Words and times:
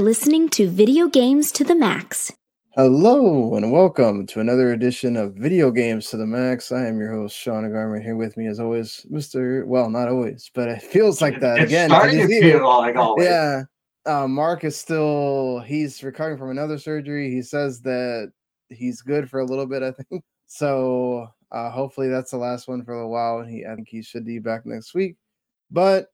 are 0.00 0.02
listening 0.02 0.48
to 0.48 0.66
Video 0.66 1.08
Games 1.08 1.52
to 1.52 1.62
the 1.62 1.74
Max. 1.74 2.32
Hello 2.70 3.54
and 3.54 3.70
welcome 3.70 4.26
to 4.28 4.40
another 4.40 4.72
edition 4.72 5.14
of 5.14 5.34
Video 5.34 5.70
Games 5.70 6.08
to 6.08 6.16
the 6.16 6.24
Max. 6.26 6.72
I 6.72 6.86
am 6.86 6.98
your 6.98 7.12
host 7.12 7.36
Sean 7.36 7.70
Garment 7.70 8.02
here 8.02 8.16
with 8.16 8.34
me 8.38 8.46
as 8.46 8.58
always, 8.60 9.04
Mr. 9.12 9.66
Well, 9.66 9.90
not 9.90 10.08
always, 10.08 10.50
but 10.54 10.70
it 10.70 10.80
feels 10.80 11.20
like 11.20 11.38
that 11.40 11.58
It's 11.58 11.70
again. 11.70 11.90
starting 11.90 12.26
to 12.26 12.40
feel 12.40 12.66
like 12.66 12.96
always. 12.96 13.26
yeah. 13.26 13.64
Uh, 14.06 14.26
Mark 14.26 14.64
is 14.64 14.74
still 14.74 15.60
he's 15.66 16.02
recovering 16.02 16.38
from 16.38 16.48
another 16.50 16.78
surgery. 16.78 17.30
He 17.30 17.42
says 17.42 17.82
that 17.82 18.32
he's 18.70 19.02
good 19.02 19.28
for 19.28 19.40
a 19.40 19.44
little 19.44 19.66
bit, 19.66 19.82
I 19.82 19.92
think. 19.92 20.24
So 20.46 21.28
uh, 21.52 21.70
hopefully 21.70 22.08
that's 22.08 22.30
the 22.30 22.38
last 22.38 22.66
one 22.68 22.82
for 22.84 22.94
a 22.94 23.08
while. 23.08 23.40
And 23.40 23.50
he 23.50 23.66
I 23.66 23.74
think 23.74 23.86
he 23.88 24.02
should 24.02 24.24
be 24.24 24.38
back 24.38 24.64
next 24.64 24.94
week. 24.94 25.16
But 25.70 26.06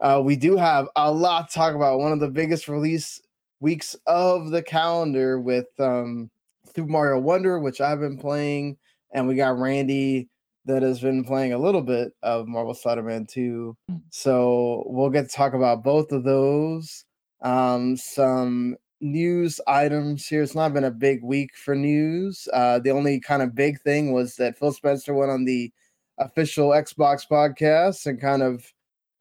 uh, 0.00 0.20
we 0.24 0.36
do 0.36 0.56
have 0.56 0.88
a 0.96 1.10
lot 1.10 1.48
to 1.48 1.54
talk 1.54 1.74
about. 1.74 1.98
One 1.98 2.12
of 2.12 2.20
the 2.20 2.28
biggest 2.28 2.68
release 2.68 3.20
weeks 3.62 3.96
of 4.06 4.50
the 4.50 4.62
calendar 4.62 5.40
with 5.40 5.68
um 5.78 6.30
Super 6.74 6.88
Mario 6.88 7.18
Wonder, 7.20 7.58
which 7.58 7.80
I've 7.80 8.00
been 8.00 8.18
playing, 8.18 8.76
and 9.12 9.26
we 9.26 9.34
got 9.34 9.58
Randy 9.58 10.28
that 10.64 10.82
has 10.82 11.00
been 11.00 11.24
playing 11.24 11.52
a 11.52 11.58
little 11.58 11.82
bit 11.82 12.12
of 12.22 12.46
Marvel 12.46 12.74
Spider-Man 12.74 13.26
2. 13.26 13.76
So 14.10 14.84
we'll 14.86 15.10
get 15.10 15.28
to 15.28 15.36
talk 15.36 15.54
about 15.54 15.82
both 15.82 16.12
of 16.12 16.22
those. 16.22 17.04
Um, 17.40 17.96
some 17.96 18.76
news 19.00 19.60
items 19.66 20.26
here. 20.28 20.42
It's 20.42 20.54
not 20.54 20.72
been 20.72 20.84
a 20.84 20.90
big 20.90 21.22
week 21.24 21.56
for 21.56 21.74
news. 21.74 22.46
Uh, 22.52 22.78
the 22.78 22.90
only 22.90 23.18
kind 23.18 23.42
of 23.42 23.54
big 23.54 23.80
thing 23.80 24.12
was 24.12 24.36
that 24.36 24.56
Phil 24.56 24.72
Spencer 24.72 25.12
went 25.12 25.32
on 25.32 25.44
the 25.44 25.72
official 26.18 26.70
Xbox 26.70 27.26
podcast 27.28 28.06
and 28.06 28.20
kind 28.20 28.42
of 28.42 28.64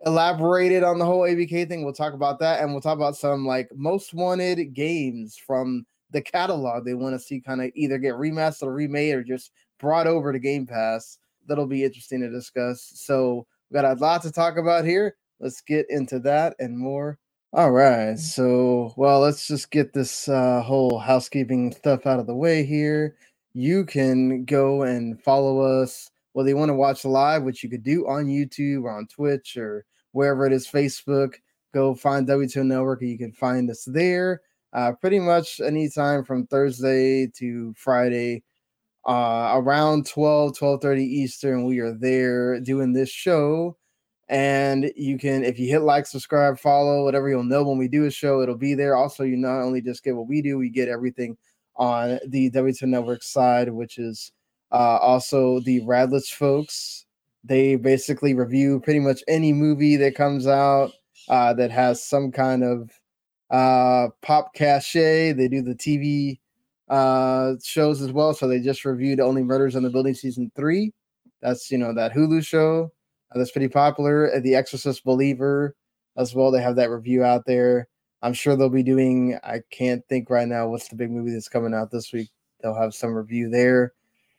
elaborated 0.06 0.84
on 0.84 1.00
the 1.00 1.06
whole 1.06 1.22
ABK 1.22 1.68
thing. 1.68 1.84
We'll 1.84 1.94
talk 1.94 2.14
about 2.14 2.40
that, 2.40 2.62
and 2.62 2.72
we'll 2.72 2.82
talk 2.82 2.98
about 2.98 3.16
some 3.16 3.46
like 3.46 3.70
most 3.76 4.14
wanted 4.14 4.74
games 4.74 5.38
from 5.38 5.86
the 6.12 6.22
catalog 6.22 6.84
they 6.84 6.94
want 6.94 7.16
to 7.16 7.20
see 7.20 7.40
kind 7.40 7.62
of 7.62 7.72
either 7.74 7.98
get 7.98 8.16
remastered 8.16 8.64
or 8.64 8.74
remade 8.74 9.16
or 9.16 9.24
just 9.24 9.52
brought 9.80 10.08
over 10.08 10.32
to 10.34 10.40
Game 10.40 10.68
Pass. 10.68 11.18
That'll 11.48 11.68
be 11.68 11.84
interesting 11.84 12.22
to 12.22 12.30
discuss. 12.30 12.92
So 12.96 13.46
we 13.70 13.76
got 13.76 13.86
a 13.86 14.00
lot 14.00 14.22
to 14.24 14.32
talk 14.32 14.58
about 14.58 14.86
here. 14.86 15.16
Let's 15.40 15.62
get 15.62 15.88
into 15.90 16.20
that 16.20 16.56
and 16.60 16.78
more. 16.78 17.18
All 17.54 17.72
right. 17.72 18.18
So, 18.18 18.94
well, 18.96 19.20
let's 19.20 19.48
just 19.48 19.72
get 19.72 19.94
this 19.94 20.30
uh, 20.30 20.62
whole 20.62 21.00
housekeeping 21.00 21.74
stuff 21.74 22.06
out 22.06 22.20
of 22.20 22.28
the 22.28 22.36
way 22.36 22.64
here. 22.64 23.16
You 23.54 23.86
can 23.86 24.46
go 24.46 24.84
and 24.84 25.22
follow 25.22 25.60
us 25.60 26.12
whether 26.34 26.50
you 26.50 26.56
want 26.56 26.70
to 26.70 26.76
watch 26.76 27.04
live, 27.04 27.44
which 27.44 27.64
you 27.64 27.70
could 27.70 27.84
do 27.84 28.08
on 28.08 28.28
YouTube 28.28 28.84
or 28.84 28.92
on 28.92 29.08
Twitch 29.08 29.58
or 29.58 29.86
wherever 30.12 30.46
it 30.46 30.54
is, 30.54 30.68
Facebook. 30.68 31.36
Go 31.74 31.96
find 31.96 32.28
W2M 32.28 32.66
Network 32.66 33.02
you 33.02 33.18
can 33.18 33.32
find 33.32 33.70
us 33.70 33.86
there. 33.86 34.42
Uh, 34.74 34.94
pretty 34.94 35.20
much 35.20 35.60
anytime 35.60 36.24
from 36.24 36.48
Thursday 36.48 37.28
to 37.28 37.74
Friday, 37.78 38.44
uh, 39.06 39.54
around 39.56 40.06
12, 40.06 40.58
12:30 40.58 41.04
Eastern, 41.04 41.66
we 41.66 41.80
are 41.80 41.94
there 41.94 42.60
doing 42.60 42.94
this 42.94 43.10
show. 43.10 43.78
And 44.30 44.92
you 44.96 45.18
can, 45.18 45.44
if 45.44 45.60
you 45.60 45.68
hit 45.68 45.82
like, 45.82 46.06
subscribe, 46.06 46.58
follow, 46.58 47.04
whatever, 47.04 47.30
you'll 47.30 47.44
know 47.44 47.64
when 47.64 47.78
we 47.78 47.90
do 47.90 48.06
a 48.06 48.12
show, 48.12 48.42
it'll 48.42 48.56
be 48.56 48.76
there. 48.76 48.96
Also, 48.96 49.24
you 49.24 49.36
not 49.36 49.62
only 49.62 49.82
just 49.82 50.04
get 50.04 50.16
what 50.16 50.28
we 50.28 50.42
do, 50.42 50.58
we 50.58 50.70
get 50.70 50.88
everything 50.88 51.38
on 51.76 52.18
the 52.28 52.50
W2M 52.52 52.88
Network 52.88 53.24
side, 53.24 53.70
which 53.70 53.98
is 53.98 54.32
uh, 54.72 54.98
also 55.02 55.60
the 55.62 55.82
Radlitz 55.82 56.32
folks. 56.32 57.06
They 57.44 57.76
basically 57.76 58.34
review 58.34 58.80
pretty 58.80 59.00
much 59.00 59.24
any 59.28 59.52
movie 59.54 59.96
that 59.98 60.16
comes 60.16 60.48
out 60.48 60.92
uh, 61.28 61.54
that 61.54 61.72
has 61.72 62.04
some 62.04 62.32
kind 62.32 62.64
of 62.64 62.92
uh, 63.50 64.10
pop 64.22 64.54
cachet. 64.54 65.34
They 65.34 65.48
do 65.48 65.62
the 65.62 65.76
TV 65.76 66.40
uh, 66.90 67.56
shows 67.64 68.02
as 68.02 68.12
well. 68.12 68.34
So 68.34 68.48
they 68.48 68.60
just 68.60 68.86
reviewed 68.86 69.20
Only 69.20 69.44
Murders 69.44 69.76
in 69.76 69.84
the 69.84 69.90
Building 69.90 70.14
season 70.14 70.52
three. 70.56 70.94
That's 71.42 71.72
you 71.72 71.78
know 71.78 71.94
that 71.96 72.14
Hulu 72.14 72.46
show 72.46 72.92
uh, 73.34 73.38
that's 73.38 73.52
pretty 73.52 73.70
popular. 73.70 74.34
Uh, 74.34 74.40
The 74.40 74.56
Exorcist 74.56 75.04
Believer 75.04 75.76
as 76.18 76.36
well. 76.36 76.52
They 76.52 76.62
have 76.62 76.76
that 76.76 76.90
review 76.90 77.24
out 77.24 77.46
there. 77.46 77.88
I'm 78.22 78.34
sure 78.34 78.56
they'll 78.56 78.70
be 78.70 78.84
doing. 78.84 79.40
I 79.44 79.62
can't 79.72 80.06
think 80.08 80.30
right 80.30 80.48
now 80.48 80.68
what's 80.68 80.90
the 80.90 80.96
big 80.96 81.12
movie 81.12 81.32
that's 81.32 81.50
coming 81.50 81.74
out 81.74 81.90
this 81.92 82.14
week. 82.14 82.30
They'll 82.62 82.76
have 82.76 82.94
some 82.94 83.14
review 83.14 83.50
there. 83.50 83.94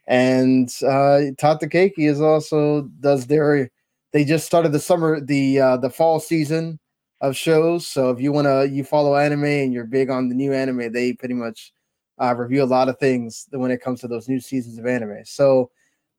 And 0.07 0.69
uh 0.87 1.21
Tata 1.39 1.67
Keiki 1.67 2.09
is 2.11 2.21
also 2.21 2.83
does 3.01 3.27
their 3.27 3.71
they 4.13 4.25
just 4.25 4.47
started 4.47 4.73
the 4.73 4.81
summer 4.81 5.21
the 5.21 5.61
uh 5.61 5.77
the 5.77 5.91
fall 5.91 6.21
season 6.21 6.79
of 7.21 7.37
shows. 7.37 7.87
So 7.87 8.11
if 8.11 8.21
you 8.21 8.33
want 8.33 8.47
to 8.47 8.69
you 8.69 8.85
follow 8.85 9.17
anime 9.17 9.45
and 9.45 9.73
you're 9.73 9.87
big 9.87 10.11
on 10.11 10.29
the 10.29 10.35
new 10.35 10.53
anime, 10.53 10.93
they 10.93 11.13
pretty 11.13 11.35
much 11.35 11.73
uh, 12.21 12.35
review 12.37 12.63
a 12.63 12.65
lot 12.65 12.89
of 12.89 12.99
things 12.99 13.47
when 13.53 13.71
it 13.71 13.81
comes 13.81 14.01
to 14.01 14.09
those 14.09 14.29
new 14.29 14.41
seasons 14.41 14.79
of 14.79 14.87
anime. 14.87 15.25
So 15.25 15.71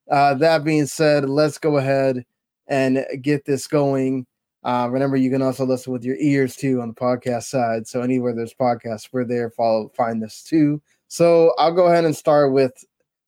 uh, 0.09 0.33
that 0.35 0.63
being 0.63 0.85
said, 0.85 1.29
let's 1.29 1.57
go 1.57 1.77
ahead 1.77 2.25
and 2.67 3.05
get 3.21 3.45
this 3.45 3.67
going. 3.67 4.25
Uh, 4.63 4.87
remember, 4.89 5.17
you 5.17 5.29
can 5.29 5.41
also 5.41 5.65
listen 5.65 5.91
with 5.91 6.05
your 6.05 6.15
ears 6.17 6.55
too 6.55 6.81
on 6.81 6.87
the 6.87 6.93
podcast 6.93 7.43
side. 7.43 7.85
So 7.85 8.01
anywhere 8.01 8.33
there's 8.33 8.53
podcasts, 8.53 9.09
we're 9.11 9.25
there. 9.25 9.49
Follow, 9.49 9.91
find 9.95 10.21
this 10.21 10.41
too. 10.43 10.81
So 11.09 11.53
I'll 11.57 11.73
go 11.73 11.87
ahead 11.87 12.05
and 12.05 12.15
start 12.15 12.53
with 12.53 12.73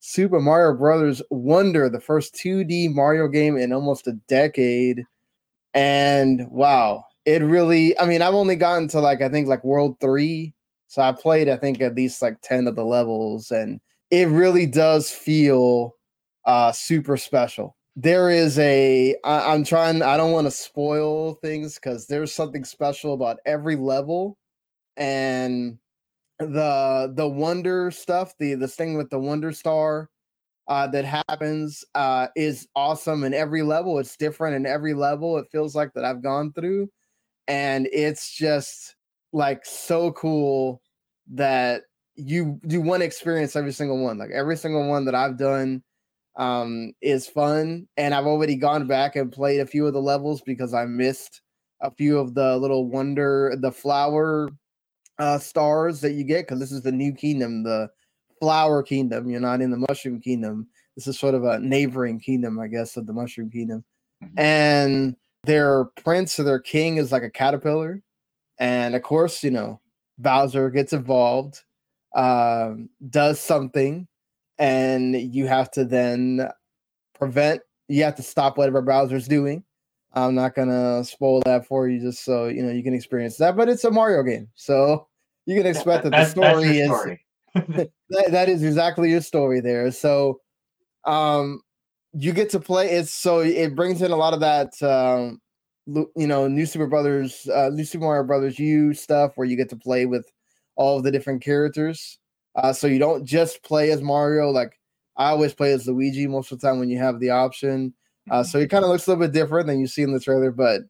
Super 0.08 0.40
Mario 0.40 0.78
Brothers 0.78 1.20
Wonder, 1.32 1.90
the 1.90 2.00
first 2.00 2.36
2D 2.36 2.94
Mario 2.94 3.28
game 3.28 3.58
in 3.58 3.74
almost 3.74 4.06
a 4.06 4.14
decade. 4.28 5.04
And 5.74 6.48
wow, 6.52 7.06
it 7.26 7.42
really, 7.42 7.98
I 7.98 8.06
mean, 8.06 8.22
I've 8.22 8.36
only 8.36 8.56
gotten 8.56 8.88
to 8.90 9.00
like, 9.00 9.24
I 9.24 9.30
think 9.30 9.48
like 9.48 9.64
World 9.64 10.00
3. 10.00 10.54
So 10.88 11.02
I 11.02 11.12
played, 11.12 11.50
I 11.50 11.58
think, 11.58 11.82
at 11.82 11.96
least 11.96 12.22
like 12.22 12.40
10 12.44 12.68
of 12.68 12.76
the 12.76 12.86
levels, 12.86 13.50
and 13.50 13.82
it 14.12 14.28
really 14.28 14.68
does 14.68 15.10
feel 15.10 15.96
uh 16.46 16.72
super 16.72 17.18
special. 17.18 17.76
There 17.96 18.30
is 18.30 18.60
a, 18.60 19.16
I, 19.24 19.54
I'm 19.54 19.64
trying, 19.64 20.04
I 20.04 20.18
don't 20.18 20.34
want 20.34 20.46
to 20.46 20.52
spoil 20.52 21.34
things 21.42 21.76
because 21.76 22.06
there's 22.06 22.32
something 22.32 22.64
special 22.64 23.16
about 23.16 23.40
every 23.48 23.76
level. 23.76 24.38
And 24.98 25.80
the 26.40 27.14
the 27.16 27.28
wonder 27.28 27.92
stuff, 27.92 28.34
the 28.40 28.56
the 28.56 28.68
thing 28.68 28.98
with 28.98 29.10
the 29.10 29.20
wonder 29.20 29.52
star 29.52 30.10
uh 30.68 30.88
that 30.88 31.06
happens 31.06 31.86
uh 31.96 32.28
is 32.36 32.68
awesome 32.76 33.24
in 33.24 33.34
every 33.34 33.62
level. 33.64 34.00
It's 34.00 34.18
different 34.18 34.56
in 34.56 34.66
every 34.66 34.94
level. 34.94 35.38
It 35.38 35.48
feels 35.52 35.76
like 35.76 35.94
that 35.94 36.06
I've 36.06 36.24
gone 36.24 36.54
through. 36.54 36.90
And 37.48 37.88
it's 37.94 38.32
just 38.36 38.96
like 39.34 39.66
so 39.66 40.12
cool 40.14 40.82
that 41.34 41.84
you 42.16 42.60
do 42.68 42.82
one 42.82 43.02
experience 43.02 43.56
every 43.56 43.74
single 43.74 44.04
one. 44.04 44.18
Like 44.18 44.32
every 44.32 44.58
single 44.58 44.88
one 44.90 45.06
that 45.06 45.16
I've 45.16 45.38
done 45.38 45.84
um 46.38 46.94
is 47.02 47.28
fun. 47.28 47.88
And 47.98 48.14
I've 48.14 48.26
already 48.28 48.56
gone 48.58 48.88
back 48.88 49.16
and 49.16 49.32
played 49.32 49.62
a 49.62 49.68
few 49.68 49.88
of 49.88 49.94
the 49.94 50.02
levels 50.02 50.42
because 50.42 50.74
I 50.74 50.86
missed 50.86 51.42
a 51.82 51.92
few 51.92 52.20
of 52.20 52.34
the 52.36 52.58
little 52.58 52.88
wonder 52.90 53.56
the 53.60 53.72
flower 53.72 54.50
uh 55.20 55.40
stars 55.40 56.02
that 56.02 56.14
you 56.14 56.24
get 56.24 56.46
because 56.46 56.60
this 56.60 56.72
is 56.72 56.82
the 56.82 56.92
new 56.92 57.14
kingdom, 57.14 57.64
the 57.64 57.90
flower 58.40 58.84
kingdom. 58.84 59.30
You're 59.30 59.40
not 59.40 59.62
in 59.62 59.72
the 59.72 59.86
mushroom 59.90 60.20
kingdom. 60.20 60.68
This 60.96 61.08
is 61.08 61.20
sort 61.20 61.36
of 61.36 61.44
a 61.44 61.60
neighboring 61.60 62.20
kingdom, 62.20 62.60
I 62.60 62.68
guess, 62.68 62.98
of 62.98 63.06
the 63.06 63.14
mushroom 63.14 63.50
kingdom. 63.50 63.84
Mhm. 64.24 64.40
And 64.40 65.16
their 65.44 65.86
prince 65.86 66.40
or 66.40 66.44
their 66.44 66.60
king 66.60 66.98
is 66.98 67.12
like 67.12 67.24
a 67.24 67.30
caterpillar. 67.30 68.02
And 68.60 68.96
of 68.96 69.04
course, 69.04 69.44
you 69.44 69.52
know, 69.52 69.82
Bowser 70.18 70.70
gets 70.70 70.94
involved, 70.94 71.62
um, 72.16 72.90
does 73.10 73.40
something, 73.40 74.08
and 74.58 75.16
you 75.16 75.48
have 75.48 75.70
to 75.72 75.84
then 75.86 76.50
prevent, 77.14 77.62
you 77.88 78.04
have 78.04 78.16
to 78.16 78.24
stop 78.24 78.58
whatever 78.58 78.82
Bowser's 78.82 79.28
doing. 79.28 79.64
I'm 80.16 80.36
not 80.36 80.56
gonna 80.56 81.04
spoil 81.04 81.42
that 81.46 81.66
for 81.68 81.90
you 81.90 82.00
just 82.00 82.24
so 82.24 82.48
you 82.48 82.64
know 82.64 82.72
you 82.72 82.84
can 82.84 82.94
experience 82.94 83.38
that, 83.38 83.56
but 83.58 83.70
it's 83.70 83.84
a 83.84 83.92
Mario 83.92 84.24
game, 84.24 84.50
so 84.56 85.08
you 85.46 85.56
can 85.58 85.66
expect 85.66 86.04
that 86.04 86.10
the 86.10 86.18
That's- 86.18 86.34
that's 86.34 86.60
story 86.60 86.80
is 86.80 86.88
story. 86.88 87.22
that, 88.10 88.32
that 88.32 88.50
is 88.50 88.64
exactly 88.64 89.10
your 89.12 89.22
story 89.22 89.60
there. 89.60 89.92
So 89.92 90.40
um 91.06 91.62
you 92.14 92.32
get 92.32 92.50
to 92.52 92.60
play 92.60 92.92
it, 92.92 93.08
so 93.08 93.40
it 93.40 93.76
brings 93.76 94.02
in 94.02 94.12
a 94.12 94.16
lot 94.16 94.34
of 94.34 94.40
that 94.40 94.82
um 94.82 95.42
you 95.88 96.28
know 96.28 96.48
new 96.48 96.66
super 96.66 96.88
brothers 96.88 97.48
uh 97.50 97.70
new 97.72 97.84
super 97.86 98.06
mario 98.06 98.24
brothers 98.24 98.58
u 98.58 98.94
stuff 98.94 99.34
where 99.36 99.46
you 99.48 99.56
get 99.56 99.70
to 99.70 99.76
play 99.76 100.06
with 100.06 100.32
all 100.76 100.98
of 100.98 101.04
the 101.04 101.12
different 101.12 101.44
characters 101.44 102.18
uh 102.56 102.74
so 102.74 102.88
you 102.88 102.98
don't 102.98 103.24
just 103.24 103.62
play 103.62 103.92
as 103.92 104.02
mario 104.02 104.50
like 104.50 104.80
i 105.16 105.30
always 105.30 105.54
play 105.54 105.72
as 105.74 105.88
luigi 105.88 106.26
most 106.26 106.52
of 106.52 106.60
the 106.60 106.68
time 106.68 106.80
when 106.80 106.90
you 106.90 106.98
have 106.98 107.20
the 107.20 107.30
option 107.30 107.94
uh 108.32 108.44
so 108.44 108.58
it 108.58 108.70
kind 108.70 108.84
of 108.84 108.90
looks 108.90 109.08
a 109.08 109.10
little 109.12 109.26
bit 109.26 109.34
different 109.34 109.68
than 109.68 109.80
you 109.80 109.88
see 109.88 110.02
in 110.02 110.14
the 110.14 110.20
trailer 110.20 110.52
but 110.52 110.82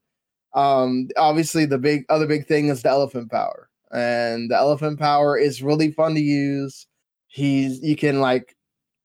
um 0.55 1.07
obviously 1.17 1.65
the 1.65 1.77
big 1.77 2.05
other 2.09 2.25
big 2.25 2.47
thing 2.47 2.69
is 2.69 2.81
the 2.81 2.89
elephant 2.89 3.29
power. 3.29 3.69
And 3.91 4.49
the 4.49 4.55
elephant 4.57 4.99
power 4.99 5.37
is 5.37 5.61
really 5.61 5.91
fun 5.91 6.15
to 6.15 6.21
use. 6.21 6.87
He's 7.27 7.81
you 7.83 7.95
can 7.95 8.19
like 8.21 8.55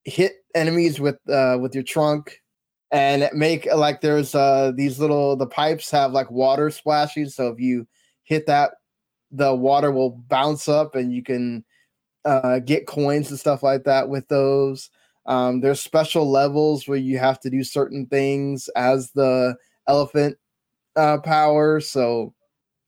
hit 0.04 0.32
enemies 0.54 1.00
with 1.00 1.18
uh 1.28 1.58
with 1.60 1.74
your 1.74 1.84
trunk 1.84 2.40
and 2.90 3.28
make 3.34 3.66
like 3.74 4.00
there's 4.00 4.34
uh 4.34 4.72
these 4.74 4.98
little 4.98 5.36
the 5.36 5.46
pipes 5.46 5.90
have 5.90 6.12
like 6.12 6.30
water 6.30 6.70
splashing 6.70 7.28
so 7.28 7.48
if 7.48 7.60
you 7.60 7.86
hit 8.24 8.46
that 8.46 8.72
the 9.30 9.54
water 9.54 9.92
will 9.92 10.10
bounce 10.28 10.68
up 10.68 10.94
and 10.94 11.12
you 11.12 11.22
can 11.22 11.64
uh, 12.24 12.58
get 12.60 12.86
coins 12.86 13.30
and 13.30 13.38
stuff 13.38 13.62
like 13.62 13.84
that 13.84 14.08
with 14.08 14.26
those. 14.28 14.90
Um, 15.30 15.62
there's 15.62 15.80
special 15.80 16.30
levels 16.30 16.88
where 16.88 16.98
you 16.98 17.18
have 17.20 17.40
to 17.42 17.50
do 17.50 17.64
certain 17.64 18.06
things 18.08 18.68
as 18.76 19.12
the 19.12 19.56
elephant 19.88 20.38
uh, 20.96 21.18
power. 21.18 21.80
So 21.80 22.34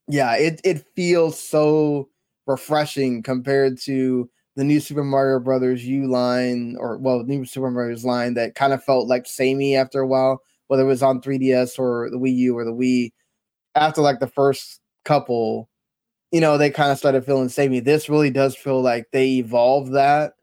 yeah, 0.07 0.35
it 0.35 0.61
it 0.63 0.85
feels 0.95 1.39
so 1.39 2.09
refreshing 2.47 3.23
compared 3.23 3.79
to 3.81 4.29
the 4.55 4.63
new 4.63 4.79
Super 4.79 5.03
Mario 5.03 5.39
Brothers 5.39 5.85
U 5.85 6.07
line 6.09 6.75
or 6.79 6.97
well, 6.97 7.23
new 7.23 7.45
Super 7.45 7.71
Mario's 7.71 8.05
line 8.05 8.33
that 8.35 8.55
kind 8.55 8.73
of 8.73 8.83
felt 8.83 9.07
like 9.07 9.25
samey 9.27 9.75
after 9.75 10.01
a 10.01 10.07
while, 10.07 10.41
whether 10.67 10.83
it 10.83 10.87
was 10.87 11.03
on 11.03 11.21
3DS 11.21 11.79
or 11.79 12.09
the 12.11 12.17
Wii 12.19 12.35
U 12.37 12.57
or 12.57 12.65
the 12.65 12.73
Wii. 12.73 13.11
After 13.75 14.01
like 14.01 14.19
the 14.19 14.27
first 14.27 14.81
couple, 15.05 15.69
you 16.31 16.41
know, 16.41 16.57
they 16.57 16.69
kind 16.71 16.91
of 16.91 16.97
started 16.97 17.25
feeling 17.25 17.49
samey. 17.49 17.79
This 17.79 18.09
really 18.09 18.31
does 18.31 18.55
feel 18.55 18.81
like 18.81 19.07
they 19.11 19.33
evolved 19.33 19.93
that, 19.93 20.33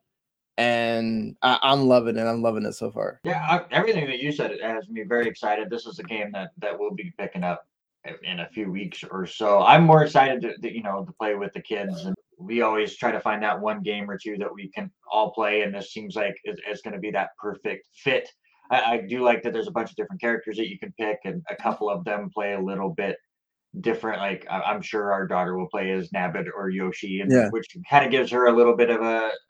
and 0.61 1.37
I, 1.41 1.73
am 1.73 1.89
loving 1.89 2.19
it. 2.19 2.27
I'm 2.27 2.43
loving 2.43 2.67
it 2.67 2.75
so 2.75 2.91
far. 2.91 3.19
Yeah, 3.25 3.41
I, 3.41 3.65
everything 3.75 4.07
that 4.09 4.19
you 4.19 4.31
said 4.31 4.59
has 4.63 4.91
me 4.91 5.05
very 5.05 5.27
excited. 5.27 5.71
This 5.71 5.87
is 5.87 5.99
a 5.99 6.03
game 6.03 6.31
that 6.33 6.51
that 6.59 6.79
we'll 6.79 6.95
be 6.95 7.15
picking 7.19 7.45
up 7.45 7.67
in 8.23 8.41
a 8.41 8.49
few 8.49 8.71
weeks 8.71 9.03
or 9.11 9.27
so. 9.27 9.63
I'm 9.63 9.85
more 9.85 10.05
excited 10.05 10.43
to, 10.43 10.57
to, 10.59 10.75
you 10.75 10.83
know 10.83 11.05
to 11.05 11.13
play 11.13 11.35
with 11.35 11.55
the 11.55 11.63
kids, 11.63 12.05
and 12.05 12.15
we 12.39 12.61
always 12.61 12.97
try 12.97 13.11
to 13.11 13.21
find 13.21 13.43
that 13.43 13.59
one 13.59 13.83
game 13.83 14.11
or 14.11 14.19
two 14.19 14.37
that 14.37 14.55
we 14.55 14.69
can 14.69 14.91
all 15.11 15.33
play, 15.33 15.63
and 15.63 15.75
this 15.75 15.93
seems 15.95 16.15
like 16.15 16.37
it's, 16.45 16.61
it's 16.69 16.83
going 16.83 16.95
to 16.95 17.01
be 17.01 17.11
that 17.13 17.31
perfect 17.41 17.89
fit. 17.95 18.29
I, 18.71 18.83
I, 18.83 19.01
do 19.09 19.23
like 19.23 19.43
that 19.43 19.55
there's 19.55 19.67
a 19.67 19.73
bunch 19.73 19.91
of 19.91 19.97
different 19.97 20.21
characters 20.21 20.59
that 20.59 20.69
you 20.69 20.79
can 20.79 20.93
pick, 20.99 21.21
and 21.25 21.43
a 21.49 21.57
couple 21.57 21.89
of 21.89 22.05
them 22.05 22.29
play 22.29 22.53
a 22.53 22.61
little 22.61 22.91
bit 22.91 23.17
different. 23.81 24.21
Like 24.21 24.47
I'm 24.51 24.83
sure 24.83 25.11
our 25.11 25.27
daughter 25.27 25.57
will 25.57 25.69
play 25.69 25.91
as 25.93 26.11
Nabbit 26.11 26.49
or 26.55 26.69
Yoshi, 26.69 27.21
and 27.21 27.33
yeah. 27.33 27.49
which 27.49 27.67
kind 27.89 28.05
of 28.05 28.11
gives 28.11 28.31
her 28.31 28.47
a 28.47 28.53
little 28.53 28.77
bit 28.77 28.91
of 28.91 29.01
a, 29.01 29.31
a 29.31 29.50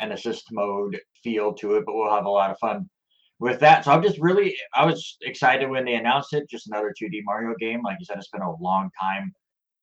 an 0.00 0.12
assist 0.12 0.48
mode 0.52 0.98
feel 1.22 1.52
to 1.54 1.74
it, 1.74 1.84
but 1.86 1.94
we'll 1.94 2.14
have 2.14 2.26
a 2.26 2.30
lot 2.30 2.50
of 2.50 2.58
fun 2.58 2.88
with 3.40 3.60
that. 3.60 3.84
So 3.84 3.92
I'm 3.92 4.02
just 4.02 4.18
really, 4.18 4.56
I 4.74 4.86
was 4.86 5.16
excited 5.22 5.68
when 5.68 5.84
they 5.84 5.94
announced 5.94 6.32
it. 6.32 6.48
Just 6.48 6.68
another 6.68 6.94
2D 7.00 7.20
Mario 7.24 7.54
game. 7.58 7.82
Like 7.82 7.98
you 7.98 8.06
said, 8.06 8.18
it's 8.18 8.28
been 8.28 8.42
a 8.42 8.56
long 8.56 8.90
time 9.00 9.32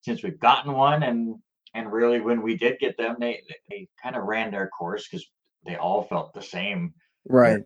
since 0.02 0.24
we've 0.24 0.40
gotten 0.40 0.74
one, 0.74 1.04
and 1.04 1.36
and 1.74 1.92
really 1.92 2.20
when 2.20 2.42
we 2.42 2.58
did 2.58 2.80
get 2.80 2.98
them, 2.98 3.16
they 3.20 3.42
they 3.70 3.88
kind 4.02 4.16
of 4.16 4.24
ran 4.24 4.52
their 4.52 4.68
course 4.70 5.08
because 5.08 5.26
they 5.66 5.76
all 5.76 6.04
felt 6.04 6.34
the 6.34 6.42
same. 6.42 6.94
Right. 7.28 7.64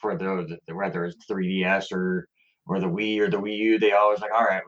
For 0.00 0.16
those, 0.16 0.52
whether 0.72 1.06
it's 1.06 1.26
3DS 1.28 1.92
or 1.92 2.28
or 2.66 2.78
the 2.78 2.86
Wii 2.86 3.18
or 3.18 3.30
the 3.30 3.40
Wii 3.40 3.56
U, 3.56 3.78
they 3.78 3.92
always 3.92 4.20
like, 4.20 4.32
all 4.32 4.44
right, 4.44 4.62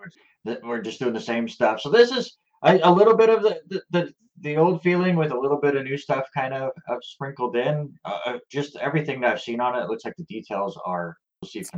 we're 0.45 0.59
we're 0.65 0.81
just 0.81 0.99
doing 0.99 1.13
the 1.13 1.21
same 1.21 1.49
stuff. 1.49 1.81
So 1.81 1.91
this 1.91 2.11
is 2.11 2.39
a, 2.63 2.81
a 2.83 2.93
little 2.93 3.17
bit 3.17 3.29
of 3.29 3.43
the, 3.43 3.61
the, 3.69 3.83
the 3.91 4.15
the 4.41 4.57
old 4.57 4.83
feeling 4.83 5.17
with 5.17 5.33
a 5.33 5.39
little 5.39 5.59
bit 5.59 5.77
of 5.77 5.85
new 5.85 5.97
stuff 5.97 6.27
kind 6.35 6.55
of, 6.55 6.71
uh, 6.89 6.97
sprinkled 7.03 7.57
in. 7.57 7.93
Uh, 8.05 8.19
uh, 8.25 8.39
just 8.51 8.77
everything 8.77 9.21
that 9.21 9.33
I've 9.33 9.41
seen 9.41 9.61
on 9.61 9.79
it, 9.79 9.83
it 9.83 9.89
looks 9.89 10.05
like 10.05 10.17
the 10.17 10.25
details 10.25 10.79
are. 10.87 11.17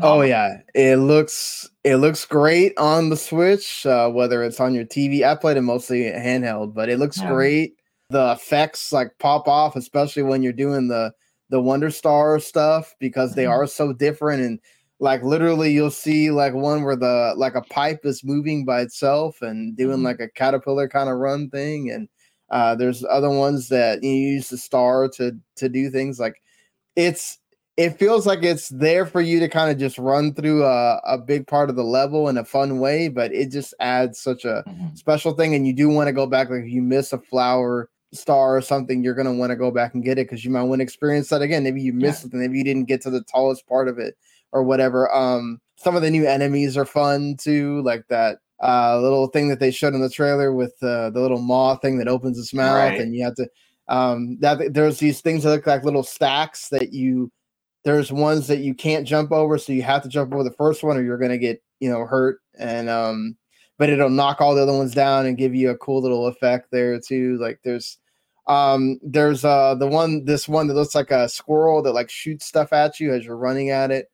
Oh 0.00 0.23
yeah, 0.23 0.58
it 0.75 0.96
looks 0.96 1.70
it 1.84 1.96
looks 1.96 2.25
great 2.25 2.76
on 2.79 3.11
the 3.11 3.17
Switch. 3.17 3.87
Uh, 3.87 4.08
whether 4.11 4.43
it's 4.43 4.58
on 4.58 4.75
your 4.75 4.84
TV, 4.84 5.23
I 5.23 5.37
played 5.37 5.56
it 5.56 5.62
mostly 5.62 6.02
handheld, 6.02 6.75
but 6.75 6.88
it 6.88 6.99
looks 6.99 7.20
yeah. 7.20 7.29
great. 7.29 7.75
The 8.11 8.32
effects 8.32 8.93
like 8.93 9.12
pop 9.20 9.46
off, 9.46 9.76
especially 9.76 10.25
when 10.25 10.43
you're 10.43 10.52
doing 10.52 10.88
the 10.88 11.12
the 11.50 11.61
Wonder 11.61 11.90
Star 11.90 12.40
stuff 12.40 12.93
because 12.99 13.34
they 13.34 13.44
mm-hmm. 13.44 13.52
are 13.52 13.67
so 13.69 13.93
different 13.93 14.43
and 14.43 14.58
like 15.03 15.25
literally 15.25 15.73
you'll 15.73 15.91
see 15.91 16.31
like 16.31 16.55
one 16.55 16.85
where 16.85 16.95
the 16.95 17.35
like 17.37 17.57
a 17.57 17.63
pipe 17.63 18.01
is 18.05 18.23
moving 18.23 18.65
by 18.65 18.81
itself 18.81 19.43
and 19.43 19.77
doing 19.77 19.97
mm-hmm. 19.97 20.07
like 20.07 20.21
a 20.21 20.29
caterpillar 20.29 20.89
kind 20.89 21.11
of 21.11 21.17
run 21.17 21.51
thing 21.51 21.91
and 21.91 22.09
uh, 22.51 22.75
there's 22.75 23.05
other 23.11 23.31
ones 23.31 23.69
that 23.69 24.03
you 24.03 24.11
use 24.11 24.49
the 24.49 24.57
star 24.57 25.09
to 25.09 25.33
to 25.57 25.69
do 25.69 25.91
things 25.91 26.21
like 26.21 26.41
it's 26.95 27.39
it 27.77 27.99
feels 27.99 28.27
like 28.27 28.45
it's 28.45 28.69
there 28.69 29.05
for 29.05 29.21
you 29.21 29.41
to 29.41 29.49
kind 29.49 29.73
of 29.73 29.79
just 29.79 29.99
run 29.99 30.35
through 30.35 30.65
a, 30.65 31.01
a 31.05 31.19
big 31.19 31.49
part 31.49 31.69
of 31.69 31.75
the 31.75 31.83
level 31.83 32.29
in 32.29 32.37
a 32.37 32.45
fun 32.45 32.81
way, 32.81 33.09
but 33.09 33.33
it 33.33 33.51
just 33.51 33.73
adds 33.81 34.21
such 34.21 34.45
a 34.45 34.63
mm-hmm. 34.69 34.95
special 34.95 35.33
thing. 35.33 35.55
And 35.55 35.67
you 35.67 35.73
do 35.73 35.89
want 35.89 36.09
to 36.09 36.13
go 36.13 36.27
back, 36.27 36.51
like 36.51 36.65
if 36.65 36.69
you 36.69 36.83
miss 36.83 37.15
a 37.15 37.19
flower 37.19 37.89
star 38.13 38.59
or 38.59 38.61
something, 38.61 39.03
you're 39.03 39.15
gonna 39.15 39.33
want 39.33 39.51
to 39.51 39.57
go 39.57 39.71
back 39.71 39.95
and 39.95 40.05
get 40.05 40.19
it 40.19 40.29
because 40.29 40.45
you 40.45 40.51
might 40.51 40.65
want 40.65 40.81
to 40.81 40.85
experience 40.85 41.31
that 41.31 41.41
again. 41.41 41.65
Maybe 41.65 41.81
you 41.81 41.95
missed 41.95 42.25
yeah. 42.25 42.29
it, 42.35 42.35
maybe 42.35 42.59
you 42.59 42.65
didn't 42.65 42.85
get 42.85 43.01
to 43.03 43.11
the 43.11 43.25
tallest 43.25 43.67
part 43.67 43.89
of 43.89 43.99
it 43.99 44.19
or 44.53 44.63
whatever. 44.63 45.13
Um, 45.15 45.61
some 45.77 45.97
of 45.97 46.03
the 46.03 46.11
new 46.11 46.27
enemies 46.27 46.77
are 46.77 46.85
fun 46.85 47.37
too, 47.39 47.83
like 47.83 48.07
that 48.09 48.39
uh, 48.63 49.01
little 49.01 49.27
thing 49.27 49.49
that 49.49 49.59
they 49.59 49.71
showed 49.71 49.95
in 49.95 50.01
the 50.01 50.09
trailer 50.09 50.53
with 50.53 50.75
uh, 50.83 51.11
the 51.11 51.21
little 51.21 51.41
maw 51.41 51.77
thing 51.77 51.99
that 51.99 52.09
opens 52.09 52.39
its 52.39 52.55
mouth, 52.55 52.91
right. 52.91 53.01
and 53.01 53.15
you 53.15 53.25
have 53.25 53.35
to. 53.35 53.49
Um, 53.89 54.39
that 54.41 54.73
there's 54.73 54.99
these 54.99 55.21
things 55.21 55.43
that 55.43 55.51
look 55.51 55.67
like 55.67 55.85
little 55.85 56.05
stacks 56.05 56.69
that 56.69 56.93
you. 56.93 57.31
There's 57.85 58.13
ones 58.13 58.47
that 58.47 58.61
you 58.61 58.75
can't 58.75 59.07
jump 59.07 59.33
over, 59.33 59.59
so 59.59 59.73
you 59.73 59.83
have 59.83 60.03
to 60.03 60.09
jump 60.09 60.33
over 60.33 60.45
the 60.45 60.53
first 60.53 60.85
one, 60.85 60.97
or 60.97 61.03
you're 61.03 61.19
gonna 61.19 61.39
get 61.39 61.61
you 61.81 61.91
know 61.91 62.07
hurt. 62.07 62.39
And 62.57 62.89
um, 62.89 63.37
but 63.79 63.91
it'll 63.91 64.09
knock 64.09 64.41
all 64.41 64.55
the 64.55 64.63
other 64.63 64.73
ones 64.73 64.95
down 64.95 65.27
and 65.27 65.37
give 65.37 65.57
you 65.57 65.71
a 65.71 65.79
cool 65.79 66.01
little 66.01 66.29
effect 66.29 66.69
there 66.71 67.01
too. 67.01 67.37
Like 67.39 67.59
there's 67.65 67.99
um 68.47 68.99
there's 69.03 69.45
uh 69.45 69.75
the 69.75 69.87
one 69.87 70.25
this 70.25 70.49
one 70.49 70.69
that 70.69 70.75
looks 70.75 70.95
like 70.95 71.11
a 71.11 71.29
squirrel 71.29 71.83
that 71.83 71.93
like 71.93 72.11
shoots 72.11 72.47
stuff 72.47 72.73
at 72.73 73.01
you 73.01 73.13
as 73.13 73.25
you're 73.25 73.37
running 73.37 73.71
at 73.71 73.91
it 73.91 74.12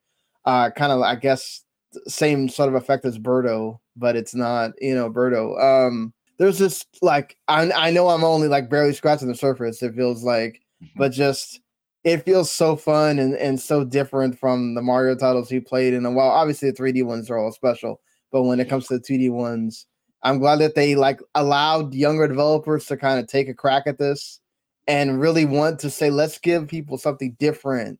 uh 0.48 0.70
kind 0.70 0.90
of 0.90 1.00
i 1.02 1.14
guess 1.14 1.62
same 2.06 2.48
sort 2.48 2.68
of 2.68 2.74
effect 2.74 3.04
as 3.04 3.18
birdo 3.18 3.78
but 3.98 4.16
it's 4.16 4.34
not, 4.34 4.72
you 4.80 4.94
know, 4.94 5.10
Birdo. 5.10 5.60
Um, 5.60 6.12
there's 6.38 6.58
this 6.58 6.86
like 7.02 7.36
I 7.48 7.70
I 7.72 7.90
know 7.90 8.08
I'm 8.08 8.24
only 8.24 8.48
like 8.48 8.70
barely 8.70 8.94
scratching 8.94 9.28
the 9.28 9.34
surface. 9.34 9.82
It 9.82 9.94
feels 9.94 10.22
like, 10.22 10.62
mm-hmm. 10.82 10.98
but 10.98 11.12
just 11.12 11.60
it 12.04 12.24
feels 12.24 12.50
so 12.50 12.76
fun 12.76 13.18
and 13.18 13.34
and 13.34 13.60
so 13.60 13.84
different 13.84 14.38
from 14.38 14.74
the 14.74 14.82
Mario 14.82 15.16
titles 15.16 15.50
he 15.50 15.60
played 15.60 15.94
in 15.94 16.06
a 16.06 16.10
while. 16.10 16.28
Obviously, 16.28 16.70
the 16.70 16.76
3D 16.76 17.04
ones 17.04 17.28
are 17.28 17.38
all 17.38 17.52
special, 17.52 18.00
but 18.30 18.44
when 18.44 18.60
it 18.60 18.68
comes 18.68 18.86
to 18.86 18.98
the 18.98 19.04
2D 19.04 19.30
ones, 19.32 19.86
I'm 20.22 20.38
glad 20.38 20.60
that 20.60 20.76
they 20.76 20.94
like 20.94 21.20
allowed 21.34 21.92
younger 21.92 22.28
developers 22.28 22.86
to 22.86 22.96
kind 22.96 23.18
of 23.18 23.26
take 23.26 23.48
a 23.48 23.54
crack 23.54 23.84
at 23.86 23.98
this 23.98 24.40
and 24.86 25.20
really 25.20 25.44
want 25.44 25.80
to 25.80 25.90
say, 25.90 26.08
let's 26.08 26.38
give 26.38 26.66
people 26.68 26.96
something 26.96 27.36
different 27.38 27.98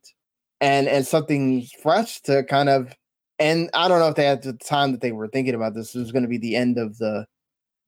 and 0.61 0.89
and 0.89 1.07
something 1.07 1.67
fresh 1.83 2.21
to 2.23 2.43
kind 2.45 2.69
of 2.69 2.95
and 3.39 3.71
I 3.73 3.89
don't 3.89 4.01
know 4.01 4.09
if 4.09 4.17
they 4.17 4.25
had 4.25 4.43
the 4.43 4.53
time 4.53 4.93
that 4.93 5.01
they 5.01 5.13
were 5.13 5.29
thinking 5.29 5.55
about 5.55 5.75
this, 5.75 5.93
this 5.93 6.01
was 6.01 6.13
going 6.13 6.25
to 6.25 6.29
be 6.29 6.39
the 6.39 6.57
end 6.57 6.79
of 6.79 6.99
the 6.99 7.27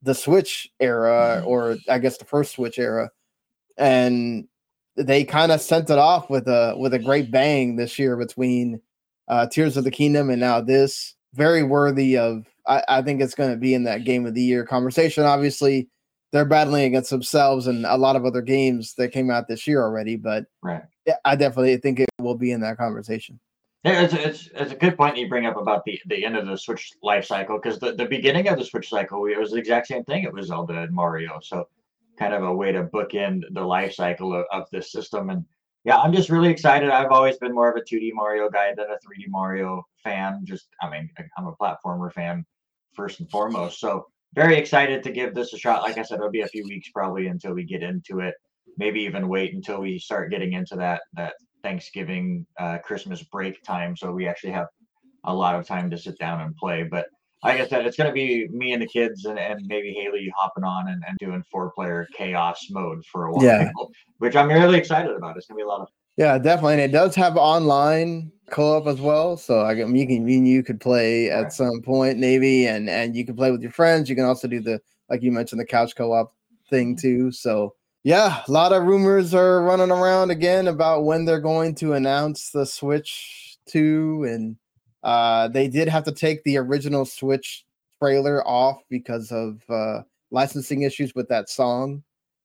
the 0.03 0.15
Switch 0.15 0.69
era, 0.81 1.39
mm-hmm. 1.39 1.49
or 1.49 1.77
I 1.89 1.99
guess 1.99 2.17
the 2.17 2.25
first 2.25 2.55
Switch 2.55 2.79
era, 2.79 3.11
and 3.77 4.47
they 4.97 5.25
kind 5.25 5.53
of 5.53 5.61
sent 5.61 5.91
it 5.91 5.99
off 5.99 6.31
with 6.31 6.49
a 6.49 6.75
with 6.79 6.95
a 6.95 6.99
great 6.99 7.31
bang 7.31 7.77
this 7.77 7.99
year 7.99 8.17
between 8.17 8.81
uh, 9.29 9.47
Tears 9.47 9.77
of 9.77 9.85
the 9.85 9.91
Kingdom 9.91 10.31
and 10.31 10.41
now 10.41 10.61
this. 10.61 11.15
Very 11.35 11.63
worthy 11.63 12.19
of. 12.19 12.47
I, 12.67 12.83
I 12.89 13.03
think 13.03 13.21
it's 13.21 13.35
going 13.35 13.51
to 13.51 13.57
be 13.57 13.73
in 13.73 13.85
that 13.85 14.05
Game 14.05 14.27
of 14.27 14.35
the 14.35 14.43
Year 14.43 14.65
conversation. 14.67 15.25
Obviously, 15.25 15.89
they're 16.33 16.45
battling 16.45 16.85
against 16.85 17.11
themselves 17.11 17.67
and 17.67 17.87
a 17.87 17.97
lot 17.97 18.17
of 18.17 18.25
other 18.25 18.43
games 18.43 18.95
that 18.95 19.13
came 19.13 19.31
out 19.31 19.49
this 19.49 19.67
year 19.67 19.83
already, 19.83 20.17
but 20.17 20.47
right. 20.63 20.83
I 21.25 21.37
definitely 21.37 21.77
think 21.79 22.01
it 22.01 22.09
will 22.19 22.37
be 22.37 22.53
in 22.53 22.61
that 22.61 22.77
conversation. 22.77 23.41
Yeah, 23.85 24.03
it's, 24.03 24.13
it's, 24.13 24.49
it's 24.55 24.73
a 24.73 24.77
good 24.77 24.97
point 24.99 25.17
you 25.17 25.29
bring 25.29 25.47
up 25.47 25.57
about 25.57 25.85
the, 25.87 25.99
the 26.07 26.25
end 26.25 26.37
of 26.37 26.47
the 26.47 26.57
Switch 26.57 26.93
life 27.03 27.25
cycle 27.25 27.59
because 27.59 27.79
the, 27.79 27.93
the 27.93 28.05
beginning 28.05 28.49
of 28.49 28.59
the 28.59 28.65
Switch 28.65 28.91
cycle 28.91 29.25
it 29.27 29.39
was 29.39 29.53
the 29.53 29.57
exact 29.57 29.87
same 29.87 30.05
thing. 30.05 30.25
It 30.25 30.33
was 30.33 30.49
Zelda 30.49 30.83
and 30.83 30.93
Mario, 30.93 31.41
so 31.43 31.67
kind 32.19 32.35
of 32.35 32.43
a 32.43 32.55
way 32.55 32.73
to 32.73 32.85
bookend 32.85 33.43
the 33.53 33.65
life 33.65 33.95
cycle 33.95 34.35
of, 34.35 34.45
of 34.53 34.67
this 34.71 34.93
system. 34.93 35.31
And 35.31 35.47
yeah, 35.85 35.99
I'm 35.99 36.13
just 36.13 36.29
really 36.29 36.51
excited. 36.51 36.91
I've 36.91 37.11
always 37.11 37.39
been 37.39 37.55
more 37.55 37.71
of 37.71 37.77
a 37.77 37.81
2D 37.81 38.11
Mario 38.13 38.51
guy 38.51 38.75
than 38.77 38.87
a 38.91 38.97
3D 38.97 39.29
Mario 39.29 39.83
fan. 40.05 40.43
Just 40.45 40.69
I 40.83 40.91
mean, 40.91 41.09
I'm 41.39 41.47
a 41.47 41.57
platformer 41.57 42.13
fan 42.13 42.45
first 42.95 43.21
and 43.21 43.31
foremost. 43.31 43.81
So 43.81 44.09
very 44.35 44.59
excited 44.59 45.03
to 45.05 45.11
give 45.11 45.35
this 45.35 45.55
a 45.55 45.59
shot. 45.59 45.83
Like 45.83 45.97
I 45.97 46.03
said, 46.03 46.17
it'll 46.17 46.31
be 46.31 46.43
a 46.43 46.49
few 46.49 46.65
weeks 46.65 46.91
probably 46.91 47.29
until 47.29 47.55
we 47.55 47.65
get 47.65 47.83
into 47.83 48.21
it. 48.21 48.35
Maybe 48.81 49.01
even 49.03 49.29
wait 49.29 49.53
until 49.53 49.83
we 49.83 49.99
start 49.99 50.31
getting 50.31 50.55
into 50.55 50.75
that 50.77 51.03
that 51.13 51.35
Thanksgiving, 51.63 52.47
uh, 52.59 52.79
Christmas 52.79 53.23
break 53.23 53.63
time, 53.63 53.95
so 53.95 54.11
we 54.11 54.27
actually 54.27 54.53
have 54.53 54.69
a 55.25 55.35
lot 55.35 55.55
of 55.55 55.67
time 55.67 55.91
to 55.91 55.99
sit 55.99 56.19
down 56.19 56.41
and 56.41 56.57
play. 56.57 56.83
But 56.83 57.07
like 57.45 57.61
I 57.61 57.67
said, 57.67 57.85
it's 57.87 57.99
going 57.99 58.09
to 58.09 58.15
be 58.15 58.49
me 58.49 58.73
and 58.73 58.81
the 58.81 58.87
kids, 58.87 59.27
and, 59.27 59.39
and 59.39 59.61
maybe 59.67 59.93
Haley 59.93 60.33
hopping 60.35 60.65
on 60.65 60.89
and, 60.89 61.05
and 61.07 61.19
doing 61.19 61.45
four 61.51 61.73
player 61.73 62.09
chaos 62.17 62.69
mode 62.71 63.05
for 63.05 63.27
a 63.27 63.33
while, 63.33 63.45
yeah. 63.45 63.71
which 64.17 64.35
I'm 64.35 64.49
really 64.49 64.79
excited 64.79 65.15
about. 65.15 65.37
It's 65.37 65.47
going 65.47 65.59
to 65.59 65.63
be 65.63 65.67
a 65.67 65.69
lot 65.69 65.83
of 65.83 65.89
yeah, 66.17 66.37
definitely, 66.39 66.75
and 66.75 66.83
it 66.83 66.93
does 66.93 67.15
have 67.15 67.37
online 67.37 68.31
co-op 68.51 68.87
as 68.87 69.01
well. 69.01 69.37
So 69.37 69.65
I 69.65 69.75
can 69.75 69.95
you 69.95 70.07
can 70.07 70.27
you 70.27 70.63
could 70.63 70.81
play 70.81 71.31
at 71.31 71.45
right. 71.45 71.53
some 71.53 71.83
point 71.83 72.19
maybe, 72.19 72.67
and 72.67 72.91
and 72.91 73.17
you 73.17 73.25
can 73.25 73.37
play 73.37 73.51
with 73.51 73.63
your 73.63 73.71
friends. 73.71 74.11
You 74.11 74.17
can 74.17 74.25
also 74.25 74.49
do 74.49 74.61
the 74.61 74.81
like 75.09 75.23
you 75.23 75.33
mentioned 75.33 75.61
the 75.61 75.67
couch 75.67 75.97
co-op 75.97 76.35
thing 76.69 76.95
mm-hmm. 76.95 77.01
too. 77.01 77.33
So 77.33 77.75
yeah, 78.03 78.43
a 78.47 78.51
lot 78.51 78.73
of 78.73 78.85
rumors 78.85 79.35
are 79.35 79.63
running 79.63 79.91
around 79.91 80.31
again 80.31 80.69
about 80.69 81.05
when 81.05 81.25
they're 81.25 81.41
going 81.41 81.75
to 81.77 81.93
announce 81.95 82.51
the 82.51 82.65
Switch 82.65 83.59
2 83.67 84.25
and 84.29 84.57
uh 85.03 85.49
they 85.49 85.69
did 85.69 85.89
have 85.89 86.05
to 86.05 86.13
take 86.13 86.43
the 86.45 86.57
original 86.57 87.05
Switch 87.05 87.65
trailer 88.03 88.47
off 88.47 88.79
because 88.89 89.31
of 89.33 89.63
uh 89.71 90.03
licensing 90.31 90.83
issues 90.83 91.15
with 91.15 91.29
that 91.29 91.49
song 91.49 92.03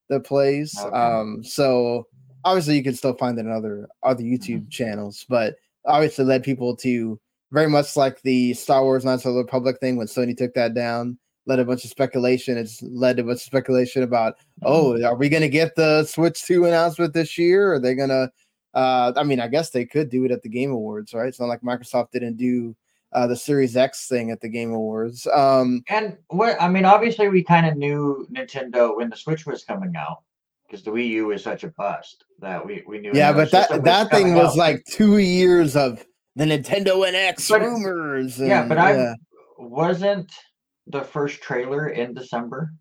that 0.10 0.22
plays. 0.22 0.76
Okay. 0.80 0.96
Um, 0.96 1.44
so 1.44 2.08
obviously 2.44 2.76
you 2.76 2.84
can 2.84 2.94
still 2.96 3.16
find 3.16 3.38
it 3.38 3.46
in 3.46 3.52
other 3.52 3.88
other 4.04 4.24
YouTube 4.24 4.66
Mhm. 4.68 4.70
channels, 4.72 5.26
but 5.30 5.56
obviously 5.86 6.26
led 6.26 6.44
people 6.44 6.76
to 6.78 7.20
very 7.52 7.70
much 7.70 7.96
like 7.96 8.22
the 8.22 8.54
Star 8.54 8.84
Wars 8.84 9.06
Knights 9.06 9.26
of 9.26 9.34
the 9.36 9.42
Republic 9.42 9.78
thing 9.80 9.96
when 9.98 10.08
Sony 10.08 10.36
took 10.36 10.54
that 10.56 10.74
down. 10.74 11.18
Led 11.48 11.60
a 11.60 11.66
bunch 11.66 11.84
of 11.84 11.90
speculation. 11.92 12.58
It's 12.58 12.82
led 12.82 13.18
to 13.18 13.24
a 13.24 13.26
bunch 13.26 13.38
of 13.38 13.42
speculation 13.44 14.04
about 14.04 14.34
Mm-hmm. 14.64 14.68
oh, 14.68 15.04
are 15.06 15.16
we 15.16 15.30
gonna 15.30 15.50
get 15.50 15.76
the 15.76 16.04
Switch 16.06 16.42
2 16.44 16.66
announcement 16.66 17.14
this 17.14 17.38
year? 17.38 17.74
Are 17.74 17.80
they 17.80 17.94
gonna 17.96 18.32
uh 18.74 19.12
I 19.16 19.24
mean, 19.24 19.40
I 19.40 19.48
guess 19.48 19.70
they 19.70 19.86
could 19.86 20.10
do 20.10 20.26
it 20.26 20.32
at 20.32 20.42
the 20.44 20.50
Game 20.50 20.72
Awards, 20.72 21.14
right? 21.14 21.28
It's 21.28 21.40
not 21.40 21.48
like 21.50 21.62
Microsoft 21.62 22.12
didn't 22.12 22.38
do 22.38 22.76
uh 23.14 23.28
the 23.28 23.36
Series 23.36 23.76
X 23.78 24.08
thing 24.08 24.32
at 24.32 24.42
the 24.42 24.50
Game 24.50 24.72
Awards. 24.74 25.28
Um 25.28 25.84
And 25.90 26.18
what 26.30 26.60
I 26.62 26.68
mean, 26.70 26.86
obviously, 26.86 27.28
we 27.30 27.44
kind 27.44 27.66
of 27.66 27.76
knew 27.78 28.28
Nintendo 28.32 28.96
when 28.98 29.10
the 29.10 29.16
Switch 29.18 29.46
was 29.46 29.64
coming 29.64 29.94
out 29.98 30.24
because 30.66 30.84
the 30.84 30.92
Wii 30.92 31.08
U 31.10 31.28
was 31.28 31.44
such 31.44 31.64
a 31.64 31.68
bust 31.70 32.24
that 32.40 32.66
we 32.66 32.82
we 32.88 32.98
knew. 33.00 33.12
yeah, 33.14 33.32
but 33.34 33.52
that 33.52 33.84
that 33.84 34.10
thing 34.10 34.34
was 34.36 34.52
out. 34.52 34.58
like 34.58 34.84
two 34.86 35.18
years 35.20 35.76
of 35.76 36.04
the 36.38 36.46
Nintendo 36.46 37.06
NX 37.08 37.50
But- 37.50 37.62
rumors. 37.62 38.40
yeah, 38.40 38.62
and- 38.62 38.70
but 38.70 38.78
I 38.78 39.14
wasn't 39.60 40.32
the 40.88 41.02
first 41.02 41.42
trailer 41.42 41.90
in 41.90 42.14
December 42.14 42.72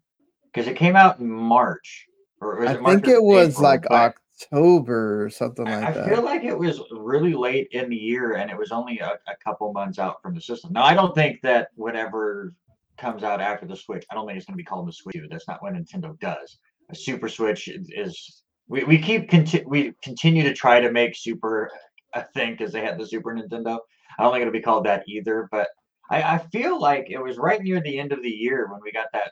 because 0.52 0.68
it 0.68 0.76
came 0.76 0.96
out 0.96 1.18
in 1.18 1.28
March. 1.28 2.06
Or 2.40 2.60
was 2.60 2.70
I 2.70 2.74
it 2.74 2.82
March 2.82 2.94
think 2.94 3.08
it 3.08 3.22
was 3.22 3.54
April, 3.54 3.62
like 3.62 3.90
October 3.90 5.24
or 5.24 5.30
something 5.30 5.64
like 5.64 5.84
I 5.84 5.92
that. 5.92 6.06
I 6.06 6.08
feel 6.08 6.24
like 6.24 6.44
it 6.44 6.58
was 6.58 6.80
really 6.90 7.34
late 7.34 7.68
in 7.72 7.88
the 7.88 7.96
year 7.96 8.34
and 8.34 8.50
it 8.50 8.58
was 8.58 8.70
only 8.70 8.98
a, 8.98 9.18
a 9.28 9.36
couple 9.42 9.72
months 9.72 9.98
out 9.98 10.20
from 10.22 10.34
the 10.34 10.40
system. 10.40 10.72
Now, 10.72 10.84
I 10.84 10.94
don't 10.94 11.14
think 11.14 11.40
that 11.42 11.68
whatever 11.76 12.52
comes 12.98 13.22
out 13.22 13.40
after 13.40 13.66
the 13.66 13.76
Switch, 13.76 14.04
I 14.10 14.14
don't 14.14 14.26
think 14.26 14.36
it's 14.36 14.46
going 14.46 14.54
to 14.54 14.62
be 14.62 14.64
called 14.64 14.88
the 14.88 14.92
Switch. 14.92 15.16
That's 15.30 15.48
not 15.48 15.62
what 15.62 15.74
Nintendo 15.74 16.18
does. 16.20 16.58
A 16.90 16.94
Super 16.94 17.28
Switch 17.28 17.68
is, 17.68 17.88
is 17.94 18.42
we, 18.68 18.84
we 18.84 18.98
keep 18.98 19.28
conti- 19.28 19.64
we 19.66 19.94
continue 20.02 20.42
to 20.42 20.54
try 20.54 20.80
to 20.80 20.92
make 20.92 21.16
Super 21.16 21.70
a 22.14 22.24
thing 22.34 22.52
because 22.52 22.72
they 22.72 22.80
had 22.82 22.98
the 22.98 23.06
Super 23.06 23.34
Nintendo. 23.34 23.78
I 24.18 24.22
don't 24.22 24.32
think 24.32 24.42
it'll 24.42 24.52
be 24.52 24.60
called 24.60 24.86
that 24.86 25.02
either, 25.08 25.48
but 25.50 25.68
I, 26.10 26.22
I 26.34 26.38
feel 26.52 26.80
like 26.80 27.06
it 27.10 27.18
was 27.18 27.36
right 27.38 27.62
near 27.62 27.80
the 27.80 27.98
end 27.98 28.12
of 28.12 28.22
the 28.22 28.30
year 28.30 28.68
when 28.70 28.80
we 28.82 28.92
got 28.92 29.06
that 29.12 29.30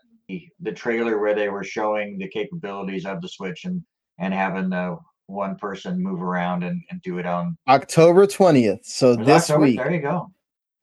the 0.61 0.73
trailer 0.73 1.19
where 1.19 1.35
they 1.35 1.49
were 1.50 1.64
showing 1.64 2.17
the 2.19 2.29
capabilities 2.29 3.05
of 3.05 3.21
the 3.21 3.29
Switch 3.29 3.64
and 3.64 3.83
and 4.19 4.33
having 4.33 4.71
the 4.71 4.97
one 5.26 5.57
person 5.57 6.02
move 6.02 6.23
around 6.23 6.62
and, 6.62 6.81
and 6.91 7.02
do 7.02 7.19
it 7.19 7.26
on 7.26 7.57
October 7.69 8.26
20th. 8.26 8.85
So 8.85 9.17
this 9.17 9.50
October. 9.50 9.64
week. 9.64 9.76
There 9.79 9.93
you 9.93 10.00
go. 10.00 10.31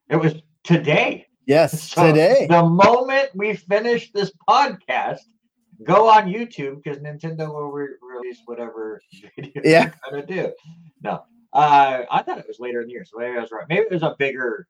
It 0.10 0.16
was 0.18 0.36
today. 0.64 1.28
Yes, 1.46 1.84
So 1.92 2.08
today. 2.08 2.48
The 2.50 2.64
moment 2.64 3.30
we 3.34 3.54
finish 3.56 4.12
this 4.12 4.32
podcast, 4.48 5.20
go 5.84 6.08
on 6.10 6.26
YouTube 6.26 6.84
because 6.84 7.00
Nintendo 7.02 7.48
will 7.54 7.72
re- 7.72 7.88
release 8.02 8.42
whatever 8.46 9.02
video 9.36 9.62
Yeah. 9.64 9.92
they're 10.12 10.22
gonna 10.22 10.26
do. 10.26 10.52
No, 11.04 11.24
uh, 11.54 12.04
I 12.12 12.22
thought 12.24 12.38
it 12.40 12.48
was 12.48 12.60
later 12.60 12.82
in 12.82 12.88
the 12.88 12.94
year, 12.94 13.06
so 13.06 13.18
maybe 13.20 13.38
I 13.38 13.42
was 13.42 13.52
right. 13.52 13.66
Maybe 13.70 13.82
it 13.82 13.92
was 13.92 14.04
a 14.04 14.16
bigger, 14.20 14.68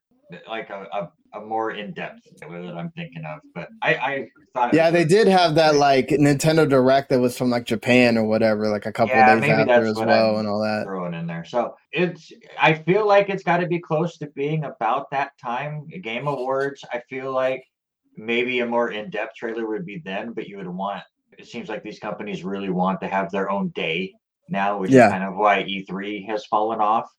like 0.47 0.69
a, 0.69 0.85
a, 0.93 1.39
a 1.39 1.41
more 1.41 1.71
in 1.71 1.93
depth 1.93 2.21
that 2.41 2.49
I'm 2.49 2.91
thinking 2.91 3.23
of. 3.25 3.39
But 3.55 3.69
I, 3.81 3.95
I 3.95 4.27
thought. 4.53 4.73
Yeah, 4.73 4.91
they 4.91 5.05
did 5.05 5.27
have 5.27 5.55
that 5.55 5.75
like 5.75 6.09
Nintendo 6.09 6.67
Direct 6.69 7.09
that 7.09 7.19
was 7.19 7.37
from 7.37 7.49
like 7.49 7.65
Japan 7.65 8.17
or 8.17 8.25
whatever, 8.25 8.69
like 8.69 8.85
a 8.85 8.91
couple 8.91 9.15
Yeah, 9.15 9.39
days 9.39 9.49
after 9.49 9.85
as 9.85 9.95
well, 9.95 10.33
I'm 10.33 10.39
and 10.39 10.47
all 10.47 10.61
that. 10.61 10.83
throwing 10.85 11.13
in 11.13 11.27
there. 11.27 11.45
So 11.45 11.75
it's 11.91 12.31
I 12.59 12.73
feel 12.73 13.07
like 13.07 13.29
it's 13.29 13.43
got 13.43 13.57
to 13.57 13.67
be 13.67 13.79
close 13.79 14.17
to 14.19 14.27
being 14.35 14.63
about 14.65 15.09
that 15.11 15.31
time. 15.41 15.87
Game 16.03 16.27
Awards, 16.27 16.83
I 16.91 17.01
feel 17.09 17.31
like 17.31 17.63
maybe 18.17 18.59
a 18.59 18.65
more 18.65 18.91
in-depth 18.91 19.35
trailer 19.35 19.65
would 19.67 19.85
be 19.85 20.01
then, 20.03 20.33
but 20.33 20.47
you 20.47 20.57
would 20.57 20.67
want 20.67 21.03
it 21.37 21.47
seems 21.47 21.69
like 21.69 21.83
these 21.83 21.99
companies 21.99 22.43
really 22.43 22.69
want 22.69 22.99
to 23.01 23.07
have 23.07 23.31
their 23.31 23.49
own 23.49 23.69
day 23.69 24.13
now, 24.49 24.77
which 24.77 24.91
Yeah. 24.91 25.05
is 25.05 25.11
kind 25.11 25.23
of 25.23 25.35
why 25.35 25.63
E3 25.63 26.25
has 26.27 26.45
fallen 26.45 26.81
off. 26.81 27.09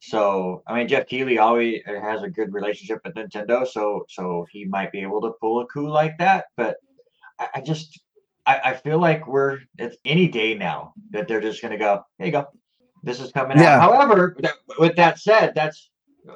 So 0.00 0.62
I 0.66 0.74
mean 0.74 0.88
Geoff 0.88 1.06
Keighley 1.06 1.38
always 1.38 1.82
uh, 1.88 2.00
has 2.00 2.22
a 2.22 2.30
good 2.30 2.52
relationship 2.52 3.00
with 3.04 3.14
Nintendo, 3.14 3.66
so 3.66 4.04
so 4.08 4.46
he 4.50 4.64
might 4.64 4.92
be 4.92 5.00
able 5.00 5.20
to 5.22 5.32
pull 5.40 5.60
a 5.60 5.66
coup 5.66 5.88
like 5.88 6.16
that. 6.18 6.46
But 6.56 6.76
I, 7.38 7.48
I 7.56 7.60
just 7.60 8.00
I, 8.46 8.60
I 8.64 8.74
feel 8.74 8.98
like 8.98 9.26
we're 9.26 9.58
it's 9.78 9.96
any 10.04 10.28
day 10.28 10.54
now 10.54 10.92
that 11.10 11.28
they're 11.28 11.40
just 11.40 11.60
gonna 11.62 11.78
go, 11.78 12.02
there 12.18 12.26
you 12.26 12.32
go. 12.32 12.46
This 13.02 13.20
is 13.20 13.32
coming 13.32 13.58
Yeah. 13.58 13.76
out. 13.76 13.92
However, 13.92 14.36
that, 14.40 14.54
with 14.78 14.96
that 14.96 15.18
said, 15.18 15.52
that's 15.54 15.90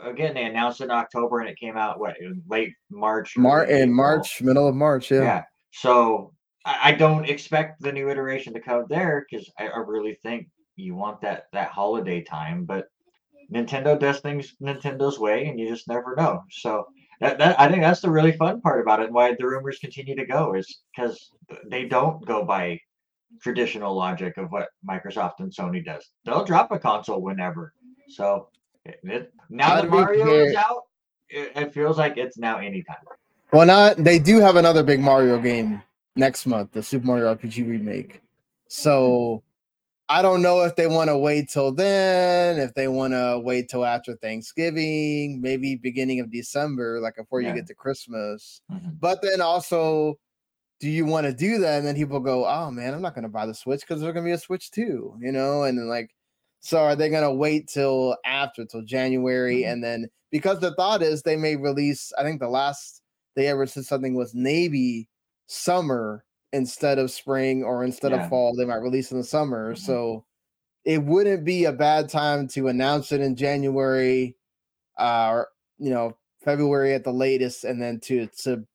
again 0.05 0.35
they 0.35 0.45
announced 0.45 0.81
in 0.81 0.91
October 0.91 1.41
and 1.41 1.49
it 1.49 1.59
came 1.59 1.77
out 1.77 2.01
what 2.01 2.21
in 2.21 2.43
late 2.49 2.73
March. 2.91 3.37
Mar- 3.37 3.65
in 3.65 3.93
March, 3.93 4.43
middle 4.43 4.69
of 4.69 4.75
March, 4.75 5.11
yeah. 5.11 5.23
Yeah. 5.23 5.43
So 5.73 6.33
I, 6.65 6.79
I 6.85 6.93
don't 6.93 7.29
expect 7.29 7.81
the 7.81 7.93
new 7.93 8.11
iteration 8.11 8.53
to 8.55 8.61
come 8.61 8.87
there 8.89 9.25
because 9.29 9.51
I, 9.59 9.69
I 9.69 9.79
really 9.79 10.15
think 10.23 10.49
you 10.77 10.95
want 10.95 11.21
that 11.21 11.45
that 11.53 11.69
holiday 11.69 12.23
time, 12.23 12.65
but 12.65 12.87
Nintendo 13.53 13.99
does 13.99 14.21
things 14.21 14.55
Nintendo's 14.63 15.19
way, 15.19 15.47
and 15.47 15.59
you 15.59 15.69
just 15.69 15.89
never 15.89 16.15
know. 16.17 16.43
So 16.51 16.87
that, 17.21 17.39
that 17.39 17.61
I 17.61 17.69
think 17.69 17.83
that's 17.83 18.01
the 18.01 18.11
really 18.11 18.33
fun 18.33 18.61
part 18.61 18.81
about 18.81 19.01
it, 19.01 19.07
and 19.07 19.15
why 19.15 19.35
the 19.39 19.47
rumors 19.47 19.79
continue 19.79 20.17
to 20.17 20.27
go 20.27 20.55
is 20.55 20.81
because 20.95 21.31
they 21.67 21.85
don't 21.87 22.25
go 22.25 22.45
by 22.45 22.81
traditional 23.41 23.95
logic 23.95 24.37
of 24.37 24.51
what 24.51 24.69
Microsoft 24.89 25.35
and 25.41 25.53
Sony 25.53 25.85
does. 25.85 26.11
They'll 26.25 26.45
drop 26.45 26.71
a 26.73 26.79
console 26.79 27.21
whenever. 27.21 27.73
So 28.09 28.49
it, 28.85 29.01
it- 29.05 29.33
now 29.51 29.77
that 29.77 29.89
Mario 29.91 30.27
is 30.47 30.55
out, 30.57 30.83
it, 31.29 31.53
it 31.55 31.75
feels 31.75 31.99
like 31.99 32.17
it's 32.17 32.39
now 32.39 32.59
anytime. 32.59 32.97
Well, 33.53 33.67
not 33.67 33.97
they 33.99 34.19
do 34.19 34.41
have 34.41 34.57
another 34.57 34.83
big 34.83 35.01
Mario 35.01 35.39
game 35.39 35.83
next 36.17 36.47
month, 36.47 36.73
the 36.73 36.83
Super 36.83 37.07
Mario 37.07 37.35
RPG 37.35 37.69
remake. 37.69 38.23
So 38.69 39.43
I 40.13 40.21
don't 40.21 40.43
know 40.43 40.61
if 40.63 40.77
they 40.77 40.87
want 40.87 41.09
to 41.09 41.17
wait 41.17 41.49
till 41.49 41.73
then, 41.73 42.59
if 42.59 42.75
they 42.75 42.87
want 42.87 43.15
to 43.15 43.41
wait 43.43 43.71
till 43.71 43.83
after 43.85 44.15
Thanksgiving, 44.17 45.41
maybe 45.41 45.75
beginning 45.77 46.21
of 46.21 46.31
December, 46.31 47.01
like 47.01 47.17
before 47.17 47.41
Yeah. 47.41 47.49
you 47.49 47.55
get 47.55 47.67
to 47.69 47.75
Christmas. 47.75 48.61
Mhm. 48.71 49.01
But 49.01 49.23
then 49.23 49.41
also, 49.41 50.19
do 50.81 50.91
you 50.91 51.07
want 51.07 51.27
to 51.27 51.33
do 51.33 51.59
that? 51.59 51.79
And 51.79 51.87
then 51.87 51.95
people 51.95 52.21
go, 52.21 52.47
"Oh 52.47 52.71
man, 52.71 52.93
I'm 52.93 53.01
not 53.03 53.15
going 53.15 53.23
to 53.23 53.31
buy 53.31 53.47
the 53.47 53.55
Switch 53.55 53.81
because 53.81 54.01
there's 54.03 54.13
going 54.13 54.25
to 54.25 54.29
be 54.29 54.33
a 54.35 54.39
Switch 54.39 54.71
too," 54.71 55.17
you 55.21 55.33
know. 55.33 55.63
And 55.65 55.79
then 55.79 55.89
like, 55.89 56.15
so 56.61 56.79
are 56.83 56.95
they 56.97 57.09
going 57.09 57.23
to 57.23 57.33
wait 57.35 57.69
till 57.69 58.17
after 58.27 58.67
till 58.67 58.83
January? 58.83 59.63
Mhm. 59.63 59.73
And 59.73 59.85
then 59.85 60.11
because 60.31 60.61
the 60.61 60.75
thought 60.75 61.03
is 61.03 61.23
they 61.23 61.37
may 61.37 61.57
release. 61.57 62.13
I 62.19 62.23
think 62.23 62.39
the 62.41 62.49
last 62.51 63.01
they 63.37 63.47
ever 63.49 63.67
said 63.67 63.87
something 63.87 64.15
was 64.15 64.35
maybe 64.35 65.09
summer 65.47 66.25
instead 66.53 66.99
of 66.99 67.11
spring 67.11 67.63
or 67.65 67.85
instead 67.85 68.13
Yeah. 68.13 68.23
of 68.25 68.29
fall. 68.29 68.55
They 68.55 68.65
might 68.67 68.77
release 68.77 69.13
in 69.13 69.19
the 69.19 69.25
summer. 69.25 69.75
Mhm. 69.75 69.77
So 69.77 70.25
it 70.85 71.05
wouldn't 71.05 71.45
be 71.45 71.65
a 71.67 71.73
bad 71.73 72.09
time 72.11 72.49
to 72.49 72.69
announce 72.69 73.13
it 73.13 73.21
in 73.23 73.37
January, 73.37 74.37
uh, 74.99 75.31
or 75.33 75.49
you 75.79 75.91
know 75.91 76.17
February 76.45 76.95
at 76.95 77.05
the 77.05 77.13
latest, 77.13 77.65
and 77.65 77.81
then 77.83 78.01
to 78.01 78.27
to 78.43 78.67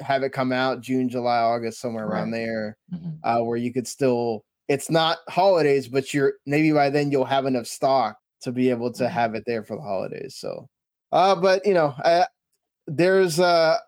have 0.00 0.22
it 0.24 0.30
come 0.32 0.52
out 0.52 0.80
June, 0.82 1.08
July, 1.08 1.38
August, 1.40 1.80
somewhere 1.80 2.06
around 2.08 2.30
Right. 2.30 2.32
there, 2.32 2.76
Mhm. 2.90 3.24
uh, 3.24 3.40
where 3.42 3.56
you 3.58 3.72
could 3.72 3.86
still. 3.88 4.44
It's 4.68 4.90
not 4.90 5.18
holidays, 5.28 5.88
but 5.88 6.12
you're 6.14 6.34
maybe 6.46 6.72
by 6.72 6.90
then 6.90 7.10
you'll 7.12 7.24
have 7.26 7.46
enough 7.46 7.66
stock 7.68 8.18
to 8.42 8.52
be 8.52 8.70
able 8.70 8.92
to 8.94 9.08
Mhm. 9.08 9.10
have 9.10 9.34
it 9.36 9.44
there 9.46 9.64
for 9.64 9.76
the 9.76 9.82
holidays. 9.82 10.36
So, 10.36 10.68
uh, 11.12 11.36
but 11.40 11.66
you 11.66 11.74
know, 11.74 11.94
uh, 12.04 12.26
there's 12.86 13.40
uh, 13.40 13.78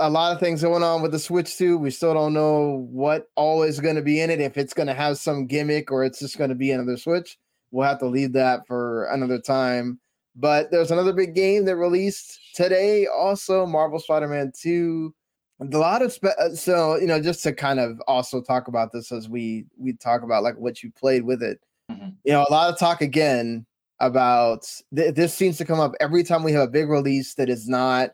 a 0.00 0.10
lot 0.10 0.32
of 0.32 0.40
things 0.40 0.62
going 0.62 0.82
on 0.82 1.02
with 1.02 1.12
the 1.12 1.18
Switch 1.18 1.56
too. 1.56 1.78
We 1.78 1.90
still 1.90 2.14
don't 2.14 2.32
know 2.32 2.86
what 2.90 3.28
all 3.36 3.62
is 3.62 3.80
going 3.80 3.96
to 3.96 4.02
be 4.02 4.20
in 4.20 4.30
it. 4.30 4.40
If 4.40 4.56
it's 4.56 4.74
going 4.74 4.86
to 4.88 4.94
have 4.94 5.18
some 5.18 5.46
gimmick 5.46 5.92
or 5.92 6.04
it's 6.04 6.18
just 6.18 6.38
going 6.38 6.50
to 6.50 6.56
be 6.56 6.70
another 6.70 6.96
Switch, 6.96 7.38
we'll 7.70 7.86
have 7.86 7.98
to 8.00 8.06
leave 8.06 8.32
that 8.32 8.66
for 8.66 9.04
another 9.06 9.38
time. 9.38 10.00
But 10.34 10.70
there's 10.70 10.90
another 10.90 11.12
big 11.12 11.34
game 11.34 11.64
that 11.66 11.76
released 11.76 12.38
today, 12.54 13.06
also 13.06 13.66
Marvel 13.66 13.98
Spider-Man 13.98 14.52
2. 14.58 15.14
A 15.60 15.64
lot 15.76 16.00
of 16.00 16.12
spe- 16.12 16.38
uh, 16.38 16.54
so 16.54 16.96
you 16.96 17.06
know, 17.06 17.20
just 17.20 17.42
to 17.42 17.52
kind 17.52 17.78
of 17.78 18.00
also 18.06 18.40
talk 18.40 18.68
about 18.68 18.92
this 18.92 19.12
as 19.12 19.28
we 19.28 19.66
we 19.78 19.92
talk 19.92 20.22
about 20.22 20.42
like 20.42 20.56
what 20.56 20.82
you 20.82 20.90
played 20.92 21.22
with 21.22 21.42
it. 21.42 21.60
Mhm. 21.90 22.14
You 22.24 22.32
know, 22.32 22.46
a 22.48 22.52
lot 22.52 22.72
of 22.72 22.78
talk 22.78 23.02
again 23.02 23.66
about 23.98 24.66
th- 24.96 25.14
this 25.14 25.34
seems 25.34 25.58
to 25.58 25.66
come 25.66 25.78
up 25.78 25.92
every 26.00 26.24
time 26.24 26.42
we 26.42 26.52
have 26.52 26.66
a 26.66 26.70
big 26.70 26.88
release 26.88 27.34
that 27.34 27.50
is 27.50 27.68
not 27.68 28.12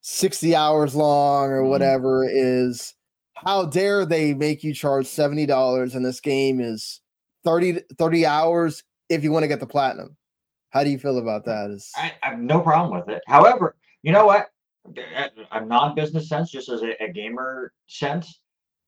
60 0.00 0.54
hours 0.54 0.94
long 0.94 1.50
or 1.50 1.62
Mhm. 1.62 1.68
whatever 1.68 2.26
is 2.28 2.94
how 3.34 3.66
dare 3.66 4.04
they 4.04 4.34
make 4.34 4.64
you 4.64 4.74
charge 4.74 5.06
$70 5.06 5.94
and 5.94 6.04
this 6.04 6.20
game 6.20 6.60
is 6.60 7.00
30 7.44 7.80
30 7.98 8.26
hours 8.26 8.82
if 9.08 9.22
you 9.22 9.30
want 9.32 9.44
to 9.44 9.48
get 9.48 9.60
the 9.60 9.66
platinum 9.66 10.16
how 10.70 10.84
do 10.84 10.90
you 10.90 10.98
feel 10.98 11.18
about 11.18 11.44
that 11.44 11.70
is 11.70 11.90
I, 11.96 12.12
I 12.22 12.30
have 12.30 12.38
no 12.38 12.60
problem 12.60 12.98
with 12.98 13.08
it. 13.08 13.22
However, 13.26 13.76
you 14.02 14.12
know 14.12 14.26
what? 14.26 14.48
A, 15.16 15.30
a 15.52 15.64
non-business 15.64 16.28
sense, 16.28 16.50
just 16.50 16.68
as 16.68 16.82
a, 16.82 17.02
a 17.02 17.12
gamer 17.12 17.72
sense, 17.86 18.40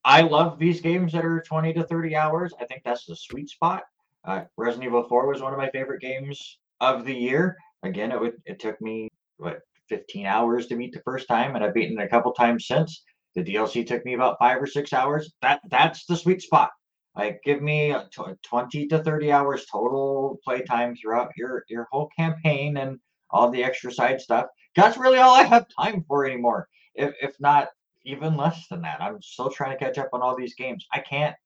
I 0.05 0.23
love 0.23 0.59
these 0.59 0.81
games 0.81 1.13
that 1.13 1.25
are 1.25 1.43
20 1.43 1.73
to 1.75 1.85
30 1.85 2.17
hours. 2.17 2.53
I 2.61 2.65
think 2.65 2.83
that's 2.85 3.07
the 3.07 3.17
sweet 3.17 3.49
spot. 3.51 3.83
Uh, 4.25 4.43
Resident 4.57 4.87
Evil 4.89 5.07
4 5.09 5.27
was 5.27 5.43
one 5.43 5.53
of 5.53 5.59
my 5.59 5.71
favorite 5.71 6.01
games 6.01 6.59
of 6.81 7.05
the 7.05 7.15
year. 7.15 7.57
Again, 7.83 8.13
it 8.13 8.21
would, 8.21 8.35
it 8.45 8.59
took 8.61 8.81
me 8.81 9.09
what 9.39 9.61
15 9.91 10.25
hours 10.25 10.67
to 10.69 10.77
beat 10.77 10.95
the 10.95 11.03
first 11.03 11.29
time, 11.29 11.55
and 11.55 11.63
I've 11.63 11.75
beaten 11.75 12.01
it 12.01 12.05
a 12.05 12.09
couple 12.09 12.33
times 12.33 12.67
since. 12.67 13.03
The 13.35 13.43
DLC 13.43 13.87
took 13.87 14.05
me 14.07 14.15
about 14.15 14.39
five 14.39 14.63
or 14.63 14.67
six 14.67 14.93
hours. 14.95 15.31
That 15.43 15.61
that's 15.71 16.07
the 16.07 16.17
sweet 16.17 16.41
spot. 16.41 16.71
Like 17.15 17.41
give 17.45 17.61
me 17.61 17.95
20 18.43 18.87
to 18.89 19.03
30 19.03 19.33
hours 19.33 19.67
total 19.71 20.39
playtime 20.45 20.97
throughout 20.97 21.31
your 21.37 21.65
your 21.69 21.87
whole 21.93 22.09
campaign 22.19 22.79
and 22.79 22.99
all 23.31 23.51
the 23.51 23.63
extra 23.63 23.93
side 23.93 24.21
stuff. 24.21 24.47
That's 24.75 24.97
really 24.97 25.19
all 25.19 25.35
I 25.35 25.43
have 25.43 25.67
time 25.79 26.05
for 26.09 26.25
anymore. 26.25 26.67
If 26.95 27.15
if 27.21 27.35
not 27.41 27.69
even 28.05 28.37
less 28.37 28.67
than 28.69 28.83
that. 28.83 29.01
I'm 29.01 29.21
still 29.23 29.51
trying 29.51 29.77
to 29.77 29.85
catch 29.85 29.99
up 29.99 30.09
on 30.13 30.23
all 30.23 30.37
these 30.37 30.55
games. 30.55 30.87
I 30.93 31.01
can't 31.01 31.37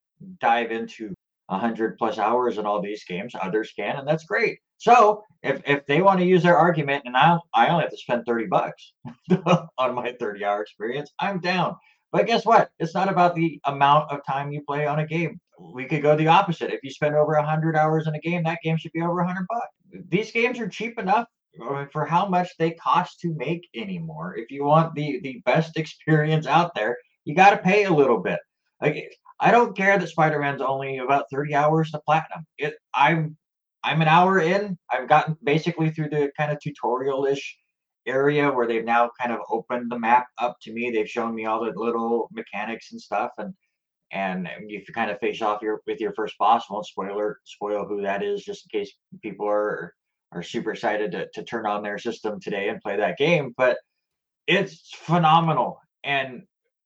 dive 0.41 0.71
into 0.71 1.13
100 1.47 1.99
plus 1.99 2.19
hours 2.19 2.59
in 2.59 2.67
all 2.67 2.81
these 2.81 3.05
games. 3.05 3.35
Others 3.41 3.73
can, 3.77 3.97
and 3.97 4.07
that's 4.07 4.25
great. 4.25 4.59
So 4.78 5.23
if, 5.43 5.61
if 5.66 5.87
they 5.87 6.02
want 6.02 6.21
to 6.21 6.26
use 6.26 6.43
their 6.43 6.57
argument, 6.57 7.04
and 7.07 7.16
I 7.16 7.38
I 7.54 7.69
only 7.69 7.83
have 7.83 7.90
to 7.90 7.97
spend 7.97 8.25
30 8.26 8.47
bucks 8.47 8.93
on 9.78 9.95
my 9.95 10.12
30 10.19 10.45
hour 10.45 10.62
experience, 10.62 11.12
I'm 11.21 11.40
down. 11.40 11.76
But 12.12 12.26
guess 12.26 12.47
what? 12.47 12.71
It's 12.78 12.95
not 12.95 13.09
about 13.09 13.35
the 13.35 13.61
amount 13.64 14.11
of 14.12 14.21
time 14.25 14.52
you 14.52 14.62
play 14.66 14.87
on 14.87 15.00
a 15.00 15.07
game. 15.07 15.40
We 15.59 15.85
could 15.85 16.02
go 16.02 16.16
the 16.16 16.28
opposite. 16.28 16.73
If 16.73 16.81
you 16.83 16.90
spend 16.90 17.14
over 17.14 17.35
100 17.35 17.76
hours 17.76 18.07
in 18.07 18.14
a 18.14 18.21
game, 18.21 18.45
that 18.45 18.61
game 18.62 18.76
should 18.76 18.93
be 18.93 19.02
over 19.02 19.16
100 19.16 19.47
bucks. 19.49 20.07
These 20.09 20.31
games 20.31 20.59
are 20.61 20.69
cheap 20.69 20.99
enough 20.99 21.26
uh, 21.62 21.87
for 21.93 22.04
how 22.04 22.26
much 22.28 22.50
they 22.59 22.73
cost 22.73 23.21
to 23.21 23.35
make 23.35 23.69
anymore. 23.75 24.37
If 24.37 24.50
you 24.50 24.64
want 24.64 24.95
the 24.95 25.21
the 25.21 25.43
best 25.45 25.76
experience 25.76 26.47
out 26.47 26.75
there, 26.75 26.97
you 27.25 27.35
got 27.35 27.50
to 27.50 27.59
pay 27.59 27.85
a 27.85 27.93
little 27.93 28.19
bit. 28.19 28.40
Like 28.81 29.11
I 29.40 29.50
don't 29.50 29.76
care 29.76 29.99
that 29.99 30.09
Spider-Man's 30.09 30.62
only 30.62 30.99
about 30.99 31.26
30 31.33 31.54
hours 31.54 31.90
to 31.90 32.00
platinum. 32.07 32.47
It 32.59 32.75
I'm 32.95 33.37
I'm 33.85 34.00
an 34.00 34.09
hour 34.09 34.41
in. 34.41 34.79
I've 34.91 35.09
gotten 35.09 35.37
basically 35.45 35.91
through 35.91 36.09
the 36.09 36.33
kind 36.38 36.50
of 36.50 36.59
tutorial-ish 36.61 37.57
area 38.07 38.50
where 38.50 38.67
they've 38.67 38.85
now 38.85 39.11
kind 39.21 39.33
of 39.33 39.41
opened 39.50 39.91
the 39.91 39.99
map 39.99 40.26
up 40.38 40.57
to 40.62 40.73
me. 40.73 40.91
They've 40.91 41.09
shown 41.09 41.35
me 41.35 41.47
all 41.47 41.64
the 41.64 41.73
little 41.76 42.29
mechanics 42.33 42.93
and 42.93 43.00
stuff 43.00 43.31
and 43.38 43.55
and 44.12 44.49
you 44.69 44.81
kind 44.95 45.11
of 45.11 45.19
face 45.19 45.43
off 45.43 45.61
your 45.62 45.81
with 45.87 46.00
your 46.00 46.12
first 46.14 46.37
boss. 46.38 46.71
Won't 46.71 46.87
spoiler 46.87 47.41
spoil 47.45 47.85
who 47.87 48.03
that 48.03 48.23
is 48.23 48.45
just 48.45 48.67
in 48.67 48.81
case 48.81 48.93
people 49.23 49.47
are 49.49 49.93
are 50.33 50.43
super 50.43 50.73
excited 50.73 51.12
to, 51.12 51.29
to 51.35 51.45
turn 51.45 51.67
on 51.67 51.83
their 51.83 51.99
system 51.99 52.41
today 52.41 52.69
and 52.69 52.81
play 52.81 52.97
that 52.97 53.19
game. 53.19 53.55
But 53.57 53.79
it's 54.47 54.91
phenomenal. 54.95 55.79
And 56.05 56.43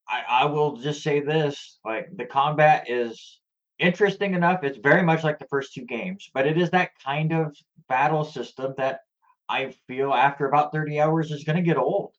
I, 0.08 0.22
I 0.28 0.44
will 0.46 0.76
just 0.76 1.02
say 1.02 1.20
this 1.20 1.78
like 1.84 2.08
the 2.16 2.24
combat 2.24 2.88
is 2.88 3.40
interesting 3.78 4.34
enough. 4.34 4.64
It's 4.64 4.78
very 4.78 5.02
much 5.02 5.24
like 5.24 5.38
the 5.38 5.46
first 5.46 5.74
two 5.74 5.84
games, 5.84 6.30
but 6.34 6.46
it 6.46 6.58
is 6.58 6.70
that 6.70 6.90
kind 7.04 7.32
of 7.32 7.56
battle 7.88 8.24
system 8.24 8.74
that 8.76 9.00
I 9.48 9.74
feel 9.86 10.12
after 10.12 10.46
about 10.46 10.72
30 10.72 11.00
hours 11.00 11.30
is 11.30 11.44
going 11.44 11.56
to 11.56 11.62
get 11.62 11.78
old. 11.78 12.14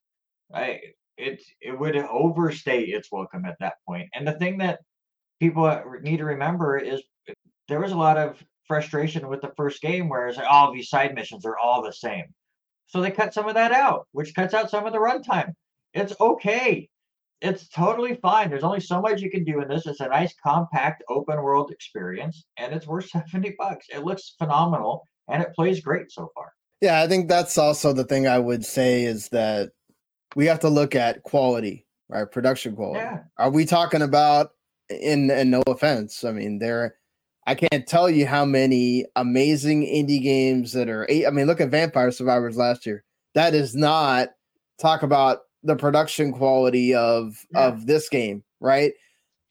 I, 0.53 0.79
it, 1.17 1.41
it 1.61 1.77
would 1.77 1.95
overstay 1.95 2.81
its 2.83 3.11
welcome 3.11 3.45
at 3.45 3.59
that 3.59 3.75
point. 3.85 4.09
And 4.13 4.27
the 4.27 4.33
thing 4.33 4.57
that 4.59 4.79
people 5.39 5.81
need 6.01 6.17
to 6.17 6.25
remember 6.25 6.77
is 6.77 7.01
there 7.67 7.79
was 7.79 7.91
a 7.91 7.97
lot 7.97 8.17
of 8.17 8.43
frustration 8.65 9.27
with 9.27 9.41
the 9.41 9.53
first 9.57 9.81
game 9.81 10.09
where 10.09 10.27
it's 10.27 10.37
like 10.37 10.47
all 10.49 10.69
oh, 10.69 10.73
these 10.73 10.89
side 10.89 11.13
missions 11.15 11.45
are 11.45 11.57
all 11.57 11.83
the 11.83 11.93
same. 11.93 12.25
So 12.87 13.01
they 13.01 13.11
cut 13.11 13.33
some 13.33 13.47
of 13.47 13.55
that 13.55 13.71
out, 13.71 14.07
which 14.11 14.33
cuts 14.33 14.53
out 14.53 14.71
some 14.71 14.85
of 14.85 14.93
the 14.93 14.99
runtime. 14.99 15.53
It's 15.93 16.13
okay. 16.19 16.89
It's 17.41 17.69
totally 17.69 18.15
fine. 18.21 18.49
There's 18.49 18.63
only 18.63 18.81
so 18.81 19.01
much 19.01 19.21
you 19.21 19.31
can 19.31 19.45
do 19.45 19.61
in 19.61 19.69
this. 19.69 19.85
It's 19.87 20.01
a 20.01 20.09
nice, 20.09 20.33
compact, 20.45 21.03
open 21.07 21.41
world 21.41 21.71
experience, 21.71 22.45
and 22.57 22.73
it's 22.73 22.87
worth 22.87 23.09
70 23.09 23.55
bucks. 23.57 23.87
It 23.93 24.03
looks 24.03 24.35
phenomenal 24.37 25.03
and 25.29 25.41
it 25.41 25.53
plays 25.55 25.79
great 25.81 26.11
so 26.11 26.29
far. 26.35 26.51
Yeah, 26.81 27.01
I 27.01 27.07
think 27.07 27.27
that's 27.27 27.57
also 27.57 27.93
the 27.93 28.05
thing 28.05 28.27
I 28.27 28.39
would 28.39 28.65
say 28.65 29.03
is 29.03 29.29
that 29.29 29.71
we 30.35 30.45
have 30.45 30.59
to 30.61 30.69
look 30.69 30.95
at 30.95 31.23
quality, 31.23 31.85
right? 32.07 32.29
Production 32.29 32.75
quality. 32.75 32.99
Yeah. 32.99 33.19
Are 33.37 33.49
we 33.49 33.65
talking 33.65 34.01
about 34.01 34.51
in 34.89 35.29
and 35.29 35.51
no 35.51 35.61
offense, 35.67 36.23
I 36.23 36.31
mean, 36.31 36.59
there 36.59 36.95
I 37.45 37.55
can't 37.55 37.87
tell 37.87 38.09
you 38.09 38.27
how 38.27 38.45
many 38.45 39.05
amazing 39.15 39.81
indie 39.83 40.21
games 40.21 40.73
that 40.73 40.87
are. 40.87 41.09
I 41.09 41.31
mean, 41.31 41.47
look 41.47 41.61
at 41.61 41.71
Vampire 41.71 42.11
Survivors 42.11 42.57
last 42.57 42.85
year. 42.85 43.03
That 43.33 43.55
is 43.55 43.75
not 43.75 44.29
talk 44.79 45.01
about 45.01 45.39
the 45.63 45.75
production 45.75 46.31
quality 46.31 46.93
of 46.93 47.45
yeah. 47.51 47.67
of 47.67 47.85
this 47.85 48.09
game, 48.09 48.43
right? 48.59 48.93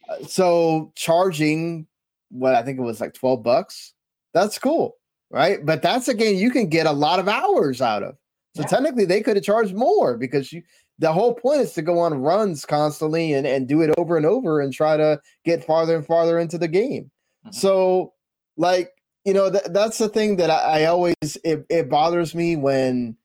Uh, 0.09 0.25
so 0.25 0.93
charging 0.95 1.87
what 2.31 2.55
I 2.55 2.63
think 2.63 2.79
it 2.79 2.83
was 2.83 3.01
like 3.01 3.15
12 3.15 3.43
bucks. 3.43 3.95
That's 4.35 4.59
cool, 4.59 4.97
right? 5.31 5.65
But 5.65 5.83
that's 5.83 6.09
a 6.09 6.15
game 6.15 6.37
you 6.37 6.51
can 6.51 6.69
get 6.69 6.87
a 6.87 6.93
lot 6.93 7.19
of 7.19 7.29
hours 7.29 7.81
out 7.81 8.03
of. 8.03 8.17
So 8.55 8.63
yeah. 8.63 8.69
technically 8.69 9.05
they 9.05 9.23
could 9.23 9.37
have 9.37 9.45
charged 9.45 9.75
more 9.75 10.17
because 10.17 10.53
you 10.53 10.63
the 10.99 11.13
whole 11.13 11.35
point 11.35 11.61
is 11.61 11.73
to 11.75 11.83
go 11.83 11.99
on 12.01 12.21
runs 12.21 12.65
constantly 12.65 13.33
and, 13.33 13.47
and 13.47 13.69
do 13.69 13.83
it 13.83 13.95
over 13.97 14.17
and 14.17 14.27
over 14.27 14.61
and 14.61 14.73
try 14.73 14.97
to 14.97 15.21
get 15.45 15.65
farther 15.65 15.95
and 15.95 16.05
farther 16.05 16.39
into 16.39 16.59
the 16.59 16.69
game. 16.69 17.05
Mm-hmm. 17.47 17.53
So, 17.53 18.15
like, 18.57 18.91
you 19.25 19.33
know, 19.33 19.51
th- 19.51 19.67
that's 19.71 19.99
the 19.99 20.09
thing 20.09 20.37
that 20.37 20.51
I, 20.51 20.83
I 20.83 20.85
always 20.87 21.15
it, 21.23 21.65
it 21.71 21.89
bothers 21.89 22.35
me 22.35 22.57
when 22.57 23.17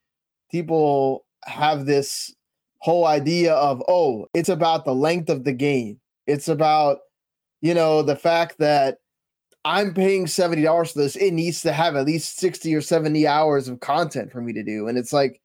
people 0.51 1.25
have 1.45 1.85
this 1.85 2.33
whole 2.83 3.07
idea 3.07 3.53
of 3.53 3.81
oh, 3.87 4.27
it's 4.33 4.49
about 4.49 4.83
the 4.83 4.93
length 4.93 5.29
of 5.29 5.45
the 5.45 5.53
game. 5.53 5.99
It's 6.27 6.49
about 6.49 6.99
you 7.61 7.73
know 7.73 8.03
the 8.03 8.17
fact 8.17 8.57
that 8.59 8.97
I'm 9.63 9.93
paying 9.93 10.27
seventy 10.27 10.63
dollars 10.63 10.91
for 10.91 10.99
this. 10.99 11.15
It 11.15 11.31
needs 11.31 11.61
to 11.61 11.71
have 11.71 11.95
at 11.95 12.05
least 12.05 12.37
sixty 12.37 12.75
or 12.75 12.81
seventy 12.81 13.25
hours 13.25 13.69
of 13.69 13.79
content 13.79 14.31
for 14.31 14.41
me 14.41 14.53
to 14.53 14.63
do, 14.63 14.87
and 14.87 14.97
it's 14.97 15.13
like. 15.13 15.39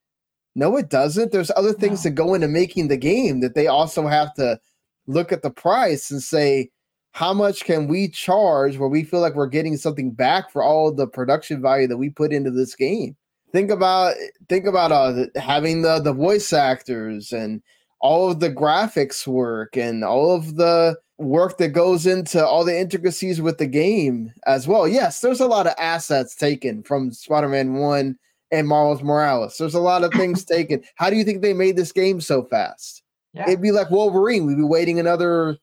No, 0.55 0.77
it 0.77 0.89
doesn't. 0.89 1.31
There's 1.31 1.53
other 1.55 1.73
things 1.73 2.05
no. 2.05 2.09
that 2.11 2.17
go 2.17 2.35
into 2.35 2.49
making 2.49 2.89
the 2.89 2.97
game 2.97 3.41
that 3.43 3.55
they 3.55 3.69
also 3.69 4.09
have 4.09 4.35
to 4.35 4.59
look 5.07 5.31
at 5.31 5.43
the 5.43 5.51
price 5.51 6.11
and 6.11 6.21
say, 6.21 6.71
how 7.13 7.33
much 7.33 7.65
can 7.65 7.87
we 7.87 8.09
charge 8.09 8.77
where 8.77 8.89
we 8.89 9.05
feel 9.05 9.21
like 9.21 9.37
we're 9.37 9.47
getting 9.47 9.77
something 9.77 10.11
back 10.11 10.51
for 10.51 10.65
all 10.65 10.93
the 10.93 11.07
production 11.07 11.63
value 11.63 11.87
that 11.87 11.99
we 11.99 12.11
put 12.11 12.33
into 12.33 12.51
this 12.51 12.75
game 12.75 13.17
think 13.53 13.71
about 13.71 14.15
think 14.49 14.67
about 14.67 14.93
uh, 14.93 15.27
having 15.37 15.83
the 15.83 16.01
the 16.01 16.13
voice 16.13 16.53
actors 16.53 17.33
and 17.33 17.63
all 18.01 18.31
of 18.31 18.41
the 18.41 18.51
graphics 18.51 19.27
work 19.27 19.77
and 19.77 20.05
all 20.05 20.35
of 20.35 20.57
the 20.57 20.97
work 21.19 21.59
that 21.59 21.71
goes 21.71 22.07
into 22.07 22.45
all 22.45 22.65
the 22.65 22.79
intricacies 22.79 23.41
with 23.41 23.59
the 23.59 23.67
game 23.67 24.33
as 24.47 24.69
well 24.69 24.87
yes 24.87 25.21
there's 25.21 25.41
a 25.41 25.47
lot 25.47 25.67
of 25.67 25.75
assets 25.77 26.37
taken 26.37 26.83
from 26.83 27.11
spider-man 27.11 27.75
1 27.75 28.17
and 28.51 28.69
Miles 28.69 29.03
Morales. 29.03 29.57
There's 29.59 29.75
a 29.75 29.81
lot 29.81 30.05
of 30.05 30.13
things 30.13 30.45
taken. 30.45 30.83
How 30.97 31.11
do 31.11 31.17
you 31.17 31.25
think 31.25 31.43
they 31.43 31.53
made 31.53 31.77
this 31.77 31.93
game 31.93 32.21
so 32.21 32.45
fast? 32.45 33.03
Yeah. 33.35 33.45
It'd 33.49 33.63
be 33.63 33.73
like 33.73 33.91
Wolverine. 33.91 34.47
We'd 34.47 34.57
be 34.57 34.63
waiting 34.63 34.99
another 34.99 35.59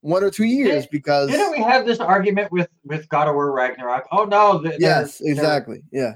one 0.00 0.24
or 0.24 0.30
two 0.30 0.44
years 0.44 0.84
Did, 0.84 0.90
because 0.90 1.30
didn't 1.30 1.52
we 1.52 1.58
have 1.58 1.86
this 1.86 2.00
argument 2.00 2.50
with 2.50 2.68
with 2.84 3.08
God 3.10 3.28
of 3.28 3.34
War 3.34 3.52
Ragnarok? 3.52 4.06
Oh 4.10 4.24
no, 4.24 4.62
yes, 4.78 5.20
exactly, 5.20 5.82
yeah. 5.92 6.14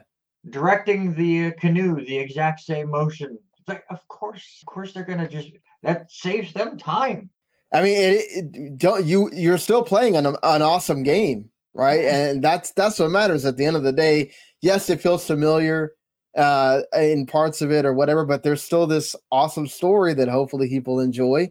Directing 0.51 1.15
the 1.15 1.53
canoe 1.53 2.05
the 2.05 2.19
exact 2.19 2.61
same 2.61 2.91
motion. 2.91 3.39
Like, 3.67 3.85
of 3.91 4.07
course, 4.09 4.61
of 4.63 4.67
course, 4.67 4.93
they're 4.93 5.05
gonna 5.05 5.29
just 5.29 5.53
that 5.83 6.11
saves 6.11 6.53
them 6.53 6.77
time. 6.77 7.31
I 7.73 7.83
mean, 7.83 7.97
it, 7.97 8.25
it, 8.31 8.79
don't 8.79 9.05
you? 9.05 9.31
You're 9.33 9.59
still 9.59 9.83
playing 9.83 10.17
an 10.17 10.27
an 10.27 10.63
awesome 10.63 11.03
game, 11.03 11.51
right? 11.73 12.05
And 12.05 12.43
that's 12.43 12.73
that's 12.73 12.99
what 12.99 13.11
matters 13.11 13.45
at 13.45 13.57
the 13.57 13.65
end 13.65 13.77
of 13.77 13.83
the 13.83 13.93
day. 13.93 14.33
Yes, 14.61 14.91
it 14.91 15.01
feels 15.01 15.27
familiar 15.27 15.93
uh 16.37 16.83
in 16.97 17.27
parts 17.27 17.63
of 17.63 17.71
it 17.71 17.87
or 17.87 17.95
whatever, 17.95 18.25
but 18.25 18.43
there's 18.43 18.63
still 18.63 18.87
this 18.87 19.15
awesome 19.31 19.69
story 19.69 20.15
that 20.15 20.29
hopefully 20.29 20.69
people 20.69 21.01
enjoy. 21.01 21.49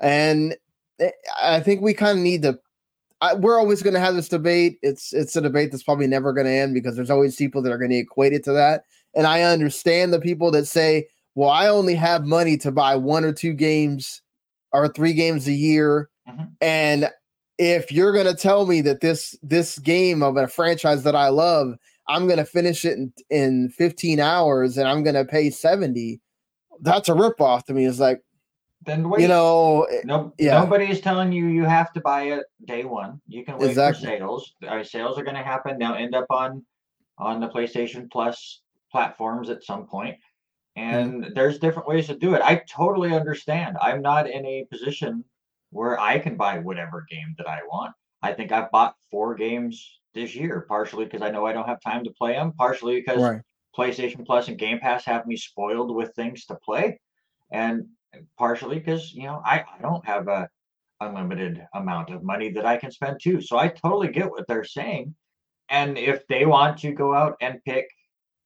And 0.00 0.56
Eh, 1.00 1.10
I 1.42 1.60
think 1.60 1.80
we 1.80 1.94
kind 1.94 2.18
of 2.18 2.22
need 2.24 2.42
to. 2.42 2.58
I, 3.24 3.34
we're 3.34 3.58
always 3.58 3.82
going 3.82 3.94
to 3.94 4.00
have 4.00 4.14
this 4.14 4.28
debate. 4.28 4.78
It's 4.82 5.12
it's 5.12 5.36
a 5.36 5.40
debate 5.40 5.70
that's 5.70 5.82
probably 5.82 6.06
never 6.06 6.32
going 6.32 6.46
to 6.46 6.52
end 6.52 6.74
because 6.74 6.94
there's 6.96 7.10
always 7.10 7.36
people 7.36 7.62
that 7.62 7.72
are 7.72 7.78
going 7.78 7.90
to 7.90 7.96
equate 7.96 8.32
it 8.32 8.44
to 8.44 8.52
that. 8.52 8.84
And 9.14 9.26
I 9.26 9.42
understand 9.42 10.12
the 10.12 10.20
people 10.20 10.50
that 10.50 10.66
say, 10.66 11.08
"Well, 11.34 11.50
I 11.50 11.68
only 11.68 11.94
have 11.94 12.24
money 12.24 12.56
to 12.58 12.70
buy 12.70 12.96
one 12.96 13.24
or 13.24 13.32
two 13.32 13.54
games 13.54 14.20
or 14.72 14.88
three 14.88 15.14
games 15.14 15.48
a 15.48 15.52
year," 15.52 16.10
mm-hmm. 16.28 16.44
and 16.60 17.10
if 17.58 17.92
you're 17.92 18.12
going 18.12 18.26
to 18.26 18.34
tell 18.34 18.66
me 18.66 18.80
that 18.82 19.00
this 19.00 19.36
this 19.42 19.78
game 19.78 20.22
of 20.22 20.36
a 20.36 20.48
franchise 20.48 21.02
that 21.04 21.16
I 21.16 21.28
love, 21.28 21.76
I'm 22.08 22.26
going 22.26 22.38
to 22.38 22.44
finish 22.44 22.84
it 22.84 22.98
in, 22.98 23.12
in 23.30 23.68
15 23.70 24.20
hours 24.20 24.76
and 24.76 24.88
I'm 24.88 25.02
going 25.02 25.14
to 25.14 25.24
pay 25.24 25.50
70, 25.50 26.20
that's 26.80 27.08
a 27.08 27.12
ripoff 27.12 27.64
to 27.64 27.72
me. 27.72 27.86
It's 27.86 28.00
like, 28.00 28.20
then 28.84 29.08
wait. 29.08 29.22
You 29.22 29.28
know, 29.28 29.86
no, 30.04 30.32
yeah. 30.38 30.60
nobody 30.60 30.90
is 30.90 31.00
telling 31.00 31.32
you 31.32 31.46
you 31.46 31.64
have 31.64 31.92
to 31.94 32.00
buy 32.00 32.24
it 32.24 32.44
day 32.66 32.84
one. 32.84 33.20
You 33.26 33.44
can 33.44 33.58
wait 33.58 33.70
exactly. 33.70 34.06
for 34.06 34.16
sales. 34.16 34.54
Our 34.68 34.84
sales 34.84 35.18
are 35.18 35.24
going 35.24 35.36
to 35.36 35.42
happen. 35.42 35.78
They'll 35.78 35.94
end 35.94 36.14
up 36.14 36.26
on 36.30 36.64
on 37.18 37.40
the 37.40 37.48
PlayStation 37.48 38.10
Plus 38.10 38.62
platforms 38.90 39.50
at 39.50 39.62
some 39.62 39.86
point. 39.86 40.16
And 40.76 41.22
mm-hmm. 41.22 41.34
there's 41.34 41.58
different 41.58 41.88
ways 41.88 42.08
to 42.08 42.16
do 42.16 42.34
it. 42.34 42.42
I 42.42 42.62
totally 42.68 43.14
understand. 43.14 43.76
I'm 43.80 44.02
not 44.02 44.28
in 44.28 44.44
a 44.44 44.66
position 44.70 45.24
where 45.70 45.98
I 46.00 46.18
can 46.18 46.36
buy 46.36 46.58
whatever 46.58 47.06
game 47.08 47.34
that 47.38 47.48
I 47.48 47.60
want. 47.68 47.94
I 48.22 48.32
think 48.32 48.52
I've 48.52 48.70
bought 48.70 48.96
four 49.10 49.34
games 49.34 50.00
this 50.14 50.34
year, 50.34 50.64
partially 50.68 51.04
because 51.04 51.22
I 51.22 51.30
know 51.30 51.46
I 51.46 51.52
don't 51.52 51.68
have 51.68 51.80
time 51.80 52.04
to 52.04 52.10
play 52.10 52.32
them, 52.32 52.52
partially 52.56 52.96
because 52.96 53.20
right. 53.20 53.40
PlayStation 53.76 54.24
Plus 54.24 54.48
and 54.48 54.58
Game 54.58 54.78
Pass 54.78 55.04
have 55.04 55.26
me 55.26 55.36
spoiled 55.36 55.94
with 55.94 56.14
things 56.14 56.46
to 56.46 56.54
play. 56.56 57.00
And 57.52 57.86
partially 58.38 58.78
because 58.78 59.12
you 59.12 59.24
know 59.24 59.42
I, 59.44 59.60
I 59.60 59.80
don't 59.80 60.04
have 60.06 60.28
a 60.28 60.48
unlimited 61.00 61.66
amount 61.74 62.10
of 62.10 62.22
money 62.22 62.50
that 62.52 62.66
I 62.66 62.76
can 62.76 62.90
spend 62.90 63.20
too. 63.20 63.40
So 63.40 63.58
I 63.58 63.68
totally 63.68 64.08
get 64.08 64.30
what 64.30 64.46
they're 64.48 64.64
saying. 64.64 65.14
And 65.68 65.98
if 65.98 66.26
they 66.28 66.46
want 66.46 66.78
to 66.78 66.92
go 66.92 67.14
out 67.14 67.36
and 67.40 67.62
pick 67.64 67.88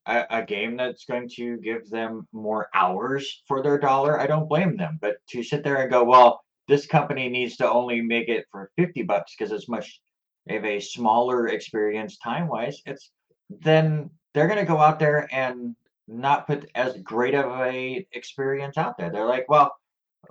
a, 0.06 0.24
a, 0.30 0.42
game 0.42 0.76
that's 0.76 1.04
going 1.04 1.28
to 1.36 1.58
give 1.58 1.88
them 1.90 2.26
more 2.32 2.68
hours 2.74 3.42
for 3.46 3.62
their 3.62 3.78
dollar, 3.78 4.18
I 4.18 4.26
don't 4.26 4.48
blame 4.48 4.76
them. 4.76 4.98
But 5.00 5.16
to 5.30 5.42
sit 5.42 5.64
there 5.64 5.82
and 5.82 5.90
go, 5.90 6.04
well, 6.04 6.40
this 6.68 6.86
company 6.86 7.28
needs 7.28 7.56
to 7.56 7.70
only 7.70 8.00
make 8.00 8.28
it 8.28 8.46
for 8.50 8.70
50 8.76 9.02
bucks 9.02 9.34
because 9.36 9.52
it's 9.52 9.68
much 9.68 10.00
of 10.48 10.64
a 10.64 10.80
smaller 10.80 11.48
experience 11.48 12.16
time 12.18 12.48
wise, 12.48 12.80
it's 12.86 13.10
then 13.50 14.10
they're 14.32 14.46
going 14.46 14.58
to 14.58 14.64
go 14.64 14.78
out 14.78 14.98
there 14.98 15.28
and 15.32 15.74
not 16.08 16.46
put 16.46 16.70
as 16.74 16.96
great 17.02 17.34
of 17.34 17.46
a 17.60 18.06
experience 18.12 18.76
out 18.78 18.96
there. 18.98 19.10
They're 19.10 19.26
like, 19.26 19.48
well, 19.48 19.76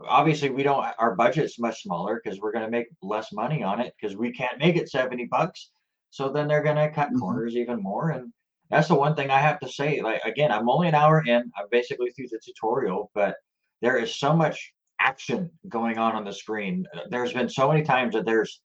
obviously 0.08 0.50
we 0.50 0.64
don't 0.64 0.86
our 1.00 1.16
budget's 1.16 1.60
much 1.60 1.82
smaller 1.82 2.20
because 2.22 2.40
we're 2.40 2.52
going 2.52 2.66
to 2.66 2.72
make 2.72 2.88
less 3.02 3.32
money 3.32 3.64
on 3.64 3.80
it 3.80 3.94
because 4.00 4.18
we 4.18 4.32
can't 4.32 4.60
make 4.60 4.76
it 4.76 4.90
70 4.90 5.26
bucks 5.26 5.72
so 6.10 6.30
then 6.30 6.48
they're 6.48 6.64
going 6.64 6.76
to 6.76 6.92
cut 6.92 7.08
mm-hmm. 7.08 7.20
corners 7.20 7.56
even 7.56 7.82
more 7.82 8.12
and 8.12 8.32
that's 8.70 8.88
the 8.88 8.96
one 8.96 9.16
thing 9.16 9.30
i 9.30 9.40
have 9.40 9.60
to 9.60 9.70
say 9.70 10.02
like 10.02 10.22
again 10.24 10.52
i'm 10.52 10.70
only 10.70 10.88
an 10.88 10.96
hour 10.96 11.24
in 11.26 11.52
i'm 11.58 11.66
basically 11.72 12.12
through 12.12 12.28
the 12.30 12.40
tutorial 12.44 13.10
but 13.16 13.36
there 13.82 13.98
is 13.98 14.16
so 14.16 14.36
much 14.36 14.74
action 15.00 15.50
going 15.70 15.98
on 15.98 16.16
on 16.16 16.26
the 16.26 16.34
screen 16.34 16.86
there's 17.10 17.34
been 17.34 17.50
so 17.50 17.68
many 17.68 17.84
times 17.84 18.14
that 18.14 18.26
there's 18.26 18.62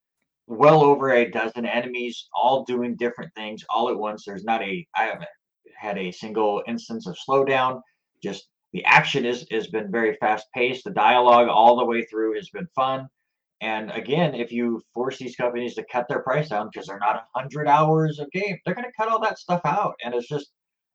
well 0.47 0.83
over 0.83 1.13
a 1.13 1.31
dozen 1.31 1.65
enemies 1.65 2.29
all 2.35 2.65
doing 2.65 2.97
different 2.97 3.33
things 3.35 3.65
all 3.71 3.89
at 3.89 3.97
once 3.97 4.25
there's 4.25 4.45
not 4.45 4.63
a 4.63 4.87
i 4.97 5.05
haven't 5.05 5.29
had 5.83 5.99
a 5.99 6.13
single 6.13 6.63
instance 6.67 7.07
of 7.07 7.17
slowdown 7.29 7.81
just 8.23 8.49
the 8.73 8.85
action 8.85 9.27
is 9.27 9.47
has 9.51 9.67
been 9.67 9.91
very 9.91 10.17
fast 10.17 10.47
paced. 10.55 10.85
The 10.85 10.91
dialogue 10.91 11.49
all 11.49 11.77
the 11.77 11.85
way 11.85 12.05
through 12.05 12.35
has 12.37 12.49
been 12.49 12.69
fun. 12.75 13.09
And 13.61 13.91
again, 13.91 14.35
if 14.35 14.51
you 14.51 14.83
force 14.95 15.19
these 15.19 15.37
companies 15.37 15.75
to 15.75 15.85
cut 15.93 16.09
their 16.09 16.23
price 16.23 16.49
down 16.49 16.69
because 16.73 16.89
they're 16.89 16.99
not 16.99 17.17
a 17.17 17.39
hundred 17.39 17.69
hours 17.69 18.19
of 18.19 18.31
game, 18.33 18.59
they're 18.65 18.75
going 18.75 18.87
to 18.87 18.93
cut 18.99 19.09
all 19.09 19.21
that 19.21 19.39
stuff 19.39 19.61
out. 19.65 19.95
And 20.05 20.15
it's 20.15 20.29
just 20.29 20.51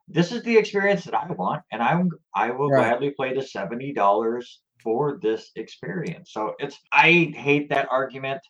this 0.07 0.31
is 0.31 0.41
the 0.43 0.57
experience 0.57 1.03
that 1.03 1.13
I 1.13 1.31
want, 1.31 1.63
and 1.71 1.81
I'm 1.81 2.09
I 2.33 2.51
will 2.51 2.69
right. 2.69 2.89
gladly 2.89 3.11
play 3.11 3.33
the 3.33 3.43
seventy 3.43 3.93
dollars 3.93 4.61
for 4.83 5.19
this 5.21 5.51
experience. 5.55 6.31
So 6.31 6.55
it's 6.59 6.77
I 6.91 7.33
hate 7.35 7.69
that 7.69 7.87
argument. 7.91 8.41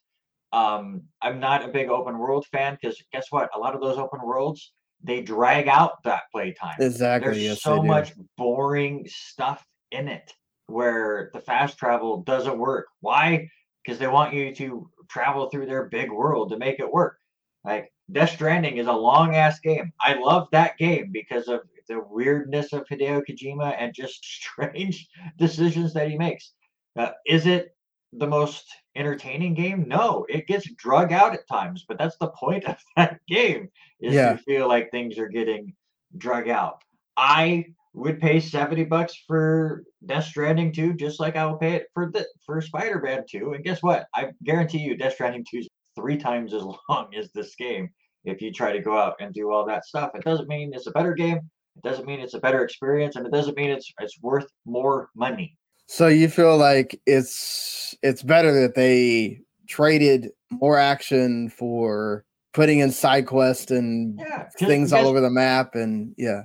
Um, 0.53 1.03
I'm 1.21 1.39
not 1.39 1.65
a 1.65 1.67
big 1.67 1.89
open 1.89 2.17
world 2.17 2.45
fan 2.51 2.77
because 2.81 3.01
guess 3.11 3.25
what? 3.31 3.49
A 3.53 3.59
lot 3.59 3.75
of 3.75 3.81
those 3.81 3.97
open 3.97 4.21
worlds 4.23 4.71
they 5.03 5.21
drag 5.21 5.67
out 5.67 6.03
that 6.03 6.23
playtime. 6.31 6.75
Exactly. 6.79 7.31
There's 7.31 7.43
yes, 7.43 7.61
so 7.61 7.81
much 7.81 8.13
boring 8.37 9.05
stuff 9.07 9.65
in 9.91 10.07
it 10.07 10.33
where 10.67 11.29
the 11.33 11.39
fast 11.39 11.77
travel 11.77 12.23
doesn't 12.23 12.57
work. 12.57 12.87
Why? 13.01 13.49
Because 13.83 13.99
they 13.99 14.07
want 14.07 14.33
you 14.33 14.53
to 14.55 14.89
travel 15.09 15.49
through 15.49 15.67
their 15.67 15.85
big 15.85 16.11
world 16.11 16.49
to 16.51 16.57
make 16.57 16.79
it 16.79 16.91
work. 16.91 17.17
Like 17.63 17.91
Death 18.11 18.31
Stranding 18.31 18.77
is 18.77 18.87
a 18.87 18.93
long 18.93 19.35
ass 19.35 19.59
game. 19.59 19.91
I 20.01 20.15
love 20.15 20.47
that 20.51 20.77
game 20.77 21.09
because 21.11 21.47
of 21.47 21.61
the 21.87 22.01
weirdness 22.09 22.73
of 22.73 22.85
Hideo 22.87 23.21
Kojima 23.27 23.75
and 23.79 23.93
just 23.93 24.23
strange 24.23 25.07
decisions 25.37 25.93
that 25.93 26.09
he 26.09 26.17
makes. 26.17 26.53
Uh, 26.97 27.11
is 27.25 27.45
it 27.45 27.75
the 28.13 28.27
most 28.27 28.65
entertaining 28.97 29.53
game? 29.53 29.85
No, 29.87 30.25
it 30.29 30.47
gets 30.47 30.69
drug 30.71 31.13
out 31.13 31.33
at 31.33 31.47
times, 31.47 31.85
but 31.87 31.97
that's 31.97 32.17
the 32.17 32.29
point 32.29 32.65
of 32.67 32.77
that 32.95 33.19
game 33.27 33.69
is 33.99 34.13
yeah. 34.13 34.33
to 34.33 34.37
feel 34.39 34.67
like 34.67 34.91
things 34.91 35.17
are 35.17 35.29
getting 35.29 35.73
drug 36.17 36.49
out. 36.49 36.81
I 37.15 37.65
would 37.93 38.19
pay 38.19 38.39
70 38.39 38.85
bucks 38.85 39.23
for 39.27 39.83
Death 40.05 40.25
Stranding 40.25 40.71
2, 40.71 40.93
just 40.93 41.19
like 41.19 41.35
I 41.35 41.45
will 41.45 41.57
pay 41.57 41.73
it 41.73 41.87
for 41.93 42.11
the 42.11 42.27
for 42.45 42.61
Spider-Man 42.61 43.25
2. 43.29 43.53
And 43.53 43.63
guess 43.63 43.81
what? 43.81 44.05
I 44.15 44.31
guarantee 44.43 44.79
you 44.79 44.95
Death 44.95 45.13
Stranding 45.13 45.45
2 45.49 45.57
is 45.57 45.69
three 45.95 46.17
times 46.17 46.53
as 46.53 46.63
long 46.89 47.07
as 47.15 47.31
this 47.33 47.55
game 47.55 47.89
if 48.23 48.41
you 48.41 48.51
try 48.51 48.71
to 48.71 48.81
go 48.81 48.97
out 48.97 49.15
and 49.19 49.33
do 49.33 49.51
all 49.51 49.65
that 49.65 49.85
stuff. 49.85 50.11
It 50.13 50.23
doesn't 50.23 50.47
mean 50.47 50.73
it's 50.73 50.87
a 50.87 50.91
better 50.91 51.13
game. 51.13 51.37
It 51.37 51.83
doesn't 51.83 52.05
mean 52.05 52.19
it's 52.19 52.33
a 52.33 52.39
better 52.39 52.63
experience, 52.63 53.15
and 53.15 53.25
it 53.25 53.31
doesn't 53.31 53.57
mean 53.57 53.69
it's 53.69 53.91
it's 53.99 54.21
worth 54.21 54.47
more 54.65 55.09
money. 55.15 55.55
So 55.87 56.07
you 56.07 56.27
feel 56.27 56.57
like 56.57 56.99
it's 57.05 57.95
it's 58.03 58.21
better 58.21 58.53
that 58.61 58.75
they 58.75 59.41
traded 59.67 60.31
more 60.51 60.77
action 60.77 61.49
for 61.49 62.25
putting 62.53 62.79
in 62.79 62.91
side 62.91 63.25
quests 63.25 63.71
and 63.71 64.19
yeah, 64.19 64.49
things 64.59 64.91
all 64.91 65.07
over 65.07 65.21
the 65.21 65.29
map 65.29 65.75
and 65.75 66.13
yeah. 66.17 66.43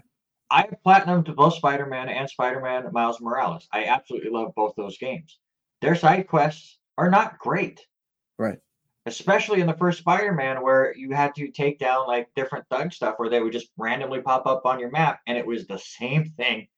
I 0.51 0.63
have 0.63 0.83
platinum 0.83 1.25
to 1.25 1.33
both 1.33 1.55
Spider-Man 1.55 2.11
and 2.11 2.29
Spider-Man 2.29 2.93
Miles 2.93 3.21
Morales. 3.21 3.67
I 3.73 3.85
absolutely 3.85 4.31
love 4.31 4.53
both 4.55 4.75
those 4.77 4.99
games. 4.99 5.39
Their 5.81 5.95
side 5.95 6.29
quests 6.29 6.79
are 6.99 7.11
not 7.11 7.39
great. 7.39 7.81
Right. 8.39 8.59
Especially 9.07 9.63
in 9.63 9.67
the 9.67 9.77
first 9.79 9.99
Spider-Man 10.01 10.63
where 10.63 10.95
you 10.95 11.13
had 11.13 11.35
to 11.37 11.51
take 11.51 11.79
down 11.79 12.07
like 12.07 12.29
different 12.37 12.67
thug 12.71 12.93
stuff 12.93 13.15
where 13.17 13.31
they 13.31 13.41
would 13.41 13.53
just 13.53 13.71
randomly 13.79 14.21
pop 14.21 14.47
up 14.47 14.67
on 14.67 14.79
your 14.79 14.91
map 14.91 15.21
and 15.27 15.39
it 15.39 15.47
was 15.47 15.67
the 15.67 15.79
same 15.79 16.27
thing 16.37 16.69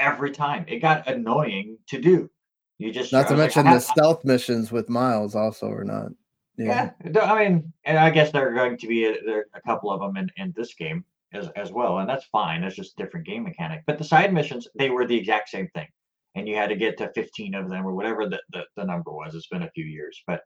every 0.00 0.30
time. 0.30 0.64
It 0.68 0.80
got 0.80 1.08
annoying 1.08 1.78
to 1.88 2.00
do. 2.00 2.30
You 2.78 2.92
just 2.92 3.12
not 3.12 3.28
to 3.28 3.36
mention 3.36 3.64
like, 3.64 3.74
the 3.74 3.86
ah. 3.86 3.92
stealth 3.92 4.24
missions 4.24 4.72
with 4.72 4.88
Miles 4.88 5.34
also 5.34 5.68
or 5.68 5.84
not. 5.84 6.12
Yeah. 6.56 6.90
yeah. 7.04 7.20
I 7.20 7.48
mean, 7.48 7.72
and 7.84 7.98
I 7.98 8.10
guess 8.10 8.32
there 8.32 8.50
are 8.50 8.54
going 8.54 8.78
to 8.78 8.86
be 8.86 9.04
a, 9.04 9.16
there 9.24 9.46
a 9.54 9.60
couple 9.60 9.90
of 9.90 10.00
them 10.00 10.16
in, 10.16 10.30
in 10.36 10.54
this 10.56 10.74
game 10.74 11.04
as 11.32 11.48
as 11.56 11.72
well, 11.72 11.98
and 11.98 12.08
that's 12.08 12.24
fine. 12.26 12.64
It's 12.64 12.76
just 12.76 12.96
different 12.96 13.26
game 13.26 13.44
mechanic. 13.44 13.82
But 13.86 13.98
the 13.98 14.04
side 14.04 14.32
missions, 14.32 14.66
they 14.78 14.90
were 14.90 15.06
the 15.06 15.16
exact 15.16 15.50
same 15.50 15.68
thing, 15.74 15.88
and 16.34 16.48
you 16.48 16.56
had 16.56 16.70
to 16.70 16.76
get 16.76 16.96
to 16.98 17.12
15 17.14 17.54
of 17.54 17.68
them 17.68 17.86
or 17.86 17.94
whatever 17.94 18.26
the, 18.26 18.40
the, 18.52 18.64
the 18.76 18.84
number 18.84 19.10
was. 19.10 19.34
It's 19.34 19.48
been 19.48 19.62
a 19.62 19.70
few 19.70 19.84
years, 19.84 20.22
but 20.26 20.42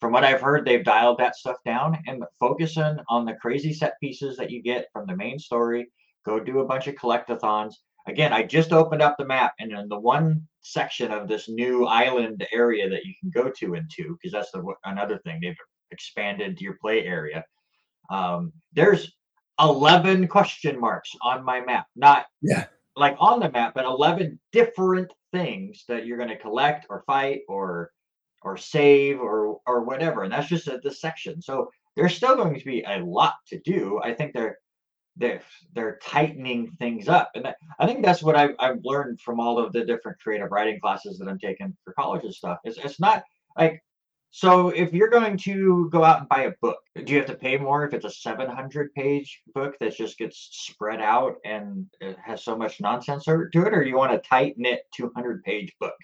from 0.00 0.12
what 0.12 0.24
I've 0.24 0.40
heard, 0.40 0.64
they've 0.64 0.84
dialed 0.84 1.18
that 1.18 1.36
stuff 1.36 1.56
down 1.64 1.98
and 2.06 2.22
focusing 2.38 2.98
on 3.08 3.24
the 3.24 3.34
crazy 3.34 3.72
set 3.72 3.94
pieces 4.00 4.36
that 4.36 4.50
you 4.50 4.62
get 4.62 4.86
from 4.92 5.06
the 5.06 5.16
main 5.16 5.38
story. 5.38 5.90
Go 6.24 6.38
do 6.38 6.60
a 6.60 6.66
bunch 6.66 6.86
of 6.86 6.94
collectathons 6.94 7.74
again, 8.06 8.32
I 8.32 8.42
just 8.42 8.72
opened 8.72 9.02
up 9.02 9.16
the 9.18 9.26
map, 9.26 9.54
and 9.58 9.72
in 9.72 9.88
the 9.88 9.98
one 9.98 10.46
section 10.62 11.10
of 11.10 11.28
this 11.28 11.48
new 11.48 11.86
island 11.86 12.46
area 12.52 12.88
that 12.88 13.04
you 13.04 13.14
can 13.20 13.30
go 13.30 13.50
to 13.50 13.74
into, 13.74 14.16
because 14.16 14.32
that's 14.32 14.50
the 14.52 14.62
another 14.84 15.18
thing 15.18 15.40
they've 15.40 15.56
expanded 15.90 16.60
your 16.60 16.76
play 16.80 17.04
area. 17.04 17.44
Um, 18.10 18.52
there's 18.72 19.14
11 19.60 20.28
question 20.28 20.78
marks 20.78 21.10
on 21.22 21.44
my 21.44 21.60
map, 21.60 21.86
not 21.96 22.26
yeah 22.42 22.66
like 22.98 23.16
on 23.18 23.40
the 23.40 23.50
map, 23.50 23.72
but 23.74 23.84
11 23.84 24.38
different 24.52 25.10
things 25.32 25.84
that 25.88 26.04
you're 26.04 26.16
going 26.16 26.28
to 26.28 26.36
collect 26.36 26.86
or 26.90 27.04
fight 27.06 27.40
or 27.48 27.92
or 28.42 28.56
save 28.56 29.20
or 29.20 29.58
or 29.66 29.82
whatever, 29.82 30.22
and 30.22 30.32
that's 30.32 30.48
just 30.48 30.68
a, 30.68 30.80
the 30.82 30.90
section. 30.90 31.40
So 31.40 31.70
there's 31.96 32.14
still 32.14 32.36
going 32.36 32.58
to 32.58 32.64
be 32.64 32.84
a 32.86 32.98
lot 33.04 33.34
to 33.48 33.58
do. 33.60 34.00
I 34.02 34.12
think 34.14 34.32
they're 34.32 34.58
they're 35.18 35.42
they're 35.74 35.98
tightening 36.02 36.70
things 36.78 37.08
up. 37.08 37.30
And 37.34 37.52
i 37.78 37.86
think 37.86 38.04
that's 38.04 38.22
what 38.22 38.36
I've, 38.36 38.54
I've 38.58 38.80
learned 38.82 39.20
from 39.20 39.40
all 39.40 39.58
of 39.58 39.72
the 39.72 39.84
different 39.84 40.20
creative 40.20 40.50
writing 40.50 40.80
classes 40.80 41.18
that 41.18 41.28
i'm 41.28 41.38
taking 41.38 41.76
for 41.84 41.92
college 41.92 42.24
and 42.24 42.34
stuff. 42.34 42.58
It's, 42.64 42.78
it's 42.78 43.00
not 43.00 43.24
like 43.56 43.82
so 44.30 44.68
if 44.68 44.92
you're 44.92 45.08
going 45.08 45.38
to 45.38 45.88
go 45.90 46.04
out 46.04 46.20
and 46.20 46.28
buy 46.28 46.42
a 46.42 46.52
book 46.60 46.78
do 47.04 47.12
you 47.12 47.18
have 47.18 47.28
to 47.28 47.34
pay 47.34 47.56
more 47.56 47.84
if 47.84 47.94
it's 47.94 48.04
a 48.04 48.10
700 48.10 48.94
page 48.94 49.40
book 49.54 49.74
that 49.80 49.96
just 49.96 50.18
gets 50.18 50.48
spread 50.52 51.00
out 51.00 51.36
and 51.44 51.86
it 52.00 52.16
has 52.22 52.44
so 52.44 52.56
much 52.56 52.80
nonsense 52.80 53.24
to 53.24 53.32
it? 53.32 53.56
Or 53.56 53.82
do 53.82 53.88
you 53.88 53.96
want 53.96 54.12
a 54.12 54.18
tight 54.18 54.54
knit 54.56 54.82
200 54.94 55.42
page 55.44 55.72
book 55.80 55.94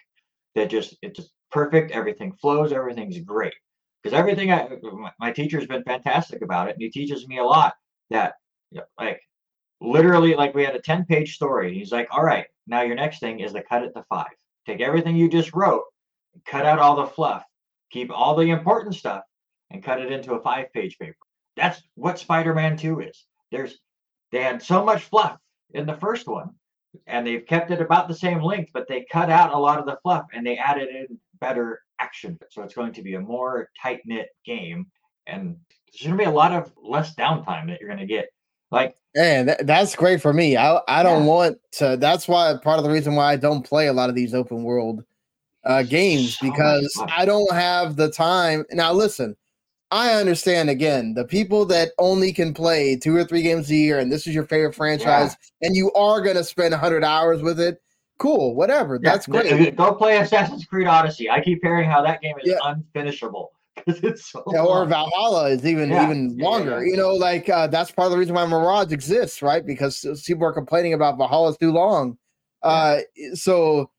that 0.55 0.70
just 0.70 0.96
it's 1.03 1.18
just 1.18 1.33
perfect 1.50 1.92
everything 1.92 2.33
flows 2.40 2.72
everything's 2.72 3.20
great? 3.20 3.55
Because 4.03 4.18
everything 4.18 4.53
I, 4.53 4.68
my 5.18 5.33
teacher's 5.33 5.66
been 5.66 5.83
fantastic 5.85 6.42
about 6.42 6.68
it 6.68 6.74
and 6.74 6.83
he 6.83 6.90
teaches 6.90 7.27
me 7.27 7.38
a 7.38 7.44
lot 7.44 7.74
that 8.11 8.35
like 8.98 9.20
literally, 9.80 10.34
like 10.34 10.54
we 10.54 10.64
had 10.64 10.76
a 10.76 10.80
10 10.80 11.04
page 11.06 11.34
story. 11.34 11.74
He's 11.74 11.92
like, 11.92 12.08
all 12.10 12.24
right, 12.24 12.46
now 12.66 12.82
your 12.82 12.96
next 12.96 13.20
thing 13.20 13.40
is 13.40 13.52
to 13.52 13.62
cut 13.62 13.82
it 13.82 13.92
to 13.94 14.04
five. 14.08 14.26
Take 14.66 14.80
everything 14.80 15.16
you 15.16 15.28
just 15.28 15.54
wrote, 15.54 15.84
cut 16.46 16.66
out 16.66 16.78
all 16.78 16.96
the 16.96 17.06
fluff, 17.06 17.44
keep 17.90 18.10
all 18.10 18.34
the 18.34 18.50
important 18.50 18.94
stuff, 18.94 19.22
and 19.70 19.82
cut 19.82 20.00
it 20.00 20.12
into 20.12 20.34
a 20.34 20.42
five 20.42 20.72
page 20.72 20.98
paper. 20.98 21.16
That's 21.56 21.82
what 21.94 22.18
Spider 22.18 22.54
Man 22.54 22.76
2 22.76 23.00
is. 23.00 23.24
There's 23.50 23.78
they 24.32 24.42
had 24.42 24.62
so 24.62 24.84
much 24.84 25.04
fluff 25.04 25.38
in 25.74 25.87
the 25.87 25.96
first 25.96 26.26
one, 26.26 26.50
and 27.06 27.26
they've 27.26 27.46
kept 27.46 27.70
it 27.70 27.80
about 27.80 28.08
the 28.08 28.14
same 28.14 28.42
length, 28.42 28.70
but 28.72 28.88
they 28.88 29.06
cut 29.10 29.30
out 29.30 29.52
a 29.52 29.58
lot 29.58 29.78
of 29.78 29.87
the 29.87 29.98
fluff 30.02 30.26
and 30.32 30.46
they 30.46 30.56
added 30.56 30.88
in 30.88 31.18
better 31.40 31.80
action. 32.00 32.38
So 32.50 32.62
it's 32.62 32.74
going 32.74 32.92
to 32.94 33.02
be 33.02 33.14
a 33.14 33.20
more 33.20 33.68
tight 33.80 34.00
knit 34.04 34.28
game, 34.44 34.87
and 35.26 35.56
there's 35.92 36.06
going 36.06 36.18
to 36.18 36.24
be 36.24 36.30
a 36.30 36.34
lot 36.34 36.52
of 36.52 36.72
less 36.82 37.14
downtime 37.14 37.68
that 37.68 37.80
you're 37.80 37.88
going 37.88 38.00
to 38.00 38.06
get 38.06 38.28
like, 38.74 38.96
and 39.16 39.48
that, 39.48 39.66
that's 39.66 39.96
great 39.96 40.20
for 40.20 40.32
me. 40.32 40.56
I 40.56 40.80
I 40.88 41.02
don't 41.02 41.22
yeah. 41.22 41.28
want 41.28 41.58
to. 41.72 41.96
That's 41.98 42.28
why 42.28 42.54
part 42.62 42.78
of 42.78 42.84
the 42.84 42.90
reason 42.90 43.14
why 43.14 43.32
I 43.32 43.37
don't 43.37 43.62
play 43.62 43.87
a 43.87 43.92
lot 43.92 44.10
of 44.10 44.16
these 44.16 44.34
open 44.34 44.62
world 44.64 45.04
uh, 45.64 45.82
games 45.82 46.37
because 46.42 46.92
I 47.16 47.24
don't 47.24 47.52
have 47.52 47.96
the 47.96 48.10
time. 48.10 48.64
Now, 48.72 48.92
listen, 48.92 49.37
I 49.90 50.14
understand 50.14 50.68
again 50.68 51.14
the 51.14 51.24
people 51.24 51.64
that 51.66 51.90
only 51.98 52.32
can 52.32 52.52
play 52.52 52.96
two 52.96 53.16
or 53.16 53.24
three 53.24 53.42
games 53.42 53.70
a 53.70 53.76
year, 53.76 53.98
and 54.00 54.10
this 54.12 54.26
is 54.26 54.34
your 54.34 54.46
favorite 54.46 54.74
franchise, 54.74 55.37
yeah. 55.60 55.68
and 55.68 55.76
you 55.76 55.92
are 55.92 56.20
going 56.20 56.37
to 56.37 56.44
spend 56.44 56.74
hundred 56.74 57.04
hours 57.04 57.40
with 57.42 57.60
it. 57.60 57.80
cool, 58.18 58.54
whatever. 58.54 58.94
Yeah, 59.02 59.10
That's 59.12 59.26
great. 59.26 59.76
Go 59.76 59.94
play 59.94 60.18
Assassin's 60.18 60.64
Creed 60.66 60.87
Odyssey. 60.87 61.30
I 61.30 61.40
keep 61.40 61.60
hearing 61.62 61.88
how 61.88 62.02
that 62.02 62.20
game 62.20 62.34
is 62.42 62.50
Yeah. 62.50 62.58
unfinishable 62.64 63.48
because 63.85 64.01
it's 64.05 64.31
so 64.31 64.44
Yeah, 64.53 64.64
or. 64.64 64.87
Valhalla 64.87 65.51
is 65.51 65.66
even 65.66 65.90
Yeah, 65.90 66.05
even 66.05 66.37
longer. 66.38 66.85
yeah. 66.85 66.90
You 66.90 66.97
know, 66.97 67.14
like 67.14 67.49
uh, 67.49 67.66
that's 67.66 67.90
part 67.90 68.07
of 68.07 68.12
the 68.12 68.18
reason 68.18 68.35
why 68.35 68.47
Mirage 68.47 68.92
exists, 68.92 69.42
right? 69.42 69.64
Because 69.64 70.05
people 70.27 70.44
are 70.44 70.53
complaining 70.53 70.94
about 70.94 71.18
Valhalla's 71.18 71.57
too 71.59 71.73
long. 71.73 72.18
Uh, 72.62 73.01
so 73.35 73.90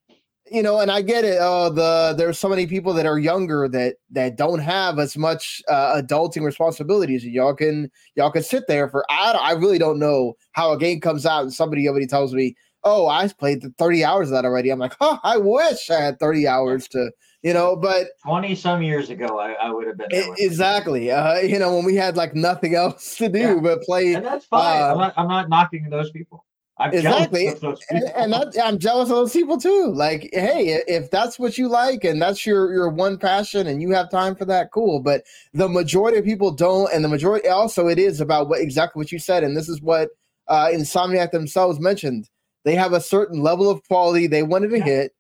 you 0.52 0.62
know, 0.62 0.80
and 0.80 0.92
I 0.92 1.02
get 1.02 1.26
it. 1.26 1.40
Uh, 1.40 1.70
the 1.70 2.14
there's 2.18 2.38
so 2.38 2.48
many 2.48 2.68
people 2.68 2.94
that 2.94 3.06
are 3.08 3.18
younger 3.18 3.68
that 3.70 3.96
that 4.12 4.38
don't 4.38 4.60
have 4.60 5.00
as 5.00 5.18
much 5.18 5.62
uh, 5.68 6.00
adulting 6.02 6.44
responsibilities. 6.44 7.26
Y'all 7.26 7.56
can 7.56 7.90
y'all 8.16 8.32
can 8.32 8.44
sit 8.44 8.68
there 8.68 8.88
for. 8.90 9.04
I 9.10 9.32
I 9.32 9.52
really 9.54 9.80
don't 9.80 9.98
know 10.00 10.36
how 10.52 10.72
a 10.72 10.78
game 10.78 11.02
comes 11.02 11.26
out 11.26 11.44
and 11.44 11.54
somebody 11.54 11.88
already 11.88 12.06
tells 12.06 12.34
me, 12.34 12.56
"Oh, 12.84 13.08
I 13.08 13.28
played 13.28 13.62
the 13.64 13.74
30 13.80 14.04
hours 14.04 14.28
of 14.30 14.34
that 14.34 14.46
already." 14.46 14.70
I'm 14.70 14.80
like, 14.80 14.96
"Huh, 15.00 15.20
I 15.24 15.38
wish 15.38 15.90
I 15.90 16.00
had 16.02 16.20
30 16.20 16.48
hours 16.48 16.88
to." 16.90 17.12
You 17.46 17.54
know, 17.54 17.76
but 17.76 18.08
20 18.24 18.56
some 18.56 18.82
years 18.82 19.12
ago, 19.12 19.40
I, 19.40 19.52
I 19.52 19.70
would 19.72 19.86
have 19.86 19.98
been 19.98 20.08
there. 20.10 20.28
With 20.28 20.40
you. 20.40 20.48
exactly. 20.48 21.12
Uh, 21.12 21.36
you 21.42 21.60
know, 21.60 21.76
when 21.76 21.86
we 21.86 21.96
had 21.96 22.18
like 22.18 22.34
nothing 22.34 22.74
else 22.74 23.18
to 23.18 23.30
do 23.30 23.40
Yeah. 23.40 23.60
but 23.62 23.84
play, 23.84 24.16
And 24.16 24.26
that's 24.26 24.46
fine. 24.46 24.82
uh, 24.82 24.86
I'm, 24.94 24.98
not, 24.98 25.14
I'm 25.16 25.28
not 25.28 25.48
knocking 25.50 25.88
those 25.92 26.10
people. 26.10 26.44
I'm 26.80 26.92
Exactly. 26.92 27.44
jealous 27.46 27.56
of 27.56 27.62
those 27.62 27.82
and, 27.92 28.04
and 28.16 28.34
that, 28.34 28.56
I'm 28.62 28.80
jealous 28.80 29.10
of 29.12 29.16
those 29.18 29.32
people 29.34 29.58
too. 29.60 29.94
Like, 29.96 30.30
hey, 30.34 30.82
if 30.88 31.12
that's 31.12 31.38
what 31.38 31.58
you 31.58 31.68
like 31.70 32.04
and 32.04 32.20
that's 32.22 32.46
your 32.48 32.74
your 32.74 32.90
one 32.90 33.18
passion 33.18 33.68
and 33.68 33.80
you 33.82 33.92
have 33.92 34.10
time 34.10 34.36
for 34.36 34.46
that, 34.46 34.72
cool. 34.74 35.00
But 35.00 35.24
the 35.54 35.70
majority 35.70 36.18
of 36.18 36.26
people 36.26 36.52
don't, 36.52 36.92
and 36.92 37.04
the 37.04 37.08
majority 37.10 37.48
also 37.48 37.88
it 37.88 37.98
is 38.00 38.20
about 38.22 38.50
what 38.50 38.60
exactly 38.60 39.00
what 39.00 39.12
you 39.12 39.20
said, 39.20 39.44
and 39.44 39.56
this 39.56 39.70
is 39.70 39.82
what 39.82 40.10
uh, 40.48 40.68
Insomniac 40.68 41.32
themselves 41.32 41.80
mentioned. 41.80 42.28
They 42.66 42.76
have 42.76 42.92
a 42.94 43.00
certain 43.00 43.42
level 43.42 43.70
of 43.70 43.88
quality 43.88 44.28
they 44.28 44.44
wanted 44.44 44.72
to 44.72 44.80
Yeah. 44.80 44.84
hit, 44.86 45.15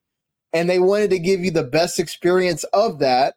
and 0.55 0.69
they 0.69 0.79
wanted 0.79 1.09
to 1.09 1.19
give 1.19 1.41
you 1.41 1.51
the 1.51 1.63
best 1.63 1.99
experience 1.99 2.63
of 2.65 2.99
that. 2.99 3.35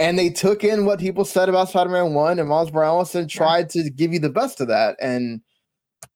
And 0.00 0.18
they 0.18 0.30
took 0.30 0.64
in 0.64 0.84
what 0.84 0.98
people 0.98 1.24
said 1.24 1.48
about 1.48 1.68
Spider-Man 1.68 2.12
One 2.12 2.38
and 2.38 2.48
Miles 2.48 2.72
Morales 2.72 3.14
and 3.14 3.30
tried 3.30 3.70
to 3.70 3.88
give 3.88 4.12
you 4.12 4.18
the 4.18 4.30
best 4.30 4.60
of 4.60 4.66
that. 4.68 4.96
And 5.00 5.42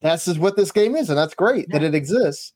that's 0.00 0.24
just 0.24 0.40
what 0.40 0.56
this 0.56 0.72
game 0.72 0.96
is, 0.96 1.08
and 1.08 1.16
that's 1.18 1.34
great 1.34 1.70
that 1.70 1.82
it 1.82 1.94
exists. 1.94 2.52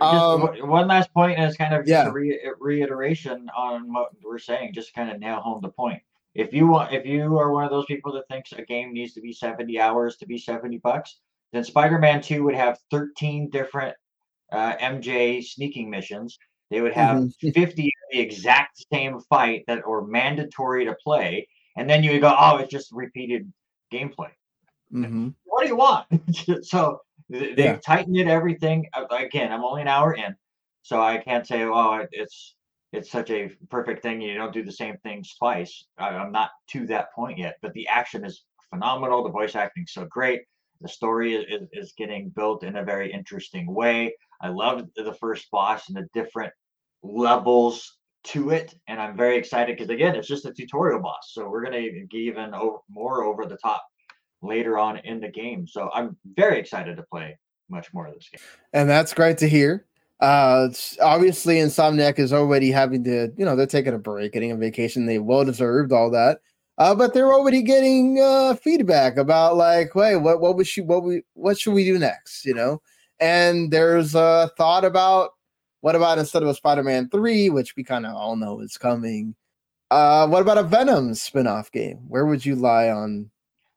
Um, 0.00 0.40
one- 0.42 0.68
one 0.68 0.88
last 0.88 1.12
point, 1.12 1.36
point 1.36 1.48
it's 1.48 1.56
kind 1.56 1.74
of 1.74 1.82
just 1.82 1.90
Yeah. 1.90 2.08
a 2.08 2.12
re- 2.12 2.40
reiteration 2.58 3.48
on 3.56 3.92
what 3.92 4.10
we're 4.24 4.38
saying, 4.38 4.72
just 4.72 4.94
kind 4.94 5.10
of 5.10 5.18
nail 5.20 5.40
home 5.40 5.60
the 5.60 5.68
point. 5.68 6.00
If 6.34 6.52
you 6.54 6.66
want, 6.66 6.92
if 6.92 7.04
you 7.04 7.38
are 7.38 7.52
one 7.52 7.64
of 7.64 7.70
those 7.70 7.86
people 7.86 8.12
that 8.12 8.26
thinks 8.28 8.52
a 8.52 8.62
game 8.62 8.92
needs 8.92 9.12
to 9.14 9.20
be 9.20 9.32
70 9.32 9.78
hours 9.78 10.16
to 10.18 10.26
be 10.26 10.38
70 10.38 10.78
bucks, 10.78 11.18
then 11.52 11.62
Spider-Man 11.64 12.22
2 12.22 12.42
would 12.44 12.54
have 12.54 12.78
13 12.90 13.50
different 13.50 13.96
uh, 14.50 14.74
MJ 14.80 15.42
sneaking 15.42 15.90
missions. 15.90 16.38
They 16.70 16.80
would 16.80 16.92
have 16.94 17.18
Mhm. 17.18 17.54
50 17.54 17.86
of 17.86 17.92
the 18.12 18.20
exact 18.20 18.84
same 18.92 19.20
fight 19.20 19.64
that 19.66 19.84
are 19.86 20.02
mandatory 20.02 20.84
to 20.84 20.94
play, 21.02 21.48
and 21.76 21.88
then 21.88 22.02
you 22.02 22.12
would 22.12 22.20
go, 22.20 22.34
oh, 22.38 22.58
it's 22.58 22.70
just 22.70 22.92
repeated 22.92 23.50
gameplay 23.92 24.30
Mhm. 24.92 25.34
what 25.44 25.62
do 25.62 25.68
you 25.68 25.76
want? 25.76 26.06
so 26.64 27.00
they've 27.28 27.56
Yeah. 27.58 27.76
tightened 27.84 28.16
it 28.16 28.26
everything. 28.28 28.88
Again, 29.10 29.52
I'm 29.52 29.64
only 29.64 29.82
an 29.82 29.88
hour 29.88 30.14
in, 30.14 30.36
so 30.82 31.00
I 31.00 31.18
can't 31.18 31.46
say, 31.46 31.62
oh, 31.64 32.06
it's 32.12 32.54
it's 32.92 33.10
such 33.10 33.30
a 33.30 33.48
perfect 33.68 34.02
thing. 34.02 34.22
You 34.22 34.34
don't 34.34 34.52
do 34.52 34.62
the 34.64 34.72
same 34.72 34.96
things 34.98 35.34
twice. 35.34 35.84
I, 35.98 36.08
I'm 36.08 36.32
not 36.32 36.52
to 36.68 36.86
that 36.86 37.12
point 37.12 37.36
yet, 37.38 37.56
but 37.60 37.74
the 37.74 37.86
action 37.88 38.24
is 38.24 38.44
phenomenal. 38.70 39.22
The 39.22 39.28
voice 39.30 39.54
acting 39.54 39.86
so 39.86 40.06
great. 40.06 40.42
The 40.80 40.88
story 40.88 41.34
is, 41.34 41.44
is, 41.62 41.68
is 41.72 41.92
getting 41.98 42.30
built 42.30 42.62
in 42.64 42.76
a 42.76 42.82
very 42.84 43.12
interesting 43.12 43.74
way. 43.74 44.14
I 44.40 44.48
love 44.48 44.86
the 44.96 45.14
first 45.14 45.50
boss 45.50 45.88
and 45.88 45.96
the 45.96 46.08
different 46.14 46.52
levels 47.02 47.98
to 48.24 48.50
it, 48.50 48.74
and 48.88 49.00
I'm 49.00 49.16
very 49.16 49.36
excited 49.36 49.76
because 49.76 49.90
again, 49.90 50.14
it's 50.14 50.28
just 50.28 50.44
a 50.44 50.52
tutorial 50.52 51.00
boss. 51.00 51.30
So 51.32 51.48
we're 51.48 51.64
gonna 51.64 51.82
get 51.82 52.18
even 52.18 52.54
over, 52.54 52.78
more 52.90 53.24
over 53.24 53.46
the 53.46 53.56
top 53.56 53.84
later 54.42 54.78
on 54.78 54.98
in 54.98 55.20
the 55.20 55.28
game. 55.28 55.66
So 55.66 55.90
I'm 55.92 56.16
very 56.36 56.58
excited 56.58 56.96
to 56.96 57.02
play 57.04 57.38
much 57.68 57.92
more 57.92 58.06
of 58.06 58.14
this 58.14 58.28
game. 58.30 58.40
And 58.72 58.88
that's 58.88 59.14
great 59.14 59.38
to 59.38 59.48
hear. 59.48 59.86
Uh, 60.20 60.68
obviously, 61.00 61.56
Insomniac 61.56 62.18
is 62.18 62.32
already 62.32 62.70
having 62.70 63.04
to, 63.04 63.32
you 63.36 63.44
know, 63.44 63.54
they're 63.54 63.66
taking 63.66 63.94
a 63.94 63.98
break, 63.98 64.32
getting 64.32 64.50
a 64.50 64.56
vacation. 64.56 65.06
They 65.06 65.18
well 65.18 65.44
deserved 65.44 65.92
all 65.92 66.10
that. 66.10 66.40
Uh, 66.76 66.94
but 66.94 67.12
they're 67.12 67.32
already 67.32 67.62
getting 67.62 68.20
uh, 68.20 68.54
feedback 68.54 69.16
about 69.16 69.56
like, 69.56 69.94
wait, 69.94 70.16
what 70.16 70.40
what 70.40 70.56
was 70.56 70.68
she, 70.68 70.80
what 70.80 71.02
we, 71.02 71.22
what 71.34 71.58
should 71.58 71.74
we 71.74 71.84
do 71.84 71.98
next? 71.98 72.44
You 72.44 72.54
know, 72.54 72.80
and 73.20 73.70
there's 73.70 74.14
a 74.14 74.50
thought 74.56 74.84
about 74.84 75.30
what 75.80 75.94
about 75.96 76.18
instead 76.18 76.42
of 76.42 76.48
a 76.48 76.54
Spider-Man 76.54 77.08
three, 77.10 77.50
which 77.50 77.76
we 77.76 77.84
kind 77.84 78.06
of 78.06 78.14
all 78.14 78.36
know 78.36 78.60
is 78.60 78.76
coming. 78.76 79.34
Uh, 79.90 80.26
what 80.26 80.42
about 80.42 80.58
a 80.58 80.62
Venom 80.62 81.14
spin-off 81.14 81.70
game? 81.72 81.98
Where 82.08 82.26
would 82.26 82.44
you 82.44 82.56
lie 82.56 82.90
on 82.90 83.30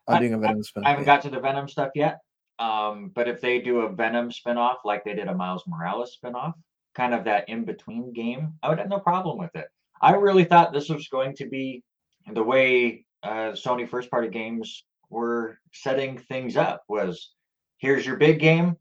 on 0.08 0.16
I- 0.16 0.20
doing 0.20 0.34
a 0.34 0.40
Venom 0.40 0.64
spin-off? 0.64 0.88
I 0.88 0.90
haven't 0.90 1.06
game? 1.06 1.16
got 1.16 1.22
to 1.24 1.30
the 1.30 1.40
Venom 1.40 1.68
stuff 1.68 1.92
yet. 1.96 2.20
Um, 2.60 3.12
but 3.16 3.28
if 3.28 3.42
they 3.42 3.60
do 3.60 3.82
a 3.82 3.92
Venom 3.92 4.30
spinoff 4.30 4.78
like 4.86 5.04
they 5.04 5.16
did 5.16 5.28
a 5.28 5.34
Miles 5.34 5.64
Morales 5.68 6.18
spinoff, 6.24 6.54
kind 6.94 7.14
of 7.14 7.24
that 7.24 7.50
in 7.50 7.66
between 7.66 8.14
game, 8.14 8.54
I 8.62 8.70
would 8.70 8.78
have 8.78 8.90
no 8.90 9.00
problem 9.00 9.38
with 9.40 9.56
it. 9.56 9.68
I 10.02 10.14
really 10.14 10.44
thought 10.44 10.74
this 10.74 10.90
was 10.90 11.08
going 11.08 11.36
to 11.38 11.48
be 11.48 11.84
the 12.32 12.44
way 12.44 13.06
uh, 13.24 13.54
Sony 13.54 13.88
first 13.90 14.12
party 14.12 14.28
games 14.28 14.84
were 15.10 15.58
setting 15.74 16.18
things 16.18 16.58
up 16.58 16.84
was 16.88 17.32
here's 17.78 18.06
your 18.06 18.18
big 18.18 18.40
game. 18.40 18.78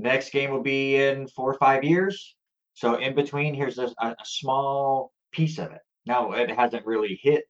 Next 0.00 0.30
game 0.30 0.50
will 0.50 0.62
be 0.62 0.96
in 0.96 1.28
four 1.28 1.50
or 1.50 1.58
five 1.58 1.84
years. 1.84 2.36
So 2.74 2.94
in 2.94 3.14
between, 3.14 3.54
here's 3.54 3.78
a, 3.78 3.92
a, 4.00 4.14
small 4.24 5.12
piece 5.32 5.58
of 5.58 5.72
it. 5.72 5.80
Now 6.06 6.32
it 6.32 6.50
hasn't 6.50 6.86
really 6.86 7.20
hit 7.22 7.44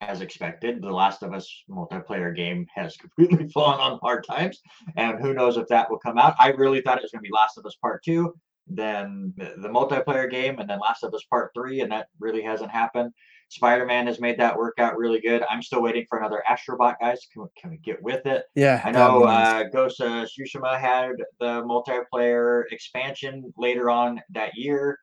as 0.00 0.20
expected. 0.20 0.82
The 0.82 0.90
Last 0.90 1.22
of 1.22 1.32
Us 1.32 1.48
multiplayer 1.70 2.34
game 2.34 2.66
has 2.74 2.96
completely 3.16 3.48
fallen 3.48 3.78
on 3.78 4.00
hard 4.02 4.24
times, 4.26 4.60
and 4.96 5.20
who 5.20 5.32
knows 5.32 5.56
if 5.56 5.68
that 5.68 5.88
will 5.88 5.98
come 5.98 6.18
out. 6.18 6.34
I 6.40 6.48
really 6.48 6.80
thought 6.80 6.98
it 6.98 7.02
was 7.02 7.12
going 7.12 7.22
to 7.22 7.28
be 7.28 7.32
Last 7.32 7.56
of 7.56 7.66
Us 7.66 7.76
Part 7.80 8.02
Two, 8.04 8.34
then 8.66 9.32
the, 9.36 9.54
the 9.58 9.68
multiplayer 9.68 10.28
game, 10.28 10.58
and 10.58 10.68
then 10.68 10.80
Last 10.80 11.04
of 11.04 11.14
Us 11.14 11.24
Part 11.30 11.52
Three, 11.54 11.82
and 11.82 11.92
that 11.92 12.08
really 12.18 12.42
hasn't 12.42 12.72
happened. 12.72 13.12
Spider 13.52 13.84
Man 13.84 14.06
has 14.06 14.18
made 14.18 14.38
that 14.40 14.56
work 14.56 14.74
out 14.78 14.96
really 14.96 15.20
good. 15.20 15.42
I'm 15.50 15.60
still 15.62 15.82
waiting 15.82 16.06
for 16.08 16.18
another 16.18 16.42
Astrobot, 16.48 16.96
guys. 17.00 17.26
Can, 17.32 17.42
we- 17.42 17.48
can 17.60 17.70
we 17.70 17.76
get 17.76 18.02
with 18.02 18.24
it? 18.26 18.44
Yeah, 18.54 18.80
I 18.82 18.90
know 18.90 19.24
uh, 19.24 19.64
Ghost 19.64 20.00
of 20.00 20.26
Tsushima 20.28 20.78
had 20.78 21.12
the 21.38 21.62
multiplayer 21.62 22.62
expansion 22.70 23.52
later 23.58 23.90
on 23.90 24.22
that 24.30 24.54
year, 24.54 24.98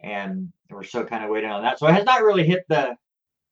and 0.00 0.52
we're 0.68 0.82
still 0.82 1.04
kind 1.04 1.24
of 1.24 1.30
waiting 1.30 1.50
on 1.50 1.62
that. 1.62 1.78
So 1.78 1.86
it 1.86 1.94
has 1.94 2.04
not 2.04 2.22
really 2.22 2.46
hit 2.46 2.64
the 2.68 2.94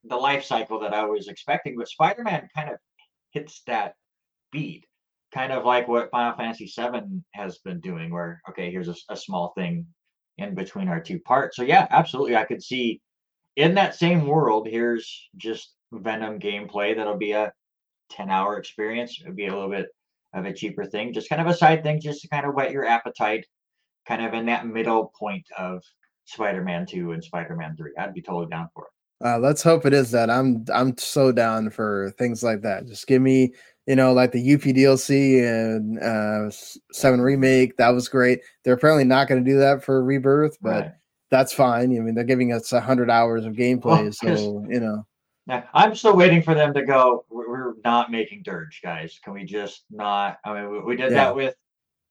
the 0.07 0.17
life 0.17 0.45
cycle 0.45 0.79
that 0.81 0.93
I 0.93 1.05
was 1.07 1.29
expecting, 1.29 1.79
but 1.79 1.89
Spider-Man 1.89 2.47
kind 2.55 2.69
of 2.69 2.77
hits 3.31 3.63
that 3.67 3.95
beat, 4.53 4.85
kind 5.33 5.51
of 5.53 5.65
like 5.65 5.89
what 5.89 6.11
Final 6.11 6.37
Fantasy 6.37 6.67
VII 6.67 7.23
has 7.33 7.57
been 7.61 7.81
doing, 7.81 8.11
where 8.11 8.43
okay, 8.51 8.71
here's 8.71 8.91
a 9.09 9.17
small 9.17 9.55
thing 9.57 9.87
in 10.37 10.55
between 10.55 10.89
our 10.89 11.01
two 11.01 11.19
parts. 11.21 11.57
So 11.57 11.63
yeah, 11.63 11.87
absolutely, 11.91 12.37
I 12.37 12.45
could 12.45 12.63
see 12.63 13.01
in 13.57 13.75
that 13.75 13.95
same 13.95 14.27
world. 14.27 14.67
Here's 14.69 15.29
just 15.37 15.75
Venom 15.93 16.39
gameplay 16.39 16.97
that'll 16.97 17.17
be 17.17 17.33
a 17.33 17.53
10 18.11 18.31
hour 18.31 18.59
experience. 18.59 19.19
It'll 19.21 19.35
be 19.35 19.47
a 19.47 19.53
little 19.55 19.71
bit 19.71 19.87
of 20.33 20.45
a 20.45 20.53
cheaper 20.53 20.85
thing, 20.85 21.13
just 21.13 21.29
kind 21.29 21.41
of 21.41 21.47
a 21.47 21.55
side 21.55 21.83
thing, 21.83 22.01
just 22.01 22.23
to 22.23 22.29
kind 22.29 22.47
of 22.47 22.55
whet 22.55 22.73
your 22.73 22.85
appetite, 22.85 23.47
kind 24.07 24.25
of 24.25 24.35
in 24.35 24.47
that 24.47 24.67
middle 24.67 25.13
point 25.19 25.47
of 25.57 25.83
Spider-Man 26.25 26.87
2 26.87 27.13
and 27.13 27.23
Spider-Man 27.23 27.77
3. 27.77 27.93
I'd 27.99 28.15
be 28.15 28.23
totally 28.23 28.47
down 28.47 28.69
for 28.75 28.85
it. 28.85 28.91
Uh, 29.25 29.39
let's 29.39 29.63
hope 29.63 29.87
it 29.87 29.95
is 29.95 30.11
that. 30.11 30.29
I'm 30.29 30.65
I'm 30.73 30.99
so 30.99 31.31
down 31.33 31.71
for 31.71 32.13
things 32.19 32.43
like 32.43 32.63
that. 32.63 32.87
Just 32.87 33.07
give 33.07 33.23
me, 33.23 33.55
you 33.87 33.95
know, 33.95 34.13
like 34.13 34.33
the 34.33 34.45
Yuffie 34.45 34.77
DLC 34.77 35.41
and 35.41 35.99
uh 36.03 36.51
seven 36.93 37.21
remake. 37.21 37.77
That 37.77 37.91
was 37.91 38.09
great. 38.09 38.41
They're 38.65 38.75
apparently 38.75 39.05
not 39.05 39.29
going 39.29 39.43
to 39.43 39.51
do 39.51 39.59
that 39.61 39.85
for 39.85 40.03
Rebirth, 40.05 40.59
but 40.61 40.83
Right. 40.83 40.93
That's 41.35 41.53
fine. 41.53 41.97
I 41.97 42.01
mean, 42.01 42.15
they're 42.15 42.23
giving 42.23 42.53
us 42.53 42.73
a 42.73 42.81
hundred 42.81 43.11
hours 43.11 43.45
of 43.45 43.55
gameplay, 43.55 44.05
'cause- 44.21 44.39
so 44.39 44.65
you 44.69 44.79
know. 44.79 45.05
I'm 45.75 45.97
still 45.97 46.17
waiting 46.17 46.43
for 46.43 46.55
them 46.55 46.73
to 46.75 46.85
go. 46.85 47.25
We're, 47.29 47.75
not 47.85 48.11
making 48.11 48.43
Dirge, 48.45 48.81
guys. 48.83 49.19
Can 49.23 49.35
we 49.35 49.45
just 49.45 49.85
not? 49.91 50.39
I 50.45 50.55
mean, 50.55 50.71
we, 50.71 50.81
we 50.81 50.97
did 50.97 51.11
Yeah. 51.11 51.25
that 51.25 51.37
with 51.37 51.55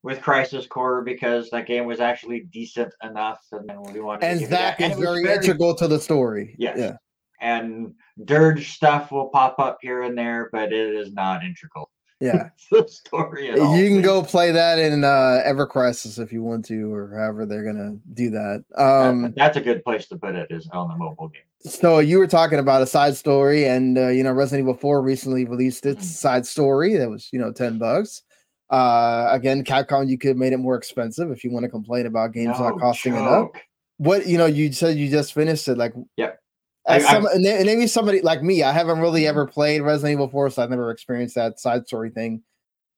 with 0.03 0.21
Crisis 0.21 0.67
Core 0.67 1.01
because 1.03 1.49
that 1.51 1.65
game 1.65 1.85
was 1.85 2.01
actually 2.01 2.41
decent 2.51 2.93
enough, 3.01 3.39
and 3.53 3.67
then 3.67 3.81
we 3.81 4.01
wanted 4.01 4.25
And 4.25 4.39
to 4.39 4.43
give 4.43 4.49
Zack 4.49 4.77
that. 4.77 4.83
And 4.83 4.91
is 4.93 4.97
it 4.99 5.01
was 5.09 5.21
very, 5.21 5.35
integral 5.35 5.73
to 5.75 5.87
the 5.87 5.99
story. 5.99 6.55
Yes. 6.59 6.77
Yeah. 6.77 6.97
And 7.39 7.93
Dirge 8.25 8.73
stuff 8.73 9.09
will 9.09 9.29
pop 9.29 9.55
up 9.57 9.77
here 9.81 10.01
and 10.03 10.17
there, 10.17 10.49
but 10.51 10.73
it 10.73 10.93
is 10.93 11.13
not 11.13 11.43
integral 11.45 11.89
Yeah. 12.23 12.49
the 12.71 12.87
story 12.87 13.49
at 13.49 13.59
all. 13.59 13.75
You 13.77 13.87
can 13.89 14.01
go 14.01 14.23
play 14.23 14.51
that 14.51 14.79
in 14.79 15.03
uh 15.03 15.41
Ever 15.43 15.65
Crisis 15.67 16.17
if 16.19 16.31
you 16.31 16.41
want 16.43 16.65
to, 16.65 16.93
or 16.93 17.15
however 17.17 17.45
they're 17.45 17.63
gonna 17.63 17.97
do 18.13 18.29
that. 18.31 18.63
That- 18.75 18.81
Um 19.07 19.33
that's 19.35 19.57
a 19.57 19.61
good 19.61 19.83
place 19.83 20.07
to 20.07 20.17
put 20.17 20.35
it 20.35 20.47
is 20.49 20.67
on 20.71 20.87
the 20.89 20.95
mobile 20.95 21.27
game. 21.29 21.41
So 21.71 21.99
you 21.99 22.19
were 22.19 22.27
talking 22.27 22.59
about 22.59 22.81
a 22.81 22.85
side 22.85 23.15
story, 23.15 23.65
and 23.65 23.97
uh, 23.97 24.07
you 24.09 24.23
know 24.23 24.31
Resident 24.31 24.65
Evil 24.65 24.73
Four 24.75 25.01
recently 25.01 25.45
released 25.45 25.85
its 25.85 26.05
Mhm. 26.05 26.09
side 26.15 26.45
story 26.45 26.95
that 26.97 27.09
was 27.09 27.29
you 27.31 27.39
know 27.39 27.51
ten 27.51 27.77
bucks. 27.77 28.21
Uh, 28.69 29.27
again, 29.31 29.63
Capcom, 29.63 30.09
you 30.09 30.17
could 30.17 30.29
have 30.29 30.37
made 30.37 30.51
it 30.53 30.57
more 30.57 30.75
expensive 30.75 31.29
if 31.29 31.43
you 31.43 31.51
want 31.51 31.63
to 31.63 31.69
complain 31.69 32.05
about 32.07 32.31
games 32.33 32.57
No 32.59 32.69
not 32.69 32.79
costing 32.79 33.15
enough. 33.15 33.49
What 33.97 34.25
you 34.27 34.37
know, 34.37 34.47
you 34.47 34.71
said 34.73 34.97
you 34.97 35.09
just 35.09 35.33
finished 35.33 35.67
it. 35.67 35.77
Like, 35.77 35.93
Yep. 36.17 36.39
As 36.87 37.05
I- 37.05 37.07
I- 37.07 37.11
some, 37.13 37.25
and 37.27 37.45
then- 37.45 37.57
and 37.57 37.65
maybe 37.65 37.87
somebody 37.87 38.21
like 38.21 38.43
me, 38.43 38.63
I 38.63 38.71
haven't 38.71 38.99
really 38.99 39.25
ever 39.27 39.45
played 39.45 39.81
Resident 39.81 40.13
Evil 40.13 40.27
4, 40.27 40.49
so 40.49 40.63
I've 40.63 40.69
never 40.69 40.91
experienced 40.91 41.35
that 41.35 41.59
side 41.59 41.87
story 41.87 42.09
thing. 42.09 42.43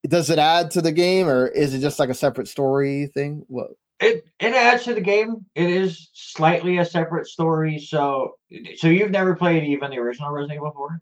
Does 0.08 0.30
it 0.30 0.39
add 0.39 0.71
to 0.71 0.82
the 0.82 0.91
game, 0.91 1.28
or 1.28 1.48
is 1.48 1.74
it 1.74 1.80
just 1.80 2.00
like 2.00 2.10
a 2.10 2.13
separate 2.13 2.48
story 2.48 3.08
thing? 3.13 3.43
What? 3.48 3.71
It 4.00 4.26
it 4.39 4.54
adds 4.54 4.84
to 4.84 4.93
the 4.93 5.02
game. 5.02 5.45
It 5.56 5.69
is 5.69 6.10
slightly 6.13 6.78
a 6.80 6.86
separate 6.86 7.28
story. 7.28 7.80
So 7.80 8.36
so 8.76 8.88
you've 8.88 9.10
never 9.12 9.36
played 9.36 9.63
even 9.63 9.89
the 9.89 9.98
original 9.98 10.32
Resident 10.32 10.58
Evil 10.58 10.71
4? 10.76 11.02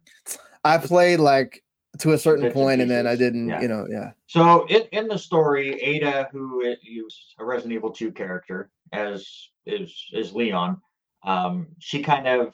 I 0.64 0.78
played 0.78 1.20
like 1.20 1.64
to 2.00 2.14
a 2.14 2.18
certain 2.18 2.44
Bits 2.44 2.56
and 2.56 2.64
point, 2.64 2.88
then 2.88 3.08
I 3.08 3.16
didn't. 3.16 3.48
yeah. 3.50 3.62
You 3.62 3.68
know, 3.68 3.88
yeah. 3.90 4.12
So 4.28 4.66
in, 4.68 4.84
in 4.92 5.08
the 5.08 5.18
story, 5.18 5.82
Ada, 5.82 6.30
who 6.32 6.62
is 6.62 6.78
is 6.86 7.34
a 7.40 7.46
Resident 7.46 7.74
Evil 7.74 7.92
2 7.92 8.12
character, 8.12 8.70
as 8.92 9.28
is 9.66 9.94
is 10.14 10.34
Leon, 10.34 10.80
um, 11.24 11.68
she 11.80 12.02
kind 12.04 12.28
of 12.28 12.54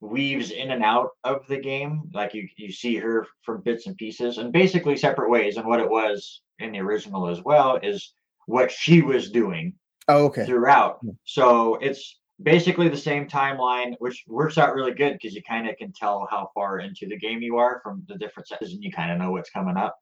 weaves 0.00 0.50
in 0.50 0.70
and 0.70 0.82
out 0.82 1.10
of 1.24 1.46
the 1.46 1.58
game. 1.58 2.02
Like 2.12 2.34
you 2.34 2.48
you 2.56 2.72
see 2.72 2.96
her 2.96 3.26
from 3.42 3.60
bits 3.62 3.86
and 3.86 3.96
pieces, 3.96 4.38
and 4.38 4.52
basically 4.52 4.96
separate 4.96 5.30
ways. 5.30 5.56
And 5.56 5.66
what 5.66 5.80
it 5.80 5.88
was 5.88 6.42
in 6.58 6.72
the 6.72 6.80
original 6.80 7.28
as 7.28 7.42
well 7.42 7.78
is 7.82 8.12
what 8.46 8.70
she 8.70 9.02
was 9.02 9.30
doing 9.30 9.74
Oh, 10.08 10.26
okay. 10.26 10.44
throughout. 10.44 11.00
So 11.24 11.76
it's 11.76 12.18
basically 12.42 12.88
the 12.88 12.96
same 12.96 13.28
timeline, 13.28 13.94
which 13.98 14.24
works 14.26 14.58
out 14.58 14.74
really 14.74 14.92
good 14.92 15.12
because 15.12 15.34
you 15.34 15.42
kind 15.42 15.68
of 15.68 15.76
can 15.76 15.92
tell 15.92 16.26
how 16.30 16.50
far 16.54 16.80
into 16.80 17.06
the 17.06 17.18
game 17.18 17.42
you 17.42 17.58
are 17.58 17.80
from 17.82 18.02
the 18.08 18.16
different 18.16 18.48
sections 18.48 18.72
and 18.72 18.82
you 18.82 18.90
kind 18.90 19.12
of 19.12 19.18
know 19.18 19.30
what's 19.30 19.50
coming 19.50 19.76
up. 19.76 19.96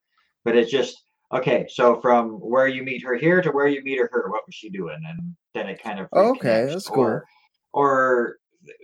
But 0.45 0.57
it's 0.57 0.71
just 0.71 1.03
okay. 1.33 1.67
So 1.69 2.01
from 2.01 2.31
where 2.31 2.69
you 2.69 2.83
meet 2.85 3.03
her 3.05 3.17
here 3.17 3.43
to 3.43 3.51
where 3.51 3.67
you 3.67 3.83
meet 3.83 3.99
her, 3.99 4.09
her 4.13 4.31
what 4.31 4.47
was 4.47 4.55
she 4.55 4.71
doing? 4.71 4.99
And 5.07 5.35
then 5.53 5.69
it 5.69 5.83
kind 5.83 5.99
of 5.99 6.09
Oh, 6.13 6.31
okay, 6.31 6.67
that's 6.67 6.89
cool. 6.89 7.05
Or, 7.05 7.25
or 7.73 8.37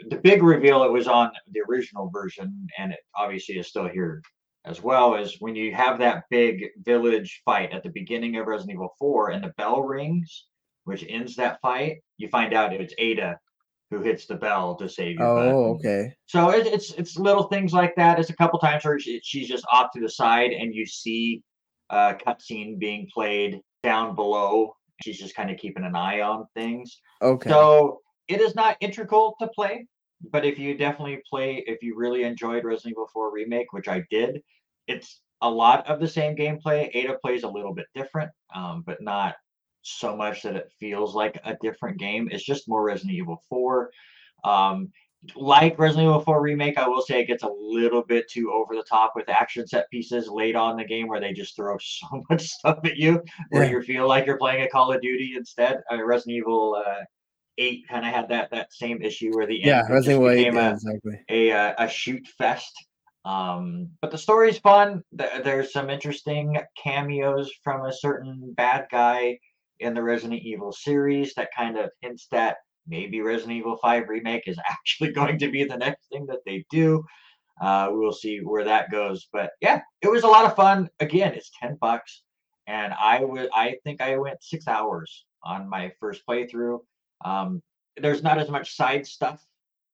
the 0.09 0.16
big 0.16 0.42
reveal 0.42 0.85
it 0.85 0.92
was 0.92 1.09
on 1.09 1.31
the 1.51 1.61
original 1.68 2.11
version, 2.11 2.66
and 2.79 2.92
it 2.92 3.01
obviously 3.16 3.59
is 3.59 3.68
still 3.68 3.88
here 3.88 4.23
as 4.64 4.83
well. 4.83 5.14
Is 5.14 5.37
when 5.40 5.55
you 5.55 5.75
have 5.75 5.99
that 5.99 6.25
big 6.31 6.64
village 6.85 7.42
fight 7.44 7.73
at 7.73 7.83
the 7.83 7.90
beginning 7.90 8.37
of 8.37 8.47
Resident 8.47 8.77
Evil 8.77 8.94
4, 8.99 9.31
and 9.31 9.44
the 9.44 9.55
bell 9.57 9.83
rings 9.83 10.47
which 10.85 11.05
ends 11.09 11.35
that 11.37 11.61
fight, 11.61 12.03
you 12.18 12.29
find 12.29 12.55
out 12.55 12.73
it's 12.73 12.94
Ada 12.99 13.38
who 13.90 14.01
hits 14.01 14.27
the 14.27 14.35
bell 14.35 14.75
to 14.77 14.88
save 14.88 15.18
you. 15.18 15.25
Oh, 15.25 15.75
okay. 15.75 16.14
So 16.27 16.51
it, 16.51 16.66
it's 16.66 16.92
it's 16.92 17.18
little 17.18 17.44
things 17.44 17.73
like 17.73 17.94
that. 17.97 18.18
It's 18.18 18.31
a 18.31 18.37
couple 18.37 18.59
times 18.59 18.85
where 18.85 18.99
she, 18.99 19.20
she's 19.23 19.49
just 19.49 19.64
off 19.70 19.90
to 19.94 20.01
the 20.01 20.09
side, 20.09 20.53
and 20.53 20.75
you 20.75 20.87
see 20.87 21.42
a 21.90 22.14
cutscene 22.14 22.79
being 22.79 23.09
played 23.12 23.61
down 23.83 24.14
below. 24.14 24.75
She's 25.03 25.18
just 25.18 25.35
kind 25.35 25.51
of 25.51 25.59
keeping 25.59 25.85
an 25.85 25.97
eye 25.97 26.20
on 26.20 26.47
things. 26.55 27.01
Okay. 27.20 27.51
So 27.51 28.01
it 28.28 28.40
is 28.40 28.54
not 28.54 28.76
integral 28.80 29.37
to 29.40 29.48
play, 29.48 29.87
but 30.32 30.44
if 30.44 30.58
you 30.58 30.76
definitely 30.76 31.20
play, 31.28 31.62
if 31.66 31.82
you 31.82 31.96
really 31.96 32.22
enjoyed 32.24 32.64
Resident 32.64 32.92
Evil 32.92 33.08
4 33.12 33.32
Remake, 33.32 33.72
which 33.72 33.88
I 33.88 34.04
did, 34.10 34.42
it's 34.87 35.20
a 35.42 35.50
lot 35.50 35.87
of 35.87 36.00
the 36.00 36.08
same 36.08 36.34
gameplay. 36.37 36.90
Ada 36.94 37.18
plays 37.20 37.42
a 37.42 37.48
little 37.48 37.74
bit 37.74 37.87
different, 37.94 38.30
um, 38.54 38.82
but 38.87 39.02
not 39.02 39.34
so 39.82 40.16
much 40.16 40.42
that 40.42 40.56
it 40.56 40.70
feels 40.80 41.14
like 41.14 41.38
a 41.44 41.56
different 41.60 41.98
game. 41.98 42.28
It's 42.32 42.44
just 42.44 42.68
more 42.68 42.82
Resident 42.82 43.12
Evil 43.14 43.42
4. 43.50 43.90
Um, 44.44 44.90
like 45.37 45.78
Resident 45.78 46.06
Evil 46.08 46.20
4 46.20 46.40
Remake, 46.40 46.78
I 46.78 46.88
will 46.88 47.02
say 47.02 47.20
it 47.20 47.26
gets 47.26 47.42
a 47.42 47.48
little 47.48 48.02
bit 48.02 48.30
too 48.30 48.52
over 48.52 48.74
the 48.74 48.82
top 48.82 49.12
with 49.16 49.28
action 49.28 49.66
set 49.66 49.88
pieces 49.90 50.28
late 50.28 50.54
on 50.56 50.76
the 50.76 50.84
game 50.84 51.08
where 51.08 51.20
they 51.20 51.32
just 51.32 51.56
throw 51.56 51.76
so 51.80 52.22
much 52.30 52.46
stuff 52.48 52.78
at 52.84 52.96
you 52.96 53.22
where 53.50 53.64
Yeah. 53.64 53.70
you 53.70 53.82
feel 53.82 54.08
like 54.08 54.26
you're 54.26 54.38
playing 54.38 54.62
a 54.64 54.68
Call 54.68 54.92
of 54.92 55.00
Duty 55.02 55.34
instead. 55.37 55.80
Uh, 55.92 56.02
Resident 56.02 56.37
Evil 56.38 56.82
uh, 56.87 57.04
8 57.58 57.88
kind 57.88 58.06
of 58.06 58.12
had 58.12 58.28
that 58.30 58.50
that 58.50 58.72
same 58.72 59.02
issue 59.02 59.34
where 59.34 59.46
the 59.46 59.60
yeah, 59.62 59.80
end 59.80 59.90
Resident 59.90 60.20
Evil 60.20 60.30
8, 60.30 60.36
became 60.36 60.54
yeah, 60.54 60.68
a, 60.68 60.72
exactly. 60.72 61.20
a 61.28 61.52
uh, 61.52 61.74
a 61.78 61.88
shoot 61.88 62.26
fest. 62.38 62.72
Um, 63.24 63.88
but 64.02 64.10
the 64.10 64.18
story's 64.18 64.58
fun. 64.58 65.02
There's 65.12 65.72
some 65.72 65.88
interesting 65.88 66.58
cameos 66.82 67.50
from 67.62 67.86
a 67.86 67.92
certain 67.92 68.52
bad 68.54 68.86
guy 68.90 69.38
in 69.80 69.94
the 69.94 70.02
Resident 70.02 70.42
Evil 70.42 70.72
series 70.72 71.34
that 71.34 71.48
kind 71.56 71.78
of 71.78 71.90
hints 72.02 72.26
that 72.30 72.58
maybe 72.86 73.20
Resident 73.22 73.56
Evil 73.56 73.78
5 73.78 74.08
remake 74.08 74.46
is 74.46 74.58
actually 74.70 75.12
going 75.12 75.38
to 75.38 75.50
be 75.50 75.64
the 75.64 75.76
next 75.76 76.08
thing 76.10 76.26
that 76.26 76.40
they 76.44 76.64
do. 76.70 77.04
Uh, 77.60 77.88
we'll 77.90 78.12
see 78.12 78.38
where 78.38 78.64
that 78.64 78.90
goes. 78.90 79.28
But 79.32 79.52
yeah, 79.60 79.80
it 80.02 80.08
was 80.10 80.24
a 80.24 80.28
lot 80.28 80.44
of 80.44 80.56
fun. 80.56 80.90
Again, 81.00 81.34
it's 81.34 81.50
10 81.62 81.78
bucks. 81.80 82.22
And 82.66 82.94
I 82.94 83.22
would 83.22 83.50
I 83.54 83.76
think 83.84 84.00
I 84.00 84.16
went 84.16 84.42
six 84.42 84.66
hours 84.66 85.26
on 85.42 85.68
my 85.68 85.92
first 86.00 86.22
playthrough. 86.26 86.80
Um, 87.24 87.62
there's 87.96 88.22
not 88.22 88.38
as 88.38 88.48
much 88.48 88.76
side 88.76 89.06
stuff 89.06 89.44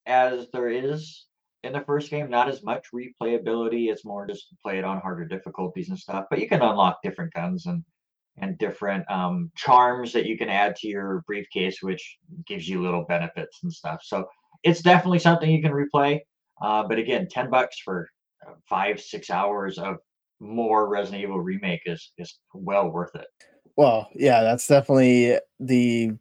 as 0.06 0.48
there 0.52 0.68
is 0.68 1.26
in 1.62 1.72
the 1.72 1.80
first 1.82 2.10
game. 2.10 2.30
Not 2.30 2.48
as 2.48 2.62
much 2.62 2.86
replayability. 2.94 3.90
It's 3.90 4.04
more 4.04 4.26
just 4.26 4.46
play 4.62 4.78
it 4.78 4.84
on 4.84 5.00
harder 5.00 5.24
difficulties 5.24 5.88
and 5.88 5.98
stuff. 5.98 6.26
But 6.30 6.40
you 6.40 6.48
can 6.48 6.62
unlock 6.62 6.98
different 7.02 7.32
guns 7.34 7.66
and 7.66 7.84
and 8.38 8.56
different 8.58 9.10
um, 9.10 9.50
charms 9.54 10.12
that 10.12 10.24
you 10.24 10.38
can 10.38 10.48
add 10.48 10.74
to 10.74 10.88
your 10.88 11.22
briefcase, 11.26 11.78
which 11.82 12.16
gives 12.46 12.68
you 12.68 12.80
little 12.80 13.04
benefits 13.04 13.58
and 13.62 13.72
stuff. 13.72 14.00
So 14.02 14.26
it's 14.62 14.80
definitely 14.80 15.18
something 15.18 15.50
you 15.50 15.60
can 15.62 15.72
replay. 15.72 16.20
Uh, 16.62 16.84
but 16.86 16.98
again, 16.98 17.28
ten 17.30 17.50
bucks 17.50 17.78
for 17.80 18.08
uh, 18.46 18.52
five 18.68 19.00
six 19.00 19.30
hours 19.30 19.78
of 19.78 19.96
more 20.40 20.88
Resident 20.88 21.22
Evil 21.22 21.40
remake 21.40 21.82
is 21.86 22.12
is 22.18 22.38
well 22.54 22.88
worth 22.88 23.14
it. 23.14 23.26
Well, 23.76 24.08
yeah, 24.14 24.42
that's 24.42 24.66
definitely 24.66 25.38
the 25.58 26.12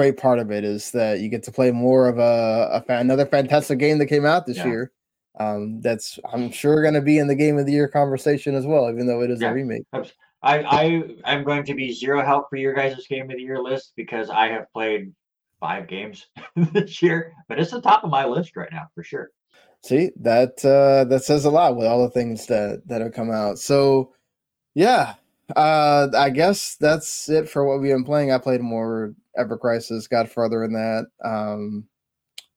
great 0.00 0.16
part 0.16 0.38
of 0.38 0.50
it 0.50 0.64
is 0.64 0.92
that 0.92 1.20
you 1.20 1.28
get 1.28 1.42
to 1.42 1.52
play 1.52 1.70
more 1.70 2.08
of 2.08 2.18
a, 2.18 2.82
a 2.88 2.92
another 2.94 3.26
fantastic 3.26 3.78
game 3.78 3.98
that 3.98 4.06
came 4.06 4.24
out 4.24 4.46
this 4.46 4.56
Yeah. 4.56 4.66
year. 4.66 4.92
Um, 5.38 5.82
that's 5.82 6.18
I'm 6.32 6.50
sure 6.50 6.80
going 6.80 6.94
to 6.94 7.02
be 7.02 7.18
in 7.18 7.26
the 7.26 7.34
game 7.34 7.58
of 7.58 7.66
the 7.66 7.72
year 7.72 7.86
conversation 7.86 8.54
as 8.54 8.64
well, 8.64 8.90
even 8.90 9.06
though 9.06 9.20
it 9.20 9.30
is 9.30 9.42
Yeah. 9.42 9.50
a 9.50 9.54
remake. 9.54 9.84
I 9.92 10.02
I 10.42 11.02
am 11.26 11.44
going 11.44 11.64
to 11.64 11.74
be 11.74 11.92
zero 11.92 12.24
help 12.24 12.48
for 12.48 12.56
your 12.56 12.72
guys' 12.72 13.06
game 13.08 13.30
of 13.30 13.36
the 13.36 13.42
year 13.42 13.60
list 13.62 13.92
because 13.94 14.30
I 14.30 14.46
have 14.48 14.72
played 14.72 15.12
five 15.60 15.86
games 15.86 16.26
this 16.56 17.02
year, 17.02 17.34
but 17.46 17.60
it's 17.60 17.72
the 17.72 17.82
top 17.82 18.02
of 18.02 18.08
my 18.10 18.24
list 18.24 18.56
right 18.56 18.72
now 18.72 18.86
for 18.94 19.04
sure. 19.04 19.28
See 19.82 20.12
that 20.20 20.64
uh, 20.64 21.04
that 21.10 21.24
says 21.24 21.44
a 21.44 21.50
lot 21.50 21.76
with 21.76 21.86
all 21.86 22.02
the 22.02 22.10
things 22.10 22.46
that 22.46 22.88
that 22.88 23.02
have 23.02 23.12
come 23.12 23.30
out. 23.30 23.58
So, 23.58 24.14
yeah, 24.74 25.16
uh, 25.54 26.08
I 26.16 26.30
guess 26.30 26.76
that's 26.76 27.28
it 27.28 27.50
for 27.50 27.66
what 27.66 27.80
we've 27.82 27.92
been 27.92 28.04
playing. 28.04 28.32
I 28.32 28.38
played 28.38 28.62
more 28.62 29.14
Ever 29.36 29.56
Crisis, 29.56 30.08
got 30.08 30.28
further 30.28 30.64
in 30.64 30.72
that. 30.72 31.06
Um, 31.24 31.86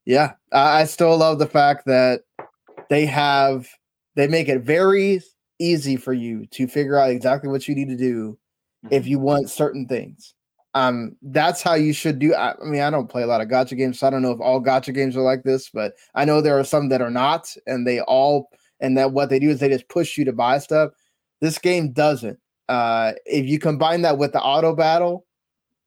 yeah, 0.05 0.33
I, 0.51 0.81
I 0.81 0.83
still 0.86 1.17
love 1.17 1.39
the 1.39 1.45
fact 1.45 1.86
that 1.86 2.21
they 2.89 3.05
have 3.05 3.67
they 4.15 4.27
make 4.27 4.49
it 4.49 4.62
very 4.62 5.21
easy 5.59 5.95
for 5.95 6.13
you 6.13 6.45
to 6.47 6.67
figure 6.67 6.97
out 6.97 7.09
exactly 7.09 7.49
what 7.49 7.67
you 7.67 7.75
need 7.75 7.89
to 7.89 7.97
do 7.97 8.38
if 8.91 9.07
you 9.07 9.19
want 9.19 9.49
certain 9.49 9.88
things. 9.88 10.33
Um, 10.75 11.15
that's 11.21 11.62
how 11.62 11.75
you 11.75 11.93
should 11.93 12.19
do. 12.19 12.33
I, 12.33 12.53
I 12.53 12.65
mean, 12.65 12.81
I 12.81 12.89
don't 12.89 13.09
play 13.09 13.21
a 13.21 13.27
lot 13.27 13.41
of 13.41 13.47
gacha 13.47 13.77
games, 13.77 13.99
so 13.99 14.07
I 14.07 14.09
don't 14.09 14.23
know 14.23 14.31
if 14.31 14.41
all 14.41 14.62
gacha 14.62 14.93
games 14.93 15.15
are 15.15 15.21
like 15.21 15.43
this, 15.43 15.69
but 15.69 15.93
I 16.15 16.25
know 16.25 16.41
there 16.41 16.59
are 16.59 16.63
some 16.63 16.89
that 16.89 17.01
are 17.01 17.12
not, 17.12 17.55
and 17.67 17.86
they 17.86 18.01
all 18.01 18.49
and 18.79 18.97
that 18.97 19.12
what 19.12 19.29
they 19.29 19.39
do 19.39 19.49
is 19.49 19.59
they 19.59 19.69
just 19.69 19.88
push 19.88 20.17
you 20.17 20.25
to 20.25 20.33
buy 20.33 20.57
stuff. 20.57 20.91
This 21.41 21.59
game 21.59 21.91
doesn't. 21.91 22.39
Uh, 22.67 23.13
if 23.25 23.45
you 23.45 23.59
combine 23.59 24.01
that 24.01 24.17
with 24.17 24.33
the 24.33 24.41
auto 24.41 24.75
battle, 24.75 25.25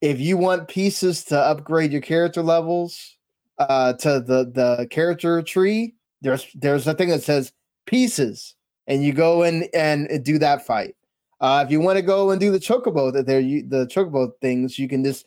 if 0.07 0.21
you 0.21 0.37
want 0.37 0.69
pieces 0.69 1.25
to 1.25 1.39
upgrade 1.39 1.91
your 1.91 2.01
character 2.01 2.41
levels 2.41 3.17
uh, 3.59 3.93
to 3.95 4.21
the 4.21 4.51
the 4.55 4.87
character 4.89 5.43
tree, 5.43 5.95
there's 6.21 6.47
there's 6.55 6.87
a 6.87 6.95
thing 6.95 7.09
that 7.09 7.25
says 7.25 7.53
pieces, 7.87 8.55
and 8.87 9.03
you 9.03 9.13
go 9.13 9.43
in 9.43 9.69
and 9.75 10.25
do 10.25 10.39
that 10.39 10.65
fight. 10.65 10.95
Uh, 11.41 11.63
if 11.67 11.73
you 11.73 11.81
want 11.81 11.97
to 11.97 12.03
go 12.03 12.31
and 12.31 12.41
do 12.41 12.53
the 12.53 12.59
chocobo 12.59 13.13
that 13.13 13.27
they're 13.27 13.41
u- 13.41 13.67
the 13.69 13.87
chocobo 13.87 14.31
things, 14.41 14.79
you 14.79 14.89
can 14.89 15.03
just 15.03 15.27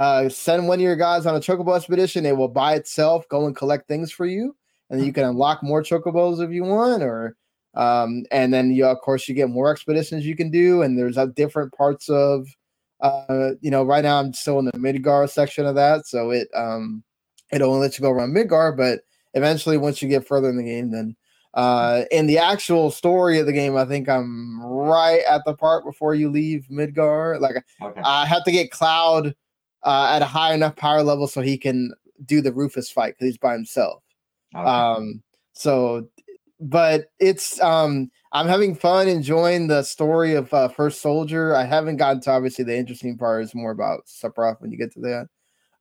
uh, 0.00 0.28
send 0.30 0.66
one 0.66 0.78
of 0.78 0.82
your 0.82 0.96
guys 0.96 1.26
on 1.26 1.36
a 1.36 1.40
chocobo 1.40 1.76
expedition. 1.76 2.24
It 2.24 2.36
will 2.36 2.48
by 2.48 2.74
itself 2.74 3.28
go 3.28 3.46
and 3.46 3.54
collect 3.54 3.88
things 3.88 4.10
for 4.10 4.24
you, 4.24 4.56
and 4.88 5.04
you 5.04 5.12
can 5.12 5.24
unlock 5.24 5.62
more 5.62 5.82
chocobos 5.82 6.42
if 6.42 6.50
you 6.50 6.64
want. 6.64 7.02
Or 7.02 7.36
um, 7.74 8.24
and 8.30 8.54
then 8.54 8.72
you 8.72 8.86
of 8.86 8.98
course 9.02 9.28
you 9.28 9.34
get 9.34 9.50
more 9.50 9.70
expeditions 9.70 10.24
you 10.24 10.34
can 10.34 10.50
do, 10.50 10.80
and 10.80 10.98
there's 10.98 11.18
uh, 11.18 11.26
different 11.26 11.74
parts 11.74 12.08
of 12.08 12.48
uh, 13.04 13.50
you 13.60 13.70
know. 13.70 13.84
Right 13.84 14.02
now 14.02 14.18
I'm 14.18 14.32
still 14.32 14.58
in 14.58 14.64
the 14.66 14.72
Midgar 14.72 15.28
section 15.30 15.66
of 15.66 15.74
that, 15.76 16.06
so 16.06 16.30
it 16.30 16.48
um 16.54 17.04
it 17.52 17.62
only 17.62 17.80
lets 17.80 17.98
you 17.98 18.02
go 18.02 18.10
around 18.10 18.34
Midgar, 18.34 18.76
but 18.76 19.00
eventually 19.34 19.76
once 19.76 20.02
you 20.02 20.08
get 20.08 20.26
further 20.26 20.48
in 20.48 20.56
the 20.56 20.64
game, 20.64 20.90
then 20.90 21.16
uh, 21.54 22.02
in 22.10 22.26
the 22.26 22.38
actual 22.38 22.90
story 22.90 23.38
of 23.38 23.46
the 23.46 23.52
game, 23.52 23.76
I 23.76 23.84
think 23.84 24.08
I'm 24.08 24.60
right 24.64 25.22
at 25.28 25.44
the 25.44 25.54
part 25.54 25.84
before 25.84 26.14
you 26.14 26.28
leave 26.30 26.66
Midgar. 26.70 27.40
Like 27.40 27.56
Okay. 27.80 28.00
I 28.04 28.26
have 28.26 28.44
to 28.44 28.52
get 28.52 28.70
Cloud 28.72 29.34
uh, 29.84 30.12
at 30.14 30.22
a 30.22 30.26
high 30.26 30.54
enough 30.54 30.74
power 30.76 31.02
level 31.02 31.28
so 31.28 31.42
he 31.42 31.56
can 31.58 31.92
do 32.24 32.40
the 32.40 32.52
Rufus 32.52 32.90
fight 32.90 33.14
because 33.14 33.26
he's 33.26 33.38
by 33.38 33.52
himself. 33.52 34.02
okay. 34.56 34.64
Um, 34.64 35.22
so 35.52 36.08
but 36.60 37.06
it's 37.18 37.60
um 37.60 38.10
I'm 38.32 38.48
having 38.48 38.74
fun 38.74 39.06
enjoying 39.06 39.68
the 39.68 39.82
story 39.84 40.34
of 40.34 40.52
uh, 40.52 40.68
First 40.68 41.00
Soldier. 41.00 41.54
I 41.54 41.64
haven't 41.64 41.98
gotten 41.98 42.20
to 42.22 42.30
obviously 42.32 42.64
the 42.64 42.76
interesting 42.76 43.16
part 43.16 43.44
is 43.44 43.54
more 43.54 43.70
about 43.70 44.06
Sephiroth 44.06 44.60
when 44.60 44.72
you 44.72 44.78
get 44.78 44.92
to 44.94 45.00
that. 45.00 45.28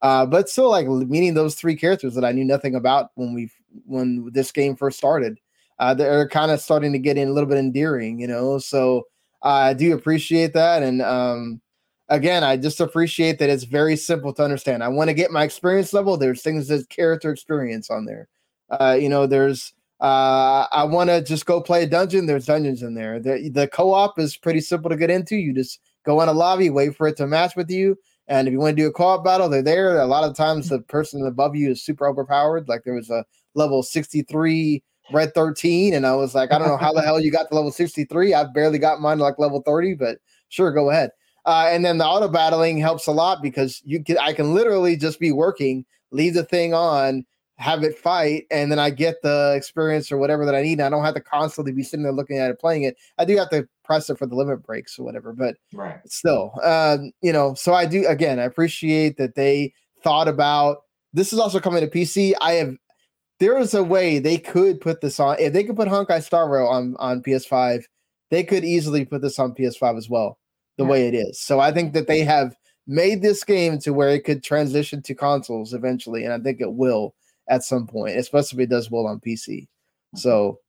Uh, 0.03 0.25
but 0.25 0.49
still 0.49 0.69
like 0.69 0.85
meeting 0.85 1.33
those 1.33 1.55
three 1.55 1.75
characters 1.75 2.13
that 2.13 2.25
I 2.25 2.31
knew 2.31 2.45
nothing 2.45 2.75
about 2.75 3.09
when 3.15 3.33
we 3.33 3.49
when 3.85 4.29
this 4.33 4.51
game 4.51 4.75
first 4.75 4.97
started. 4.97 5.39
Uh, 5.79 5.93
they're 5.93 6.27
kind 6.27 6.51
of 6.51 6.61
starting 6.61 6.91
to 6.93 6.99
get 6.99 7.17
in 7.17 7.29
a 7.29 7.31
little 7.31 7.49
bit 7.49 7.57
endearing, 7.57 8.19
you 8.19 8.27
know. 8.27 8.59
So 8.59 9.03
I 9.41 9.73
do 9.73 9.93
appreciate 9.93 10.53
that, 10.53 10.83
and 10.83 11.01
um, 11.01 11.61
again, 12.09 12.43
I 12.43 12.57
just 12.57 12.79
appreciate 12.79 13.39
that 13.39 13.49
it's 13.49 13.63
very 13.63 13.95
simple 13.95 14.33
to 14.33 14.43
understand. 14.43 14.83
I 14.83 14.89
want 14.89 15.09
to 15.09 15.13
get 15.13 15.31
my 15.31 15.43
experience 15.43 15.93
level. 15.93 16.17
There's 16.17 16.41
things 16.43 16.67
that 16.67 16.89
character 16.89 17.31
experience 17.31 17.89
on 17.89 18.05
there. 18.05 18.27
Uh, 18.69 18.97
you 18.99 19.09
know, 19.09 19.25
there's 19.25 19.73
uh, 20.03 20.67
I 20.73 20.83
want 20.83 21.09
to 21.09 21.23
just 21.23 21.45
go 21.45 21.61
play 21.61 21.83
a 21.83 21.87
dungeon. 21.87 22.25
There's 22.25 22.45
dungeons 22.45 22.83
in 22.83 22.93
there. 22.93 23.21
The 23.21 23.49
the 23.49 23.69
co-op 23.69 24.19
is 24.19 24.35
pretty 24.35 24.59
simple 24.59 24.89
to 24.89 24.97
get 24.97 25.09
into. 25.09 25.37
You 25.37 25.53
just 25.53 25.79
go 26.05 26.21
in 26.21 26.27
a 26.27 26.33
lobby, 26.33 26.69
wait 26.69 26.97
for 26.97 27.07
it 27.07 27.15
to 27.17 27.25
match 27.25 27.55
with 27.55 27.71
you, 27.71 27.97
and 28.27 28.45
if 28.45 28.51
you 28.51 28.59
want 28.59 28.75
to 28.75 28.83
do 28.83 28.89
a 28.89 28.91
co-op 28.91 29.23
battle, 29.23 29.47
they're 29.47 29.61
there. 29.61 29.97
A 30.01 30.05
lot 30.05 30.25
of 30.25 30.35
times, 30.35 30.67
the 30.67 30.79
person 30.81 31.25
above 31.25 31.55
you 31.55 31.71
is 31.71 31.81
super 31.81 32.05
overpowered. 32.05 32.67
Like 32.67 32.83
there 32.83 32.95
was 32.95 33.09
a 33.09 33.23
level 33.55 33.81
63 33.81 34.83
Red 35.13 35.33
13, 35.33 35.93
and 35.93 36.05
I 36.05 36.15
was 36.15 36.35
like, 36.35 36.51
I 36.51 36.59
don't 36.59 36.67
know 36.67 36.75
how 36.75 36.91
the 36.91 37.01
hell 37.01 37.21
you 37.21 37.31
got 37.31 37.47
to 37.47 37.55
level 37.55 37.71
63. 37.71 38.33
I've 38.33 38.53
barely 38.53 38.79
got 38.79 38.99
mine 38.99 39.19
like 39.19 39.39
level 39.39 39.61
30, 39.61 39.93
but 39.95 40.17
sure, 40.49 40.73
go 40.73 40.89
ahead. 40.89 41.11
Uh, 41.45 41.67
and 41.69 41.85
then 41.85 41.97
the 41.97 42.05
auto 42.05 42.27
battling 42.27 42.77
helps 42.77 43.07
a 43.07 43.11
lot 43.11 43.41
because 43.41 43.81
you 43.85 44.03
can 44.03 44.17
I 44.17 44.33
can 44.33 44.53
literally 44.53 44.97
just 44.97 45.21
be 45.21 45.31
working, 45.31 45.85
leave 46.11 46.33
the 46.33 46.43
thing 46.43 46.73
on, 46.73 47.25
have 47.57 47.83
it 47.83 47.97
fight, 47.97 48.45
and 48.51 48.71
then 48.71 48.79
I 48.79 48.89
get 48.89 49.21
the 49.21 49.53
experience 49.55 50.11
or 50.11 50.17
whatever 50.17 50.45
that 50.45 50.55
I 50.55 50.61
need. 50.61 50.73
And 50.73 50.83
I 50.83 50.89
don't 50.89 51.03
have 51.03 51.15
to 51.15 51.21
constantly 51.21 51.71
be 51.71 51.83
sitting 51.83 52.03
there 52.03 52.11
looking 52.11 52.37
at 52.37 52.49
it, 52.49 52.59
playing 52.59 52.83
it. 52.83 52.97
I 53.17 53.25
do 53.25 53.37
have 53.37 53.49
to 53.51 53.67
press 53.83 54.09
it 54.09 54.17
for 54.17 54.25
the 54.25 54.35
limit 54.35 54.63
breaks 54.63 54.97
or 54.97 55.03
whatever, 55.03 55.33
but 55.33 55.55
right. 55.73 55.99
still, 56.05 56.51
um, 56.63 57.11
you 57.21 57.31
know. 57.31 57.53
So 57.53 57.73
I 57.73 57.85
do 57.85 58.07
again. 58.07 58.39
I 58.39 58.43
appreciate 58.43 59.17
that 59.17 59.35
they 59.35 59.73
thought 60.03 60.27
about. 60.27 60.77
This 61.13 61.31
is 61.31 61.39
also 61.39 61.59
coming 61.59 61.81
to 61.81 61.87
PC. 61.87 62.33
I 62.41 62.53
have. 62.53 62.75
There 63.39 63.57
is 63.57 63.73
a 63.73 63.83
way 63.83 64.19
they 64.19 64.37
could 64.37 64.79
put 64.79 65.01
this 65.01 65.19
on. 65.19 65.37
If 65.39 65.53
they 65.53 65.63
could 65.63 65.75
put 65.75 65.87
Honkai 65.87 66.23
Star 66.23 66.49
Rail 66.49 66.67
on 66.67 66.95
on 66.97 67.21
PS5, 67.21 67.83
they 68.31 68.43
could 68.43 68.63
easily 68.63 69.05
put 69.05 69.21
this 69.21 69.37
on 69.37 69.53
PS5 69.53 69.97
as 69.97 70.09
well 70.09 70.39
the 70.77 70.85
way 70.85 71.07
it 71.07 71.13
is. 71.13 71.39
So 71.39 71.59
I 71.59 71.71
think 71.71 71.93
that 71.93 72.07
they 72.07 72.21
have 72.21 72.55
made 72.87 73.21
this 73.21 73.43
game 73.43 73.77
to 73.79 73.93
where 73.93 74.09
it 74.09 74.23
could 74.25 74.43
transition 74.43 75.01
to 75.03 75.13
consoles 75.13 75.73
eventually, 75.73 76.23
and 76.23 76.33
I 76.33 76.39
think 76.39 76.59
it 76.59 76.73
will 76.73 77.13
at 77.49 77.63
some 77.63 77.87
point, 77.87 78.17
especially 78.17 78.63
if 78.63 78.67
it 78.67 78.69
does 78.69 78.89
well 78.89 79.07
on 79.07 79.19
PC. 79.19 79.61
Mm-hmm. 79.61 80.17
So 80.17 80.59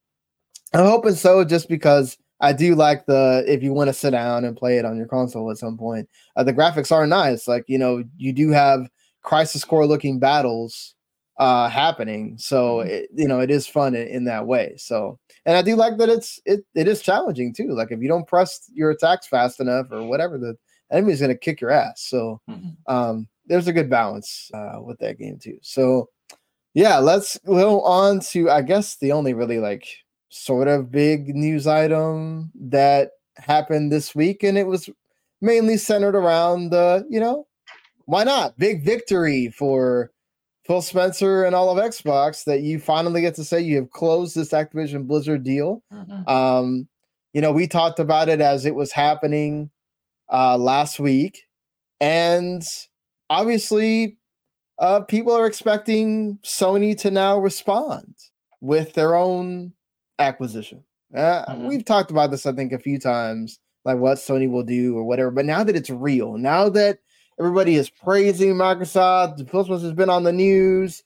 I'm 0.72 0.86
hoping 0.86 1.14
so, 1.14 1.44
just 1.44 1.68
because 1.68 2.16
I 2.40 2.52
do 2.52 2.74
like 2.74 3.06
the 3.06 3.44
if 3.46 3.62
you 3.62 3.72
want 3.72 3.88
to 3.88 3.94
sit 3.94 4.10
down 4.10 4.44
and 4.44 4.56
play 4.56 4.78
it 4.78 4.84
on 4.84 4.96
your 4.96 5.06
console 5.06 5.50
at 5.50 5.58
some 5.58 5.78
point. 5.78 6.08
Uh, 6.36 6.42
the 6.42 6.52
graphics 6.52 6.92
are 6.92 7.06
nice, 7.06 7.46
like 7.48 7.64
you 7.68 7.78
know, 7.78 8.04
you 8.16 8.32
do 8.32 8.50
have 8.50 8.88
crisis 9.22 9.64
core 9.64 9.86
looking 9.86 10.18
battles 10.18 10.94
uh 11.38 11.68
happening 11.68 12.36
so 12.38 12.76
mm-hmm. 12.76 12.90
it, 12.90 13.08
you 13.14 13.26
know 13.26 13.40
it 13.40 13.50
is 13.50 13.66
fun 13.66 13.94
in, 13.96 14.06
in, 14.06 14.24
that 14.24 14.46
way 14.46 14.72
so 14.76 15.18
and 15.46 15.56
i 15.56 15.62
do 15.62 15.74
like 15.74 15.98
that 15.98 16.08
it's 16.08 16.38
it 16.44 16.60
it 16.76 16.86
is 16.86 17.02
challenging 17.02 17.52
too 17.52 17.72
like 17.72 17.90
if 17.90 18.00
you 18.00 18.06
don't 18.06 18.28
press 18.28 18.70
your 18.72 18.90
attacks 18.90 19.26
fast 19.26 19.58
enough 19.58 19.86
or 19.90 20.04
whatever 20.04 20.38
the 20.38 20.56
enemy's 20.92 21.18
going 21.18 21.30
to 21.30 21.36
kick 21.36 21.60
your 21.60 21.72
ass 21.72 22.04
so 22.06 22.40
mm-hmm. 22.48 22.68
um 22.86 23.26
there's 23.46 23.66
a 23.66 23.72
good 23.72 23.90
balance 23.90 24.48
uh 24.54 24.80
with 24.80 24.96
that 25.00 25.18
game 25.18 25.36
too 25.36 25.58
so 25.60 26.08
yeah 26.74 26.98
let's 26.98 27.38
go 27.46 27.80
on 27.82 28.20
to 28.20 28.50
i 28.50 28.60
guess 28.60 28.96
the 28.96 29.12
only 29.12 29.32
really 29.32 29.58
like 29.58 29.86
sort 30.28 30.68
of 30.68 30.90
big 30.90 31.34
news 31.34 31.66
item 31.66 32.50
that 32.54 33.10
happened 33.36 33.90
this 33.90 34.14
week 34.14 34.42
and 34.42 34.58
it 34.58 34.66
was 34.66 34.90
mainly 35.40 35.76
centered 35.76 36.14
around 36.14 36.70
the 36.70 37.06
you 37.08 37.20
know 37.20 37.46
why 38.06 38.24
not 38.24 38.58
big 38.58 38.84
victory 38.84 39.48
for 39.48 40.10
Phil 40.66 40.80
Spencer 40.80 41.44
and 41.44 41.54
all 41.54 41.70
of 41.70 41.82
Xbox 41.82 42.44
that 42.44 42.62
you 42.62 42.78
finally 42.78 43.20
get 43.20 43.34
to 43.34 43.44
say 43.44 43.60
you 43.60 43.76
have 43.76 43.90
closed 43.90 44.34
this 44.34 44.50
Activision 44.50 45.06
Blizzard 45.06 45.42
deal. 45.42 45.82
Mm-hmm. 45.92 46.28
Um, 46.28 46.88
you 47.34 47.40
know, 47.40 47.52
we 47.52 47.66
talked 47.66 47.98
about 47.98 48.28
it 48.28 48.40
as 48.40 48.64
it 48.64 48.74
was 48.74 48.90
happening 48.90 49.70
uh, 50.32 50.56
last 50.56 50.98
week, 50.98 51.42
and 52.00 52.62
obviously, 53.28 54.16
uh, 54.78 55.00
people 55.00 55.32
are 55.32 55.46
expecting 55.46 56.38
Sony 56.42 56.96
to 56.98 57.10
now 57.10 57.38
respond 57.38 58.14
with 58.60 58.94
their 58.94 59.14
own 59.14 59.72
acquisition. 60.18 60.84
Uh, 61.14 61.44
mm-hmm. 61.46 61.66
We've 61.66 61.84
talked 61.84 62.10
about 62.10 62.30
this, 62.30 62.46
I 62.46 62.52
think, 62.52 62.72
a 62.72 62.78
few 62.78 62.98
times, 62.98 63.58
like 63.84 63.98
what 63.98 64.18
Sony 64.18 64.50
will 64.50 64.64
do 64.64 64.96
or 64.96 65.04
whatever. 65.04 65.30
But 65.30 65.44
now 65.44 65.62
that 65.64 65.76
it's 65.76 65.90
real, 65.90 66.38
now 66.38 66.68
that 66.70 66.98
Everybody 67.38 67.74
is 67.74 67.90
praising 67.90 68.54
Microsoft. 68.54 69.48
Christmas 69.50 69.82
has 69.82 69.92
been 69.92 70.10
on 70.10 70.22
the 70.22 70.32
news. 70.32 71.02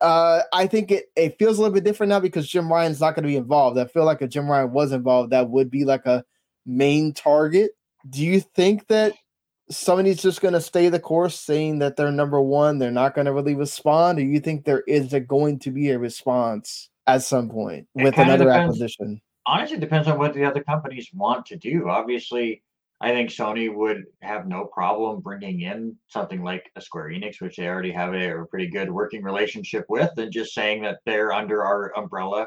Uh, 0.00 0.42
I 0.52 0.66
think 0.66 0.90
it, 0.92 1.06
it 1.16 1.38
feels 1.38 1.58
a 1.58 1.62
little 1.62 1.74
bit 1.74 1.84
different 1.84 2.10
now 2.10 2.20
because 2.20 2.48
Jim 2.48 2.72
Ryan's 2.72 3.00
not 3.00 3.14
going 3.14 3.24
to 3.24 3.28
be 3.28 3.36
involved. 3.36 3.78
I 3.78 3.86
feel 3.86 4.04
like 4.04 4.22
if 4.22 4.30
Jim 4.30 4.48
Ryan 4.48 4.72
was 4.72 4.92
involved, 4.92 5.30
that 5.32 5.50
would 5.50 5.70
be 5.70 5.84
like 5.84 6.06
a 6.06 6.24
main 6.64 7.12
target. 7.12 7.72
Do 8.08 8.22
you 8.22 8.40
think 8.40 8.86
that 8.88 9.14
somebody's 9.70 10.22
just 10.22 10.40
going 10.40 10.54
to 10.54 10.60
stay 10.60 10.88
the 10.88 11.00
course 11.00 11.38
saying 11.38 11.78
that 11.78 11.96
they're 11.96 12.12
number 12.12 12.40
one? 12.40 12.78
They're 12.78 12.90
not 12.90 13.14
going 13.14 13.26
to 13.26 13.32
really 13.32 13.54
respond? 13.54 14.18
Or 14.18 14.22
you 14.22 14.40
think 14.40 14.64
there 14.64 14.82
is 14.86 15.12
a, 15.12 15.20
going 15.20 15.58
to 15.60 15.70
be 15.70 15.90
a 15.90 15.98
response 15.98 16.90
at 17.06 17.22
some 17.22 17.48
point 17.48 17.86
with 17.94 18.18
another 18.18 18.44
depends, 18.44 18.74
acquisition? 18.74 19.20
Honestly, 19.46 19.76
it 19.76 19.80
depends 19.80 20.08
on 20.08 20.18
what 20.18 20.34
the 20.34 20.44
other 20.44 20.62
companies 20.62 21.08
want 21.12 21.46
to 21.46 21.56
do. 21.56 21.88
Obviously, 21.88 22.62
I 23.00 23.10
think 23.10 23.30
Sony 23.30 23.74
would 23.74 24.04
have 24.22 24.46
no 24.46 24.64
problem 24.66 25.20
bringing 25.20 25.62
in 25.62 25.96
something 26.08 26.42
like 26.42 26.70
a 26.76 26.80
Square 26.80 27.10
Enix, 27.10 27.40
which 27.40 27.56
they 27.56 27.68
already 27.68 27.92
have 27.92 28.14
a, 28.14 28.40
a 28.40 28.46
pretty 28.46 28.68
good 28.68 28.90
working 28.90 29.22
relationship 29.22 29.84
with, 29.88 30.10
and 30.16 30.32
just 30.32 30.54
saying 30.54 30.82
that 30.82 31.00
they're 31.04 31.32
under 31.32 31.64
our 31.64 31.96
umbrella 31.98 32.46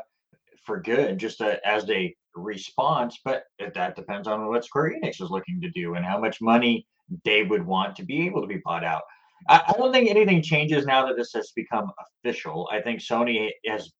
for 0.63 0.81
good, 0.81 1.17
just 1.17 1.41
a, 1.41 1.65
as 1.67 1.89
a 1.89 2.15
response. 2.35 3.19
But 3.23 3.43
uh, 3.61 3.69
that 3.75 3.95
depends 3.95 4.27
on 4.27 4.47
what 4.47 4.65
Square 4.65 4.95
Enix 5.01 5.21
is 5.21 5.29
looking 5.29 5.61
to 5.61 5.69
do 5.69 5.95
and 5.95 6.05
how 6.05 6.19
much 6.19 6.41
money 6.41 6.87
they 7.23 7.43
would 7.43 7.65
want 7.65 7.95
to 7.97 8.03
be 8.03 8.25
able 8.25 8.41
to 8.41 8.47
be 8.47 8.61
bought 8.63 8.83
out. 8.83 9.03
I, 9.49 9.61
I 9.67 9.73
don't 9.73 9.93
think 9.93 10.09
anything 10.09 10.41
changes 10.41 10.85
now 10.85 11.05
that 11.05 11.15
this 11.15 11.31
has 11.33 11.51
become 11.55 11.91
official. 12.25 12.69
I 12.71 12.81
think 12.81 12.99
Sony 12.99 13.51
has, 13.65 13.91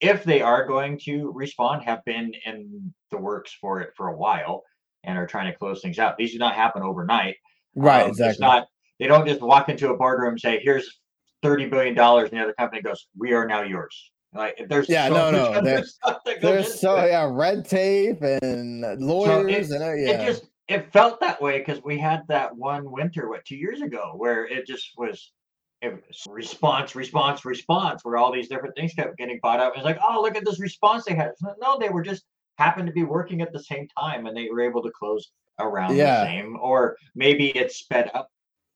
if 0.00 0.24
they 0.24 0.42
are 0.42 0.66
going 0.66 0.98
to 1.04 1.32
respond, 1.34 1.82
have 1.84 2.04
been 2.04 2.32
in 2.44 2.92
the 3.10 3.18
works 3.18 3.56
for 3.60 3.80
it 3.80 3.90
for 3.96 4.08
a 4.08 4.16
while 4.16 4.62
and 5.04 5.16
are 5.16 5.26
trying 5.26 5.50
to 5.50 5.58
close 5.58 5.80
things 5.80 5.98
out. 5.98 6.16
These 6.16 6.32
do 6.32 6.38
not 6.38 6.54
happen 6.54 6.82
overnight. 6.82 7.36
Right, 7.74 8.02
um, 8.02 8.10
exactly. 8.10 8.30
It's 8.30 8.40
not 8.40 8.66
they 8.98 9.06
don't 9.06 9.26
just 9.26 9.40
walk 9.40 9.68
into 9.68 9.90
a 9.90 9.96
boardroom 9.96 10.32
and 10.32 10.40
say, 10.40 10.60
"Here's 10.62 11.00
thirty 11.42 11.66
billion 11.66 11.94
dollars," 11.94 12.30
and 12.30 12.38
the 12.38 12.44
other 12.44 12.52
company 12.52 12.82
goes, 12.82 13.06
"We 13.16 13.32
are 13.32 13.46
now 13.46 13.62
yours." 13.62 14.10
Like 14.34 14.66
there's 14.68 14.88
yeah, 14.88 15.08
so 15.08 15.14
no, 15.14 15.52
no, 15.52 15.60
there's, 15.60 15.98
there's 16.40 16.78
so 16.78 17.04
yeah, 17.04 17.28
red 17.32 17.64
tape 17.64 18.22
and 18.22 18.82
lawyers 19.00 19.70
so 19.70 19.74
it, 19.74 19.80
and 19.80 19.90
uh, 19.90 19.94
yeah. 19.94 20.20
It 20.20 20.26
just 20.26 20.44
it 20.70 20.92
felt 20.92 21.20
that 21.20 21.42
way 21.42 21.58
because 21.58 21.82
we 21.82 21.98
had 21.98 22.22
that 22.28 22.56
one 22.56 22.90
winter, 22.90 23.28
what 23.28 23.44
two 23.44 23.56
years 23.56 23.82
ago, 23.82 24.12
where 24.16 24.46
it 24.46 24.66
just 24.66 24.92
was 24.96 25.32
it 25.82 25.92
was 25.92 26.26
response, 26.28 26.94
response, 26.94 27.44
response, 27.44 28.04
where 28.04 28.16
all 28.16 28.32
these 28.32 28.48
different 28.48 28.76
things 28.76 28.94
kept 28.94 29.16
getting 29.18 29.40
bought 29.42 29.60
up. 29.60 29.72
It's 29.74 29.84
like, 29.84 29.98
oh, 30.06 30.20
look 30.22 30.36
at 30.36 30.44
this 30.44 30.60
response 30.60 31.04
they 31.04 31.14
had. 31.14 31.32
No, 31.60 31.78
they 31.78 31.88
were 31.88 32.02
just 32.02 32.24
happened 32.58 32.86
to 32.86 32.92
be 32.92 33.02
working 33.02 33.40
at 33.40 33.52
the 33.52 33.62
same 33.62 33.88
time 33.98 34.26
and 34.26 34.36
they 34.36 34.48
were 34.48 34.60
able 34.60 34.82
to 34.82 34.90
close 34.90 35.32
around 35.58 35.96
yeah. 35.96 36.20
the 36.20 36.26
same 36.26 36.56
or 36.60 36.96
maybe 37.14 37.48
it 37.56 37.72
sped 37.72 38.10
up 38.14 38.28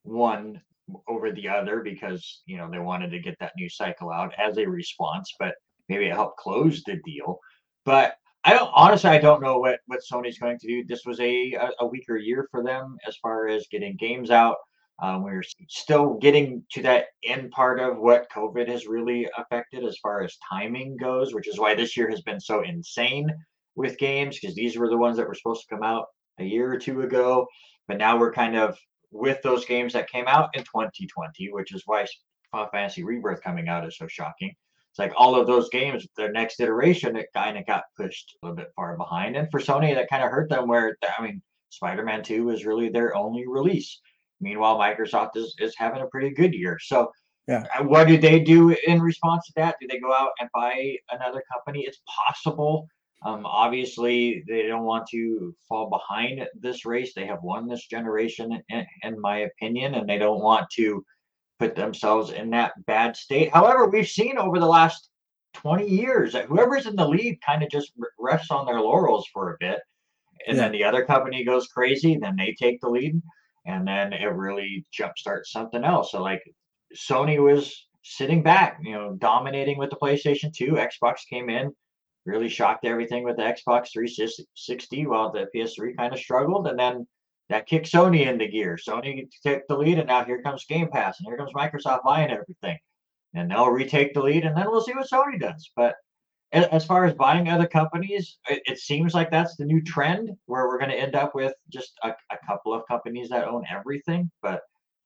one 0.02 0.60
over 1.06 1.30
the 1.30 1.48
other 1.48 1.80
because 1.80 2.42
you 2.46 2.56
know 2.56 2.70
they 2.70 2.78
wanted 2.78 3.10
to 3.10 3.18
get 3.18 3.36
that 3.40 3.52
new 3.58 3.68
cycle 3.68 4.10
out 4.10 4.32
as 4.38 4.56
a 4.56 4.66
response 4.66 5.32
but 5.38 5.54
maybe 5.88 6.06
it 6.06 6.12
helped 6.12 6.38
close 6.38 6.82
the 6.84 6.96
deal 7.04 7.38
but 7.84 8.16
i 8.44 8.52
don't 8.52 8.70
honestly 8.74 9.10
i 9.10 9.18
don't 9.18 9.42
know 9.42 9.58
what 9.58 9.80
what 9.86 10.00
sony's 10.10 10.38
going 10.38 10.58
to 10.58 10.66
do 10.66 10.84
this 10.86 11.04
was 11.04 11.20
a 11.20 11.54
a 11.80 11.86
weaker 11.86 12.16
year 12.16 12.48
for 12.50 12.62
them 12.62 12.96
as 13.06 13.16
far 13.16 13.48
as 13.48 13.66
getting 13.70 13.96
games 13.96 14.30
out 14.30 14.56
um, 15.02 15.24
we're 15.24 15.42
still 15.68 16.14
getting 16.20 16.62
to 16.70 16.80
that 16.80 17.06
end 17.24 17.50
part 17.50 17.80
of 17.80 17.98
what 17.98 18.30
covid 18.30 18.68
has 18.68 18.86
really 18.86 19.28
affected 19.36 19.84
as 19.84 19.98
far 20.02 20.22
as 20.22 20.36
timing 20.48 20.96
goes 20.96 21.34
which 21.34 21.48
is 21.48 21.58
why 21.58 21.74
this 21.74 21.96
year 21.96 22.08
has 22.08 22.22
been 22.22 22.40
so 22.40 22.62
insane 22.62 23.28
with 23.76 23.98
games 23.98 24.38
because 24.38 24.54
these 24.54 24.76
were 24.76 24.88
the 24.88 24.96
ones 24.96 25.16
that 25.16 25.26
were 25.26 25.34
supposed 25.34 25.62
to 25.62 25.74
come 25.74 25.82
out 25.82 26.06
a 26.38 26.44
year 26.44 26.72
or 26.72 26.78
two 26.78 27.02
ago. 27.02 27.46
But 27.88 27.98
now 27.98 28.18
we're 28.18 28.32
kind 28.32 28.56
of 28.56 28.76
with 29.10 29.42
those 29.42 29.64
games 29.64 29.92
that 29.92 30.10
came 30.10 30.26
out 30.26 30.50
in 30.54 30.62
2020, 30.62 31.50
which 31.52 31.74
is 31.74 31.82
why 31.86 32.06
Final 32.50 32.68
Fantasy 32.68 33.04
Rebirth 33.04 33.42
coming 33.42 33.68
out 33.68 33.86
is 33.86 33.98
so 33.98 34.06
shocking. 34.08 34.54
It's 34.94 35.00
like 35.00 35.12
all 35.16 35.34
of 35.34 35.48
those 35.48 35.68
games, 35.70 36.06
their 36.16 36.30
next 36.30 36.60
iteration, 36.60 37.16
it 37.16 37.26
kind 37.34 37.58
of 37.58 37.66
got 37.66 37.82
pushed 37.96 38.36
a 38.40 38.46
little 38.46 38.54
bit 38.54 38.70
far 38.76 38.96
behind. 38.96 39.34
And 39.36 39.50
for 39.50 39.58
Sony, 39.58 39.92
that 39.92 40.08
kind 40.08 40.22
of 40.22 40.30
hurt 40.30 40.48
them. 40.48 40.68
Where 40.68 40.96
I 41.18 41.20
mean, 41.20 41.42
Spider-Man 41.70 42.22
2 42.22 42.50
is 42.50 42.64
really 42.64 42.90
their 42.90 43.16
only 43.16 43.44
release. 43.48 44.00
Meanwhile, 44.40 44.78
Microsoft 44.78 45.30
is 45.34 45.56
is 45.58 45.74
having 45.76 46.00
a 46.02 46.06
pretty 46.06 46.30
good 46.30 46.54
year. 46.54 46.78
So 46.80 47.10
Yeah. 47.48 47.64
Uh, 47.76 47.82
What 47.82 48.06
do 48.06 48.16
they 48.16 48.38
do 48.38 48.70
in 48.86 49.02
response 49.02 49.46
to 49.46 49.52
that? 49.56 49.74
Do 49.80 49.88
they 49.88 49.98
go 49.98 50.14
out 50.14 50.30
and 50.38 50.48
buy 50.54 50.96
another 51.10 51.42
company? 51.52 51.80
It's 51.88 52.00
possible. 52.06 52.86
Um, 53.24 53.44
obviously, 53.46 54.44
they 54.46 54.68
don't 54.68 54.84
want 54.84 55.08
to 55.08 55.56
fall 55.68 55.90
behind 55.90 56.46
this 56.60 56.84
race. 56.84 57.14
They 57.14 57.26
have 57.26 57.42
won 57.42 57.66
this 57.66 57.86
generation, 57.86 58.62
in, 58.68 58.86
in 59.02 59.20
my 59.20 59.38
opinion, 59.38 59.94
and 59.94 60.08
they 60.08 60.18
don't 60.18 60.42
want 60.42 60.68
to 60.76 61.04
put 61.58 61.74
themselves 61.74 62.32
in 62.32 62.50
that 62.50 62.72
bad 62.86 63.16
state. 63.16 63.52
However, 63.52 63.88
we've 63.88 64.08
seen 64.08 64.38
over 64.38 64.58
the 64.58 64.66
last 64.66 65.10
20 65.54 65.86
years 65.88 66.32
that 66.32 66.46
whoever's 66.46 66.86
in 66.86 66.96
the 66.96 67.08
lead 67.08 67.38
kind 67.46 67.62
of 67.62 67.70
just 67.70 67.92
rests 68.18 68.50
on 68.50 68.66
their 68.66 68.80
laurels 68.80 69.26
for 69.32 69.52
a 69.52 69.56
bit. 69.60 69.80
And 70.46 70.58
then 70.58 70.72
the 70.72 70.84
other 70.84 71.04
company 71.04 71.44
goes 71.44 71.68
crazy, 71.68 72.18
then 72.20 72.36
they 72.36 72.54
take 72.58 72.80
the 72.80 72.90
lead, 72.90 73.20
and 73.66 73.86
then 73.86 74.12
it 74.12 74.26
really 74.26 74.84
jumpstarts 74.92 75.46
something 75.46 75.82
else. 75.84 76.10
So, 76.10 76.20
like, 76.20 76.42
Sony 76.94 77.42
was 77.42 77.86
sitting 78.02 78.42
back, 78.42 78.78
you 78.82 78.92
know, 78.92 79.16
dominating 79.18 79.78
with 79.78 79.90
the 79.90 79.96
PlayStation 79.96 80.52
2. 80.52 80.72
Xbox 80.72 81.20
came 81.30 81.48
in, 81.48 81.72
really 82.26 82.48
shocked 82.48 82.84
everything 82.84 83.24
with 83.24 83.36
the 83.36 83.42
Xbox 83.42 83.92
360, 83.92 85.06
while 85.06 85.32
the 85.32 85.46
PS3 85.54 85.96
kind 85.96 86.12
of 86.12 86.20
struggled. 86.20 86.66
And 86.66 86.78
then 86.78 87.06
that 87.48 87.66
kicked 87.66 87.90
Sony 87.90 88.26
into 88.26 88.48
gear. 88.48 88.76
Sony 88.76 89.28
took 89.44 89.62
the 89.68 89.76
lead, 89.76 89.98
and 89.98 90.08
now 90.08 90.24
here 90.24 90.42
comes 90.42 90.64
Game 90.64 90.88
Pass, 90.90 91.18
and 91.18 91.26
here 91.26 91.36
comes 91.36 91.52
Microsoft 91.52 92.04
buying 92.04 92.30
everything. 92.30 92.78
And 93.34 93.50
they'll 93.50 93.70
retake 93.70 94.14
the 94.14 94.22
lead, 94.22 94.44
and 94.44 94.56
then 94.56 94.66
we'll 94.70 94.80
see 94.80 94.94
what 94.94 95.10
Sony 95.10 95.40
does. 95.40 95.70
But 95.76 95.96
as 96.52 96.84
far 96.84 97.04
as 97.04 97.14
buying 97.14 97.48
other 97.48 97.66
companies, 97.66 98.38
it, 98.48 98.78
seems 98.78 99.12
like 99.12 99.30
that's 99.30 99.56
the 99.56 99.64
new 99.64 99.82
trend 99.82 100.30
where 100.46 100.68
we're 100.68 100.78
going 100.78 100.90
to 100.90 100.96
end 100.96 101.16
up 101.16 101.34
with 101.34 101.52
just 101.68 101.92
a, 102.04 102.10
a 102.30 102.36
couple 102.46 102.72
of 102.72 102.86
companies 102.86 103.28
that 103.30 103.48
own 103.48 103.64
everything. 103.68 104.30
But 104.40 104.60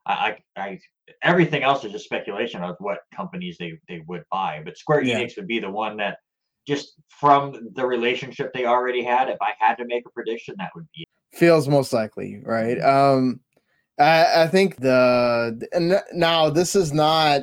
I, 0.04 0.36
I, 0.56 0.62
I, 0.62 0.78
everything 1.22 1.62
else 1.62 1.84
is 1.84 1.92
just 1.92 2.04
speculation 2.04 2.62
of 2.62 2.76
what 2.80 2.98
companies 3.16 3.56
they, 3.58 3.78
they 3.88 4.02
would 4.06 4.24
buy. 4.30 4.60
But 4.62 4.76
Square 4.76 5.02
Yeah. 5.04 5.20
Enix 5.20 5.36
would 5.36 5.46
be 5.46 5.58
the 5.58 5.70
one 5.70 5.96
that, 5.96 6.18
just 6.66 7.00
from 7.08 7.70
the 7.72 7.86
relationship 7.86 8.52
they 8.52 8.66
already 8.66 9.02
had, 9.02 9.30
if 9.30 9.38
I 9.40 9.52
had 9.58 9.76
to 9.76 9.86
make 9.86 10.04
a 10.06 10.10
prediction, 10.10 10.54
that 10.58 10.70
would 10.74 10.86
be. 10.94 11.07
Feels 11.32 11.68
most 11.68 11.92
likely, 11.92 12.40
right? 12.44 12.80
Um, 12.80 13.40
I, 13.98 14.42
I 14.44 14.46
think 14.48 14.76
the 14.76 15.66
and 15.72 16.00
now 16.12 16.50
this 16.50 16.74
is 16.76 16.92
not 16.92 17.42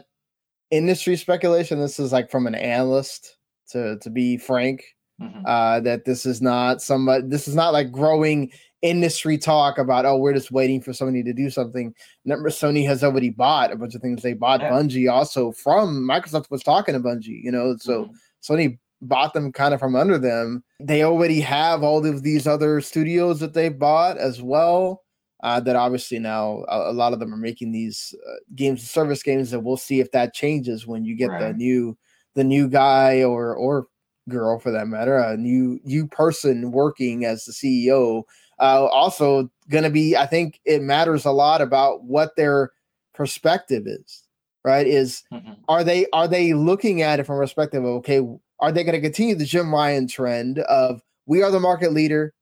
industry 0.72 1.16
speculation. 1.18 1.80
This 1.80 2.00
is 2.00 2.12
like 2.12 2.30
from 2.32 2.48
an 2.48 2.56
analyst. 2.56 3.38
To 3.72 3.98
to 4.02 4.10
be 4.12 4.38
frank, 4.38 4.84
Mhm. 5.20 5.42
uh, 5.44 5.80
that 5.80 6.06
this 6.06 6.24
is 6.28 6.40
not 6.40 6.84
somebody. 6.84 7.28
This 7.28 7.48
is 7.48 7.56
not 7.56 7.74
like 7.74 7.92
growing 7.92 8.52
industry 8.84 9.40
talk 9.40 9.80
about 9.80 10.06
oh 10.06 10.18
we're 10.18 10.34
just 10.34 10.52
waiting 10.52 10.80
for 10.80 10.94
somebody 10.94 11.24
to 11.24 11.34
do 11.34 11.50
something. 11.50 11.92
Remember, 12.26 12.50
Sony 12.50 12.86
has 12.86 13.04
already 13.04 13.32
bought 13.32 13.72
a 13.72 13.76
bunch 13.76 13.96
of 13.96 14.02
things. 14.04 14.22
They 14.22 14.34
bought 14.34 14.62
Yeah. 14.62 14.70
Bungie 14.72 15.12
also 15.12 15.52
from 15.52 16.08
Microsoft 16.08 16.52
was 16.52 16.62
talking 16.62 16.94
to 16.94 17.00
Bungie, 17.00 17.42
you 17.44 17.52
know. 17.52 17.76
So 17.80 18.06
Mhm. 18.06 18.10
Sony 18.44 18.80
bought 19.02 19.34
them 19.34 19.52
kind 19.52 19.74
of 19.74 19.80
from 19.80 19.96
under 19.96 20.18
them. 20.18 20.64
They 20.80 21.04
already 21.04 21.42
have 21.42 21.84
all 21.84 22.06
of 22.06 22.24
these 22.24 22.48
other 22.48 22.82
studios 22.82 23.40
that 23.40 23.54
they 23.54 23.70
bought 23.70 24.18
as 24.18 24.42
well. 24.42 25.02
Uh, 25.44 25.60
that 25.60 25.76
obviously 25.76 26.18
now 26.18 26.64
a, 26.70 26.90
a 26.92 26.94
lot 26.94 27.14
of 27.14 27.20
them 27.20 27.34
are 27.34 27.38
making 27.38 27.72
these 27.72 28.16
uh, 28.28 28.36
games 28.56 28.90
service 28.90 29.22
games 29.22 29.52
that 29.52 29.60
we'll 29.60 29.78
see 29.78 30.00
if 30.00 30.12
that 30.12 30.34
changes 30.34 30.88
when 30.88 31.04
you 31.06 31.16
get 31.16 31.30
the 31.38 31.54
new 31.54 31.96
the 32.36 32.44
new 32.44 32.68
guy 32.68 33.22
or 33.22 33.54
or 33.56 33.88
girl 34.30 34.58
for 34.58 34.72
that 34.72 34.88
matter 34.88 35.18
a 35.18 35.38
new 35.38 35.80
new 35.84 36.08
person 36.08 36.72
working 36.72 37.26
as 37.26 37.46
the 37.46 37.52
CEO. 37.52 38.24
Uh, 38.60 38.86
also 38.86 39.52
going 39.70 39.84
to 39.84 39.90
be 39.90 40.16
I 40.16 40.26
think 40.26 40.60
it 40.66 40.82
matters 40.82 41.26
a 41.26 41.32
lot 41.32 41.62
about 41.62 42.04
what 42.04 42.36
their 42.38 42.72
perspective 43.14 43.84
is. 43.86 44.24
Right? 44.64 44.88
Is 44.88 45.22
Mhm. 45.32 45.58
are 45.68 45.84
they 45.84 46.08
are 46.14 46.28
they 46.28 46.54
looking 46.54 47.02
at 47.04 47.20
it 47.20 47.26
from 47.26 47.38
a 47.38 47.42
perspective 47.42 47.84
of 47.84 47.90
okay 47.98 48.22
are 48.60 48.72
they 48.72 48.84
going 48.84 48.96
to 48.96 49.02
continue 49.02 49.36
the 49.36 49.46
jim 49.46 49.74
ryan 49.74 50.08
trend 50.08 50.60
of 50.60 51.02
we 51.26 51.42
are 51.44 51.52
the 51.52 51.60
market 51.60 51.92
leader 51.94 52.34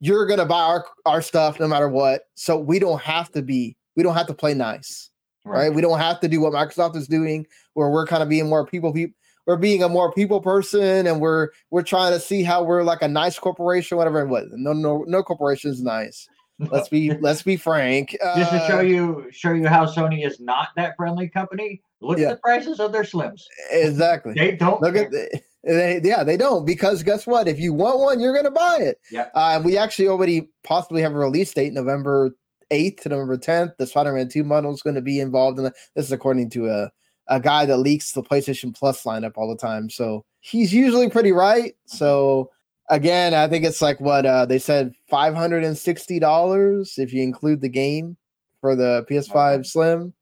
you're 0.00 0.26
going 0.26 0.38
to 0.38 0.46
buy 0.46 0.60
our, 0.62 0.86
our 1.06 1.20
stuff 1.22 1.60
no 1.60 1.68
matter 1.68 1.88
what 1.88 2.22
so 2.34 2.58
we 2.58 2.78
don't 2.78 3.00
have 3.02 3.30
to 3.30 3.42
be 3.42 3.76
we 3.96 4.02
don't 4.02 4.14
have 4.14 4.26
to 4.26 4.34
play 4.34 4.54
nice 4.54 5.10
right, 5.44 5.72
we 5.74 5.80
don't 5.82 5.98
have 5.98 6.20
to 6.20 6.28
do 6.28 6.40
what 6.40 6.52
microsoft 6.52 6.96
is 6.96 7.08
doing 7.08 7.46
where 7.74 7.88
we're 7.90 8.06
kind 8.06 8.22
of 8.22 8.28
being 8.28 8.48
more 8.48 8.64
people 8.66 8.92
people 8.92 9.14
we're 9.46 9.56
being 9.56 9.82
a 9.82 9.88
more 9.88 10.12
people 10.12 10.40
person 10.40 11.06
and 11.06 11.20
we're 11.20 11.48
we're 11.70 11.82
trying 11.82 12.12
to 12.12 12.20
see 12.20 12.42
how 12.42 12.62
we're 12.62 12.82
like 12.82 13.02
a 13.02 13.08
nice 13.08 13.38
corporation 13.38 13.96
whatever 13.98 14.20
and 14.20 14.30
what 14.30 14.44
no 14.52 14.72
no 14.72 15.04
no 15.08 15.22
corporation 15.22 15.70
is 15.70 15.82
nice 15.82 16.28
let's 16.70 16.88
be 16.90 17.10
let's 17.20 17.42
be 17.42 17.56
frank 17.56 18.16
just 18.36 18.52
to 18.52 18.60
show 18.68 18.78
Uh, 18.78 18.82
you 18.82 19.26
show 19.32 19.52
you 19.52 19.66
how 19.66 19.86
Sony 19.86 20.26
is 20.26 20.38
not 20.40 20.68
that 20.76 20.94
friendly 20.96 21.26
company. 21.28 21.80
Look 22.02 22.18
Yeah. 22.18 22.28
at 22.28 22.30
the 22.36 22.40
prices 22.40 22.80
of 22.80 22.92
their 22.92 23.02
slims. 23.02 23.42
exactly 23.70 24.34
They 24.34 24.52
don't 24.56 24.80
Look 24.82 24.94
care. 24.94 25.04
at 25.06 25.10
the, 25.10 25.40
they, 25.64 26.00
yeah, 26.02 26.24
they 26.24 26.36
don't 26.36 26.64
because 26.64 27.02
guess 27.02 27.26
what? 27.26 27.48
If 27.48 27.58
you 27.58 27.72
want 27.72 28.00
one, 28.00 28.20
you're 28.20 28.34
gonna 28.34 28.50
buy 28.50 28.78
it. 28.80 28.98
Yeah. 29.10 29.28
Uh, 29.34 29.60
we 29.64 29.76
actually 29.76 30.08
already 30.08 30.48
possibly 30.64 31.02
have 31.02 31.12
a 31.12 31.18
release 31.18 31.52
date, 31.52 31.72
November 31.72 32.34
eighth 32.70 33.02
to 33.02 33.08
November 33.08 33.36
tenth. 33.36 33.72
The 33.78 33.86
Spider-Man 33.86 34.28
Two 34.28 34.44
model 34.44 34.72
is 34.72 34.82
going 34.82 34.94
to 34.94 35.02
be 35.02 35.20
involved 35.20 35.58
in 35.58 35.66
it. 35.66 35.74
This 35.94 36.06
is 36.06 36.12
according 36.12 36.50
to 36.50 36.68
a 36.68 36.90
a 37.28 37.38
guy 37.40 37.64
that 37.66 37.76
leaks 37.78 38.12
the 38.12 38.22
PlayStation 38.22 38.74
Plus 38.76 39.04
lineup 39.04 39.32
all 39.36 39.48
the 39.48 39.56
time. 39.56 39.88
So 39.88 40.24
he's 40.40 40.72
usually 40.72 41.08
pretty 41.08 41.32
right. 41.32 41.74
So 41.86 42.50
again, 42.88 43.34
I 43.34 43.46
think 43.46 43.64
it's 43.64 43.82
like 43.82 44.00
what 44.00 44.26
uh, 44.26 44.46
they 44.46 44.58
said, 44.58 44.92
five 45.08 45.34
hundred 45.34 45.64
and 45.64 45.76
sixty 45.76 46.18
dollars 46.18 46.94
if 46.96 47.12
you 47.12 47.22
include 47.22 47.60
the 47.60 47.68
game 47.68 48.16
for 48.60 48.74
the 48.74 49.06
PS5 49.10 49.54
Okay. 49.54 49.62
Slim. 49.64 50.14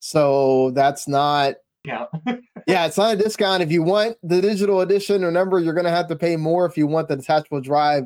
So 0.00 0.70
that's 0.72 1.08
not 1.08 1.54
Yeah. 1.84 2.06
yeah, 2.66 2.86
it's 2.86 2.96
not 2.96 3.14
a 3.14 3.16
discount. 3.16 3.62
If 3.62 3.70
you 3.72 3.82
want 3.82 4.16
the 4.22 4.40
digital 4.40 4.80
edition, 4.80 5.24
remember 5.24 5.58
you're 5.60 5.74
gonna 5.74 5.90
have 5.90 6.08
to 6.08 6.16
pay 6.16 6.36
more 6.36 6.66
if 6.66 6.76
you 6.76 6.86
want 6.86 7.08
the 7.08 7.16
detachable 7.16 7.60
drive 7.60 8.04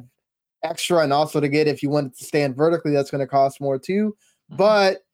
extra, 0.64 0.98
and 0.98 1.12
also 1.12 1.40
to 1.40 1.48
get 1.48 1.68
if 1.68 1.82
you 1.82 1.90
want 1.90 2.08
it 2.08 2.18
to 2.18 2.24
stand 2.24 2.56
vertically, 2.56 2.92
that's 2.92 3.10
gonna 3.10 3.26
cost 3.26 3.60
more 3.60 3.78
too. 3.78 4.16
Mhm. 4.52 4.56
But 4.56 5.04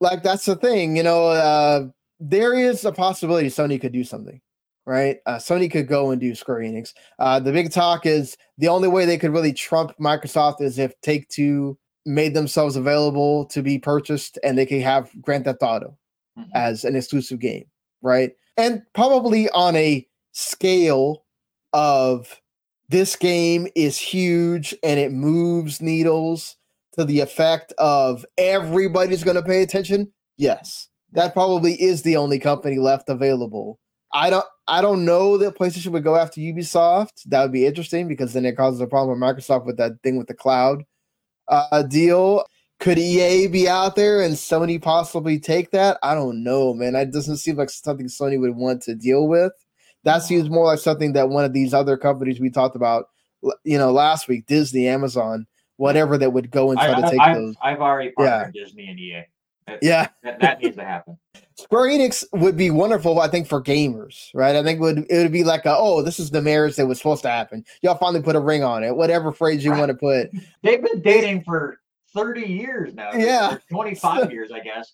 like 0.00 0.22
that's 0.22 0.44
the 0.44 0.56
thing, 0.56 0.96
you 0.96 1.02
know, 1.02 1.26
uh, 1.28 1.88
there 2.20 2.54
is 2.54 2.84
a 2.84 2.92
possibility 2.92 3.48
Sony 3.48 3.80
could 3.80 3.92
do 3.92 4.04
something, 4.04 4.40
right? 4.86 5.18
Uh, 5.26 5.36
Sony 5.36 5.70
could 5.70 5.88
go 5.88 6.10
and 6.10 6.20
do 6.20 6.34
Square 6.34 6.60
Enix. 6.60 6.92
Uh, 7.18 7.40
the 7.40 7.52
big 7.52 7.70
talk 7.72 8.06
is 8.06 8.36
the 8.58 8.68
only 8.68 8.88
way 8.88 9.04
they 9.06 9.18
could 9.18 9.32
really 9.32 9.52
trump 9.52 9.92
Microsoft 10.00 10.60
is 10.60 10.78
if 10.78 11.00
Take 11.02 11.28
Two 11.28 11.78
made 12.04 12.34
themselves 12.34 12.74
available 12.76 13.44
to 13.46 13.62
be 13.62 13.78
purchased, 13.78 14.38
and 14.42 14.58
they 14.58 14.66
could 14.66 14.82
have 14.82 15.10
Grand 15.22 15.44
Theft 15.44 15.62
Auto 15.62 15.96
Mhm. 16.38 16.48
as 16.54 16.84
an 16.84 16.96
exclusive 16.96 17.38
game, 17.38 17.64
right? 18.02 18.32
And 18.56 18.82
probably 18.94 19.48
on 19.50 19.76
a 19.76 20.06
scale 20.32 21.24
of 21.72 22.40
this 22.88 23.16
game 23.16 23.68
is 23.74 23.98
huge 23.98 24.74
and 24.82 25.00
it 25.00 25.12
moves 25.12 25.80
needles 25.80 26.56
to 26.98 27.04
the 27.04 27.20
effect 27.20 27.72
of 27.78 28.26
everybody's 28.36 29.24
going 29.24 29.36
to 29.36 29.42
pay 29.42 29.62
attention. 29.62 30.12
Yes, 30.36 30.88
that 31.12 31.32
probably 31.32 31.80
is 31.80 32.02
the 32.02 32.16
only 32.16 32.38
company 32.38 32.78
left 32.78 33.08
available. 33.08 33.78
I 34.12 34.28
don't 34.28 34.44
I 34.68 34.82
don't 34.82 35.04
know 35.04 35.38
that 35.38 35.56
PlayStation 35.56 35.92
would 35.92 36.04
go 36.04 36.16
after 36.16 36.40
Ubisoft. 36.40 37.22
That 37.26 37.42
would 37.42 37.52
be 37.52 37.66
interesting 37.66 38.08
because 38.08 38.34
then 38.34 38.44
it 38.44 38.56
causes 38.56 38.80
a 38.80 38.86
problem 38.86 39.18
with 39.18 39.26
Microsoft 39.26 39.64
with 39.64 39.78
that 39.78 39.92
thing 40.02 40.18
with 40.18 40.28
the 40.28 40.34
cloud 40.34 40.84
uh, 41.48 41.82
deal. 41.82 42.44
Could 42.82 42.98
EA 42.98 43.46
be 43.46 43.68
out 43.68 43.94
there 43.94 44.22
and 44.22 44.34
Sony 44.34 44.82
possibly 44.82 45.38
take 45.38 45.70
that? 45.70 45.98
I 46.02 46.16
don't 46.16 46.42
know, 46.42 46.74
man. 46.74 46.94
That 46.94 47.12
doesn't 47.12 47.36
seem 47.36 47.54
like 47.54 47.70
something 47.70 48.06
Sony 48.06 48.40
would 48.40 48.56
want 48.56 48.82
to 48.82 48.96
deal 48.96 49.28
with. 49.28 49.52
That 50.02 50.24
seems 50.24 50.50
more 50.50 50.66
like 50.66 50.80
something 50.80 51.12
that 51.12 51.28
one 51.28 51.44
of 51.44 51.52
these 51.52 51.72
other 51.72 51.96
companies 51.96 52.40
we 52.40 52.50
talked 52.50 52.74
about, 52.74 53.06
you 53.62 53.78
know, 53.78 53.92
last 53.92 54.26
week, 54.26 54.46
Disney, 54.46 54.88
Amazon, 54.88 55.46
whatever, 55.76 56.18
that 56.18 56.32
would 56.32 56.50
go 56.50 56.72
and 56.72 56.80
try 56.80 57.00
to 57.00 57.08
take 57.08 57.20
I, 57.20 57.34
those. 57.34 57.54
I've, 57.62 57.74
I've 57.74 57.80
already 57.80 58.12
Yeah. 58.18 58.30
partnered 58.30 58.54
Disney 58.54 58.88
and 58.88 58.98
EA. 58.98 59.22
That, 59.68 59.78
Yeah, 59.80 60.08
that, 60.24 60.40
that 60.40 60.60
needs 60.60 60.76
to 60.76 60.84
happen. 60.84 61.16
Square 61.56 61.90
Enix 61.90 62.24
would 62.32 62.56
be 62.56 62.72
wonderful, 62.72 63.20
I 63.20 63.28
think, 63.28 63.46
for 63.46 63.62
gamers, 63.62 64.30
right? 64.34 64.56
I 64.56 64.64
think 64.64 64.78
it 64.78 64.82
would 64.82 65.06
it 65.08 65.22
would 65.22 65.30
be 65.30 65.44
like, 65.44 65.66
a, 65.66 65.76
oh, 65.76 66.02
this 66.02 66.18
is 66.18 66.32
the 66.32 66.42
marriage 66.42 66.74
that 66.76 66.86
was 66.88 66.98
supposed 66.98 67.22
to 67.22 67.28
happen. 67.28 67.64
Y'all 67.82 67.96
finally 67.96 68.22
put 68.22 68.34
a 68.34 68.40
ring 68.40 68.64
on 68.64 68.82
it, 68.82 68.96
whatever 68.96 69.30
phrase 69.30 69.64
you 69.64 69.70
Right. 69.70 69.78
want 69.78 69.90
to 69.90 69.94
put. 69.94 70.30
They've 70.64 70.82
been 70.82 71.00
dating 71.00 71.44
for 71.44 71.78
30 72.14 72.40
years 72.42 72.94
now. 72.94 73.10
Yeah. 73.14 73.56
25 73.70 74.30
years, 74.32 74.50
I 74.52 74.60
guess. 74.60 74.92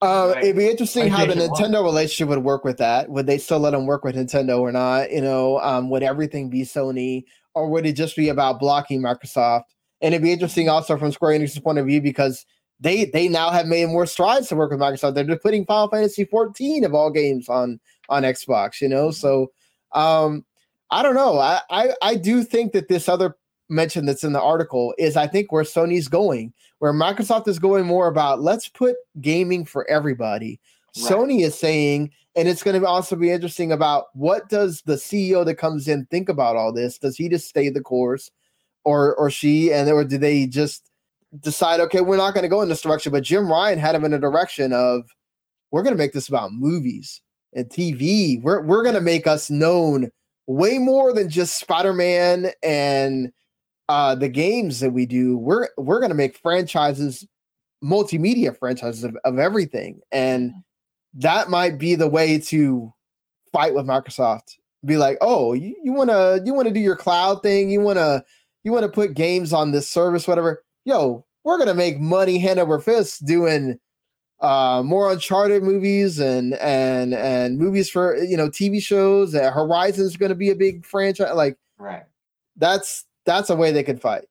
Uh, 0.00 0.32
Right. 0.34 0.44
it'd 0.44 0.56
be 0.56 0.68
interesting 0.68 1.08
how 1.08 1.26
the 1.26 1.32
PlayStation 1.34 1.50
One. 1.50 1.60
Nintendo 1.72 1.82
relationship 1.82 2.28
would 2.28 2.44
work 2.44 2.64
with 2.64 2.78
that. 2.78 3.08
Would 3.08 3.26
they 3.26 3.38
still 3.38 3.58
let 3.58 3.70
them 3.72 3.86
work 3.86 4.04
with 4.04 4.14
Nintendo 4.14 4.60
or 4.60 4.70
not? 4.70 5.10
You 5.10 5.20
know, 5.20 5.58
um, 5.60 5.90
would 5.90 6.04
everything 6.04 6.48
be 6.50 6.62
Sony, 6.62 7.24
or 7.54 7.68
would 7.68 7.84
it 7.84 7.94
just 7.94 8.14
be 8.14 8.28
about 8.28 8.60
blocking 8.60 9.02
Microsoft? 9.02 9.64
And 10.00 10.14
it'd 10.14 10.22
be 10.22 10.32
interesting 10.32 10.68
also 10.68 10.96
from 10.96 11.10
Square 11.10 11.40
Enix's 11.40 11.58
point 11.58 11.78
of 11.78 11.86
view 11.86 12.00
because 12.00 12.46
they 12.78 13.06
they 13.06 13.26
now 13.26 13.50
have 13.50 13.66
made 13.66 13.86
more 13.88 14.06
strides 14.06 14.46
to 14.48 14.54
work 14.56 14.70
with 14.70 14.78
Microsoft. 14.78 15.14
They're 15.16 15.24
just 15.24 15.42
putting 15.42 15.64
Final 15.66 15.88
Fantasy 15.88 16.24
14 16.26 16.84
of 16.84 16.94
all 16.94 17.10
games 17.10 17.48
on 17.48 17.80
on 18.08 18.22
Xbox. 18.22 18.80
You 18.80 18.88
know, 18.88 19.10
so 19.10 19.50
um, 19.94 20.44
I 20.92 21.02
don't 21.02 21.16
know. 21.16 21.40
I, 21.40 21.60
I 21.70 21.90
I 22.02 22.14
do 22.14 22.44
think 22.44 22.70
that 22.74 22.86
this 22.88 23.08
other 23.08 23.36
mention 23.68 24.06
that's 24.06 24.24
in 24.24 24.32
the 24.32 24.40
article 24.40 24.94
is 24.98 25.16
I 25.16 25.26
think 25.26 25.52
where 25.52 25.64
Sony's 25.64 26.08
going, 26.08 26.52
where 26.78 26.92
Microsoft 26.92 27.48
is 27.48 27.58
going 27.58 27.86
more 27.86 28.08
about 28.08 28.40
let's 28.40 28.68
put 28.68 28.96
gaming 29.20 29.64
for 29.64 29.88
everybody. 29.90 30.60
Right. 30.96 31.10
Sony 31.10 31.44
is 31.44 31.58
saying, 31.58 32.10
and 32.34 32.48
it's 32.48 32.62
going 32.62 32.80
to 32.80 32.86
also 32.86 33.16
be 33.16 33.30
interesting 33.30 33.72
about 33.72 34.06
what 34.14 34.48
does 34.48 34.82
the 34.82 34.94
CEO 34.94 35.44
that 35.44 35.56
comes 35.56 35.88
in 35.88 36.06
think 36.06 36.28
about 36.28 36.56
all 36.56 36.72
this? 36.72 36.98
Does 36.98 37.16
he 37.16 37.28
just 37.28 37.48
stay 37.48 37.68
the 37.68 37.80
course, 37.80 38.30
or 38.84 39.14
or 39.16 39.30
she, 39.30 39.72
and 39.72 39.90
or 39.90 40.04
do 40.04 40.18
they 40.18 40.46
just 40.46 40.90
decide, 41.40 41.80
okay, 41.80 42.00
we're 42.00 42.16
not 42.16 42.34
going 42.34 42.42
to 42.42 42.48
go 42.48 42.62
in 42.62 42.68
this 42.68 42.82
direction? 42.82 43.12
But 43.12 43.24
Jim 43.24 43.50
Ryan 43.50 43.78
had 43.78 43.94
him 43.94 44.04
in 44.04 44.14
a 44.14 44.18
direction 44.18 44.72
of, 44.72 45.02
we're 45.70 45.82
going 45.82 45.94
to 45.94 45.98
make 45.98 46.12
this 46.12 46.28
about 46.28 46.52
movies 46.52 47.20
and 47.52 47.68
TV. 47.68 48.40
We're 48.42 48.62
we're 48.62 48.82
going 48.82 48.94
to 48.94 49.00
make 49.00 49.26
us 49.26 49.50
known 49.50 50.10
way 50.46 50.78
more 50.78 51.12
than 51.12 51.28
just 51.28 51.60
Spider-Man 51.60 52.50
and 52.62 53.30
uh, 53.88 54.14
the 54.14 54.28
games 54.28 54.80
that 54.80 54.90
we 54.90 55.06
do. 55.06 55.36
We're 55.38 55.68
we're 55.76 56.00
going 56.00 56.10
to 56.10 56.16
make 56.16 56.36
franchises, 56.36 57.26
multimedia 57.82 58.56
franchises 58.56 59.04
of, 59.04 59.16
of 59.24 59.38
everything, 59.38 60.00
and 60.12 60.52
that 61.14 61.50
might 61.50 61.78
be 61.78 61.94
the 61.94 62.08
way 62.08 62.38
to 62.38 62.92
fight 63.52 63.74
with 63.74 63.86
Microsoft. 63.86 64.54
Be 64.84 64.96
like, 64.96 65.18
oh, 65.20 65.54
you, 65.54 65.74
you 65.82 65.92
wanna 65.92 66.38
you 66.44 66.54
wanna 66.54 66.70
do 66.70 66.80
your 66.80 66.96
cloud 66.96 67.42
thing, 67.42 67.70
you 67.70 67.80
wanna 67.80 68.24
you 68.62 68.72
wanna 68.72 68.88
put 68.88 69.14
games 69.14 69.52
on 69.52 69.72
this 69.72 69.88
service, 69.88 70.28
whatever. 70.28 70.62
Yo, 70.84 71.24
we're 71.44 71.58
gonna 71.58 71.74
make 71.74 71.98
money 71.98 72.38
hand 72.38 72.60
over 72.60 72.78
fist 72.78 73.24
doing 73.24 73.78
uh 74.40 74.82
more 74.84 75.10
uncharted 75.10 75.64
movies 75.64 76.20
and 76.20 76.54
and 76.54 77.12
and 77.12 77.58
movies 77.58 77.90
for 77.90 78.16
you 78.18 78.36
know 78.36 78.48
tv 78.48 78.80
shows 78.80 79.32
horizon's 79.32 80.16
going 80.16 80.28
to 80.28 80.36
be 80.36 80.50
a 80.50 80.54
big 80.54 80.86
franchise 80.86 81.34
like 81.34 81.58
right 81.76 82.04
that's 82.56 83.04
that's 83.28 83.50
a 83.50 83.56
way 83.56 83.70
they 83.70 83.84
could 83.84 84.00
fight 84.00 84.24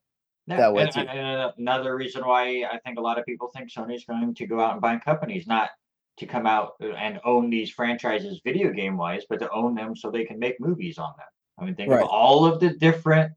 yeah, 0.47 0.57
that 0.57 0.73
way 0.73 0.83
and, 0.83 0.91
too. 0.91 0.99
and 1.01 1.53
another 1.57 1.95
reason 1.95 2.25
why 2.25 2.63
i 2.71 2.77
think 2.85 2.97
a 2.97 3.01
lot 3.01 3.17
of 3.19 3.25
people 3.25 3.49
think 3.55 3.69
sony's 3.71 4.05
going 4.05 4.33
to 4.33 4.47
go 4.47 4.59
out 4.59 4.73
and 4.73 4.81
buy 4.81 4.97
companies 4.97 5.47
not 5.47 5.69
to 6.17 6.25
come 6.25 6.47
out 6.47 6.73
and 6.81 7.19
own 7.23 7.49
these 7.49 7.69
franchises 7.69 8.41
video 8.43 8.71
game 8.71 8.97
wise, 8.97 9.23
but 9.29 9.39
to 9.39 9.51
own 9.51 9.75
them 9.75 9.95
so 9.95 10.09
they 10.09 10.25
can 10.25 10.39
make 10.39 10.59
movies 10.59 10.97
on 10.97 11.13
them. 11.17 11.27
I 11.59 11.65
mean, 11.65 11.75
think 11.75 11.91
right. 11.91 12.01
of 12.01 12.09
all 12.09 12.45
of 12.45 12.59
the 12.59 12.71
different, 12.71 13.31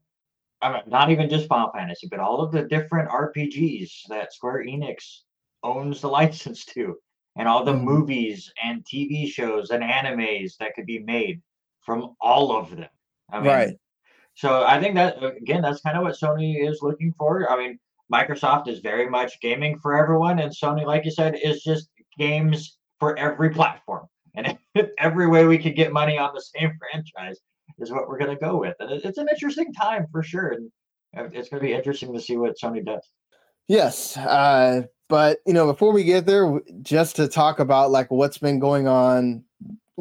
I 0.61 0.73
mean, 0.73 0.81
not 0.87 1.11
even 1.11 1.29
just 1.29 1.47
Final 1.47 1.71
Fantasy, 1.71 2.07
but 2.09 2.19
all 2.19 2.41
of 2.41 2.51
the 2.51 2.63
different 2.63 3.09
RPGs 3.09 4.07
that 4.09 4.33
Square 4.33 4.65
Enix 4.65 5.21
owns 5.63 6.01
the 6.01 6.07
license 6.09 6.65
to, 6.65 6.97
and 7.37 7.47
all 7.47 7.63
the 7.63 7.73
mm-hmm. 7.73 7.85
movies 7.85 8.51
and 8.63 8.83
TV 8.83 9.27
shows 9.27 9.69
and 9.69 9.83
animes 9.83 10.57
that 10.57 10.73
could 10.75 10.87
be 10.87 10.99
made 10.99 11.41
from 11.81 12.15
all 12.19 12.55
of 12.55 12.75
them. 12.75 12.89
I 13.31 13.39
mean, 13.39 13.47
right. 13.47 13.75
So 14.35 14.63
I 14.63 14.79
think 14.79 14.95
that 14.95 15.21
again, 15.23 15.61
that's 15.61 15.81
kind 15.81 15.97
of 15.97 16.03
what 16.03 16.15
Sony 16.15 16.67
is 16.67 16.81
looking 16.81 17.13
for. 17.17 17.49
I 17.51 17.57
mean, 17.57 17.79
Microsoft 18.11 18.67
is 18.67 18.79
very 18.79 19.09
much 19.09 19.39
gaming 19.41 19.79
for 19.79 19.97
everyone, 19.97 20.39
and 20.39 20.51
Sony, 20.51 20.85
like 20.85 21.05
you 21.05 21.11
said, 21.11 21.39
is 21.41 21.63
just 21.63 21.89
games 22.17 22.77
for 22.99 23.17
every 23.17 23.49
platform. 23.49 24.07
And 24.33 24.57
every 24.97 25.27
way 25.27 25.45
we 25.45 25.57
could 25.57 25.75
get 25.75 25.91
money 25.91 26.17
on 26.17 26.33
the 26.33 26.39
same 26.39 26.71
franchise 26.79 27.37
is 27.79 27.91
what 27.91 28.07
we're 28.07 28.17
going 28.17 28.31
to 28.31 28.41
go 28.41 28.55
with. 28.55 28.75
And 28.79 28.89
it's 28.89 29.17
an 29.17 29.27
interesting 29.27 29.73
time 29.73 30.07
for 30.09 30.23
sure. 30.23 30.51
And 30.53 30.71
it's 31.35 31.49
going 31.49 31.61
to 31.61 31.67
be 31.67 31.73
interesting 31.73 32.13
to 32.13 32.21
see 32.21 32.37
what 32.37 32.55
Sony 32.57 32.85
does. 32.85 33.05
Yes. 33.67 34.15
Uh, 34.15 34.83
but, 35.09 35.39
you 35.45 35.51
know, 35.51 35.65
before 35.65 35.91
we 35.91 36.05
get 36.05 36.25
there, 36.25 36.61
just 36.81 37.17
to 37.17 37.27
talk 37.27 37.59
about 37.59 37.91
like 37.91 38.09
what's 38.09 38.37
been 38.37 38.59
going 38.59 38.87
on 38.87 39.43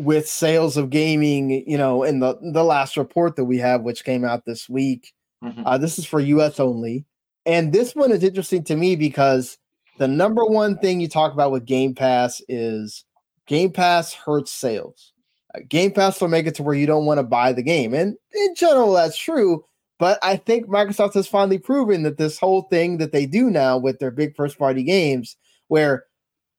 with 0.01 0.29
sales 0.29 0.77
of 0.77 0.91
gaming, 0.91 1.51
you 1.69 1.77
know, 1.77 2.03
in 2.03 2.21
the, 2.21 2.37
the 2.53 2.65
last 2.65 2.97
report 2.97 3.37
that 3.37 3.45
we 3.45 3.59
have, 3.59 3.83
which 3.83 4.05
came 4.05 4.25
out 4.25 4.45
this 4.47 4.69
week. 4.69 5.13
Mm-hmm. 5.45 5.63
Uh, 5.67 5.79
this 5.79 5.99
is 5.99 6.07
for 6.07 6.21
US 6.21 6.59
only. 6.59 7.05
And 7.45 7.73
this 7.73 7.95
one 7.95 8.11
is 8.11 8.25
interesting 8.25 8.65
to 8.65 8.77
me 8.77 8.97
because 8.97 9.59
the 9.99 10.09
number 10.09 10.45
one 10.45 10.79
thing 10.79 11.01
you 11.01 11.09
talk 11.09 11.33
about 11.33 11.53
with 11.53 11.67
Game 11.67 11.95
Pass 11.95 12.41
is 12.49 13.05
Game 13.47 13.73
Pass 13.73 14.15
hurts 14.15 14.51
sales. 14.51 15.13
Uh, 15.55 15.61
game 15.69 15.93
Pass 15.93 16.21
will 16.21 16.29
make 16.29 16.47
it 16.47 16.55
to 16.57 16.63
where 16.63 16.75
you 16.75 16.87
don't 16.87 17.07
want 17.07 17.19
to 17.19 17.25
buy 17.25 17.53
the 17.53 17.63
game. 17.63 17.93
And 17.93 18.17
in 18.33 18.55
general, 18.55 18.93
that's 18.93 19.19
true. 19.19 19.65
But 19.99 20.19
I 20.23 20.37
think 20.37 20.67
Microsoft 20.67 21.15
has 21.15 21.29
finally 21.29 21.59
proven 21.59 22.05
that 22.05 22.17
this 22.17 22.39
whole 22.39 22.63
thing 22.63 22.97
that 22.99 23.13
they 23.13 23.27
do 23.27 23.51
now 23.51 23.77
with 23.77 23.99
their 23.99 24.11
big 24.11 24.35
first 24.35 24.59
party 24.59 24.83
games, 24.83 25.37
where 25.69 26.05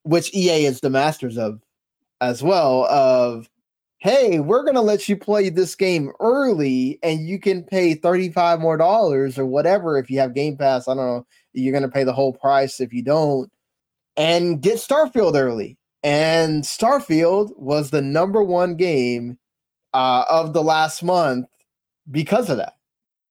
which 0.03 0.33
EA 0.33 0.65
is 0.65 0.81
the 0.81 0.89
masters 0.91 1.37
of 1.37 1.59
as 2.21 2.41
well, 2.41 2.85
of 2.85 3.49
hey, 3.99 4.39
we're 4.39 4.63
gonna 4.63 4.81
let 4.81 5.09
you 5.09 5.17
play 5.17 5.49
this 5.49 5.75
game 5.75 6.11
early 6.19 6.97
and 7.03 7.27
you 7.27 7.39
can 7.39 7.63
pay 7.63 7.93
35 7.93 8.59
more 8.59 8.77
dollars 8.77 9.37
or 9.37 9.45
whatever 9.45 9.97
if 9.97 10.09
you 10.09 10.19
have 10.19 10.33
Game 10.33 10.57
Pass. 10.57 10.87
I 10.87 10.95
don't 10.95 11.05
know 11.05 11.25
you're 11.53 11.71
going 11.71 11.83
to 11.83 11.89
pay 11.89 12.03
the 12.03 12.13
whole 12.13 12.33
price 12.33 12.79
if 12.79 12.93
you 12.93 13.03
don't. 13.03 13.49
And 14.17 14.61
get 14.61 14.75
Starfield 14.75 15.35
early. 15.35 15.77
And 16.03 16.63
Starfield 16.63 17.57
was 17.57 17.91
the 17.91 18.01
number 18.01 18.43
one 18.43 18.75
game 18.75 19.37
uh, 19.93 20.25
of 20.29 20.53
the 20.53 20.63
last 20.63 21.03
month 21.03 21.47
because 22.09 22.49
of 22.49 22.57
that. 22.57 22.73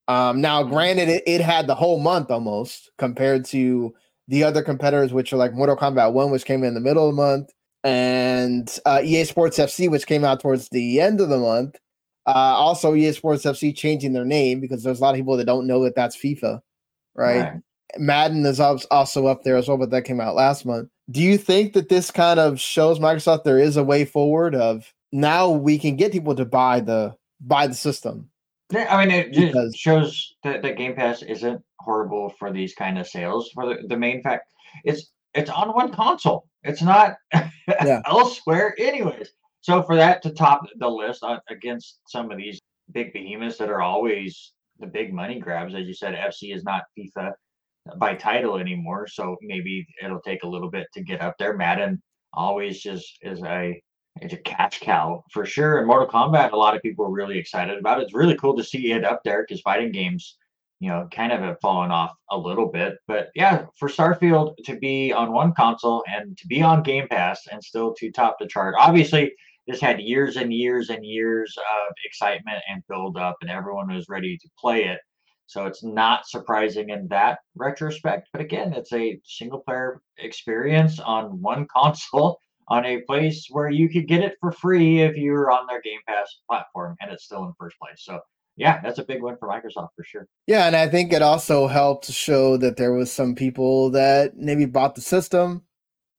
Um, 0.09 0.41
now, 0.41 0.63
mm-hmm. 0.63 0.73
granted, 0.73 1.09
it, 1.09 1.23
it 1.27 1.41
had 1.41 1.67
the 1.67 1.75
whole 1.75 2.01
month 2.01 2.31
almost 2.31 2.91
compared 2.99 3.45
to 3.47 3.95
the 4.29 4.45
other 4.45 4.63
competitors, 4.63 5.13
which 5.13 5.33
are 5.33 5.37
like 5.37 5.55
Mortal 5.55 5.77
Kombat 5.77 6.13
1, 6.13 6.31
which 6.31 6.45
came 6.45 6.63
in 6.65 6.75
the 6.75 6.81
middle 6.81 7.09
of 7.09 7.15
the 7.15 7.23
month, 7.23 7.51
and 7.85 8.79
uh, 8.85 9.01
EA 9.03 9.25
Sports 9.25 9.59
FC, 9.59 9.91
which 9.91 10.07
came 10.07 10.25
out 10.25 10.41
towards 10.41 10.69
the 10.69 11.01
end 11.01 11.21
of 11.21 11.29
the 11.29 11.39
month. 11.39 11.77
Uh, 12.27 12.55
also, 12.57 12.95
EA 12.95 13.13
Sports 13.13 13.45
FC 13.45 13.75
changing 13.75 14.13
their 14.13 14.25
name 14.25 14.61
because 14.61 14.83
there's 14.83 15.01
a 15.01 15.03
lot 15.03 15.15
of 15.15 15.17
people 15.17 15.37
that 15.37 15.47
don't 15.47 15.67
know 15.67 15.83
that 15.85 15.95
that's 15.95 16.17
FIFA, 16.17 16.61
right? 17.15 17.41
right. 17.41 17.61
Madden 17.99 18.47
is 18.47 18.61
also 18.61 19.27
up 19.27 19.43
there 19.43 19.57
as 19.57 19.67
well, 19.67 19.79
but 19.79 19.91
that 19.91 20.05
came 20.05 20.21
out 20.21 20.35
last 20.35 20.65
month. 20.65 20.89
Do 21.11 21.21
you 21.21 21.37
think 21.37 21.73
that 21.73 21.89
this 21.89 22.11
kind 22.11 22.39
of 22.39 22.61
shows 22.61 22.99
Microsoft 22.99 23.45
there 23.45 23.59
is 23.59 23.77
a 23.77 23.83
way 23.83 24.05
forward 24.05 24.55
of 24.55 24.93
now 25.13 25.51
we 25.51 25.79
can 25.79 25.97
get 25.97 26.13
people 26.13 26.35
to 26.37 26.45
buy 26.45 26.81
the 26.81 27.17
buy 27.41 27.67
the 27.67 27.75
system? 27.75 28.31
Yeah, 28.71 28.87
I 28.95 29.05
mean, 29.05 29.11
it 29.11 29.35
because, 29.35 29.75
shows 29.75 30.35
that, 30.45 30.63
that 30.63 30.77
Game 30.77 30.95
Pass 30.95 31.23
isn't 31.23 31.61
horrible 31.81 32.33
for 32.39 32.53
these 32.53 32.75
kind 32.75 32.99
of 32.99 33.09
sales. 33.09 33.51
For 33.53 33.67
the, 33.67 33.89
the 33.89 33.97
main 33.97 34.23
fact, 34.23 34.47
it's 34.85 35.11
it's 35.35 35.51
on 35.51 35.71
one 35.71 35.93
console. 35.93 36.47
It's 36.63 36.83
not 36.83 37.17
yeah. 37.33 38.03
elsewhere, 38.07 38.75
anyways. 38.79 39.31
So 39.63 39.83
for 39.83 39.97
that 39.97 40.23
to 40.23 40.31
top 40.31 40.63
the 40.79 40.89
list 40.89 41.23
uh, 41.23 41.39
against 41.49 42.01
some 42.09 42.31
of 42.31 42.39
these 42.39 42.61
big 42.93 43.13
behemoths 43.13 43.59
that 43.59 43.69
are 43.69 43.83
always 43.83 44.53
the 44.79 44.87
big 44.87 45.13
money 45.13 45.39
grabs, 45.39 45.75
as 45.75 45.87
you 45.87 45.95
said, 45.95 46.15
FC 46.15 46.55
is 46.55 46.65
not 46.65 46.83
FIFA 46.99 47.33
by 47.97 48.15
title 48.15 48.57
anymore. 48.57 49.07
So 49.07 49.37
maybe 49.43 49.87
it'll 50.03 50.21
take 50.21 50.43
a 50.43 50.49
little 50.49 50.71
bit 50.71 50.87
to 50.95 51.03
get 51.03 51.21
up 51.21 51.35
there. 51.39 51.57
Madden 51.57 52.03
always 52.33 52.81
just 52.81 53.19
is 53.23 53.43
a 53.43 53.81
it's 54.21 54.35
a 54.35 54.39
cash 54.39 54.81
cow 54.81 55.25
for 55.33 55.47
sure. 55.47 55.79
And 55.79 55.87
Mortal 55.87 56.09
Kombat, 56.09 56.53
a 56.53 56.57
lot 56.57 56.75
of 56.75 56.83
people 56.83 57.07
are 57.07 57.13
really 57.13 57.39
excited 57.39 57.79
about. 57.79 58.01
It. 58.01 58.05
It's 58.05 58.15
really 58.15 58.37
cool 58.37 58.57
to 58.57 58.65
see 58.65 58.93
it 58.93 59.05
up 59.05 59.21
there 59.25 59.45
because 59.47 59.61
fighting 59.61 59.93
games, 59.93 60.37
you 60.81 60.89
know, 60.89 61.07
kind 61.13 61.31
of 61.31 61.41
have 61.41 61.61
fallen 61.61 61.91
off 61.91 62.13
a 62.31 62.39
little 62.39 62.67
bit. 62.67 62.97
But 63.07 63.29
yeah, 63.35 63.67
for 63.79 63.89
Starfield 63.89 64.57
to 64.65 64.77
be 64.77 65.13
on 65.13 65.33
one 65.33 65.53
console 65.53 66.03
and 66.09 66.37
to 66.39 66.47
be 66.47 66.63
on 66.63 66.83
Game 66.83 67.07
Pass 67.07 67.47
and 67.53 67.63
still 67.63 67.95
to 67.95 68.11
top 68.11 68.37
the 68.41 68.47
chart, 68.47 68.75
obviously 68.79 69.33
this 69.67 69.81
had 69.81 70.01
years 70.01 70.37
and 70.37 70.53
years 70.53 70.89
and 70.89 71.05
years 71.05 71.55
of 71.57 71.95
excitement 72.05 72.59
and 72.69 72.83
build 72.89 73.17
up, 73.17 73.37
and 73.43 73.51
everyone 73.51 73.93
was 73.93 74.09
ready 74.09 74.37
to 74.39 74.49
play 74.59 74.85
it. 74.85 74.99
So 75.47 75.67
it's 75.67 75.85
not 75.85 76.27
surprising 76.27 76.91
in 76.91 77.09
that 77.09 77.41
retrospect. 77.57 78.29
But 78.33 78.41
again, 78.41 78.73
it's 78.73 78.93
a 78.93 79.21
single 79.25 79.61
player 79.61 80.01
experience 80.19 80.99
on 80.99 81.41
one 81.43 81.67
console 81.73 82.41
on 82.69 82.87
a 82.87 83.01
place 83.03 83.49
where 83.51 83.69
you 83.69 83.89
could 83.89 84.07
get 84.07 84.23
it 84.23 84.37
for 84.41 84.53
free 84.53 85.01
if 85.03 85.17
you 85.17 85.33
were 85.33 85.51
on 85.51 85.67
their 85.67 85.83
Game 85.83 86.01
Pass 86.09 86.39
platform 86.49 86.97
and 87.01 87.11
it's 87.11 87.25
still 87.25 87.45
in 87.45 87.53
first 87.59 87.77
place. 87.81 88.05
So 88.05 88.21
yeah, 88.61 88.79
that's 88.83 88.99
a 88.99 89.05
big 89.05 89.23
win 89.23 89.37
for 89.39 89.49
Microsoft 89.49 89.91
for 89.97 90.05
sure. 90.05 90.29
Yeah, 90.47 90.67
and 90.67 90.77
I 90.77 90.87
think 90.87 91.15
it 91.15 91.23
also 91.23 91.67
helped 91.67 92.05
show 92.13 92.59
that 92.59 92.77
there 92.77 92.93
was 92.93 93.11
some 93.11 93.35
people 93.35 93.89
that 93.91 94.37
maybe 94.37 94.67
bought 94.67 94.95
the 94.95 95.01
system 95.01 95.63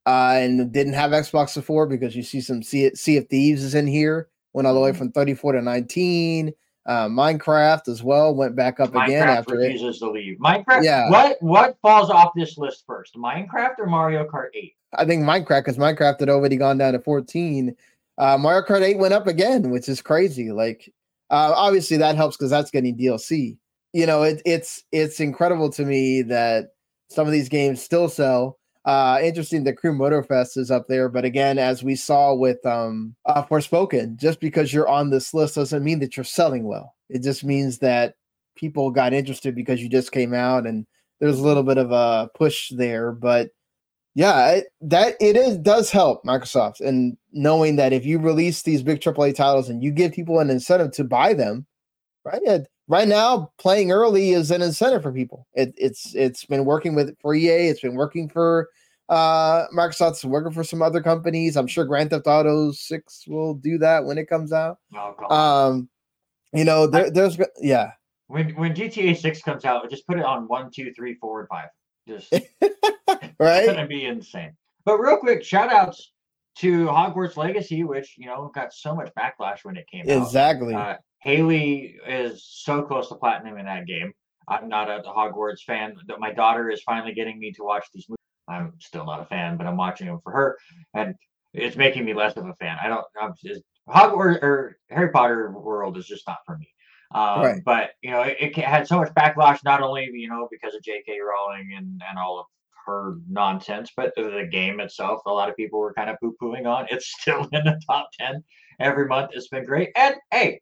uh, 0.08 0.34
and 0.38 0.72
didn't 0.72 0.94
have 0.94 1.12
Xbox 1.12 1.54
before 1.54 1.86
because 1.86 2.16
you 2.16 2.24
see 2.24 2.42
some 2.42 2.64
Sea, 2.64 2.96
sea 2.96 3.18
of 3.18 3.28
Thieves 3.28 3.64
is 3.64 3.76
in 3.76 3.86
here, 3.86 4.28
went 4.54 4.68
all 4.68 4.74
the 4.74 4.80
way 4.80 4.89
mm-hmm. 4.89 4.98
from 4.98 5.12
34 5.12 5.54
to 5.54 5.62
19. 5.62 6.52
Uh, 6.88 7.08
Minecraft 7.08 7.88
as 7.88 8.02
well 8.02 8.34
went 8.34 8.56
back 8.56 8.80
up 8.80 8.89
Minecraft 8.89 9.06
again 9.06 9.30
after 9.30 9.56
refuses 9.58 9.98
it. 9.98 10.00
to 10.00 10.10
leave. 10.10 10.39
Minecraft. 10.39 10.84
Yeah. 10.84 11.12
What 11.12 11.38
what 11.42 11.78
falls 11.84 12.10
off 12.10 12.32
this 12.36 12.58
list 12.58 12.86
first, 12.88 13.16
Minecraft 13.16 13.76
or 13.78 13.86
Mario 13.86 14.26
Kart 14.28 14.50
8? 14.56 14.74
I 14.96 15.06
think 15.06 15.24
Minecraft 15.24 15.66
because 15.66 15.78
Minecraft 15.78 16.20
had 16.20 16.30
already 16.30 16.58
gone 16.58 16.80
down 16.80 16.94
to 16.94 17.00
14. 17.00 17.76
Uh, 18.18 18.38
Mario 18.39 18.66
Kart 18.66 18.82
8 18.82 18.98
went 18.98 19.14
up 19.14 19.28
again, 19.28 19.70
which 19.70 19.88
is 19.88 20.02
crazy. 20.02 20.52
Like, 20.52 20.92
uh, 21.32 21.53
obviously 21.55 21.97
that 21.97 22.15
helps 22.15 22.38
because 22.38 22.51
that's 22.51 22.71
getting 22.71 22.97
DLC. 22.97 23.57
You 23.93 24.05
know, 24.05 24.23
it, 24.23 24.41
it's 24.45 24.84
it's 24.91 25.19
incredible 25.19 25.69
to 25.71 25.84
me 25.86 26.21
that 26.23 26.67
some 27.09 27.25
of 27.25 27.34
these 27.34 27.49
games 27.49 27.82
still 27.82 28.07
sell 28.07 28.57
uh 28.86 29.19
interesting 29.21 29.63
that 29.63 29.77
crew 29.77 29.93
motorfest 29.93 30.57
is 30.57 30.71
up 30.71 30.88
there 30.88 31.07
but 31.07 31.23
again 31.23 31.59
as 31.59 31.84
we 31.84 31.95
saw 31.95 32.34
with 32.34 32.65
um 32.65 33.15
uh 33.27 33.43
forspoken 33.43 34.15
just 34.15 34.39
because 34.39 34.73
you're 34.73 34.89
on 34.89 35.11
this 35.11 35.34
list 35.34 35.55
doesn't 35.55 35.84
mean 35.84 35.99
that 35.99 36.17
you're 36.17 36.23
selling 36.23 36.63
well 36.63 36.95
it 37.07 37.21
just 37.21 37.43
means 37.43 37.77
that 37.77 38.15
people 38.55 38.89
got 38.89 39.13
interested 39.13 39.53
because 39.53 39.82
you 39.82 39.88
just 39.88 40.11
came 40.11 40.34
out 40.34 40.65
and 40.65 40.86
there's 41.19 41.39
a 41.39 41.43
little 41.43 41.63
bit 41.63 41.77
of 41.77 41.91
a 41.91 42.27
push 42.36 42.71
there 42.71 43.11
but 43.11 43.49
Yeah, 44.14 44.51
it, 44.51 44.66
that 44.82 45.16
it 45.22 45.38
is 45.38 45.57
does 45.57 45.89
help 45.89 46.24
Microsoft 46.26 46.82
and 46.82 47.16
knowing 47.32 47.78
that 47.78 47.93
if 47.93 48.05
you 48.05 48.20
release 48.20 48.62
these 48.62 48.84
big 48.84 48.99
AAA 48.99 49.36
titles 49.36 49.70
and 49.70 49.82
you 49.82 49.91
give 49.91 50.12
people 50.12 50.39
an 50.39 50.49
incentive 50.49 50.91
to 50.93 51.05
buy 51.05 51.34
them, 51.34 51.66
right? 52.26 52.41
Yeah, 52.43 52.59
right 52.89 53.07
now, 53.07 53.53
playing 53.57 53.91
early 53.91 54.32
is 54.32 54.51
an 54.51 54.62
incentive 54.62 55.01
for 55.01 55.14
people. 55.14 55.47
It, 55.53 55.74
it's 55.78 56.14
it's 56.14 56.43
been 56.43 56.66
working 56.66 56.93
with 56.93 57.18
for 57.22 57.34
EA. 57.34 57.70
It's 57.70 57.80
been 57.80 57.95
working 57.95 58.28
for 58.28 58.68
uh, 59.07 59.68
Microsoft's 59.76 60.26
working 60.26 60.51
for 60.53 60.64
some 60.64 60.82
other 60.82 61.01
companies. 61.01 61.55
I'm 61.55 61.68
sure 61.68 61.86
Grand 61.86 62.09
Theft 62.09 62.28
Auto 62.28 62.72
Six 62.72 63.26
will 63.28 63.53
do 63.53 63.78
that 63.78 64.05
when 64.05 64.18
it 64.18 64.28
comes 64.28 64.51
out. 64.51 64.80
Oh, 64.93 65.36
um, 65.36 65.89
you 66.53 66.66
know, 66.66 66.86
there, 66.86 67.09
there's 67.09 67.38
yeah. 67.62 67.91
When 68.28 68.49
when 68.55 68.74
GTA 68.74 69.18
Six 69.18 69.41
comes 69.41 69.64
out, 69.64 69.89
just 69.89 70.05
put 70.05 70.18
it 70.18 70.26
on 70.26 70.47
one, 70.47 70.70
two, 70.70 70.93
three, 70.93 71.16
four, 71.16 71.39
and 71.39 71.49
five. 71.49 71.70
Just 72.08 72.32
right? 73.39 73.64
It's 73.64 73.68
gonna 73.68 73.88
be 73.88 74.06
insane. 74.06 74.54
But 74.86 74.97
real 74.97 75.18
quick, 75.18 75.43
shout 75.43 75.72
outs 75.72 76.12
to 76.58 76.86
Hogwarts 76.88 77.38
Legacy, 77.38 77.84
which 77.84 78.16
you 78.18 78.26
know 78.26 78.52
got 78.54 78.74
so 78.74 78.95
much 78.95 79.12
backlash 79.18 79.60
when 79.64 79.78
it 79.78 79.86
came 79.91 80.02
exactly. 80.02 80.16
out. 80.16 80.26
Exactly. 80.26 80.76
Uh, 80.76 80.95
Haley 81.20 81.99
is 82.08 82.43
so 82.45 82.82
close 82.82 83.10
to 83.10 83.16
platinum 83.16 83.58
in 83.58 83.66
that 83.66 83.86
game. 83.86 84.12
I'm 84.47 84.68
not 84.68 84.89
a 84.89 85.04
Hogwarts 85.04 85.62
fan. 85.62 85.95
My 86.20 86.32
daughter 86.34 86.70
is 86.70 86.82
finally 86.82 87.14
getting 87.14 87.39
me 87.39 87.52
to 87.54 87.64
watch 87.64 87.86
these 87.93 88.08
movies. 88.10 88.18
I'm 88.49 88.74
still 88.80 89.06
not 89.06 89.22
a 89.22 89.26
fan, 89.26 89.56
but 89.56 89.68
I'm 89.68 89.78
watching 89.78 90.08
them 90.08 90.20
for 90.24 90.32
her, 90.32 90.58
and 90.93 91.16
it's 91.54 91.78
making 91.78 92.06
me 92.06 92.14
less 92.14 92.36
of 92.38 92.47
a 92.47 92.56
fan. 92.56 92.78
I 92.84 92.88
don't. 92.88 93.06
I'm 93.22 93.34
just, 93.43 93.62
Hogwarts 93.88 94.41
or 94.41 94.78
Harry 94.89 95.10
Potter 95.10 95.52
world 95.52 95.97
is 95.97 96.08
just 96.08 96.28
not 96.28 96.39
for 96.45 96.58
me. 96.58 96.68
Um, 97.14 97.41
right. 97.41 97.62
But 97.64 97.91
you 98.01 98.12
know, 98.12 98.22
it, 98.22 98.38
it, 98.39 98.55
had 98.55 98.88
so 98.88 98.97
much 98.97 99.14
backlash, 99.14 99.59
not 99.66 99.82
only 99.82 100.09
you 100.14 100.30
know 100.30 100.47
because 100.49 100.74
of 100.74 100.82
J.K. 100.82 101.20
Rowling 101.20 101.74
and 101.76 102.01
and 102.07 102.18
all 102.18 102.39
of 102.39 102.45
her 102.86 103.18
nonsense, 103.30 103.91
but 103.95 104.14
the 104.16 104.47
game 104.49 104.80
itself, 104.80 105.22
a 105.26 105.32
lot 105.32 105.49
of 105.49 105.55
people 105.55 105.80
were 105.80 105.93
kind 105.93 106.09
of 106.09 106.18
poo 106.22 106.36
pooing 106.41 106.66
on. 106.66 106.88
It's 106.89 107.14
still 107.20 107.47
in 107.51 107.64
the 107.66 107.80
top 107.86 108.09
ten 108.18 108.43
every 108.80 109.07
month. 109.07 109.32
It's 109.34 109.49
been 109.49 109.66
great, 109.66 109.89
and 109.95 110.16
hey, 110.32 110.62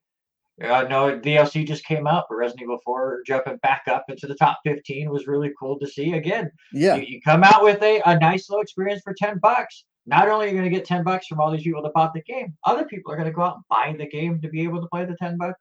uh, 0.64 0.84
no, 0.90 1.20
DLC 1.20 1.68
just 1.68 1.86
came 1.86 2.08
out, 2.08 2.26
but 2.30 2.36
Resident 2.36 2.64
Evil 2.64 2.80
4 2.84 3.24
jumping 3.26 3.58
back 3.58 3.84
up 3.88 4.06
into 4.10 4.28
the 4.28 4.36
top 4.36 4.60
15 4.66 5.10
was 5.10 5.28
really 5.28 5.52
cool 5.58 5.80
to 5.80 5.88
see. 5.88 6.14
Again, 6.14 6.52
yeah, 6.74 6.96
you, 6.96 7.04
you 7.04 7.22
come 7.22 7.44
out 7.44 7.64
with 7.64 7.82
a, 7.84 8.02
a 8.06 8.20
nice 8.20 8.50
little 8.50 8.62
experience 8.62 9.02
for 9.04 9.14
10 9.14 9.38
bucks. 9.38 9.86
Not 10.06 10.28
only 10.28 10.48
are 10.48 10.50
you 10.50 10.58
going 10.58 10.70
to 10.70 10.76
get 10.76 10.86
10 10.86 11.04
bucks 11.04 11.28
from 11.28 11.40
all 11.40 11.52
these 11.52 11.62
people 11.62 11.84
that 11.84 11.94
bought 11.94 12.14
the 12.14 12.24
game, 12.24 12.58
other 12.66 12.84
people 12.86 13.14
are 13.14 13.16
going 13.16 13.30
to 13.30 13.34
go 13.34 13.44
out 13.44 13.58
and 13.58 13.64
buy 13.70 13.96
the 13.96 14.10
game 14.10 14.42
to 14.42 14.50
be 14.50 14.64
able 14.64 14.82
to 14.82 14.88
play 14.88 15.06
the 15.06 15.16
10 15.22 15.38
buck 15.38 15.56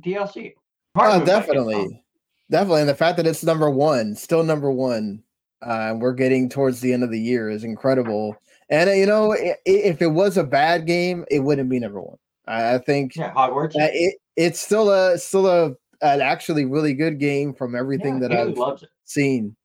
DLC. 0.00 0.54
Oh, 0.96 1.24
definitely. 1.24 2.02
Definitely. 2.50 2.80
And 2.82 2.88
the 2.88 2.94
fact 2.94 3.16
that 3.16 3.26
it's 3.26 3.42
number 3.42 3.70
one, 3.70 4.14
still 4.14 4.44
number 4.44 4.70
one, 4.70 5.22
uh, 5.62 5.94
we're 5.98 6.12
getting 6.12 6.48
towards 6.48 6.80
the 6.80 6.92
end 6.92 7.02
of 7.02 7.10
the 7.10 7.20
year 7.20 7.48
is 7.48 7.64
incredible. 7.64 8.36
And, 8.68 8.90
uh, 8.90 8.92
you 8.92 9.06
know, 9.06 9.34
if 9.64 10.02
it 10.02 10.08
was 10.08 10.36
a 10.36 10.44
bad 10.44 10.86
game, 10.86 11.24
it 11.30 11.40
wouldn't 11.40 11.70
be 11.70 11.80
number 11.80 12.00
one. 12.00 12.18
I 12.46 12.78
think 12.78 13.16
yeah, 13.16 13.32
Hogwarts. 13.32 13.72
It, 13.74 14.16
it's 14.36 14.60
still 14.60 14.90
a 14.90 15.16
still 15.18 15.46
a 15.46 15.68
an 16.02 16.20
actually 16.20 16.66
really 16.66 16.92
good 16.92 17.18
game 17.18 17.54
from 17.54 17.74
everything 17.74 18.20
yeah, 18.20 18.28
that 18.28 18.58
I've 18.58 18.84
seen. 19.04 19.56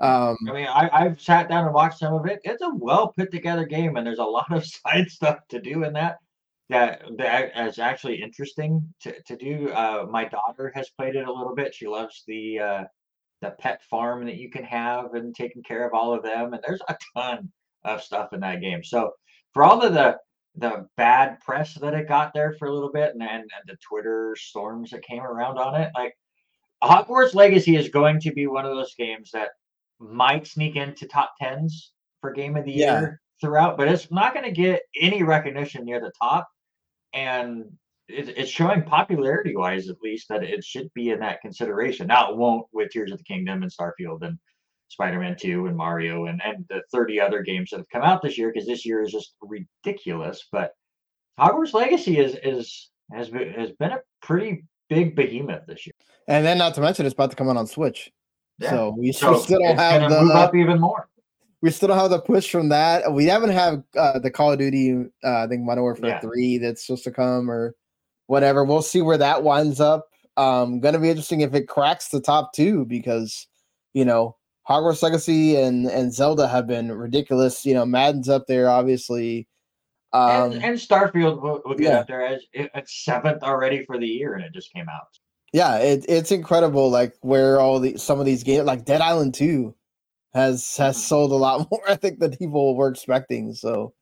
Um, 0.00 0.36
I 0.48 0.52
mean, 0.52 0.66
I, 0.66 0.88
I've 0.92 1.20
sat 1.20 1.48
down 1.48 1.66
and 1.66 1.74
watched 1.74 1.98
some 1.98 2.14
of 2.14 2.26
it. 2.26 2.40
It's 2.44 2.62
a 2.62 2.74
well 2.74 3.12
put 3.16 3.30
together 3.30 3.64
game, 3.64 3.96
and 3.96 4.06
there's 4.06 4.18
a 4.18 4.24
lot 4.24 4.50
of 4.50 4.64
side 4.86 5.10
stuff 5.10 5.38
to 5.50 5.60
do 5.60 5.84
in 5.84 5.92
that 5.92 6.18
that 6.68 7.02
that 7.18 7.52
is 7.68 7.78
actually 7.78 8.22
interesting 8.22 8.82
to, 9.02 9.20
to 9.22 9.36
do. 9.36 9.70
Uh, 9.70 10.06
my 10.10 10.24
daughter 10.24 10.72
has 10.74 10.90
played 10.90 11.16
it 11.16 11.26
a 11.26 11.32
little 11.32 11.54
bit. 11.54 11.74
She 11.74 11.86
loves 11.86 12.22
the 12.26 12.58
uh, 12.58 12.84
the 13.42 13.50
pet 13.50 13.82
farm 13.90 14.24
that 14.24 14.36
you 14.36 14.50
can 14.50 14.64
have 14.64 15.14
and 15.14 15.34
taking 15.34 15.62
care 15.62 15.86
of 15.86 15.92
all 15.92 16.14
of 16.14 16.22
them. 16.22 16.52
And 16.52 16.62
there's 16.66 16.80
a 16.88 16.96
ton 17.16 17.50
of 17.84 18.02
stuff 18.02 18.32
in 18.32 18.40
that 18.40 18.60
game. 18.60 18.82
So 18.84 19.12
for 19.52 19.64
all 19.64 19.82
of 19.82 19.92
the 19.92 20.16
the 20.56 20.86
bad 20.96 21.40
press 21.40 21.74
that 21.74 21.94
it 21.94 22.08
got 22.08 22.34
there 22.34 22.54
for 22.58 22.68
a 22.68 22.74
little 22.74 22.92
bit 22.92 23.12
and, 23.14 23.22
and, 23.22 23.42
and 23.42 23.50
the 23.66 23.76
Twitter 23.76 24.36
storms 24.38 24.90
that 24.90 25.02
came 25.02 25.22
around 25.22 25.58
on 25.58 25.80
it. 25.80 25.90
Like 25.94 26.14
Hogwarts 26.84 27.34
Legacy 27.34 27.76
is 27.76 27.88
going 27.88 28.20
to 28.20 28.32
be 28.32 28.46
one 28.46 28.66
of 28.66 28.76
those 28.76 28.94
games 28.94 29.30
that 29.32 29.50
might 29.98 30.46
sneak 30.46 30.76
into 30.76 31.06
top 31.06 31.32
tens 31.40 31.92
for 32.20 32.32
game 32.32 32.56
of 32.56 32.66
the 32.66 32.72
yeah. 32.72 33.00
year 33.00 33.21
throughout, 33.42 33.76
but 33.76 33.88
it's 33.88 34.10
not 34.10 34.32
going 34.32 34.46
to 34.46 34.52
get 34.52 34.82
any 34.98 35.22
recognition 35.22 35.84
near 35.84 36.00
the 36.00 36.12
top. 36.18 36.48
And 37.12 37.64
it, 38.08 38.30
it's 38.30 38.50
showing 38.50 38.82
popularity 38.82 39.54
wise, 39.54 39.90
at 39.90 40.00
least, 40.02 40.28
that 40.30 40.42
it 40.42 40.64
should 40.64 40.88
be 40.94 41.10
in 41.10 41.20
that 41.20 41.42
consideration. 41.42 42.06
Now 42.06 42.30
it 42.30 42.38
won't 42.38 42.66
with 42.72 42.90
Tears 42.90 43.12
of 43.12 43.18
the 43.18 43.24
Kingdom 43.24 43.62
and 43.62 43.70
Starfield 43.70 44.22
and 44.22 44.38
Spider-Man 44.88 45.36
2 45.38 45.66
and 45.66 45.76
Mario 45.76 46.26
and, 46.26 46.40
and 46.42 46.64
the 46.70 46.82
30 46.92 47.20
other 47.20 47.42
games 47.42 47.70
that 47.70 47.78
have 47.78 47.88
come 47.90 48.02
out 48.02 48.22
this 48.22 48.38
year 48.38 48.50
because 48.52 48.66
this 48.66 48.86
year 48.86 49.02
is 49.02 49.12
just 49.12 49.34
ridiculous. 49.42 50.48
But 50.50 50.72
Hogwarts 51.38 51.74
Legacy 51.74 52.18
is 52.18 52.36
is 52.42 52.90
has 53.12 53.28
been 53.28 53.52
has 53.54 53.72
been 53.72 53.92
a 53.92 54.00
pretty 54.20 54.64
big 54.88 55.16
behemoth 55.16 55.66
this 55.66 55.86
year. 55.86 55.94
And 56.28 56.44
then 56.44 56.58
not 56.58 56.74
to 56.74 56.80
mention 56.80 57.06
it's 57.06 57.14
about 57.14 57.30
to 57.30 57.36
come 57.36 57.48
out 57.48 57.56
on 57.56 57.66
Switch. 57.66 58.10
Yeah. 58.58 58.70
So 58.70 58.94
we 58.98 59.12
so 59.12 59.38
still 59.38 59.60
don't 59.60 59.78
have 59.78 60.10
the 60.10 60.20
move 60.20 60.30
up 60.30 60.54
even 60.54 60.78
more. 60.78 61.08
We 61.62 61.70
still 61.70 61.88
don't 61.88 61.98
have 61.98 62.10
the 62.10 62.20
push 62.20 62.50
from 62.50 62.68
that. 62.70 63.12
We 63.12 63.26
haven't 63.26 63.50
had 63.50 63.84
uh, 63.96 64.18
the 64.18 64.30
Call 64.30 64.52
of 64.52 64.58
Duty, 64.58 65.04
uh, 65.24 65.44
I 65.44 65.46
think 65.46 65.62
Modern 65.62 65.84
Warfare 65.84 66.10
yeah. 66.10 66.20
3 66.20 66.58
that's 66.58 66.84
supposed 66.84 67.04
to 67.04 67.12
come 67.12 67.50
or 67.50 67.76
whatever. 68.26 68.64
We'll 68.64 68.82
see 68.82 69.00
where 69.00 69.18
that 69.18 69.44
winds 69.44 69.80
up. 69.80 70.08
Um, 70.36 70.80
gonna 70.80 70.98
be 70.98 71.10
interesting 71.10 71.42
if 71.42 71.54
it 71.54 71.68
cracks 71.68 72.08
the 72.08 72.20
top 72.20 72.54
two 72.54 72.86
because 72.86 73.46
you 73.92 74.04
know 74.04 74.36
Hogwarts 74.68 75.02
Legacy 75.02 75.56
and 75.56 75.86
and 75.86 76.12
Zelda 76.12 76.48
have 76.48 76.66
been 76.66 76.90
ridiculous. 76.90 77.66
You 77.66 77.74
know, 77.74 77.84
Madden's 77.84 78.28
up 78.28 78.46
there, 78.46 78.68
obviously. 78.68 79.46
Um, 80.14 80.52
and, 80.52 80.64
and 80.64 80.78
Starfield 80.78 81.40
will, 81.40 81.62
will 81.64 81.74
get 81.74 81.92
yeah. 81.92 81.98
up 82.00 82.06
there 82.06 82.24
as 82.24 82.42
it's 82.52 83.04
seventh 83.04 83.42
already 83.42 83.84
for 83.84 83.98
the 83.98 84.06
year, 84.06 84.34
and 84.34 84.44
it 84.44 84.52
just 84.52 84.72
came 84.72 84.88
out. 84.88 85.08
Yeah, 85.52 85.78
it, 85.78 86.04
it's 86.08 86.32
incredible. 86.32 86.90
Like 86.90 87.14
where 87.20 87.60
all 87.60 87.78
the 87.78 87.98
some 87.98 88.20
of 88.20 88.26
these 88.26 88.42
games, 88.42 88.64
like 88.64 88.84
Dead 88.84 89.00
Island 89.00 89.34
Two, 89.34 89.74
has 90.34 90.76
has 90.76 90.96
mm-hmm. 90.96 91.02
sold 91.02 91.32
a 91.32 91.36
lot 91.36 91.68
more. 91.70 91.82
I 91.88 91.96
think 91.96 92.18
than 92.18 92.36
people 92.36 92.76
were 92.76 92.88
expecting. 92.88 93.54
So, 93.54 93.94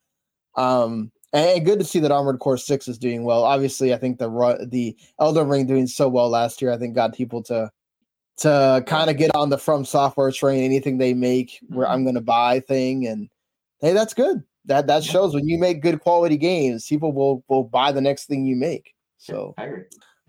um, 0.56 1.10
and 1.32 1.64
good 1.64 1.78
to 1.78 1.84
see 1.84 2.00
that 2.00 2.12
Armored 2.12 2.40
Core 2.40 2.58
Six 2.58 2.88
is 2.88 2.98
doing 2.98 3.24
well. 3.24 3.44
Obviously, 3.44 3.94
I 3.94 3.98
think 3.98 4.18
the 4.18 4.68
the 4.70 4.96
Elden 5.18 5.48
Ring 5.48 5.66
doing 5.66 5.86
so 5.86 6.08
well 6.08 6.28
last 6.28 6.60
year, 6.60 6.72
I 6.72 6.78
think 6.78 6.94
got 6.94 7.14
people 7.14 7.42
to 7.44 7.70
to 8.40 8.82
kind 8.86 9.10
of 9.10 9.18
get 9.18 9.34
on 9.34 9.50
the 9.50 9.58
from 9.58 9.84
software 9.84 10.32
train 10.32 10.64
anything 10.64 10.98
they 10.98 11.14
make 11.14 11.58
where 11.68 11.86
i'm 11.86 11.98
mm-hmm. 11.98 12.04
going 12.06 12.14
to 12.14 12.20
buy 12.20 12.58
thing 12.60 13.06
and 13.06 13.28
hey 13.80 13.92
that's 13.92 14.14
good 14.14 14.42
that 14.64 14.86
that 14.86 15.04
shows 15.04 15.34
when 15.34 15.46
you 15.46 15.58
make 15.58 15.82
good 15.82 16.00
quality 16.00 16.36
games 16.36 16.86
people 16.86 17.12
will 17.12 17.44
will 17.48 17.64
buy 17.64 17.92
the 17.92 18.00
next 18.00 18.26
thing 18.26 18.46
you 18.46 18.56
make 18.56 18.94
so 19.18 19.54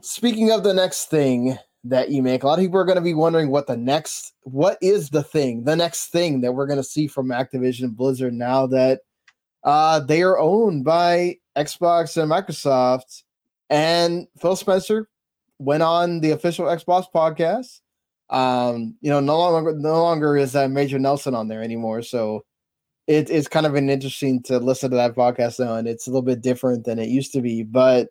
speaking 0.02 0.52
of 0.52 0.64
the 0.64 0.74
next 0.74 1.10
thing 1.10 1.58
that 1.84 2.10
you 2.10 2.22
make 2.22 2.44
a 2.44 2.48
lot 2.48 2.60
of 2.60 2.64
people 2.64 2.80
are 2.80 2.86
going 2.86 2.96
to 2.96 3.02
be 3.02 3.14
wondering 3.14 3.50
what 3.50 3.68
the 3.68 3.78
next 3.78 4.34
what 4.42 4.78
is 4.82 5.10
the 5.10 5.24
thing 5.24 5.64
the 5.64 5.76
next 5.76 6.08
thing 6.08 6.42
that 6.42 6.54
we're 6.54 6.68
going 6.68 6.78
to 6.78 6.84
see 6.84 7.08
from 7.08 7.30
activision 7.30 7.96
blizzard 7.96 8.34
now 8.34 8.68
that 8.68 9.02
uh 9.64 10.00
they 10.00 10.22
are 10.22 10.38
owned 10.38 10.84
by 10.84 11.36
xbox 11.58 12.22
and 12.22 12.32
microsoft 12.32 13.24
and 13.70 14.28
phil 14.40 14.56
spencer 14.56 15.10
went 15.58 15.82
on 15.82 16.20
the 16.20 16.32
official 16.32 16.66
xbox 16.66 17.06
podcast 17.14 17.80
um, 18.32 18.96
you 19.02 19.10
know, 19.10 19.20
no 19.20 19.38
longer 19.38 19.74
no 19.74 20.02
longer 20.02 20.38
is 20.38 20.54
that 20.54 20.72
Major 20.72 20.98
Nelson 20.98 21.36
on 21.36 21.50
there 21.50 21.62
anymore. 21.62 22.02
So 22.02 22.46
it, 23.06 23.30
it's 23.30 23.50
kind 23.50 23.66
of 23.66 23.76
an 23.76 23.90
interesting 23.90 24.42
to 24.44 24.58
listen 24.58 24.90
to 24.92 24.96
that 24.96 25.16
podcast 25.16 25.60
now, 25.60 25.76
and 25.76 25.88
it's 25.88 26.08
a 26.08 26.10
little 26.10 26.22
bit 26.22 26.42
different 26.42 26.86
than 26.86 26.98
it 26.98 27.10
used 27.10 27.34
to 27.34 27.42
be. 27.42 27.64
But 27.64 28.08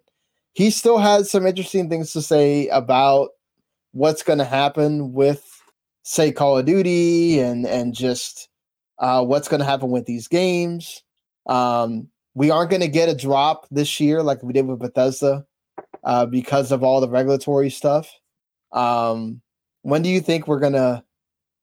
he 0.53 0.71
still 0.71 0.99
has 0.99 1.31
some 1.31 1.47
interesting 1.47 1.89
things 1.89 2.13
to 2.13 2.23
say 2.23 2.69
about 2.69 3.31
what's 3.93 4.23
going 4.23 4.39
to 4.39 4.45
happen 4.45 5.13
with, 5.13 5.45
say, 6.03 6.33
Call 6.33 6.59
of 6.59 6.67
Duty, 6.67 7.41
and 7.41 7.67
and 7.67 7.95
just 7.95 8.49
uh, 8.99 9.25
what's 9.25 9.49
going 9.49 9.61
to 9.61 9.67
happen 9.67 9.91
with 9.91 10.07
these 10.07 10.29
games. 10.29 11.03
Um, 11.47 12.09
we 12.35 12.51
aren't 12.51 12.71
going 12.71 12.83
to 12.83 12.89
get 12.89 13.09
a 13.09 13.15
drop 13.15 13.67
this 13.71 13.99
year 14.01 14.23
like 14.23 14.43
we 14.43 14.53
did 14.53 14.67
with 14.67 14.79
Bethesda 14.79 15.45
uh, 16.05 16.27
because 16.27 16.73
of 16.73 16.83
all 16.83 17.01
the 17.01 17.09
regulatory 17.09 17.71
stuff. 17.71 18.11
Um, 18.73 19.41
when 19.83 20.03
do 20.03 20.09
you 20.09 20.21
think 20.21 20.47
we're 20.47 20.61
gonna 20.61 21.05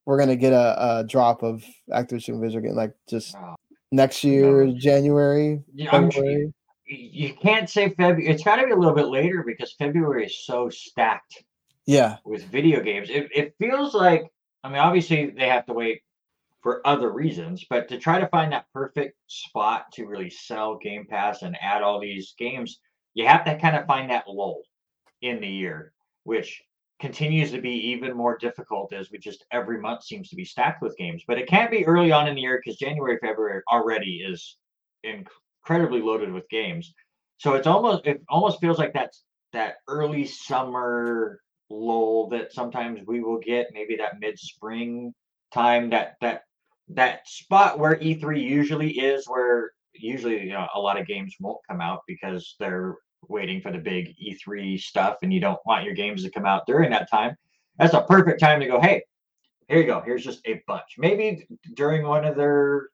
we're 0.04 0.18
gonna 0.18 0.36
get 0.36 0.52
a, 0.52 0.98
a 0.98 1.04
drop 1.04 1.42
of 1.42 1.64
Activision 1.90 2.38
Blizzard 2.38 2.64
again? 2.64 2.76
Like 2.76 2.92
just 3.08 3.36
oh, 3.36 3.54
next 3.92 4.24
year, 4.24 4.66
no. 4.66 4.74
January, 4.78 5.62
yeah, 5.74 5.90
February? 5.90 6.52
You 6.86 7.34
can't 7.34 7.68
say 7.68 7.90
February. 7.90 8.26
It's 8.26 8.42
got 8.42 8.56
to 8.56 8.66
be 8.66 8.72
a 8.72 8.76
little 8.76 8.94
bit 8.94 9.06
later 9.06 9.44
because 9.46 9.74
February 9.78 10.26
is 10.26 10.44
so 10.44 10.68
stacked. 10.68 11.44
Yeah, 11.88 12.18
with 12.26 12.44
video 12.44 12.82
games, 12.82 13.08
it 13.10 13.30
it 13.34 13.54
feels 13.58 13.94
like. 13.94 14.24
I 14.62 14.68
mean, 14.68 14.78
obviously 14.78 15.30
they 15.30 15.48
have 15.48 15.64
to 15.66 15.72
wait 15.72 16.02
for 16.62 16.86
other 16.86 17.10
reasons, 17.12 17.64
but 17.70 17.88
to 17.88 17.98
try 17.98 18.20
to 18.20 18.28
find 18.28 18.52
that 18.52 18.66
perfect 18.74 19.16
spot 19.28 19.86
to 19.94 20.06
really 20.06 20.30
sell 20.30 20.76
Game 20.78 21.06
Pass 21.08 21.42
and 21.42 21.56
add 21.62 21.82
all 21.82 22.00
these 22.00 22.34
games, 22.38 22.80
you 23.14 23.26
have 23.26 23.44
to 23.46 23.58
kind 23.58 23.76
of 23.76 23.86
find 23.86 24.10
that 24.10 24.28
lull 24.28 24.62
in 25.22 25.40
the 25.40 25.48
year, 25.48 25.92
which 26.24 26.62
continues 27.00 27.52
to 27.52 27.60
be 27.62 27.70
even 27.70 28.16
more 28.16 28.36
difficult 28.38 28.92
as 28.92 29.10
we 29.10 29.18
just 29.18 29.44
every 29.52 29.80
month 29.80 30.04
seems 30.04 30.28
to 30.30 30.36
be 30.36 30.44
stacked 30.44 30.82
with 30.82 30.96
games. 30.98 31.24
But 31.26 31.38
it 31.38 31.48
can't 31.48 31.70
be 31.70 31.86
early 31.86 32.12
on 32.12 32.28
in 32.28 32.34
the 32.34 32.42
year 32.42 32.60
because 32.62 32.78
January, 32.78 33.18
February 33.22 33.62
already 33.72 34.18
is 34.28 34.58
incredibly 35.04 36.02
loaded 36.02 36.32
with 36.32 36.48
games. 36.50 36.92
So 37.38 37.54
it's 37.54 37.66
almost 37.66 38.06
it 38.06 38.22
almost 38.28 38.60
feels 38.60 38.78
like 38.78 38.92
that's 38.92 39.24
that 39.54 39.76
early 39.88 40.26
summer 40.26 41.40
lull 41.70 42.28
that 42.28 42.52
sometimes 42.52 43.00
we 43.06 43.20
will 43.20 43.38
get, 43.38 43.68
maybe 43.72 43.96
that 43.96 44.20
mid 44.20 44.38
spring 44.38 45.14
time, 45.52 45.90
that 45.90 46.16
that 46.20 46.42
that 46.88 47.28
spot 47.28 47.78
where 47.78 47.96
E3 47.96 48.42
usually 48.42 48.90
is, 48.90 49.26
where 49.26 49.72
usually 49.92 50.42
you 50.44 50.52
know 50.52 50.66
a 50.74 50.80
lot 50.80 50.98
of 50.98 51.06
games 51.06 51.34
won't 51.40 51.60
come 51.68 51.80
out 51.80 52.02
because 52.06 52.56
they're 52.58 52.96
waiting 53.28 53.60
for 53.60 53.72
the 53.72 53.78
big 53.78 54.14
E3 54.16 54.80
stuff 54.80 55.16
and 55.22 55.32
you 55.32 55.40
don't 55.40 55.58
want 55.66 55.84
your 55.84 55.94
games 55.94 56.22
to 56.22 56.30
come 56.30 56.46
out 56.46 56.66
during 56.66 56.90
that 56.90 57.10
time. 57.10 57.36
That's 57.78 57.94
a 57.94 58.02
perfect 58.02 58.40
time 58.40 58.60
to 58.60 58.66
go, 58.66 58.80
hey, 58.80 59.02
here 59.68 59.78
you 59.78 59.86
go. 59.86 60.00
Here's 60.04 60.24
just 60.24 60.46
a 60.46 60.62
bunch. 60.66 60.94
Maybe 60.98 61.46
during 61.74 62.06
one 62.06 62.24
of 62.24 62.36
their, 62.36 62.88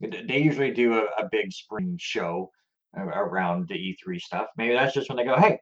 they 0.00 0.38
usually 0.38 0.72
do 0.72 0.94
a, 0.94 1.04
a 1.22 1.28
big 1.30 1.52
spring 1.52 1.96
show 2.00 2.50
around 2.96 3.68
the 3.68 3.74
E3 3.74 4.20
stuff. 4.20 4.48
Maybe 4.56 4.74
that's 4.74 4.94
just 4.94 5.08
when 5.08 5.16
they 5.16 5.24
go, 5.24 5.36
hey, 5.36 5.60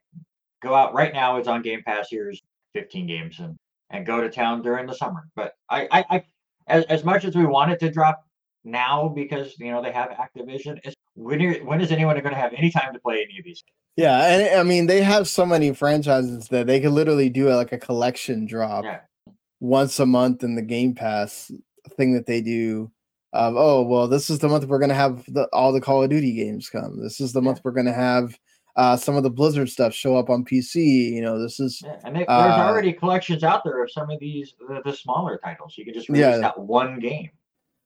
go 0.62 0.74
out 0.74 0.94
right 0.94 1.12
now. 1.12 1.36
It's 1.36 1.48
on 1.48 1.62
Game 1.62 1.82
Pass. 1.84 2.08
Here's 2.10 2.42
15 2.74 3.06
games 3.06 3.38
and 3.40 3.56
and 3.90 4.04
go 4.04 4.20
to 4.20 4.28
town 4.30 4.62
during 4.62 4.86
the 4.86 4.94
summer. 4.94 5.28
But 5.34 5.54
I, 5.70 5.88
I, 5.90 6.04
I 6.10 6.24
as, 6.66 6.84
as 6.84 7.04
much 7.04 7.24
as 7.24 7.34
we 7.34 7.46
want 7.46 7.70
it 7.72 7.80
to 7.80 7.90
drop 7.90 8.24
now 8.64 9.08
because 9.08 9.58
you 9.58 9.70
know 9.70 9.82
they 9.82 9.92
have 9.92 10.10
Activision, 10.10 10.78
it's 10.84 10.94
when 11.14 11.40
are, 11.42 11.54
when 11.64 11.80
is 11.80 11.90
anyone 11.90 12.16
going 12.20 12.34
to 12.34 12.40
have 12.40 12.52
any 12.56 12.70
time 12.70 12.92
to 12.92 13.00
play 13.00 13.26
any 13.28 13.38
of 13.38 13.44
these? 13.44 13.62
Yeah, 13.96 14.26
and 14.26 14.60
I 14.60 14.62
mean 14.62 14.86
they 14.86 15.02
have 15.02 15.26
so 15.26 15.44
many 15.46 15.72
franchises 15.72 16.48
that 16.48 16.66
they 16.66 16.80
could 16.80 16.92
literally 16.92 17.30
do 17.30 17.48
like 17.52 17.72
a 17.72 17.78
collection 17.78 18.46
drop 18.46 18.84
Yeah. 18.84 19.00
once 19.60 19.98
a 19.98 20.06
month 20.06 20.44
in 20.44 20.54
the 20.54 20.62
Game 20.62 20.94
Pass 20.94 21.50
thing 21.96 22.14
that 22.14 22.26
they 22.26 22.40
do. 22.40 22.90
Of 23.32 23.54
oh 23.56 23.82
well, 23.82 24.08
this 24.08 24.30
is 24.30 24.38
the 24.38 24.48
month 24.48 24.66
we're 24.66 24.78
gonna 24.78 24.94
have 24.94 25.24
the, 25.26 25.48
all 25.52 25.72
the 25.72 25.80
Call 25.80 26.02
of 26.02 26.10
Duty 26.10 26.32
games 26.34 26.70
come. 26.70 27.02
This 27.02 27.20
is 27.20 27.32
the 27.32 27.40
Yeah. 27.40 27.44
month 27.46 27.60
we're 27.64 27.72
gonna 27.72 27.92
have 27.92 28.38
uh, 28.78 28.96
some 28.96 29.16
of 29.16 29.22
the 29.24 29.30
Blizzard 29.30 29.68
stuff 29.68 29.92
show 29.92 30.16
up 30.16 30.30
on 30.30 30.44
PC. 30.44 31.12
You 31.12 31.20
know, 31.20 31.38
this 31.38 31.60
is 31.60 31.82
Yeah, 31.84 31.96
and 32.04 32.14
they, 32.16 32.20
there's 32.20 32.28
Uh, 32.28 32.64
already 32.66 32.92
collections 32.94 33.44
out 33.44 33.62
there 33.64 33.82
of 33.82 33.90
some 33.90 34.08
of 34.10 34.18
these 34.20 34.54
the, 34.66 34.80
the 34.84 34.92
smaller 34.96 35.38
titles. 35.44 35.74
You 35.76 35.84
can 35.84 35.92
just 35.94 36.08
release 36.08 36.22
Yeah. 36.22 36.38
that 36.38 36.58
one 36.58 36.98
game. 37.00 37.28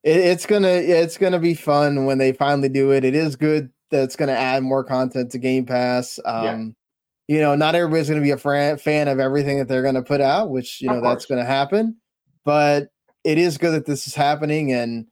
it, 0.04 0.16
it's 0.18 0.46
gonna 0.46 0.68
it's 0.68 1.16
gonna 1.18 1.38
be 1.40 1.54
fun 1.54 2.04
when 2.06 2.18
they 2.18 2.32
finally 2.32 2.68
do 2.68 2.92
it. 2.92 3.04
It 3.04 3.14
is 3.14 3.34
good 3.36 3.70
that 3.90 4.02
it's 4.04 4.16
gonna 4.16 4.32
add 4.32 4.62
more 4.62 4.84
content 4.84 5.30
to 5.32 5.38
Game 5.38 5.64
Pass. 5.66 6.18
Um, 6.24 6.76
You 7.28 7.40
know, 7.40 7.54
not 7.54 7.74
everybody's 7.74 8.08
gonna 8.10 8.20
be 8.20 8.32
a 8.32 8.36
fran- 8.36 8.76
fan 8.78 9.08
of 9.08 9.18
everything 9.20 9.58
that 9.58 9.68
they're 9.68 9.82
gonna 9.82 10.02
put 10.02 10.20
out, 10.20 10.50
which 10.50 10.80
you 10.82 10.90
Of 10.90 10.96
know 10.96 11.08
that's 11.08 11.24
gonna 11.26 11.44
happen. 11.44 11.96
But 12.44 12.88
it 13.24 13.38
is 13.38 13.56
good 13.56 13.72
that 13.72 13.86
this 13.86 14.06
is 14.08 14.14
happening, 14.14 14.72
and 14.72 15.06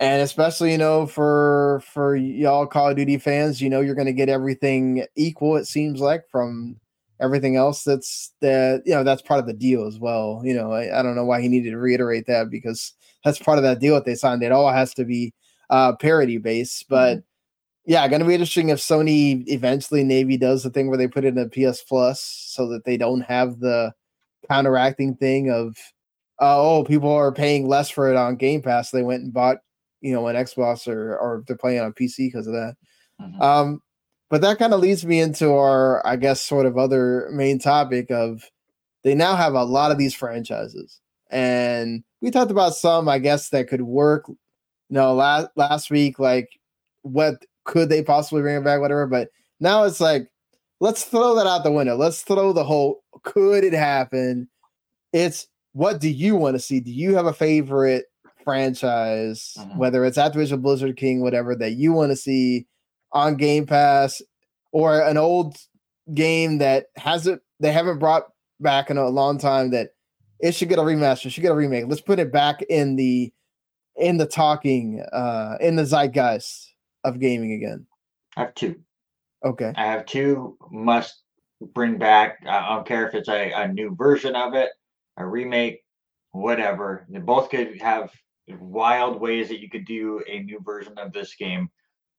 and 0.00 0.22
especially 0.22 0.72
you 0.72 0.78
know 0.78 1.06
for 1.06 1.82
for 1.92 2.16
y'all 2.16 2.66
Call 2.66 2.90
of 2.90 2.96
Duty 2.96 3.18
fans, 3.18 3.60
you 3.60 3.70
know 3.70 3.80
you're 3.80 3.94
gonna 3.94 4.12
get 4.12 4.28
everything 4.28 5.06
equal. 5.16 5.56
It 5.56 5.66
seems 5.66 6.00
like 6.00 6.28
from 6.30 6.78
everything 7.20 7.56
else 7.56 7.84
that's 7.84 8.32
that 8.40 8.82
you 8.84 8.92
know 8.92 9.04
that's 9.04 9.22
part 9.22 9.40
of 9.40 9.46
the 9.46 9.52
deal 9.52 9.86
as 9.86 9.98
well. 9.98 10.42
You 10.44 10.54
know, 10.54 10.72
I, 10.72 10.98
I 10.98 11.02
don't 11.02 11.16
know 11.16 11.24
why 11.24 11.40
he 11.40 11.48
needed 11.48 11.70
to 11.70 11.78
reiterate 11.78 12.26
that 12.26 12.50
because 12.50 12.94
that's 13.24 13.38
part 13.38 13.58
of 13.58 13.64
that 13.64 13.78
deal 13.80 13.94
that 13.94 14.04
they 14.04 14.14
signed. 14.14 14.42
It 14.42 14.52
all 14.52 14.72
has 14.72 14.94
to 14.94 15.04
be 15.04 15.32
uh 15.70 15.96
parity 15.96 16.38
based, 16.38 16.88
but 16.88 17.22
yeah, 17.84 18.06
going 18.06 18.20
to 18.20 18.26
be 18.26 18.34
interesting 18.34 18.68
if 18.68 18.78
Sony 18.78 19.44
eventually 19.48 20.04
Navy 20.04 20.36
does 20.36 20.62
the 20.62 20.70
thing 20.70 20.88
where 20.88 20.98
they 20.98 21.08
put 21.08 21.24
it 21.24 21.36
in 21.36 21.38
a 21.38 21.48
PS 21.48 21.82
Plus 21.82 22.20
so 22.20 22.68
that 22.68 22.84
they 22.84 22.96
don't 22.96 23.22
have 23.22 23.58
the 23.58 23.92
counteracting 24.48 25.16
thing 25.16 25.50
of 25.50 25.76
uh, 26.40 26.60
oh 26.60 26.84
people 26.84 27.10
are 27.10 27.32
paying 27.32 27.68
less 27.68 27.90
for 27.90 28.10
it 28.10 28.16
on 28.16 28.36
Game 28.36 28.62
Pass. 28.62 28.90
They 28.90 29.02
went 29.02 29.22
and 29.22 29.32
bought 29.32 29.58
you 30.02 30.12
know 30.12 30.26
an 30.28 30.36
Xbox 30.36 30.86
or 30.86 31.16
or 31.16 31.42
they're 31.46 31.56
playing 31.56 31.80
on 31.80 31.92
PC 31.94 32.28
because 32.28 32.46
of 32.46 32.52
that. 32.52 32.76
Mhm. 33.20 33.40
Um, 33.40 33.82
but 34.28 34.40
that 34.42 34.58
kind 34.58 34.74
of 34.74 34.80
leads 34.80 35.04
me 35.04 35.20
into 35.20 35.52
our, 35.52 36.06
I 36.06 36.16
guess, 36.16 36.40
sort 36.40 36.66
of 36.66 36.78
other 36.78 37.28
main 37.32 37.58
topic 37.58 38.10
of 38.10 38.42
they 39.04 39.14
now 39.14 39.36
have 39.36 39.54
a 39.54 39.64
lot 39.64 39.90
of 39.90 39.98
these 39.98 40.14
franchises, 40.14 41.00
and 41.30 42.04
we 42.20 42.30
talked 42.30 42.50
about 42.50 42.74
some, 42.74 43.08
I 43.08 43.18
guess, 43.18 43.48
that 43.50 43.68
could 43.68 43.82
work. 43.82 44.24
You 44.28 44.36
know, 44.90 45.14
last 45.14 45.48
last 45.56 45.90
week, 45.90 46.18
like 46.18 46.50
what 47.02 47.44
could 47.64 47.88
they 47.88 48.02
possibly 48.02 48.42
bring 48.42 48.56
it 48.56 48.64
back, 48.64 48.80
whatever. 48.80 49.06
But 49.06 49.28
now 49.60 49.84
it's 49.84 50.00
like, 50.00 50.28
let's 50.80 51.04
throw 51.04 51.34
that 51.36 51.46
out 51.46 51.64
the 51.64 51.72
window. 51.72 51.96
Let's 51.96 52.22
throw 52.22 52.52
the 52.52 52.64
whole 52.64 53.02
could 53.22 53.64
it 53.64 53.72
happen? 53.72 54.48
It's 55.12 55.46
what 55.72 56.00
do 56.00 56.08
you 56.08 56.36
want 56.36 56.56
to 56.56 56.60
see? 56.60 56.80
Do 56.80 56.90
you 56.90 57.14
have 57.14 57.26
a 57.26 57.32
favorite 57.32 58.06
franchise, 58.44 59.54
Mhm. 59.58 59.76
whether 59.76 60.04
it's 60.04 60.18
Activision, 60.18 60.62
Blizzard, 60.62 60.96
King, 60.96 61.20
whatever, 61.20 61.54
that 61.56 61.72
you 61.72 61.92
want 61.92 62.10
to 62.10 62.16
see 62.16 62.66
on 63.12 63.36
Game 63.36 63.66
Pass 63.66 64.22
or 64.72 65.00
an 65.02 65.16
old 65.16 65.56
game 66.14 66.58
that 66.58 66.86
hasn't 66.96 67.40
they 67.60 67.72
haven't 67.72 67.98
brought 67.98 68.24
back 68.60 68.90
in 68.90 68.96
a 68.98 69.08
long 69.08 69.38
time 69.38 69.70
that 69.70 69.90
it 70.40 70.54
should 70.54 70.68
get 70.68 70.78
a 70.78 70.82
remaster, 70.82 71.30
should 71.30 71.42
get 71.42 71.52
a 71.52 71.54
remake. 71.54 71.84
Let's 71.86 72.00
put 72.00 72.18
it 72.18 72.32
back 72.32 72.62
in 72.62 72.96
the 72.96 73.32
in 73.96 74.16
the 74.16 74.26
talking 74.26 75.00
uh 75.12 75.56
in 75.60 75.76
the 75.76 75.84
zeitgeist 75.84 76.74
of 77.04 77.20
gaming 77.20 77.52
again. 77.52 77.86
I 78.36 78.40
have 78.40 78.54
two. 78.54 78.80
Okay. 79.44 79.72
I 79.76 79.84
have 79.86 80.06
two 80.06 80.56
must 80.70 81.22
bring 81.74 81.98
back. 81.98 82.38
I 82.48 82.74
don't 82.74 82.86
care 82.86 83.06
if 83.06 83.14
it's 83.14 83.28
a, 83.28 83.52
a 83.52 83.68
new 83.68 83.94
version 83.94 84.34
of 84.34 84.54
it, 84.54 84.70
a 85.16 85.26
remake, 85.26 85.84
whatever. 86.32 87.06
They 87.08 87.18
both 87.20 87.50
could 87.50 87.80
have 87.80 88.10
wild 88.60 89.20
ways 89.20 89.48
that 89.48 89.60
you 89.60 89.68
could 89.70 89.86
do 89.86 90.22
a 90.28 90.40
new 90.40 90.60
version 90.64 90.94
of 90.98 91.12
this 91.12 91.34
game. 91.36 91.68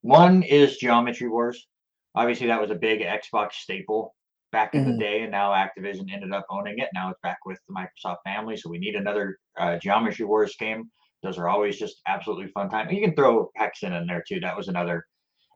One 0.02 0.44
is 0.44 0.78
Geometry 0.78 1.30
Wars. 1.30 1.68
Obviously, 2.16 2.48
that 2.48 2.62
was 2.62 2.72
a 2.72 2.76
big 2.76 3.02
Xbox 3.02 3.54
staple 3.54 4.16
back 4.52 4.76
in 4.76 4.86
Mhm. 4.86 4.92
the 4.94 4.98
day, 5.00 5.22
and 5.22 5.32
now 5.32 5.52
Activision 5.52 6.12
ended 6.14 6.32
up 6.32 6.46
owning 6.50 6.78
it. 6.80 6.90
Now 6.94 7.10
it's 7.10 7.20
back 7.24 7.40
with 7.46 7.60
the 7.68 7.74
Microsoft 7.74 8.18
family, 8.24 8.56
so 8.56 8.70
we 8.70 8.78
need 8.78 8.96
another 8.96 9.38
uh, 9.58 9.78
Geometry 9.78 10.26
Wars 10.26 10.56
game. 10.58 10.92
Those 11.24 11.38
are 11.38 11.48
always 11.48 11.78
just 11.80 12.02
absolutely 12.08 12.48
fun 12.48 12.70
time. 12.70 12.90
You 12.92 13.02
can 13.02 13.16
throw 13.16 13.50
Hexen 13.60 14.00
in 14.00 14.06
there 14.08 14.24
too. 14.28 14.40
That 14.40 14.56
was 14.58 14.68
another 14.68 15.06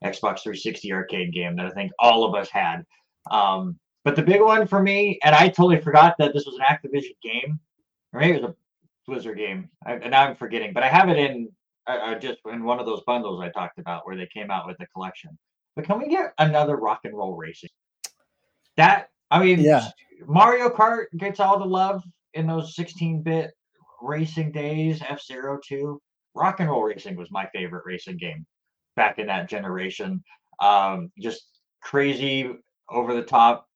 Xbox 0.04 0.42
360 0.42 0.92
arcade 0.94 1.34
game 1.34 1.56
that 1.58 1.66
I 1.66 1.72
think 1.72 1.92
all 2.00 2.24
of 2.24 2.36
us 2.36 2.50
had. 2.50 2.84
Um, 3.32 3.80
but 4.04 4.16
the 4.16 4.22
big 4.24 4.42
one 4.42 4.66
for 4.68 4.82
me, 4.82 5.20
and 5.24 5.36
I 5.36 5.48
totally 5.50 5.82
forgot 5.82 6.16
that 6.20 6.34
this 6.34 6.46
was 6.46 6.56
an 6.56 6.66
Activision 6.66 7.16
game, 7.22 7.60
or 8.14 8.20
maybe 8.22 8.38
it 8.38 8.42
was 8.42 8.52
a 8.52 8.56
Blizzard 9.08 9.38
game, 9.38 9.70
I, 9.86 9.94
and 9.94 10.12
now 10.12 10.24
I'm 10.28 10.36
forgetting. 10.36 10.74
But 10.74 10.84
I 10.84 10.88
have 10.90 11.10
it 11.10 11.18
in 11.18 11.50
uh, 11.88 11.92
uh, 11.92 12.16
just 12.20 12.40
in 12.52 12.64
one 12.64 12.80
of 12.80 12.86
those 12.86 13.02
bundles 13.08 13.42
I 13.42 13.50
talked 13.50 13.80
about 13.80 14.06
where 14.06 14.16
they 14.18 14.28
came 14.28 14.52
out 14.52 14.68
with 14.68 14.78
the 14.78 14.88
collection. 14.88 15.38
But 15.76 15.86
can 15.86 16.00
we 16.00 16.10
get 16.10 16.34
another 16.40 16.76
rock 16.76 17.02
and 17.06 17.16
roll 17.16 17.36
racing? 17.36 17.70
That 18.76 19.10
I 19.32 19.44
mean, 19.44 19.60
Yeah. 19.60 19.88
Mario 20.26 20.70
Kart 20.70 21.06
gets 21.18 21.40
all 21.40 21.60
the 21.60 21.66
love 21.66 22.04
in 22.34 22.48
those 22.48 22.76
16-bit 22.76 23.52
racing 24.02 24.52
days. 24.52 25.02
F 25.08 25.22
Zero 25.22 25.60
Two, 25.64 26.02
Rock 26.36 26.60
and 26.60 26.70
Roll 26.70 26.84
Racing 26.84 27.16
was 27.16 27.32
my 27.32 27.48
favorite 27.54 27.84
racing 27.86 28.18
game 28.18 28.46
back 28.96 29.20
in 29.20 29.28
that 29.28 29.50
generation. 29.50 30.24
Um, 30.60 31.12
just 31.20 31.60
crazy, 31.82 32.52
over 32.90 33.14
the 33.14 33.22
top, 33.24 33.68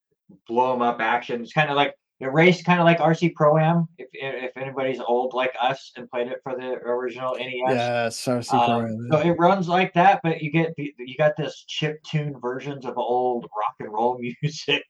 blow 0.48 0.74
'em 0.74 0.82
up 0.82 1.00
action. 1.00 1.42
It's 1.42 1.54
kind 1.54 1.70
of 1.70 1.76
like 1.76 1.94
it 2.22 2.32
raced 2.32 2.66
kind 2.66 2.80
of 2.80 2.86
like 2.86 3.00
RC 3.00 3.34
Pro 3.34 3.58
Am. 3.58 3.88
If 3.98 4.08
if 4.14 4.56
anybody's 4.56 5.00
old 5.00 5.34
like 5.34 5.54
us 5.60 5.92
and 5.98 6.10
played 6.10 6.28
it 6.28 6.40
for 6.44 6.56
the 6.56 6.74
original 6.74 7.36
NES, 7.36 7.50
Yes, 7.68 8.26
RC 8.26 8.54
um, 8.54 8.66
Pro-Am, 8.66 9.08
so 9.12 9.18
it 9.28 9.40
runs 9.40 9.68
like 9.68 9.92
that, 9.96 10.22
but 10.22 10.40
you 10.42 10.52
get 10.52 10.76
the, 10.78 10.94
you 11.00 11.18
got 11.18 11.36
this 11.36 11.66
chip 11.68 12.02
tune 12.04 12.36
versions 12.40 12.86
of 12.86 12.96
old 12.96 13.46
rock 13.58 13.74
and 13.80 13.92
roll 13.92 14.20
music, 14.42 14.84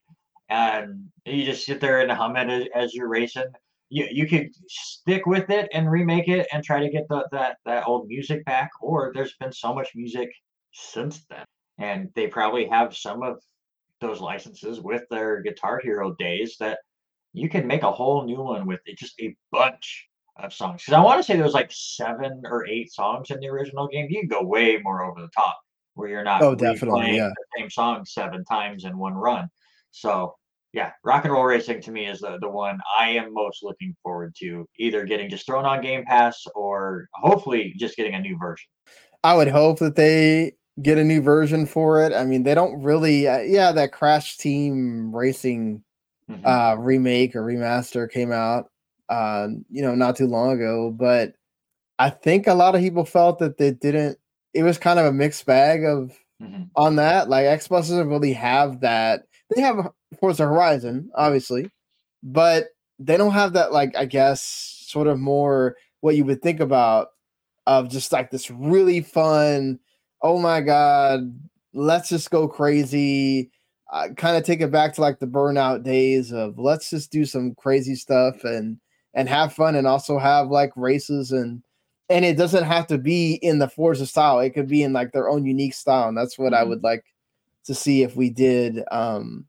and 0.50 1.08
you 1.24 1.44
just 1.44 1.64
sit 1.64 1.80
there 1.80 2.02
and 2.02 2.12
hum 2.12 2.36
it 2.36 2.50
as, 2.50 2.68
as 2.74 2.94
you're 2.94 3.08
racing. 3.08 3.50
You 3.88 4.08
you 4.10 4.28
could 4.28 4.50
stick 4.68 5.24
with 5.24 5.48
it 5.48 5.70
and 5.72 5.90
remake 5.90 6.28
it 6.28 6.46
and 6.52 6.62
try 6.62 6.80
to 6.80 6.90
get 6.90 7.08
the, 7.08 7.26
that 7.32 7.56
that 7.64 7.88
old 7.88 8.08
music 8.08 8.44
back, 8.44 8.70
or 8.82 9.10
there's 9.14 9.34
been 9.40 9.52
so 9.52 9.74
much 9.74 9.88
music 9.94 10.30
since 10.72 11.24
then, 11.30 11.46
and 11.78 12.10
they 12.14 12.26
probably 12.26 12.66
have 12.66 12.94
some 12.94 13.22
of 13.22 13.38
those 14.02 14.20
licenses 14.20 14.80
with 14.80 15.04
their 15.08 15.40
Guitar 15.40 15.80
Hero 15.82 16.14
days 16.18 16.56
that 16.60 16.80
you 17.32 17.48
can 17.48 17.66
make 17.66 17.82
a 17.82 17.92
whole 17.92 18.24
new 18.24 18.40
one 18.42 18.66
with 18.66 18.80
it, 18.86 18.98
just 18.98 19.18
a 19.20 19.34
bunch 19.50 20.08
of 20.36 20.52
songs. 20.52 20.82
Because 20.82 20.94
I 20.94 21.02
want 21.02 21.18
to 21.18 21.22
say 21.22 21.34
there 21.34 21.44
was 21.44 21.54
like 21.54 21.70
seven 21.72 22.42
or 22.44 22.66
eight 22.66 22.92
songs 22.92 23.30
in 23.30 23.40
the 23.40 23.48
original 23.48 23.88
game. 23.88 24.06
You 24.10 24.20
can 24.20 24.28
go 24.28 24.42
way 24.42 24.78
more 24.82 25.02
over 25.02 25.20
the 25.20 25.28
top 25.28 25.58
where 25.94 26.08
you're 26.08 26.24
not 26.24 26.42
Oh, 26.42 26.54
definitely, 26.54 27.16
yeah. 27.16 27.28
the 27.28 27.60
same 27.60 27.70
song 27.70 28.04
seven 28.04 28.44
times 28.44 28.84
in 28.84 28.96
one 28.98 29.14
run. 29.14 29.48
So 29.90 30.34
yeah, 30.72 30.92
rock 31.04 31.24
and 31.24 31.32
roll 31.32 31.44
racing 31.44 31.82
to 31.82 31.90
me 31.90 32.06
is 32.06 32.20
the, 32.20 32.38
the 32.40 32.48
one 32.48 32.78
I 32.98 33.10
am 33.10 33.34
most 33.34 33.62
looking 33.62 33.94
forward 34.02 34.34
to, 34.38 34.66
either 34.78 35.04
getting 35.04 35.28
just 35.28 35.44
thrown 35.44 35.66
on 35.66 35.82
Game 35.82 36.04
Pass 36.04 36.44
or 36.54 37.08
hopefully 37.12 37.74
just 37.76 37.96
getting 37.96 38.14
a 38.14 38.20
new 38.20 38.38
version. 38.38 38.66
I 39.22 39.34
would 39.34 39.48
hope 39.48 39.78
that 39.80 39.96
they 39.96 40.52
get 40.80 40.96
a 40.96 41.04
new 41.04 41.20
version 41.20 41.66
for 41.66 42.02
it. 42.02 42.14
I 42.14 42.24
mean, 42.24 42.42
they 42.42 42.54
don't 42.54 42.82
really. 42.82 43.28
Uh, 43.28 43.40
yeah, 43.40 43.70
that 43.72 43.92
Crash 43.92 44.38
Team 44.38 45.14
Racing 45.14 45.84
Mhm. 46.30 46.46
uh 46.46 46.76
remake 46.78 47.34
or 47.36 47.42
remaster 47.42 48.10
came 48.10 48.32
out 48.32 48.70
uh 49.08 49.48
you 49.70 49.82
know 49.82 49.94
not 49.94 50.16
too 50.16 50.26
long 50.26 50.52
ago 50.52 50.90
but 50.90 51.34
i 51.98 52.08
think 52.10 52.46
a 52.46 52.54
lot 52.54 52.74
of 52.74 52.80
people 52.80 53.04
felt 53.04 53.38
that 53.40 53.58
they 53.58 53.70
didn't 53.72 54.18
it 54.54 54.62
was 54.62 54.78
kind 54.78 54.98
of 54.98 55.06
a 55.06 55.12
mixed 55.12 55.44
bag 55.46 55.84
of 55.84 56.12
Mhm. 56.40 56.70
on 56.76 56.96
that 56.96 57.28
like 57.28 57.44
xbox 57.46 57.82
doesn't 57.88 58.08
really 58.08 58.32
have 58.32 58.80
that 58.80 59.24
they 59.54 59.60
have 59.62 59.90
forza 60.20 60.44
horizon 60.44 61.10
obviously 61.14 61.70
but 62.22 62.66
they 62.98 63.16
don't 63.16 63.32
have 63.32 63.52
that 63.54 63.72
like 63.72 63.96
i 63.96 64.04
guess 64.04 64.42
sort 64.86 65.06
of 65.08 65.18
more 65.18 65.76
what 66.00 66.16
you 66.16 66.24
would 66.24 66.42
think 66.42 66.60
about 66.60 67.08
of 67.66 67.88
just 67.88 68.12
like 68.12 68.30
this 68.30 68.50
really 68.50 69.00
fun 69.00 69.78
oh 70.22 70.38
my 70.38 70.60
god 70.60 71.32
let's 71.74 72.08
just 72.08 72.30
go 72.30 72.48
crazy 72.48 73.50
uh, 73.92 74.08
kind 74.16 74.36
of 74.36 74.42
take 74.42 74.60
it 74.60 74.72
back 74.72 74.94
to 74.94 75.00
like 75.02 75.18
the 75.18 75.26
burnout 75.26 75.82
days 75.84 76.32
of 76.32 76.58
let's 76.58 76.88
just 76.90 77.12
do 77.12 77.24
some 77.24 77.54
crazy 77.54 77.94
stuff 77.94 78.42
and 78.44 78.78
and 79.14 79.28
have 79.28 79.52
fun 79.52 79.74
and 79.76 79.86
also 79.86 80.18
have 80.18 80.48
like 80.48 80.72
races 80.76 81.30
and 81.32 81.62
and 82.08 82.24
it 82.24 82.36
doesn't 82.36 82.64
have 82.64 82.86
to 82.86 82.98
be 82.98 83.34
in 83.42 83.58
the 83.58 83.68
Forza 83.68 84.06
style. 84.06 84.40
It 84.40 84.50
could 84.50 84.66
be 84.68 84.82
in 84.82 84.92
like 84.92 85.12
their 85.12 85.28
own 85.28 85.44
unique 85.46 85.74
style, 85.74 86.08
and 86.08 86.16
that's 86.16 86.38
what 86.38 86.52
I 86.54 86.62
Mhm. 86.64 86.68
would 86.70 86.82
like 86.82 87.04
to 87.64 87.74
see 87.74 88.02
if 88.02 88.16
we 88.16 88.28
did 88.30 88.82
um 88.90 89.46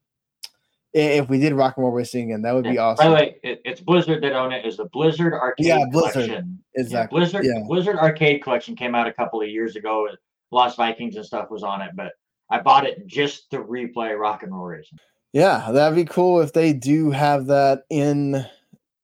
if 0.94 1.28
we 1.28 1.40
did 1.40 1.54
Rock 1.54 1.74
and 1.78 1.84
Roll 1.86 1.92
Racing 1.94 2.26
again. 2.26 2.44
That 2.44 2.54
would 2.54 2.66
be 2.66 2.74
Yeah. 2.74 2.82
awesome. 2.84 3.06
By 3.06 3.10
the 3.10 3.16
way, 3.16 3.36
it, 3.44 3.62
it's 3.66 3.82
Blizzard 3.82 4.22
that 4.24 4.34
own 4.34 4.52
it. 4.52 4.64
Is 4.66 4.78
the 4.78 4.86
Blizzard 4.86 5.34
Arcade 5.34 5.66
Yeah, 5.66 5.86
Blizzard. 5.92 6.26
Collection? 6.26 6.64
Yeah, 6.76 6.82
Exactly. 6.82 7.18
Blizzard 7.20 7.46
Yeah. 7.46 7.64
Blizzard 7.66 7.96
Arcade 7.98 8.44
Collection 8.44 8.76
came 8.76 8.94
out 8.94 9.08
a 9.08 9.14
couple 9.14 9.42
of 9.42 9.48
years 9.50 9.76
ago. 9.76 10.08
Lost 10.52 10.78
Vikings 10.78 11.16
and 11.16 11.26
stuff 11.26 11.50
was 11.50 11.64
on 11.64 11.82
it, 11.82 11.92
but 11.96 12.12
I 12.50 12.60
bought 12.62 12.86
it 12.86 13.08
just 13.08 13.50
to 13.52 13.60
replay 13.64 14.18
Rock 14.18 14.44
and 14.44 14.54
Roll 14.54 14.66
Racing. 14.66 15.00
Yeah, 15.32 15.72
that'd 15.72 15.96
be 15.96 16.06
cool 16.06 16.42
if 16.42 16.54
they 16.54 16.74
do 16.74 17.10
have 17.12 17.48
that 17.48 17.84
in, 17.90 18.46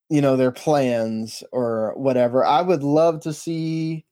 you 0.10 0.22
know, 0.22 0.36
their 0.38 0.52
plans 0.52 1.44
or 1.52 1.94
whatever. 1.96 2.46
I 2.46 2.62
would 2.62 2.84
love 2.84 3.22
to 3.22 3.34
see 3.34 4.06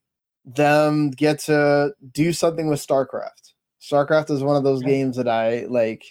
them 0.44 1.10
get 1.10 1.38
to 1.40 1.92
do 2.12 2.32
something 2.32 2.68
with 2.68 2.84
StarCraft. 2.84 3.52
StarCraft 3.80 4.30
is 4.30 4.42
one 4.42 4.56
of 4.56 4.64
those 4.64 4.82
Yeah. 4.82 4.88
games 4.88 5.16
that 5.16 5.28
I 5.28 5.66
like. 5.68 6.04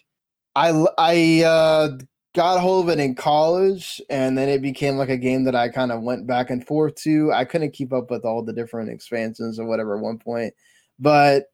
I 0.55 0.85
I 0.97 1.43
uh, 1.43 1.97
got 2.33 2.61
hold 2.61 2.85
of 2.87 2.97
it 2.97 3.01
in 3.01 3.15
college, 3.15 4.01
and 4.09 4.37
then 4.37 4.47
it 4.47 4.61
became 4.61 4.95
like 4.95 5.09
a 5.09 5.17
game 5.17 5.43
that 5.43 5.55
I 5.55 5.69
kind 5.69 5.91
of 5.91 6.03
went 6.03 6.25
back 6.25 6.49
and 6.49 6.65
forth 6.65 6.95
to. 7.03 7.31
I 7.33 7.43
couldn't 7.45 7.71
keep 7.73 7.91
up 7.91 8.09
with 8.09 8.23
all 8.23 8.43
the 8.43 8.53
different 8.53 8.89
expansions 8.89 9.59
or 9.59 9.65
whatever 9.65 9.97
at 9.97 10.03
one 10.03 10.19
point, 10.19 10.53
but 10.99 11.45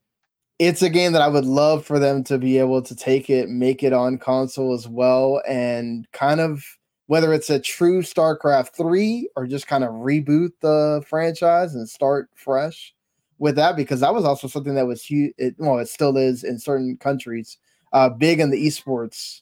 it's 0.60 0.82
a 0.82 0.90
game 0.90 1.14
that 1.14 1.22
I 1.22 1.28
would 1.28 1.46
love 1.46 1.86
for 1.86 2.00
them 2.00 2.24
to 2.26 2.38
be 2.38 2.58
able 2.58 2.82
to 2.84 2.96
take 2.96 3.30
it, 3.30 3.50
make 3.50 3.84
it 3.84 3.94
on 3.94 4.18
console 4.18 4.74
as 4.74 4.88
well, 4.88 5.42
and 5.48 6.10
kind 6.12 6.40
of 6.40 6.64
whether 7.08 7.34
it's 7.34 7.50
a 7.50 7.60
true 7.60 8.02
StarCraft 8.02 8.76
3 8.76 9.30
or 9.36 9.48
just 9.48 9.68
kind 9.68 9.84
of 9.84 9.90
reboot 9.92 10.52
the 10.62 11.04
franchise 11.08 11.76
and 11.76 11.90
start 11.90 12.30
fresh 12.36 12.94
with 13.40 13.56
that, 13.56 13.76
because 13.76 14.00
that 14.00 14.14
was 14.14 14.26
also 14.26 14.48
something 14.48 14.76
that 14.76 14.88
was 14.88 15.04
huge. 15.04 15.34
It, 15.38 15.56
well, 15.58 15.80
it 15.80 15.90
still 15.90 16.16
is 16.18 16.44
in 16.44 16.60
certain 16.60 16.98
countries, 16.98 17.58
uh, 17.92 18.10
big 18.10 18.40
in 18.40 18.52
the 18.52 18.68
esports 18.68 19.42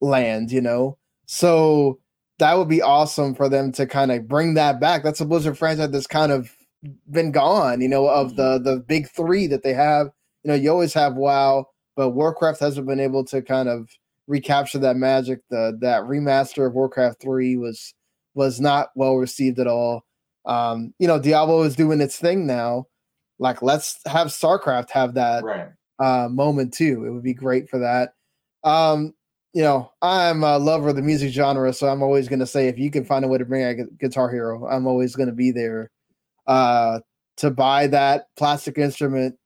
land, 0.00 0.50
you 0.50 0.60
know. 0.60 0.98
So 1.26 1.98
that 2.38 2.58
would 2.58 2.68
be 2.68 2.82
awesome 2.82 3.34
for 3.34 3.48
them 3.48 3.72
to 3.72 3.86
kind 3.86 4.12
of 4.12 4.28
bring 4.28 4.54
that 4.54 4.80
back. 4.80 5.02
That's 5.02 5.20
a 5.20 5.26
Blizzard 5.26 5.56
franchise 5.56 5.90
that's 5.90 6.06
kind 6.06 6.32
of 6.32 6.54
been 7.10 7.32
gone, 7.32 7.80
you 7.80 7.88
know, 7.88 8.08
of 8.08 8.36
the 8.36 8.58
the 8.58 8.76
big 8.76 9.08
three 9.08 9.46
that 9.46 9.62
they 9.62 9.72
have 9.72 10.10
you 10.42 10.48
know, 10.48 10.54
you 10.54 10.70
always 10.70 10.94
have 10.94 11.14
WoW, 11.14 11.66
but 11.96 12.10
Warcraft 12.10 12.60
hasn't 12.60 12.86
been 12.86 13.00
able 13.00 13.24
to 13.26 13.42
kind 13.42 13.68
of 13.68 13.88
recapture 14.26 14.78
that 14.78 14.96
magic. 14.96 15.40
The 15.50 15.76
that 15.80 16.02
remaster 16.02 16.66
of 16.66 16.74
Warcraft 16.74 17.20
3 17.20 17.56
was 17.56 17.94
was 18.34 18.60
not 18.60 18.90
well 18.94 19.16
received 19.16 19.58
at 19.58 19.66
all. 19.66 20.04
Um, 20.46 20.94
you 20.98 21.08
know, 21.08 21.18
Diablo 21.18 21.62
is 21.62 21.76
doing 21.76 22.00
its 22.00 22.16
thing 22.16 22.46
now. 22.46 22.86
Like, 23.38 23.62
let's 23.62 23.98
have 24.06 24.28
StarCraft 24.28 24.90
have 24.90 25.14
that 25.14 25.44
Right. 25.44 25.68
uh, 25.98 26.28
moment 26.28 26.72
too. 26.72 27.04
It 27.04 27.10
would 27.10 27.22
be 27.22 27.34
great 27.34 27.68
for 27.68 27.78
that. 27.80 28.14
Um, 28.64 29.14
you 29.54 29.62
know, 29.62 29.90
I'm 30.02 30.44
a 30.44 30.58
lover 30.58 30.90
of 30.90 30.96
the 30.96 31.02
music 31.02 31.32
genre, 31.32 31.72
so 31.72 31.88
I'm 31.88 32.02
always 32.02 32.28
going 32.28 32.38
to 32.40 32.46
say 32.46 32.68
if 32.68 32.78
you 32.78 32.90
can 32.90 33.04
find 33.04 33.24
a 33.24 33.28
way 33.28 33.38
to 33.38 33.44
bring 33.44 33.64
a 33.64 33.84
Guitar 33.98 34.30
Hero, 34.30 34.66
I'm 34.68 34.86
always 34.86 35.16
going 35.16 35.28
to 35.28 35.34
be 35.34 35.50
there 35.50 35.90
uh, 36.46 37.00
to 37.38 37.50
buy 37.50 37.86
that 37.88 38.26
plastic 38.36 38.78
instrument 38.78 39.36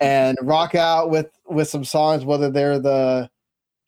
and 0.00 0.38
rock 0.42 0.74
out 0.74 1.10
with 1.10 1.30
with 1.46 1.68
some 1.68 1.84
songs, 1.84 2.24
whether 2.24 2.50
they're 2.50 2.78
the. 2.78 3.30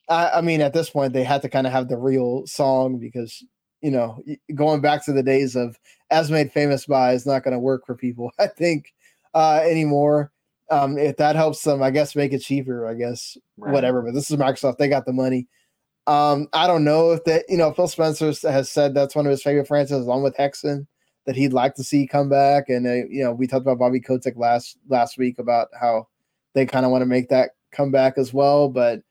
I, 0.09 0.31
I 0.39 0.41
mean, 0.41 0.63
at 0.63 0.73
this 0.73 0.89
point, 0.91 1.13
they 1.13 1.25
had 1.25 1.43
to 1.43 1.51
kind 1.51 1.67
of 1.67 1.73
have 1.73 1.89
the 1.89 1.99
real 1.99 2.47
song 2.47 2.99
because 2.99 3.45
you 3.81 3.91
know, 3.91 4.23
going 4.55 4.81
back 4.81 5.05
to 5.05 5.13
the 5.13 5.23
days 5.23 5.55
of 5.55 5.79
as 6.11 6.31
made 6.31 6.53
famous 6.53 6.87
by 6.87 7.13
is 7.13 7.27
not 7.27 7.45
going 7.45 7.53
to 7.53 7.61
work 7.61 7.87
for 7.87 7.95
people. 7.95 8.33
I 8.39 8.47
think 8.47 8.93
uh, 9.35 9.61
anymore. 9.65 10.33
Um, 10.71 10.99
if 10.99 11.17
that 11.17 11.35
helps 11.35 11.63
them, 11.63 11.83
I 11.83 11.91
guess 11.91 12.15
make 12.15 12.35
it 12.35 12.41
cheaper. 12.41 12.87
I 12.87 12.95
guess 12.95 13.39
Right. 13.57 13.73
whatever. 13.73 14.03
But 14.03 14.15
this 14.15 14.31
is 14.31 14.37
Microsoft; 14.37 14.77
they 14.77 14.89
got 14.89 15.07
the 15.07 15.13
money. 15.13 15.49
Um, 16.07 16.49
I 16.53 16.67
don't 16.67 16.85
know 16.85 17.13
if 17.13 17.25
that. 17.25 17.45
You 17.49 17.57
know, 17.57 17.73
Phil 17.73 17.89
Spencer 17.89 18.33
has 18.51 18.71
said 18.71 18.95
that's 18.95 19.15
one 19.15 19.27
of 19.27 19.31
his 19.31 19.43
favorite 19.43 19.67
franchises, 19.67 20.07
along 20.07 20.23
with 20.25 20.37
Hexen, 20.37 20.87
that 21.29 21.37
he'd 21.37 21.53
like 21.53 21.75
to 21.75 21.85
see 21.85 22.07
come 22.07 22.31
back. 22.31 22.71
And 22.71 22.87
uh, 22.87 23.07
you 23.11 23.23
know, 23.23 23.33
we 23.33 23.47
talked 23.47 23.61
about 23.61 23.79
Bobby 23.79 24.01
Kotick 24.01 24.37
last 24.37 24.79
last 24.89 25.19
week 25.19 25.39
about 25.39 25.69
how 25.79 26.09
they 26.55 26.65
kind 26.65 26.87
of 26.87 26.91
want 26.91 27.03
to 27.03 27.07
make 27.07 27.29
that 27.29 27.51
come 27.71 27.91
back 27.91 28.17
as 28.17 28.33
well. 28.33 28.71
But 28.71 29.03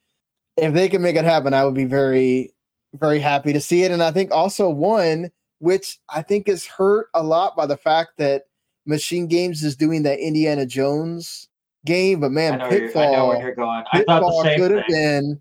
if 0.57 0.73
they 0.73 0.89
can 0.89 1.03
make 1.03 1.15
it 1.15 1.25
happen, 1.25 1.53
I 1.53 1.63
would 1.63 1.75
be 1.75 1.85
very, 1.85 2.53
very 2.95 3.19
happy 3.19 3.53
to 3.53 3.61
see 3.61 3.83
it. 3.83 3.91
And 3.91 4.01
I 4.01 4.09
think 4.09 4.31
also 4.31 4.67
one 4.67 5.29
which 5.59 5.99
I 6.09 6.21
think 6.21 6.47
is 6.47 6.65
hurt 6.65 7.07
a 7.13 7.23
lot 7.23 7.55
by 7.55 7.65
the 7.65 7.77
fact 7.77 8.11
that 8.17 8.43
Machine 8.85 9.27
Games 9.27 9.63
is 9.63 9.75
doing 9.75 10.03
that 10.03 10.19
Indiana 10.19 10.65
Jones 10.65 11.49
game. 11.85 12.19
But 12.19 12.31
man, 12.31 12.59
know, 12.59 12.69
where 12.69 12.79
you're, 12.79 12.97
I 12.97 13.11
know 13.11 13.27
where 13.27 13.37
Pitfall, 13.37 13.41
you're 13.41 13.55
going. 13.55 13.83
I 13.91 14.03
thought 14.03 14.21
Pitfall 14.21 14.43
could 14.57 14.71
have 14.71 14.87
been 14.87 15.39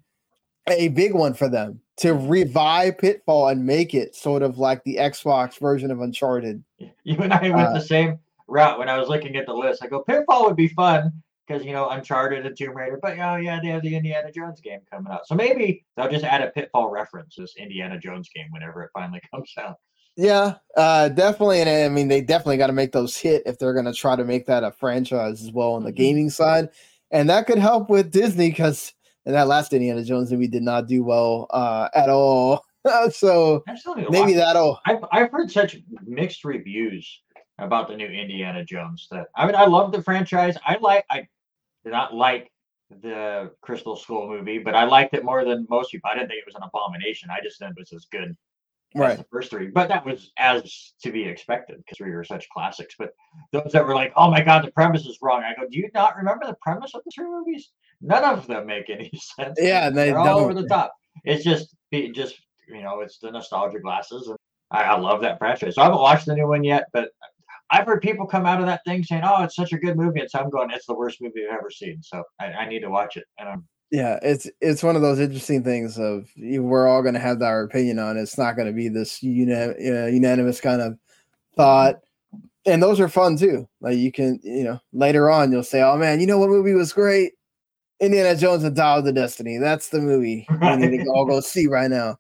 a 0.68 0.88
big 0.88 1.14
one 1.14 1.34
for 1.34 1.48
them 1.48 1.80
to 1.98 2.14
revive 2.14 2.98
Pitfall 2.98 3.48
and 3.48 3.64
make 3.64 3.94
it 3.94 4.14
sort 4.14 4.42
of 4.42 4.58
like 4.58 4.84
the 4.84 4.96
Xbox 4.96 5.58
version 5.58 5.90
of 5.90 6.00
Uncharted. 6.00 6.62
You 7.04 7.16
and 7.18 7.32
I 7.32 7.50
went 7.50 7.68
Uh, 7.68 7.72
the 7.74 7.80
same 7.80 8.18
route 8.48 8.78
when 8.78 8.88
I 8.88 8.98
was 8.98 9.08
looking 9.08 9.36
at 9.36 9.46
the 9.46 9.54
list. 9.54 9.82
I 9.82 9.86
go, 9.86 10.02
Pitfall 10.02 10.44
would 10.46 10.56
be 10.56 10.68
fun 10.68 11.12
because 11.46 11.64
you 11.64 11.72
know 11.72 11.88
Uncharted 11.88 12.44
and 12.44 12.56
Tomb 12.56 12.76
Raider, 12.76 12.98
but 13.00 13.18
oh 13.18 13.36
yeah, 13.36 13.60
they 13.62 13.68
have 13.68 13.82
the 13.82 13.94
Indiana 13.96 14.30
Jones 14.32 14.60
game 14.60 14.80
coming 14.90 15.10
out, 15.12 15.26
so 15.26 15.34
maybe 15.34 15.84
they'll 15.96 16.10
just 16.10 16.24
add 16.24 16.42
a 16.42 16.48
Pitfall 16.50 16.90
reference 16.90 17.36
this 17.36 17.54
Indiana 17.56 17.98
Jones 17.98 18.28
game 18.34 18.46
whenever 18.50 18.82
it 18.82 18.90
finally 18.92 19.20
comes 19.34 19.52
out. 19.58 19.76
Yeah, 20.16 20.54
uh, 20.76 21.10
definitely. 21.10 21.60
And 21.60 21.68
I 21.68 21.88
mean, 21.94 22.08
they 22.08 22.22
definitely 22.22 22.56
got 22.56 22.68
to 22.68 22.72
make 22.72 22.92
those 22.92 23.16
hit 23.16 23.42
if 23.44 23.58
they're 23.58 23.74
going 23.74 23.84
to 23.84 23.92
try 23.92 24.16
to 24.16 24.24
make 24.24 24.46
that 24.46 24.64
a 24.64 24.72
franchise 24.72 25.42
as 25.42 25.52
well 25.52 25.74
on 25.74 25.84
the 25.84 25.92
Mhm. 25.92 25.96
gaming 25.96 26.30
side. 26.30 26.70
And 27.10 27.28
that 27.28 27.46
could 27.46 27.58
help 27.58 27.90
with 27.90 28.10
Disney 28.12 28.48
because 28.48 28.94
in 29.26 29.32
that 29.32 29.46
last 29.46 29.74
Indiana 29.74 30.02
Jones 30.02 30.30
movie 30.30 30.46
we 30.46 30.48
did 30.48 30.62
not 30.62 30.86
do 30.88 31.04
well 31.04 31.46
uh, 31.50 31.88
at 31.94 32.08
all. 32.08 32.64
so 33.10 33.62
I 33.68 33.74
still 33.76 33.94
need 33.94 34.06
to 34.06 34.10
maybe 34.10 34.34
that'll. 34.34 34.80
I've 34.86 35.04
I've 35.12 35.30
heard 35.30 35.50
such 35.50 35.76
mixed 36.04 36.44
reviews 36.44 37.22
about 37.58 37.88
the 37.88 37.96
new 37.96 38.06
Indiana 38.06 38.64
Jones 38.64 39.08
that 39.10 39.28
I 39.34 39.46
mean 39.46 39.54
I 39.54 39.64
love 39.66 39.92
the 39.92 40.02
franchise. 40.02 40.56
I 40.66 40.76
like 40.80 41.04
I 41.10 41.26
did 41.84 41.92
not 41.92 42.14
like 42.14 42.50
the 43.02 43.50
Crystal 43.62 43.96
Skull 43.96 44.28
movie, 44.28 44.58
but 44.58 44.74
I 44.74 44.84
liked 44.84 45.14
it 45.14 45.24
more 45.24 45.44
than 45.44 45.66
most 45.68 45.90
people. 45.90 46.10
I 46.10 46.14
didn't 46.14 46.28
think 46.28 46.38
it 46.40 46.46
was 46.46 46.54
an 46.54 46.62
abomination. 46.62 47.30
I 47.30 47.40
just 47.42 47.58
thought 47.58 47.70
it 47.70 47.76
was 47.78 47.92
as 47.92 48.06
good 48.06 48.30
as 48.30 48.36
Right. 48.94 49.18
the 49.18 49.24
first 49.24 49.50
three. 49.50 49.66
But 49.66 49.88
that 49.88 50.06
was 50.06 50.32
as 50.38 50.94
to 51.02 51.10
be 51.12 51.24
expected 51.24 51.78
because 51.78 51.98
three 51.98 52.12
were 52.12 52.24
such 52.24 52.48
classics. 52.48 52.94
But 52.98 53.10
those 53.52 53.72
that 53.72 53.84
were 53.84 53.94
like, 53.94 54.12
oh 54.16 54.30
my 54.30 54.40
god, 54.40 54.64
the 54.64 54.70
premise 54.70 55.04
is 55.04 55.18
wrong. 55.20 55.42
I 55.42 55.54
go, 55.54 55.68
do 55.68 55.78
you 55.78 55.90
not 55.92 56.16
remember 56.16 56.46
the 56.46 56.56
premise 56.62 56.94
of 56.94 57.02
the 57.04 57.10
three 57.14 57.26
movies? 57.26 57.70
None 58.00 58.24
of 58.24 58.46
them 58.46 58.66
make 58.66 58.88
any 58.88 59.10
sense. 59.36 59.58
Yeah, 59.60 59.90
they 59.90 60.10
They're 60.10 60.18
all 60.18 60.38
over 60.38 60.54
the 60.54 60.66
top. 60.66 60.94
It's 61.24 61.44
just 61.44 61.74
just 62.14 62.40
you 62.66 62.82
know, 62.82 63.00
it's 63.00 63.18
the 63.18 63.30
nostalgia 63.30 63.80
glasses 63.80 64.28
and 64.28 64.36
I, 64.70 64.82
I 64.82 64.98
love 64.98 65.20
that 65.22 65.38
franchise. 65.38 65.74
So 65.74 65.82
I 65.82 65.84
haven't 65.84 66.00
watched 66.00 66.26
the 66.26 66.34
new 66.34 66.48
one 66.48 66.64
yet, 66.64 66.86
but 66.92 67.10
I've 67.70 67.86
heard 67.86 68.02
people 68.02 68.26
come 68.26 68.46
out 68.46 68.60
of 68.60 68.66
that 68.66 68.82
thing 68.84 69.02
saying, 69.02 69.22
"Oh, 69.24 69.42
it's 69.42 69.56
such 69.56 69.72
a 69.72 69.78
good 69.78 69.96
movie," 69.96 70.20
and 70.20 70.30
so 70.30 70.38
I'm 70.38 70.50
going, 70.50 70.70
"It's 70.70 70.86
the 70.86 70.94
worst 70.94 71.20
movie 71.20 71.46
I've 71.48 71.58
ever 71.58 71.70
seen." 71.70 72.02
So 72.02 72.22
I, 72.40 72.46
I 72.46 72.68
need 72.68 72.80
to 72.80 72.90
watch 72.90 73.16
it. 73.16 73.24
And 73.38 73.48
I'm 73.48 73.64
Yeah, 73.90 74.18
it's 74.22 74.48
it's 74.60 74.82
one 74.82 74.96
of 74.96 75.02
those 75.02 75.18
interesting 75.18 75.64
things 75.64 75.98
of 75.98 76.28
we're 76.36 76.86
all 76.86 77.02
going 77.02 77.14
to 77.14 77.20
have 77.20 77.42
our 77.42 77.64
opinion 77.64 77.98
on. 77.98 78.16
it. 78.16 78.22
It's 78.22 78.38
not 78.38 78.56
going 78.56 78.68
to 78.68 78.74
be 78.74 78.88
this 78.88 79.22
uni- 79.22 79.52
uh, 79.54 80.06
unanimous 80.06 80.60
kind 80.60 80.80
of 80.80 80.98
thought, 81.56 81.96
and 82.66 82.82
those 82.82 83.00
are 83.00 83.08
fun 83.08 83.36
too. 83.36 83.68
Like 83.80 83.96
you 83.96 84.12
can, 84.12 84.38
you 84.44 84.64
know, 84.64 84.80
later 84.92 85.28
on 85.30 85.50
you'll 85.50 85.64
say, 85.64 85.82
"Oh 85.82 85.96
man, 85.96 86.20
you 86.20 86.26
know 86.26 86.38
what 86.38 86.50
movie 86.50 86.74
was 86.74 86.92
great? 86.92 87.32
Indiana 87.98 88.36
Jones 88.36 88.62
and 88.62 88.76
Dial 88.76 88.98
of 88.98 89.04
the 89.04 89.12
Destiny. 89.12 89.58
That's 89.58 89.88
the 89.88 90.00
movie 90.00 90.46
we 90.48 90.76
need 90.76 91.04
to 91.04 91.10
all 91.14 91.26
go 91.26 91.40
see 91.40 91.66
right 91.66 91.90
now." 91.90 92.18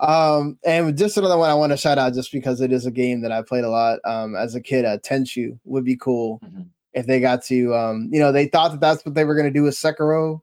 Um, 0.00 0.58
and 0.64 0.96
just 0.96 1.16
another 1.16 1.36
one 1.38 1.50
I 1.50 1.54
want 1.54 1.72
to 1.72 1.76
shout 1.76 1.98
out 1.98 2.14
just 2.14 2.32
because 2.32 2.60
it 2.60 2.72
is 2.72 2.86
a 2.86 2.90
game 2.90 3.20
that 3.20 3.32
I 3.32 3.42
played 3.42 3.64
a 3.64 3.70
lot 3.70 3.98
um, 4.04 4.34
as 4.34 4.54
a 4.54 4.60
kid. 4.60 4.84
Uh, 4.84 4.98
Tenchu 4.98 5.58
would 5.64 5.84
be 5.84 5.96
cool 5.96 6.40
Mhm. 6.44 6.66
if 6.94 7.06
they 7.06 7.20
got 7.20 7.42
to, 7.44 7.74
um, 7.74 8.08
you 8.10 8.18
know, 8.18 8.32
they 8.32 8.46
thought 8.46 8.70
that 8.72 8.80
that's 8.80 9.04
what 9.04 9.14
they 9.14 9.24
were 9.24 9.34
going 9.34 9.52
to 9.52 9.58
do 9.58 9.62
with 9.64 9.74
Sekiro 9.74 10.40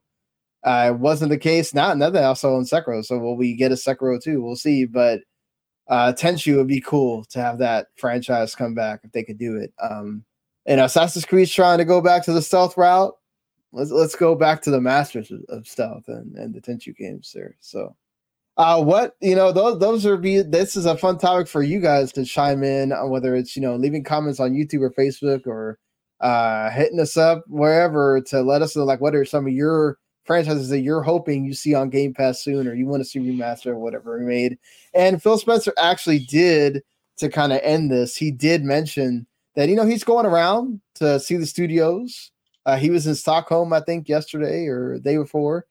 Uh, 0.63 0.93
wasn't 0.97 1.29
the 1.29 1.37
case. 1.37 1.73
Not 1.73 1.97
nothing 1.97 2.23
also 2.23 2.55
on 2.55 2.63
Sekiro. 2.65 3.03
So 3.05 3.17
will 3.19 3.37
we 3.37 3.55
get 3.55 3.71
a 3.71 3.75
Sekiro 3.75 4.21
too? 4.21 4.41
We'll 4.43 4.55
see. 4.55 4.85
But 4.85 5.21
uh 5.87 6.11
Tenchu 6.13 6.57
would 6.57 6.67
be 6.67 6.81
cool 6.81 7.23
to 7.25 7.39
have 7.39 7.59
that 7.59 7.87
franchise 7.95 8.53
come 8.55 8.75
back 8.75 9.01
if 9.03 9.11
they 9.13 9.23
could 9.23 9.37
do 9.37 9.55
it. 9.57 9.73
Um 9.81 10.25
and 10.65 10.81
Assassin's 10.81 11.25
Creed's 11.25 11.53
trying 11.53 11.77
to 11.77 11.85
go 11.85 12.01
back 12.01 12.23
to 12.25 12.33
the 12.33 12.41
stealth 12.41 12.75
route. 12.77 13.13
Let's 13.71 13.91
let's 13.91 14.15
go 14.15 14.35
back 14.35 14.61
to 14.63 14.71
the 14.71 14.81
masters 14.81 15.31
of, 15.31 15.41
of 15.49 15.67
stealth 15.67 16.09
and, 16.09 16.35
and 16.35 16.53
the 16.53 16.59
Tenchu 16.61 16.93
games 16.95 17.31
there. 17.33 17.55
So 17.61 17.95
uh 18.57 18.81
what 18.81 19.15
you 19.21 19.35
know 19.35 19.51
those 19.51 19.79
those 19.79 20.05
are 20.05 20.17
be 20.17 20.41
this 20.41 20.75
is 20.75 20.85
a 20.85 20.97
fun 20.97 21.17
topic 21.17 21.47
for 21.47 21.63
you 21.63 21.79
guys 21.79 22.11
to 22.11 22.25
chime 22.25 22.63
in 22.63 22.91
on 22.91 23.09
whether 23.09 23.35
it's 23.35 23.55
you 23.55 23.61
know 23.61 23.75
leaving 23.75 24.03
comments 24.03 24.39
on 24.39 24.53
YouTube 24.53 24.81
or 24.81 24.91
Facebook 24.91 25.47
or 25.47 25.79
uh 26.19 26.69
hitting 26.71 26.99
us 26.99 27.15
up 27.17 27.43
wherever 27.47 28.19
to 28.21 28.41
let 28.41 28.61
us 28.61 28.75
know 28.75 28.83
like 28.83 29.01
what 29.01 29.15
are 29.15 29.25
some 29.25 29.45
of 29.45 29.53
your 29.53 29.97
franchises 30.27 30.69
that 30.69 30.81
you're 30.81 31.01
hoping 31.01 31.45
you 31.45 31.53
see 31.53 31.73
on 31.73 31.89
Game 31.89 32.13
Pass 32.13 32.43
soon 32.43 32.67
or 32.67 32.75
you 32.75 32.85
want 32.85 33.01
to 33.01 33.09
see 33.09 33.19
remaster 33.19 33.67
or 33.67 33.79
whatever 33.79 34.19
made. 34.19 34.59
And 34.93 35.23
Phil 35.23 35.37
Spencer 35.37 35.73
actually 35.77 36.19
did 36.19 36.83
to 37.17 37.29
kind 37.29 37.53
of 37.53 37.61
end 37.63 37.89
this. 37.89 38.15
He 38.15 38.29
did 38.29 38.63
mention 38.63 39.25
that 39.55 39.69
you 39.69 39.75
know 39.75 39.85
he's 39.85 40.03
going 40.03 40.25
around 40.25 40.81
to 40.95 41.19
see 41.19 41.37
the 41.37 41.45
studios. 41.45 42.31
Uh, 42.65 42.75
he 42.75 42.89
was 42.89 43.07
in 43.07 43.15
Stockholm, 43.15 43.71
I 43.71 43.79
think, 43.79 44.09
yesterday 44.09 44.67
or 44.67 44.99
day 44.99 45.15
before, 45.15 45.65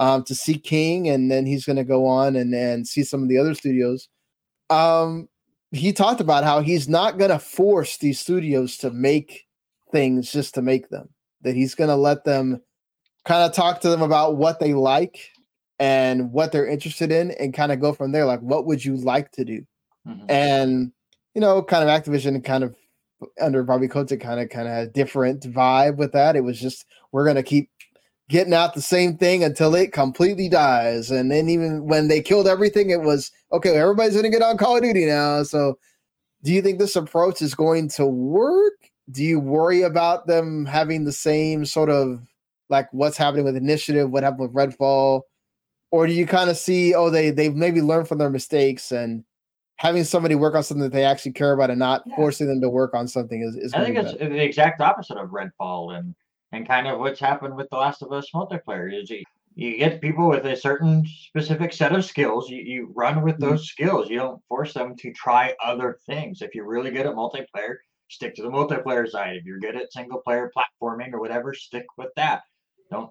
um, 0.00 0.24
to 0.24 0.34
see 0.34 0.58
King, 0.58 1.08
and 1.08 1.30
then 1.30 1.46
he's 1.46 1.64
going 1.64 1.76
to 1.76 1.84
go 1.84 2.06
on 2.06 2.34
and 2.34 2.52
and 2.54 2.88
see 2.88 3.04
some 3.04 3.22
of 3.22 3.28
the 3.28 3.38
other 3.38 3.54
studios. 3.54 4.08
Um, 4.70 5.28
he 5.70 5.92
talked 5.92 6.20
about 6.20 6.42
how 6.42 6.62
he's 6.62 6.88
not 6.88 7.18
going 7.18 7.30
to 7.30 7.38
force 7.38 7.98
these 7.98 8.18
studios 8.18 8.76
to 8.78 8.90
make 8.90 9.46
things 9.92 10.32
just 10.32 10.54
to 10.54 10.62
make 10.62 10.88
them. 10.88 11.10
That 11.42 11.54
he's 11.54 11.74
going 11.76 11.90
to 11.90 11.96
let 11.96 12.24
them 12.24 12.60
kind 13.24 13.44
of 13.44 13.52
talk 13.54 13.80
to 13.82 13.90
them 13.90 14.02
about 14.02 14.36
what 14.36 14.58
they 14.58 14.74
like 14.74 15.30
and 15.78 16.32
what 16.32 16.50
they're 16.50 16.66
interested 16.66 17.12
in, 17.12 17.30
and 17.32 17.54
kind 17.54 17.70
of 17.70 17.80
go 17.80 17.92
from 17.92 18.12
there. 18.12 18.24
Like, 18.24 18.40
what 18.40 18.66
would 18.66 18.84
you 18.84 18.96
like 18.96 19.30
to 19.32 19.44
do? 19.44 19.62
Mhm. 20.08 20.24
and 20.30 20.92
you 21.34 21.42
know, 21.42 21.62
kind 21.62 21.88
of 21.88 21.90
Activision 21.90 22.42
kind 22.42 22.64
of 22.64 22.74
under 23.38 23.62
Bobby 23.62 23.86
Kotick 23.86 24.20
kind 24.22 24.40
of 24.40 24.48
kind 24.48 24.66
of 24.66 24.72
had 24.72 24.88
a 24.88 24.90
different 24.90 25.42
vibe 25.42 25.96
with 25.96 26.12
that. 26.12 26.36
It 26.36 26.40
was 26.40 26.58
just 26.58 26.86
we're 27.12 27.26
gonna 27.26 27.42
keep 27.42 27.68
getting 28.30 28.54
out 28.54 28.74
the 28.74 28.80
same 28.80 29.16
thing 29.16 29.42
until 29.42 29.74
it 29.74 29.92
completely 29.92 30.48
dies. 30.48 31.10
And 31.10 31.30
then 31.30 31.48
even 31.50 31.86
when 31.86 32.06
they 32.08 32.22
killed 32.22 32.46
everything, 32.46 32.88
it 32.90 33.02
was 33.02 33.30
okay, 33.52 33.76
everybody's 33.76 34.14
gonna 34.14 34.30
get 34.30 34.40
on 34.40 34.56
Call 34.56 34.76
of 34.76 34.82
Duty 34.82 35.04
now. 35.04 35.42
So 35.42 35.78
do 36.42 36.52
you 36.52 36.62
think 36.62 36.78
this 36.78 36.96
approach 36.96 37.42
is 37.42 37.54
going 37.54 37.88
to 37.90 38.06
work? 38.06 38.74
Do 39.10 39.24
you 39.24 39.40
worry 39.40 39.82
about 39.82 40.28
them 40.28 40.64
having 40.64 41.04
the 41.04 41.12
same 41.12 41.64
sort 41.64 41.90
of 41.90 42.22
like 42.68 42.88
what's 42.92 43.16
happening 43.16 43.44
with 43.44 43.56
initiative, 43.56 44.10
what 44.10 44.22
happened 44.22 44.48
with 44.48 44.54
Redfall? 44.54 45.22
Or 45.90 46.06
do 46.06 46.12
you 46.12 46.24
kind 46.24 46.48
of 46.48 46.56
see, 46.56 46.94
oh, 46.94 47.10
they 47.10 47.30
they've 47.30 47.54
maybe 47.54 47.82
learned 47.82 48.06
from 48.06 48.18
their 48.18 48.30
mistakes 48.30 48.92
and 48.92 49.24
having 49.74 50.04
somebody 50.04 50.36
work 50.36 50.54
on 50.54 50.62
something 50.62 50.84
that 50.84 50.92
they 50.92 51.04
actually 51.04 51.32
care 51.32 51.52
about 51.52 51.70
and 51.70 51.80
not 51.80 52.02
Yeah. 52.06 52.14
forcing 52.14 52.46
them 52.46 52.60
to 52.60 52.68
work 52.70 52.94
on 52.94 53.08
something 53.08 53.42
is, 53.42 53.56
is 53.56 53.74
I 53.74 53.82
think 53.84 53.96
it's 53.96 54.12
the 54.12 54.40
exact 54.40 54.80
opposite 54.80 55.16
of 55.16 55.30
Redfall 55.30 55.98
and 55.98 56.14
and 56.52 56.66
kind 56.66 56.86
of 56.86 56.98
what's 56.98 57.20
happened 57.20 57.56
with 57.56 57.68
The 57.70 57.76
Last 57.76 58.02
of 58.02 58.12
Us 58.12 58.30
multiplayer 58.34 58.92
is 58.92 59.10
you, 59.10 59.22
you 59.54 59.76
get 59.78 60.00
people 60.00 60.28
with 60.28 60.46
a 60.46 60.56
certain 60.56 61.04
specific 61.06 61.72
set 61.72 61.94
of 61.94 62.04
skills. 62.04 62.48
You, 62.48 62.62
you 62.62 62.92
run 62.94 63.22
with 63.22 63.36
Mhm. 63.36 63.40
those 63.40 63.68
skills. 63.68 64.08
You 64.10 64.18
don't 64.18 64.42
force 64.48 64.74
them 64.74 64.96
to 64.96 65.12
try 65.12 65.54
other 65.62 65.98
things. 66.06 66.42
If 66.42 66.54
you're 66.54 66.66
really 66.66 66.90
good 66.90 67.06
at 67.06 67.14
multiplayer, 67.14 67.76
stick 68.08 68.34
to 68.36 68.42
the 68.42 68.50
multiplayer 68.50 69.08
side. 69.08 69.36
If 69.36 69.44
you're 69.44 69.58
good 69.58 69.76
at 69.76 69.92
single 69.92 70.20
player 70.20 70.50
platforming 70.56 71.12
or 71.12 71.20
whatever, 71.20 71.54
stick 71.54 71.86
with 71.96 72.10
that. 72.16 72.42
Don't 72.90 73.10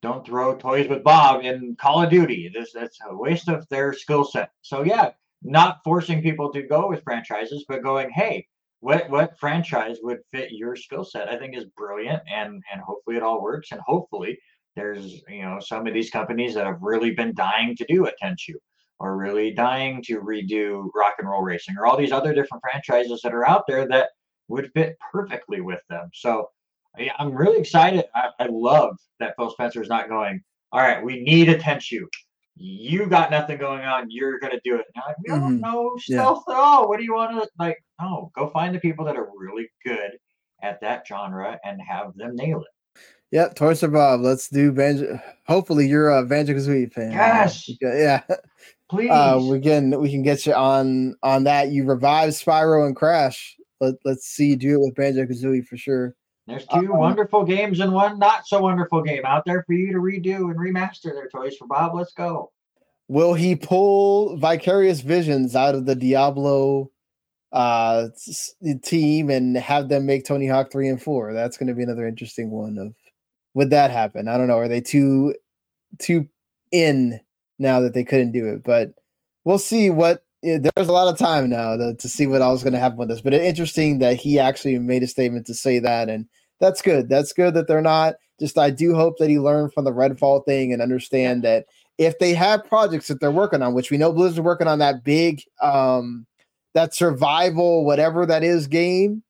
don't 0.00 0.26
throw 0.26 0.56
Toys 0.56 0.88
for 0.88 0.98
Bob 0.98 1.44
in 1.44 1.76
Call 1.76 2.02
of 2.02 2.10
Duty. 2.10 2.50
This 2.52 2.72
that's 2.72 2.98
a 3.08 3.16
waste 3.16 3.48
of 3.48 3.68
their 3.68 3.92
skill 3.92 4.24
set. 4.24 4.50
So 4.62 4.82
yeah, 4.82 5.12
not 5.42 5.78
forcing 5.84 6.22
people 6.22 6.52
to 6.52 6.62
go 6.62 6.88
with 6.88 7.04
franchises, 7.04 7.64
but 7.68 7.84
going, 7.84 8.10
hey, 8.10 8.48
what 8.82 9.08
what 9.10 9.38
franchise 9.38 9.98
would 10.02 10.18
fit 10.32 10.50
your 10.50 10.74
skill 10.74 11.04
set? 11.04 11.28
I 11.28 11.38
think 11.38 11.56
is 11.56 11.66
brilliant, 11.76 12.20
and 12.28 12.60
and 12.72 12.82
hopefully 12.82 13.16
it 13.16 13.22
all 13.22 13.40
works, 13.40 13.70
and 13.70 13.80
hopefully 13.86 14.36
there's 14.74 15.22
you 15.28 15.42
know 15.42 15.60
some 15.60 15.86
of 15.86 15.94
these 15.94 16.10
companies 16.10 16.52
that 16.54 16.66
have 16.66 16.82
really 16.82 17.12
been 17.12 17.32
dying 17.32 17.76
to 17.76 17.84
do 17.84 18.06
a 18.06 18.12
Tenchu, 18.20 18.54
or 18.98 19.16
really 19.16 19.52
dying 19.52 20.02
to 20.06 20.20
redo 20.20 20.88
Rock 20.96 21.14
and 21.20 21.28
Roll 21.28 21.42
Racing, 21.42 21.76
or 21.78 21.86
all 21.86 21.96
these 21.96 22.10
other 22.10 22.34
different 22.34 22.60
franchises 22.60 23.20
that 23.22 23.32
are 23.32 23.48
out 23.48 23.64
there 23.68 23.86
that 23.86 24.08
would 24.48 24.72
fit 24.74 24.96
perfectly 25.12 25.60
with 25.60 25.80
them. 25.88 26.10
So 26.12 26.50
yeah, 26.98 27.12
I'm 27.20 27.32
really 27.32 27.60
excited. 27.60 28.04
I, 28.16 28.30
I 28.40 28.48
love 28.50 28.96
that 29.20 29.34
Phil 29.38 29.50
Spencer 29.50 29.80
is 29.80 29.88
not 29.88 30.08
going. 30.08 30.42
All 30.72 30.80
right, 30.80 31.04
we 31.04 31.22
need 31.22 31.48
a 31.48 31.56
Tenchu. 31.56 32.02
You 32.56 33.06
got 33.06 33.30
nothing 33.30 33.58
going 33.58 33.82
on. 33.82 34.10
You're 34.10 34.38
gonna 34.38 34.60
do 34.62 34.76
it. 34.76 34.86
We 35.18 35.28
don't 35.28 35.58
Mhm. 35.58 35.60
know 35.60 35.96
Yeah. 36.06 36.18
stealth 36.18 36.44
at 36.48 36.54
all. 36.56 36.88
What 36.88 36.98
do 36.98 37.04
you 37.04 37.14
want 37.14 37.42
to 37.42 37.48
like? 37.58 37.82
No, 38.00 38.30
go 38.34 38.50
find 38.50 38.74
the 38.74 38.78
people 38.80 39.04
that 39.06 39.16
are 39.16 39.28
really 39.36 39.70
good 39.84 40.12
at 40.62 40.80
that 40.80 41.06
genre 41.06 41.58
and 41.64 41.80
have 41.80 42.14
them 42.16 42.36
nail 42.36 42.60
it. 42.60 43.00
Yep, 43.30 43.54
Toys 43.54 43.80
for 43.80 43.88
Bob. 43.88 44.20
Let's 44.20 44.48
do 44.48 44.70
Banjo. 44.72 45.18
Hopefully, 45.46 45.88
you're 45.88 46.10
a 46.10 46.24
Banjo 46.26 46.52
Kazooie 46.52 46.92
fan. 46.92 47.12
uh, 47.12 47.16
Yes. 47.16 47.68
Yeah. 47.80 48.22
Please. 48.90 49.10
Uh, 49.10 49.40
we 49.50 49.58
can 49.58 49.98
we 49.98 50.10
can 50.10 50.22
get 50.22 50.44
you 50.44 50.52
on 50.52 51.16
on 51.22 51.44
that. 51.44 51.70
You 51.70 51.84
revive 51.84 52.30
Spyro 52.30 52.86
and 52.86 52.94
Crash. 52.94 53.56
Let 53.80 53.94
Let's 54.04 54.26
see 54.26 54.48
you 54.50 54.56
do 54.56 54.74
it 54.74 54.80
with 54.80 54.94
Banjo 54.94 55.24
Kazooie 55.24 55.66
for 55.66 55.78
sure. 55.78 56.14
There's 56.46 56.66
two 56.66 56.92
um, 56.92 56.98
wonderful 56.98 57.44
games 57.44 57.80
and 57.80 57.92
one 57.92 58.18
not 58.18 58.46
so 58.46 58.60
wonderful 58.60 59.02
game 59.02 59.24
out 59.24 59.44
there 59.44 59.62
for 59.64 59.74
you 59.74 59.92
to 59.92 59.98
redo 59.98 60.50
and 60.50 60.56
remaster 60.56 61.12
their 61.12 61.28
toys 61.28 61.56
for 61.56 61.66
Bob. 61.66 61.94
Let's 61.94 62.12
go. 62.12 62.50
Will 63.08 63.34
he 63.34 63.54
pull 63.54 64.36
Vicarious 64.38 65.00
Visions 65.00 65.54
out 65.54 65.74
of 65.74 65.86
the 65.86 65.94
Diablo 65.94 66.90
uh 67.52 68.08
team 68.82 69.28
and 69.28 69.56
have 69.58 69.90
them 69.90 70.06
make 70.06 70.24
Tony 70.24 70.46
Hawk 70.48 70.72
3 70.72 70.88
and 70.88 71.02
4? 71.02 71.32
That's 71.32 71.56
going 71.56 71.68
to 71.68 71.74
be 71.74 71.82
another 71.82 72.06
interesting 72.06 72.50
one 72.50 72.78
of 72.78 72.94
would 73.54 73.70
that 73.70 73.90
happen? 73.90 74.28
I 74.28 74.36
don't 74.38 74.48
know. 74.48 74.58
Are 74.58 74.68
they 74.68 74.80
too 74.80 75.34
too 75.98 76.28
in 76.70 77.20
now 77.58 77.80
that 77.80 77.94
they 77.94 78.04
couldn't 78.04 78.32
do 78.32 78.46
it? 78.48 78.64
But 78.64 78.94
we'll 79.44 79.58
see 79.58 79.90
what 79.90 80.24
there's 80.42 80.88
a 80.88 80.92
lot 80.92 81.08
of 81.08 81.18
time 81.18 81.48
now 81.48 81.76
to, 81.76 81.94
to 81.94 82.08
see 82.08 82.26
what 82.26 82.42
else 82.42 82.60
is 82.60 82.64
going 82.64 82.72
to 82.72 82.78
happen 82.78 82.98
with 82.98 83.08
this. 83.08 83.20
But 83.20 83.34
it's 83.34 83.44
interesting 83.44 83.98
that 84.00 84.16
he 84.16 84.38
actually 84.38 84.78
made 84.78 85.02
a 85.02 85.06
statement 85.06 85.46
to 85.46 85.54
say 85.54 85.78
that 85.78 86.08
and 86.08 86.26
that's 86.60 86.82
good. 86.82 87.08
That's 87.08 87.32
good 87.32 87.54
that 87.54 87.66
they're 87.66 87.82
not. 87.82 88.14
Just 88.38 88.58
I 88.58 88.70
do 88.70 88.94
hope 88.94 89.18
that 89.18 89.28
he 89.28 89.38
learned 89.38 89.72
from 89.72 89.84
the 89.84 89.92
Redfall 89.92 90.44
thing 90.44 90.72
and 90.72 90.80
understand 90.82 91.42
that 91.44 91.66
if 91.98 92.18
they 92.18 92.34
have 92.34 92.64
projects 92.64 93.08
that 93.08 93.20
they're 93.20 93.30
working 93.30 93.62
on, 93.62 93.74
which 93.74 93.90
we 93.90 93.98
know 93.98 94.12
Blizzard's 94.12 94.40
working 94.40 94.68
on 94.68 94.78
that 94.78 95.04
big 95.04 95.42
um 95.60 96.26
that 96.74 96.94
survival, 96.94 97.84
whatever 97.84 98.24
that 98.26 98.42
is 98.42 98.66
game 98.66 99.22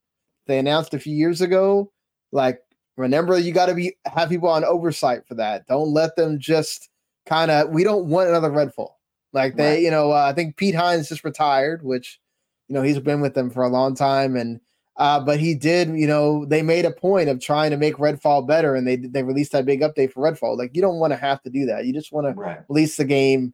they 0.47 0.59
announced 0.59 0.93
a 0.93 0.99
few 0.99 1.15
years 1.15 1.41
ago, 1.41 1.91
like 2.31 2.59
remember 2.97 3.37
you 3.37 3.51
got 3.51 3.67
to 3.67 3.75
be 3.75 3.95
have 4.05 4.29
people 4.29 4.49
on 4.49 4.63
oversight 4.63 5.27
for 5.27 5.35
that. 5.35 5.67
Don't 5.67 5.91
let 5.93 6.15
them 6.15 6.39
just 6.39 6.89
kind 7.25 7.51
of 7.51 7.69
we 7.69 7.83
don't 7.83 8.05
want 8.05 8.29
another 8.29 8.51
Redfall. 8.51 8.91
Like 9.33 9.55
they, 9.55 9.73
Right. 9.73 9.81
you 9.81 9.91
know, 9.91 10.11
uh, 10.11 10.25
I 10.29 10.33
think 10.33 10.57
Pete 10.57 10.75
Hines 10.75 11.09
just 11.09 11.23
retired, 11.23 11.83
which 11.83 12.19
you 12.67 12.75
know 12.75 12.81
he's 12.81 12.99
been 12.99 13.19
with 13.21 13.33
them 13.33 13.49
for 13.49 13.63
a 13.63 13.69
long 13.69 13.95
time, 13.95 14.35
and 14.35 14.59
uh, 14.97 15.19
but 15.19 15.39
he 15.39 15.55
did, 15.55 15.89
you 15.89 16.05
know, 16.05 16.45
they 16.45 16.61
made 16.61 16.85
a 16.85 16.91
point 16.91 17.27
of 17.27 17.41
trying 17.41 17.71
to 17.71 17.77
make 17.77 17.95
Redfall 17.95 18.47
better, 18.47 18.75
and 18.75 18.87
they 18.87 18.95
they 18.95 19.23
released 19.23 19.51
that 19.53 19.65
big 19.65 19.81
update 19.81 20.11
for 20.13 20.21
Redfall. 20.23 20.57
Like 20.57 20.75
you 20.75 20.81
don't 20.81 20.99
want 20.99 21.11
to 21.13 21.17
have 21.17 21.41
to 21.43 21.49
do 21.49 21.65
that. 21.65 21.85
You 21.85 21.93
just 21.93 22.11
want 22.11 22.27
to 22.27 22.33
release 22.69 22.95
the 22.97 23.05
game 23.05 23.53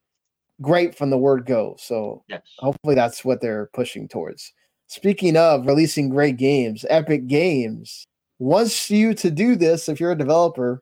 great 0.62 0.94
from 0.96 1.10
the 1.10 1.18
word 1.18 1.46
go. 1.46 1.76
So 1.80 2.24
Yes. 2.28 2.42
hopefully 2.58 2.96
that's 2.96 3.24
what 3.24 3.40
they're 3.42 3.70
pushing 3.74 4.08
towards. 4.10 4.52
Speaking 4.88 5.38
of 5.38 5.66
releasing 5.66 6.10
great 6.10 6.36
games, 6.36 6.86
Epic 6.90 7.28
Games 7.28 8.06
wants 8.40 8.90
you 8.90 9.14
to 9.14 9.32
do 9.32 9.56
this 9.56 9.88
if 9.88 10.00
you're 10.00 10.12
a 10.12 10.18
developer 10.18 10.82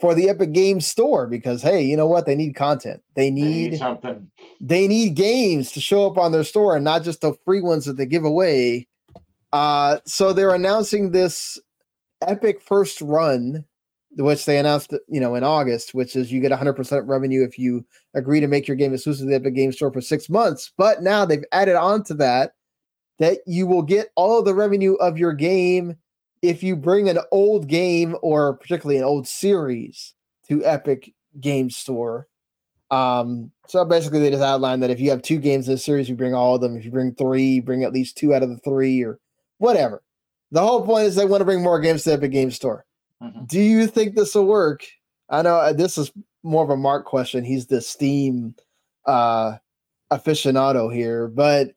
for 0.00 0.14
the 0.14 0.28
Epic 0.28 0.52
Games 0.52 0.86
Store 0.86 1.26
because 1.26 1.62
hey, 1.62 1.82
you 1.82 1.96
know 1.96 2.06
what? 2.06 2.26
They 2.26 2.34
need 2.34 2.54
content. 2.54 3.02
They 3.14 3.28
They 3.28 3.30
need 3.30 3.70
need 3.72 3.78
something. 3.78 4.30
they 4.60 4.88
need 4.88 5.14
games 5.14 5.72
to 5.72 5.80
show 5.80 6.06
up 6.06 6.18
on 6.18 6.32
their 6.32 6.44
store 6.44 6.76
and 6.76 6.84
not 6.84 7.02
just 7.04 7.20
the 7.20 7.34
free 7.44 7.60
ones 7.60 7.84
that 7.84 7.96
they 7.96 8.06
give 8.06 8.24
away. 8.24 8.88
Uh, 9.52 9.98
so 10.04 10.32
they're 10.32 10.54
announcing 10.54 11.12
this 11.12 11.60
Epic 12.26 12.60
First 12.60 13.00
Run, 13.00 13.64
which 14.16 14.46
they 14.46 14.58
announced, 14.58 14.92
you 15.08 15.20
know, 15.20 15.36
in 15.36 15.44
August, 15.44 15.94
which 15.94 16.16
is 16.16 16.32
you 16.32 16.40
get 16.40 16.50
100% 16.50 17.02
revenue 17.06 17.44
if 17.44 17.56
you 17.58 17.84
agree 18.14 18.40
to 18.40 18.48
make 18.48 18.66
your 18.66 18.76
game 18.76 18.92
exclusive 18.92 19.26
to 19.26 19.30
the 19.30 19.36
Epic 19.36 19.54
Game 19.54 19.72
Store 19.72 19.92
for 19.92 20.00
six 20.00 20.28
months. 20.28 20.72
But 20.76 21.02
now 21.02 21.24
they've 21.24 21.44
added 21.52 21.76
on 21.76 22.02
to 22.04 22.14
that 22.14 22.54
that 23.20 23.38
you 23.46 23.66
will 23.66 23.82
get 23.82 24.08
all 24.16 24.40
of 24.40 24.44
the 24.44 24.54
revenue 24.54 24.94
of 24.94 25.16
your 25.18 25.32
game 25.32 25.96
if 26.48 26.62
you 26.62 26.76
bring 26.76 27.08
an 27.08 27.18
old 27.30 27.66
game 27.68 28.16
or 28.22 28.54
particularly 28.54 28.98
an 28.98 29.04
old 29.04 29.26
series 29.26 30.14
to 30.48 30.64
Epic 30.64 31.12
Game 31.40 31.70
Store. 31.70 32.28
Um, 32.90 33.50
so 33.66 33.84
basically, 33.84 34.20
they 34.20 34.30
just 34.30 34.42
outlined 34.42 34.82
that 34.82 34.90
if 34.90 35.00
you 35.00 35.10
have 35.10 35.22
two 35.22 35.38
games 35.38 35.68
in 35.68 35.74
a 35.74 35.78
series, 35.78 36.08
you 36.08 36.14
bring 36.14 36.34
all 36.34 36.54
of 36.54 36.60
them. 36.60 36.76
If 36.76 36.84
you 36.84 36.90
bring 36.90 37.14
three, 37.14 37.44
you 37.44 37.62
bring 37.62 37.82
at 37.82 37.92
least 37.92 38.16
two 38.16 38.34
out 38.34 38.42
of 38.42 38.50
the 38.50 38.58
three, 38.58 39.02
or 39.02 39.18
whatever. 39.58 40.02
The 40.50 40.60
whole 40.60 40.84
point 40.84 41.06
is 41.06 41.16
they 41.16 41.24
want 41.24 41.40
to 41.40 41.46
bring 41.46 41.62
more 41.62 41.80
games 41.80 42.04
to 42.04 42.12
Epic 42.12 42.30
Game 42.30 42.50
Store. 42.50 42.84
Mhm. 43.22 43.48
Do 43.48 43.60
you 43.60 43.86
think 43.86 44.14
this 44.14 44.34
will 44.34 44.46
work? 44.46 44.84
I 45.30 45.42
know 45.42 45.56
uh, 45.56 45.72
this 45.72 45.98
is 45.98 46.12
more 46.42 46.62
of 46.62 46.70
a 46.70 46.76
Mark 46.76 47.06
question. 47.06 47.42
He's 47.42 47.66
the 47.66 47.80
Steam 47.80 48.54
uh 49.06 49.56
aficionado 50.12 50.94
here, 50.94 51.28
but 51.28 51.72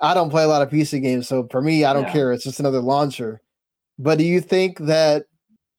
I 0.00 0.14
don't 0.14 0.30
play 0.30 0.44
a 0.44 0.48
lot 0.48 0.62
of 0.62 0.70
PC 0.70 1.02
games, 1.02 1.28
so 1.28 1.46
for 1.50 1.60
me, 1.60 1.84
I 1.84 1.92
don't 1.92 2.04
yeah. 2.04 2.12
care. 2.12 2.32
It's 2.32 2.44
just 2.44 2.60
another 2.60 2.80
launcher. 2.80 3.42
But 3.98 4.18
do 4.18 4.24
you 4.24 4.40
think 4.40 4.78
that 4.80 5.24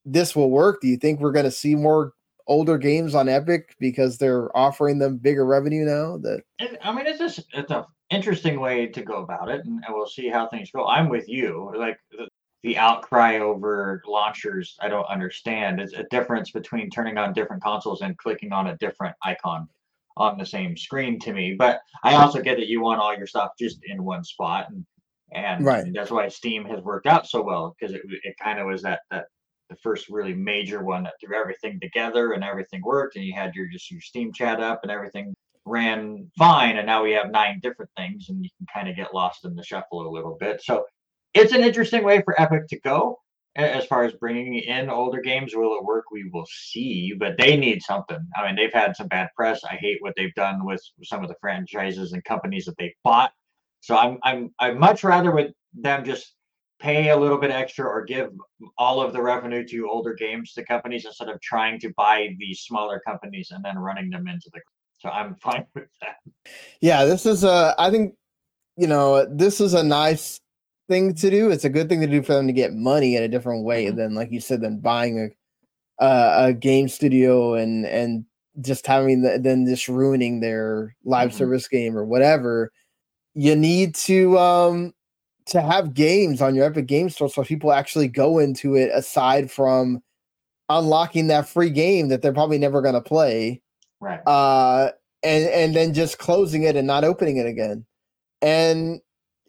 this 0.06 0.36
will 0.36 0.50
work? 0.50 0.82
Do 0.82 0.88
you 0.88 0.98
think 0.98 1.20
we're 1.20 1.32
going 1.32 1.46
to 1.46 1.52
see 1.52 1.76
more 1.76 2.14
older 2.48 2.78
games 2.78 3.16
on 3.16 3.30
Epic 3.30 3.76
because 3.80 4.18
they're 4.18 4.56
offering 4.58 4.98
them 5.00 5.18
bigger 5.18 5.46
revenue 5.46 5.86
now? 5.86 6.18
That 6.18 6.42
I 6.84 6.92
mean, 6.92 7.08
it's 7.08 7.20
just 7.20 7.46
it's 7.54 7.72
an 7.72 7.86
interesting 8.10 8.60
way 8.60 8.88
to 8.88 9.02
go 9.02 9.24
about 9.24 9.50
it, 9.50 9.66
and, 9.66 9.82
we'll 9.90 10.08
see 10.08 10.28
how 10.28 10.48
things 10.48 10.72
go. 10.72 10.86
I'm 10.86 11.10
with 11.10 11.30
you. 11.30 11.72
Like 11.76 12.00
the, 12.12 12.28
the 12.64 12.78
outcry 12.78 13.38
over 13.38 14.02
launchers, 14.06 14.76
I 14.82 14.90
don't 14.90 15.06
understand. 15.06 15.80
It's 15.80 15.94
a 15.94 16.04
difference 16.12 16.52
between 16.52 16.90
turning 16.90 17.18
on 17.18 17.34
different 17.34 17.64
consoles 17.64 18.02
and 18.02 18.18
clicking 18.18 18.52
on 18.52 18.68
a 18.68 18.78
different 18.78 19.16
icon 19.24 19.70
on 20.18 20.38
the 20.38 20.46
same 20.46 20.76
screen 20.76 21.18
to 21.20 21.32
me. 21.32 21.54
But 21.54 21.80
I 22.04 22.16
also 22.16 22.42
get 22.42 22.58
that 22.58 22.68
you 22.68 22.82
want 22.82 23.00
all 23.00 23.16
your 23.16 23.28
stuff 23.28 23.52
just 23.58 23.80
in 23.86 24.04
one 24.04 24.26
spot, 24.26 24.70
and 24.70 24.86
and 25.32 25.66
right. 25.66 25.86
that's 25.94 26.12
why 26.12 26.28
Steam 26.28 26.66
has 26.66 26.82
worked 26.82 27.08
out 27.08 27.28
so 27.28 27.42
well 27.42 27.76
because 27.80 27.94
it 27.94 28.02
it 28.24 28.36
kind 28.42 28.60
of 28.60 28.68
was 28.68 28.82
that 28.82 29.02
that 29.12 29.26
the 29.70 29.76
first 29.78 30.10
really 30.10 30.34
major 30.34 30.84
one 30.84 31.04
that 31.04 31.14
threw 31.22 31.40
everything 31.40 31.80
together 31.80 32.32
and 32.34 32.44
everything 32.44 32.82
worked, 32.84 33.16
and 33.16 33.26
you 33.26 33.34
had 33.34 33.54
your 33.56 33.68
just 33.68 33.92
your 33.92 34.02
Steam 34.02 34.34
chat 34.34 34.60
up 34.60 34.80
and 34.84 34.92
everything 34.92 35.34
ran 35.66 36.30
fine, 36.38 36.78
and 36.78 36.88
now 36.88 37.04
we 37.04 37.12
have 37.12 37.32
nine 37.32 37.60
different 37.62 37.92
things, 37.96 38.30
and 38.30 38.44
you 38.44 38.50
can 38.58 38.68
kind 38.74 38.90
of 38.90 38.96
get 38.96 39.14
lost 39.14 39.46
in 39.46 39.56
the 39.56 39.64
shuffle 39.64 40.08
a 40.08 40.10
little 40.10 40.38
bit. 40.40 40.62
So 40.64 40.86
it's 41.34 41.54
an 41.54 41.64
interesting 41.64 42.04
way 42.04 42.22
for 42.24 42.40
Epic 42.42 42.68
to 42.70 42.80
go 42.80 43.20
as 43.56 43.86
far 43.86 44.04
as 44.04 44.14
bringing 44.14 44.56
in 44.56 44.90
older 44.90 45.22
games. 45.22 45.56
Will 45.56 45.76
it 45.76 45.84
work? 45.84 46.06
We 46.12 46.30
will 46.32 46.48
see 46.50 47.14
but 47.18 47.38
they 47.38 47.58
need 47.58 47.82
something. 47.82 48.20
I 48.36 48.46
mean 48.46 48.56
they've 48.56 48.74
had 48.74 48.96
some 48.96 49.08
bad 49.08 49.30
press. 49.36 49.64
I 49.64 49.76
hate 49.76 49.98
what 50.02 50.14
they've 50.16 50.34
done 50.36 50.66
with 50.66 50.82
some 51.04 51.24
of 51.24 51.30
the 51.30 51.36
franchises 51.42 52.14
and 52.14 52.24
companies 52.24 52.66
that 52.66 52.78
they 52.78 52.96
bought 53.04 53.32
so 53.82 53.96
i'm 53.98 54.18
i'm 54.24 54.52
i'd 54.60 54.78
much 54.78 55.04
rather 55.04 55.32
with 55.32 55.52
them 55.74 56.04
just 56.04 56.34
pay 56.80 57.10
a 57.10 57.18
little 57.18 57.38
bit 57.38 57.52
extra 57.52 57.86
or 57.86 58.04
give 58.04 58.30
all 58.78 59.02
of 59.02 59.12
the 59.12 59.22
revenue 59.22 59.66
to 59.68 59.90
older 59.90 60.14
games 60.14 60.54
to 60.54 60.64
companies 60.64 61.06
instead 61.06 61.28
of 61.28 61.40
trying 61.42 61.80
to 61.80 61.92
buy 61.98 62.30
these 62.40 62.62
smaller 62.62 63.02
companies 63.06 63.52
and 63.52 63.64
then 63.64 63.78
running 63.78 64.10
them 64.10 64.28
into 64.28 64.50
the 64.54 64.62
so 65.00 65.10
i'm 65.10 65.36
fine 65.36 65.66
with 65.76 65.86
that 66.02 66.16
yeah 66.82 67.06
this 67.06 67.26
is 67.26 67.44
a 67.44 67.76
i 67.78 67.90
think 67.92 68.14
you 68.78 68.88
know 68.88 69.26
this 69.30 69.60
is 69.60 69.74
a 69.74 69.84
nice 69.84 70.40
thing 70.90 71.14
to 71.14 71.30
do. 71.30 71.50
It's 71.52 71.64
a 71.64 71.70
good 71.70 71.88
thing 71.88 72.02
to 72.02 72.08
do 72.08 72.22
for 72.22 72.34
them 72.34 72.48
to 72.48 72.54
get 72.54 72.74
money 72.74 73.16
in 73.16 73.24
a 73.24 73.30
different 73.30 73.64
way 73.64 73.86
mm-hmm. 73.86 73.96
than, 73.96 74.16
like 74.16 74.32
you 74.32 74.42
said, 74.42 74.60
than 74.60 74.80
buying 74.80 75.20
a 75.20 76.04
uh, 76.04 76.48
a 76.48 76.54
game 76.54 76.90
studio 76.90 77.54
and 77.54 77.86
and 77.86 78.26
just 78.62 78.88
having 78.88 79.22
the, 79.22 79.38
then 79.40 79.66
just 79.66 79.88
ruining 79.88 80.40
their 80.40 80.96
live 81.06 81.30
mm-hmm. 81.30 81.38
service 81.38 81.68
game 81.70 81.96
or 81.96 82.04
whatever. 82.04 82.72
You 83.34 83.56
need 83.56 83.96
to 83.96 84.38
um 84.38 84.94
to 85.48 85.62
have 85.62 85.94
games 85.94 86.42
on 86.42 86.56
your 86.56 86.66
Epic 86.66 86.86
Game 86.86 87.10
Store 87.10 87.30
so 87.30 87.44
people 87.44 87.72
actually 87.72 88.08
go 88.08 88.40
into 88.40 88.76
it 88.76 88.92
aside 88.94 89.52
from 89.52 90.02
unlocking 90.70 91.28
that 91.28 91.50
free 91.50 91.72
game 91.72 92.10
that 92.10 92.22
they're 92.22 92.34
probably 92.34 92.60
never 92.60 92.82
going 92.82 92.94
to 92.94 93.02
play. 93.02 93.62
Right. 94.00 94.22
Uh 94.26 94.92
and 95.24 95.46
and 95.50 95.76
then 95.76 95.94
just 95.94 96.20
closing 96.20 96.64
it 96.64 96.76
and 96.76 96.88
not 96.88 97.04
opening 97.04 97.38
it 97.38 97.46
again. 97.46 97.86
And 98.42 99.02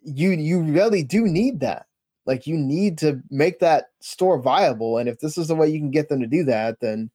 you 0.03 0.31
you 0.31 0.63
really 0.63 1.03
do 1.03 1.27
need 1.27 1.61
that. 1.61 1.87
Like 2.27 2.47
you 2.47 2.57
need 2.57 2.99
to 2.99 3.21
make 3.31 3.61
that 3.61 3.87
store 4.01 4.41
viable. 4.41 4.99
And 4.99 5.09
if 5.09 5.21
this 5.21 5.37
is 5.37 5.49
the 5.49 5.57
way 5.57 5.69
you 5.69 5.79
can 5.79 5.91
get 5.91 6.09
them 6.09 6.21
to 6.21 6.27
do 6.27 6.45
that, 6.45 6.81
then 6.81 7.11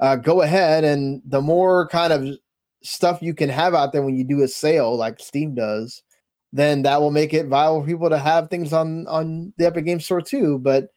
uh, 0.00 0.16
go 0.16 0.42
ahead. 0.42 0.84
And 0.84 1.22
the 1.24 1.40
more 1.40 1.88
kind 1.88 2.12
of 2.12 2.26
stuff 2.82 3.22
you 3.22 3.34
can 3.34 3.48
have 3.48 3.74
out 3.74 3.92
there 3.92 4.02
when 4.02 4.16
you 4.16 4.24
do 4.24 4.42
a 4.42 4.48
sale, 4.48 4.96
like 4.96 5.20
Steam 5.20 5.54
does, 5.54 6.02
then 6.52 6.82
that 6.82 7.00
will 7.00 7.10
make 7.10 7.34
it 7.34 7.46
viable 7.46 7.80
for 7.80 7.86
people 7.86 8.10
to 8.10 8.18
have 8.18 8.50
things 8.50 8.72
on 8.72 9.06
on 9.06 9.52
the 9.58 9.66
Epic 9.66 9.84
Game 9.84 10.00
Store 10.00 10.20
too. 10.20 10.58
But 10.58 10.88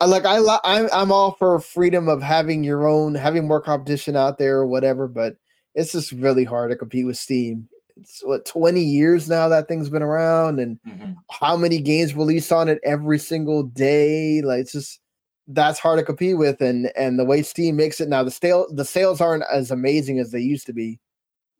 I 0.00 0.06
like 0.06 0.24
I 0.24 0.38
I'm 0.64 0.88
I'm 0.92 1.12
all 1.12 1.32
for 1.32 1.58
freedom 1.60 2.08
of 2.08 2.22
having 2.22 2.64
your 2.64 2.88
own, 2.88 3.14
having 3.14 3.46
more 3.46 3.60
competition 3.60 4.16
out 4.16 4.38
there 4.38 4.58
or 4.58 4.66
whatever. 4.66 5.08
But 5.08 5.36
it's 5.74 5.92
just 5.92 6.12
really 6.12 6.44
hard 6.44 6.70
to 6.70 6.76
compete 6.76 7.06
with 7.06 7.16
Steam 7.16 7.68
it's 8.00 8.20
what 8.24 8.44
20 8.44 8.80
years 8.80 9.28
now 9.28 9.48
that 9.48 9.68
thing's 9.68 9.90
been 9.90 10.02
around 10.02 10.60
and 10.60 10.78
mm-hmm. 10.86 11.12
how 11.30 11.56
many 11.56 11.80
games 11.80 12.14
released 12.14 12.52
on 12.52 12.68
it 12.68 12.78
every 12.84 13.18
single 13.18 13.62
day 13.62 14.40
like 14.42 14.60
it's 14.60 14.72
just 14.72 15.00
that's 15.48 15.78
hard 15.78 15.98
to 15.98 16.04
compete 16.04 16.36
with 16.36 16.60
and 16.60 16.90
and 16.96 17.18
the 17.18 17.24
way 17.24 17.42
steam 17.42 17.76
makes 17.76 18.00
it 18.00 18.08
now 18.08 18.22
the 18.22 18.30
sale 18.30 18.66
the 18.72 18.84
sales 18.84 19.20
aren't 19.20 19.44
as 19.50 19.70
amazing 19.70 20.18
as 20.18 20.30
they 20.30 20.40
used 20.40 20.66
to 20.66 20.72
be 20.72 20.98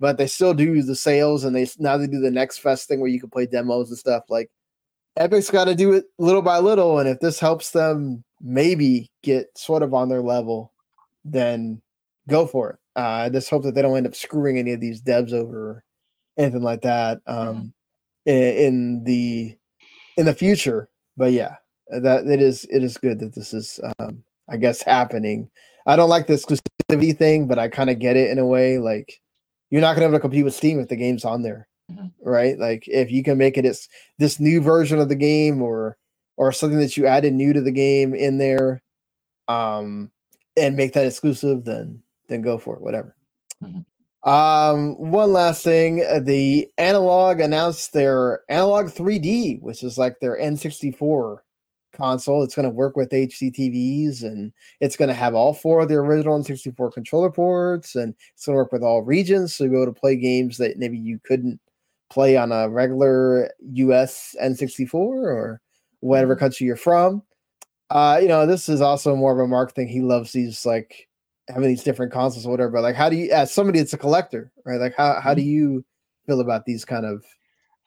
but 0.01 0.19
they 0.19 0.27
still 0.27 0.55
do 0.55 0.83
the 0.83 0.97
sales 0.97 1.45
and 1.45 1.55
they 1.55 1.67
now 1.79 1.97
they 1.97 2.07
do 2.07 2.21
the 2.21 2.31
next 2.31 2.59
fest 2.59 2.89
thing 2.89 3.01
where 3.01 3.11
you 3.11 3.21
can 3.21 3.31
play 3.31 3.47
demos 3.47 3.89
and 3.89 3.99
stuff 3.99 4.25
like 4.29 4.51
epic's 5.19 5.51
got 5.51 5.65
to 5.65 5.75
do 5.75 5.93
it 5.93 6.05
little 6.19 6.43
by 6.43 6.59
little 6.59 6.99
and 6.99 7.09
if 7.09 7.19
this 7.21 7.41
helps 7.41 7.73
them 7.73 8.23
maybe 8.41 9.11
get 9.23 9.47
sort 9.57 9.83
of 9.83 9.93
on 9.93 10.09
their 10.09 10.23
level 10.23 10.73
then 11.25 11.81
go 12.29 12.47
for 12.47 12.71
it 12.71 12.77
uh, 12.97 13.25
i 13.25 13.29
just 13.29 13.51
hope 13.51 13.63
that 13.63 13.75
they 13.75 13.83
don't 13.83 13.97
end 13.97 14.07
up 14.07 14.15
screwing 14.15 14.59
any 14.59 14.73
of 14.73 14.81
these 14.81 15.03
devs 15.03 15.33
over 15.33 15.83
anything 16.39 16.63
like 16.63 16.83
that 16.83 17.21
um, 17.27 17.73
mm-hmm. 18.27 18.31
in, 18.31 18.57
in, 18.57 19.05
the 19.05 19.57
in 20.17 20.25
the 20.25 20.35
future. 20.35 20.89
But 21.17 21.33
yeah, 21.33 21.57
that 21.89 22.27
it 22.27 22.41
is 22.41 22.65
it 22.71 22.83
is 22.83 22.97
good 22.97 23.19
that 23.19 23.35
this 23.35 23.53
is 23.53 23.81
um, 23.99 24.23
I 24.49 24.57
guess 24.57 24.81
happening. 24.81 25.51
I 25.87 25.97
don't 25.97 26.09
like 26.09 26.27
the 26.27 26.35
exclusivity 26.35 27.17
thing, 27.17 27.47
but 27.47 27.59
I 27.59 27.69
kind 27.69 27.91
of 27.91 27.99
get 27.99 28.17
it 28.17 28.31
in 28.31 28.39
a 28.39 28.47
way. 28.47 28.79
Like 28.79 29.21
you're 29.71 29.81
not 29.81 29.95
gonna 29.95 30.07
be 30.07 30.11
able 30.11 30.19
to 30.19 30.21
compete 30.21 30.45
with 30.45 30.55
Steam 30.55 30.81
if 30.81 30.89
the 30.89 30.97
game's 30.97 31.25
on 31.25 31.43
there, 31.43 31.69
mm-hmm. 31.91 32.07
right? 32.23 32.59
Like 32.59 32.85
if 32.89 33.11
you 33.11 33.23
can 33.23 33.39
make 33.39 33.57
it 33.59 33.65
as 33.65 33.89
this 34.19 34.41
new 34.41 34.61
version 34.61 34.99
of 34.99 35.09
the 35.09 35.17
game 35.17 35.63
or 35.63 35.97
or 36.37 36.53
something 36.53 36.79
that 36.79 36.97
you 36.97 37.07
added 37.07 37.33
new 37.33 37.53
to 37.53 37.61
the 37.61 37.73
game 37.73 38.15
in 38.15 38.39
there, 38.39 38.83
um, 39.49 40.11
and 40.57 40.77
make 40.77 40.93
that 40.95 41.07
exclusive, 41.07 41.65
then 41.65 42.03
then 42.29 42.43
go 42.43 42.59
for 42.59 42.77
it. 42.77 42.83
Whatever. 42.83 43.15
Mm-hmm. 43.63 43.81
Um, 44.29 44.97
one 44.99 45.33
last 45.33 45.63
thing, 45.63 46.05
uh, 46.07 46.19
the 46.21 46.69
Analogue 46.77 47.41
announced 47.41 47.93
their 47.93 48.41
Analogue 48.49 48.91
3D, 48.91 49.63
which 49.63 49.83
is 49.83 49.97
like 49.97 50.19
their 50.21 50.37
N64 50.37 51.39
console. 51.99 52.43
It's 52.43 52.55
going 52.55 52.65
to 52.65 52.75
work 52.75 52.97
with 52.97 53.11
HD 53.11 53.53
TVs 53.53 54.23
and 54.23 54.53
it's 54.81 54.97
going 54.97 55.09
to 55.09 55.15
have 55.15 55.35
all 55.35 55.53
four 55.53 55.81
of 55.81 55.89
the 55.89 55.97
original 55.97 56.39
N64 56.39 56.93
controller 56.93 57.31
ports 57.31 57.95
and 57.95 58.15
it's 58.35 58.47
going 58.47 58.55
to 58.55 58.57
work 58.57 58.73
with 58.73 58.83
all 58.83 59.03
regions. 59.03 59.55
So 59.55 59.65
you'll 59.65 59.75
be 59.75 59.83
able 59.83 59.93
to 59.93 60.01
play 60.01 60.17
games 60.17 60.57
that 60.59 60.79
maybe 60.79 60.97
you 60.97 61.21
couldn't 61.25 61.61
play 62.11 62.37
on 62.37 62.53
a 62.53 62.69
regular 62.69 63.51
US 63.61 64.35
N64 64.43 64.95
or 64.95 65.61
whatever 66.01 66.35
mm-hmm. 66.35 66.41
country 66.41 66.67
you're 66.67 66.77
from. 66.77 67.23
Uh, 67.91 68.19
you 68.21 68.29
know, 68.29 68.47
this 68.47 68.69
is 68.69 68.81
also 68.81 69.17
more 69.17 69.33
of 69.33 69.39
a 69.39 69.47
Mark 69.47 69.75
thing. 69.75 69.89
He 69.89 70.01
loves 70.01 70.33
these 70.33 70.65
like 70.65 71.09
having 71.49 71.69
these 71.69 71.83
different 71.83 72.13
consoles 72.13 72.47
or 72.47 72.51
whatever. 72.51 72.71
But 72.71 72.83
like, 72.83 72.95
how 72.95 73.09
do 73.09 73.17
you, 73.17 73.31
as 73.31 73.53
somebody 73.53 73.79
that's 73.79 73.95
a 73.95 73.99
collector, 73.99 74.53
right? 74.65 74.81
Like, 74.81 74.95
how 74.95 75.21
how 75.21 75.35
do 75.35 75.41
mm-hmm. 75.41 75.51
you 75.51 75.85
feel 76.27 76.41
about 76.41 76.67
these 76.67 76.85
kind 76.85 77.07
of 77.07 77.25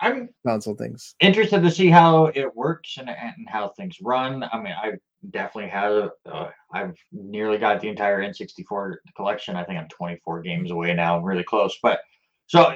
I'm 0.02 0.30
console 0.46 0.76
things? 0.76 1.16
Interested 1.20 1.62
to 1.62 1.72
see 1.72 1.90
how 1.90 2.26
it 2.28 2.56
works 2.56 2.98
and, 2.98 3.10
and 3.10 3.34
how 3.48 3.70
things 3.70 3.98
run. 4.02 4.44
I 4.52 4.60
mean, 4.60 4.74
I 4.74 4.94
definitely 5.30 5.70
have. 5.70 6.10
Uh, 6.26 6.50
I've 6.74 6.96
nearly 7.12 7.60
got 7.60 7.82
the 7.82 7.88
entire 7.88 8.22
N64 8.22 8.96
collection. 9.16 9.56
I 9.56 9.64
think 9.64 9.80
I'm 9.80 9.88
24 9.90 10.42
games 10.42 10.72
away 10.72 10.94
now. 10.94 11.18
I'm 11.18 11.24
really 11.24 11.44
close, 11.44 11.78
but 11.84 12.00
so 12.48 12.74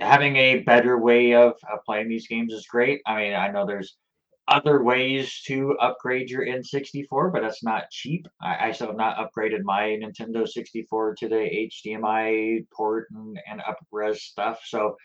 having 0.00 0.36
a 0.36 0.60
better 0.60 0.98
way 0.98 1.34
of, 1.34 1.54
of 1.72 1.84
playing 1.86 2.08
these 2.08 2.28
games 2.28 2.52
is 2.52 2.66
great. 2.66 3.00
I 3.06 3.16
mean, 3.16 3.34
I 3.34 3.48
know 3.48 3.66
there's 3.66 3.96
other 4.48 4.82
ways 4.82 5.42
to 5.46 5.76
upgrade 5.80 6.30
your 6.30 6.44
N64, 6.44 7.32
but 7.32 7.42
that's 7.42 7.62
not 7.62 7.90
cheap. 7.90 8.26
I, 8.40 8.68
I 8.68 8.72
still 8.72 8.88
have 8.88 8.96
not 8.96 9.16
upgraded 9.16 9.62
my 9.62 9.98
Nintendo 10.02 10.48
64 10.48 11.16
to 11.16 11.28
the 11.28 11.70
HDMI 11.86 12.66
port 12.72 13.08
and, 13.14 13.38
and 13.48 13.60
up 13.60 13.78
res 13.92 14.22
stuff. 14.22 14.60
So 14.64 14.96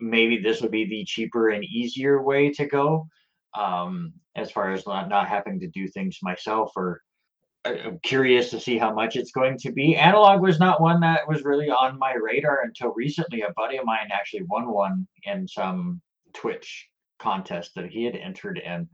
maybe 0.00 0.38
this 0.38 0.60
would 0.60 0.70
be 0.70 0.84
the 0.84 1.04
cheaper 1.04 1.50
and 1.50 1.64
easier 1.64 2.22
way 2.22 2.50
to 2.50 2.66
go 2.66 3.06
um, 3.56 4.12
as 4.36 4.50
far 4.50 4.72
as 4.72 4.86
not, 4.86 5.08
not 5.08 5.28
having 5.28 5.60
to 5.60 5.68
do 5.68 5.88
things 5.88 6.18
myself 6.22 6.72
or 6.76 7.02
I'm 7.64 7.98
curious 8.02 8.50
to 8.50 8.60
see 8.60 8.78
how 8.78 8.94
much 8.94 9.16
it's 9.16 9.32
going 9.32 9.58
to 9.58 9.72
be. 9.72 9.96
Analogue 9.96 10.40
was 10.40 10.58
not 10.58 10.80
one 10.80 11.00
that 11.00 11.28
was 11.28 11.42
really 11.42 11.68
on 11.68 11.98
my 11.98 12.14
radar 12.14 12.62
until 12.62 12.92
recently. 12.94 13.42
A 13.42 13.52
buddy 13.56 13.76
of 13.76 13.84
mine 13.84 14.08
actually 14.12 14.44
won 14.44 14.70
one 14.70 15.06
in 15.24 15.46
some 15.46 16.00
Twitch 16.32 16.88
contest 17.18 17.72
that 17.74 17.90
he 17.90 18.04
had 18.04 18.16
entered 18.16 18.58
in. 18.58 18.88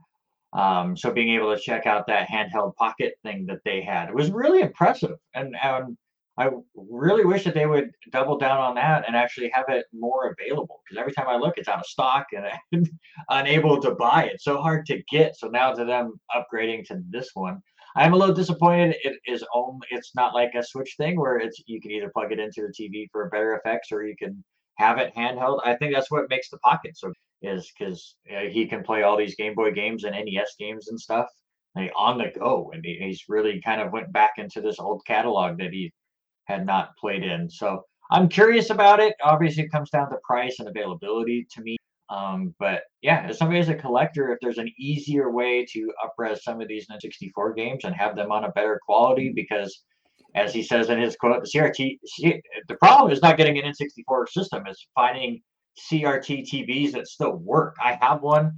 Um, 0.53 0.95
so 0.97 1.11
being 1.11 1.29
able 1.35 1.53
to 1.53 1.61
check 1.61 1.85
out 1.85 2.07
that 2.07 2.29
handheld 2.29 2.75
pocket 2.75 3.15
thing 3.23 3.45
that 3.47 3.59
they 3.65 3.81
had 3.81 4.09
it 4.09 4.15
was 4.15 4.31
really 4.31 4.61
impressive, 4.61 5.17
and 5.33 5.55
um, 5.61 5.97
I 6.37 6.49
really 6.75 7.23
wish 7.23 7.45
that 7.45 7.53
they 7.53 7.65
would 7.65 7.91
double 8.11 8.37
down 8.37 8.59
on 8.59 8.75
that 8.75 9.05
and 9.07 9.15
actually 9.15 9.49
have 9.53 9.65
it 9.69 9.85
more 9.93 10.35
available. 10.37 10.81
Because 10.83 10.99
every 10.99 11.13
time 11.13 11.27
I 11.29 11.37
look, 11.37 11.57
it's 11.57 11.69
out 11.69 11.79
of 11.79 11.85
stock 11.85 12.27
and 12.33 12.45
I'm 12.45 12.83
unable 13.29 13.81
to 13.81 13.91
buy 13.91 14.25
it. 14.25 14.41
So 14.41 14.61
hard 14.61 14.85
to 14.87 15.01
get. 15.09 15.37
So 15.37 15.47
now 15.47 15.73
to 15.73 15.85
them 15.85 16.19
upgrading 16.35 16.87
to 16.87 17.01
this 17.09 17.29
one, 17.35 17.61
I'm 17.95 18.13
a 18.13 18.17
little 18.17 18.35
disappointed. 18.35 18.97
It 19.03 19.17
is 19.25 19.45
only 19.53 19.87
it's 19.91 20.13
not 20.15 20.33
like 20.33 20.51
a 20.55 20.63
Switch 20.63 20.95
thing 20.97 21.17
where 21.17 21.37
it's 21.37 21.61
you 21.67 21.79
can 21.79 21.91
either 21.91 22.11
plug 22.13 22.33
it 22.33 22.39
into 22.39 22.61
the 22.67 22.73
TV 22.73 23.07
for 23.11 23.29
better 23.29 23.55
effects 23.55 23.91
or 23.91 24.05
you 24.05 24.15
can 24.17 24.43
have 24.77 24.97
it 24.97 25.15
handheld. 25.15 25.61
I 25.63 25.75
think 25.75 25.93
that's 25.93 26.11
what 26.11 26.29
makes 26.29 26.49
the 26.49 26.57
Pocket 26.59 26.97
so 26.97 27.13
is 27.41 27.71
because 27.77 28.15
uh, 28.35 28.49
he 28.49 28.65
can 28.65 28.83
play 28.83 29.03
all 29.03 29.15
these 29.17 29.35
Game 29.35 29.55
Boy 29.55 29.71
games 29.71 30.03
and 30.03 30.15
NES 30.15 30.55
games 30.59 30.89
and 30.89 30.99
stuff 30.99 31.27
like, 31.75 31.91
on 31.95 32.17
the 32.17 32.31
go, 32.37 32.71
and 32.73 32.83
he, 32.83 32.97
he's 32.99 33.23
really 33.27 33.61
kind 33.61 33.81
of 33.81 33.91
went 33.91 34.11
back 34.11 34.31
into 34.37 34.61
this 34.61 34.79
old 34.79 35.01
catalog 35.05 35.57
that 35.57 35.71
he 35.71 35.91
had 36.45 36.65
not 36.65 36.95
played 36.99 37.23
in. 37.23 37.49
So 37.49 37.83
I'm 38.11 38.29
curious 38.29 38.69
about 38.69 38.99
it. 38.99 39.15
Obviously, 39.23 39.63
it 39.63 39.71
comes 39.71 39.89
down 39.89 40.09
to 40.09 40.17
price 40.23 40.59
and 40.59 40.67
availability 40.67 41.47
to 41.51 41.61
me. 41.61 41.77
Um, 42.09 42.53
but 42.59 42.83
yeah, 43.01 43.25
as 43.27 43.39
somebody 43.39 43.59
as 43.59 43.69
a 43.69 43.75
collector, 43.75 44.31
if 44.31 44.37
there's 44.41 44.59
an 44.59 44.71
easier 44.77 45.31
way 45.31 45.65
to 45.71 45.91
upres 46.03 46.41
some 46.41 46.61
of 46.61 46.67
these 46.67 46.85
N 46.91 46.99
64 46.99 47.53
games 47.53 47.83
and 47.83 47.95
have 47.95 48.15
them 48.15 48.31
on 48.31 48.43
a 48.43 48.51
better 48.51 48.79
quality, 48.85 49.31
because 49.35 49.83
as 50.35 50.53
he 50.53 50.61
says 50.61 50.89
in 50.89 50.99
his 50.99 51.15
quote, 51.15 51.43
the 51.43 51.49
CRT, 51.49 51.97
the 52.67 52.75
problem 52.75 53.11
is 53.11 53.21
not 53.21 53.37
getting 53.37 53.57
an 53.57 53.71
N64 53.71 54.29
system; 54.29 54.67
is 54.67 54.85
finding 54.93 55.41
CRT 55.89 56.47
TVs 56.47 56.91
that 56.91 57.07
still 57.07 57.37
work. 57.37 57.75
I 57.83 57.97
have 58.01 58.21
one 58.21 58.51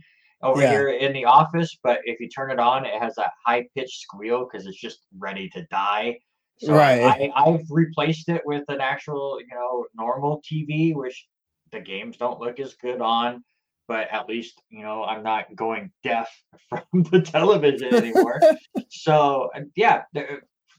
over 0.44 0.62
yeah. 0.62 0.72
here 0.72 0.90
in 0.90 1.14
the 1.14 1.26
office, 1.26 1.78
but 1.84 2.00
if 2.04 2.20
you 2.20 2.28
turn 2.30 2.52
it 2.52 2.60
on, 2.60 2.86
it 2.86 3.02
has 3.02 3.18
a 3.18 3.30
high 3.46 3.66
pitched 3.76 4.02
squeal 4.02 4.46
because 4.46 4.68
it's 4.68 4.80
just 4.80 5.00
ready 5.18 5.50
to 5.50 5.66
die. 5.72 6.18
So 6.60 6.74
right. 6.74 7.04
I, 7.04 7.32
I've 7.36 7.66
replaced 7.70 8.30
it 8.30 8.42
with 8.46 8.64
an 8.70 8.82
actual, 8.82 9.40
you 9.40 9.56
know, 9.56 9.86
normal 9.96 10.42
TV, 10.42 10.96
which 10.96 11.28
the 11.72 11.80
games 11.80 12.18
don't 12.18 12.40
look 12.40 12.60
as 12.60 12.74
good 12.76 13.00
on, 13.00 13.44
but 13.88 14.08
at 14.12 14.28
least, 14.28 14.62
you 14.70 14.82
know, 14.82 15.04
I'm 15.04 15.24
not 15.24 15.56
going 15.56 15.92
deaf 16.04 16.30
from 16.70 17.04
the 17.12 17.22
television 17.22 17.94
anymore. 17.94 18.40
so, 18.90 19.50
uh, 19.56 19.62
yeah, 19.76 20.04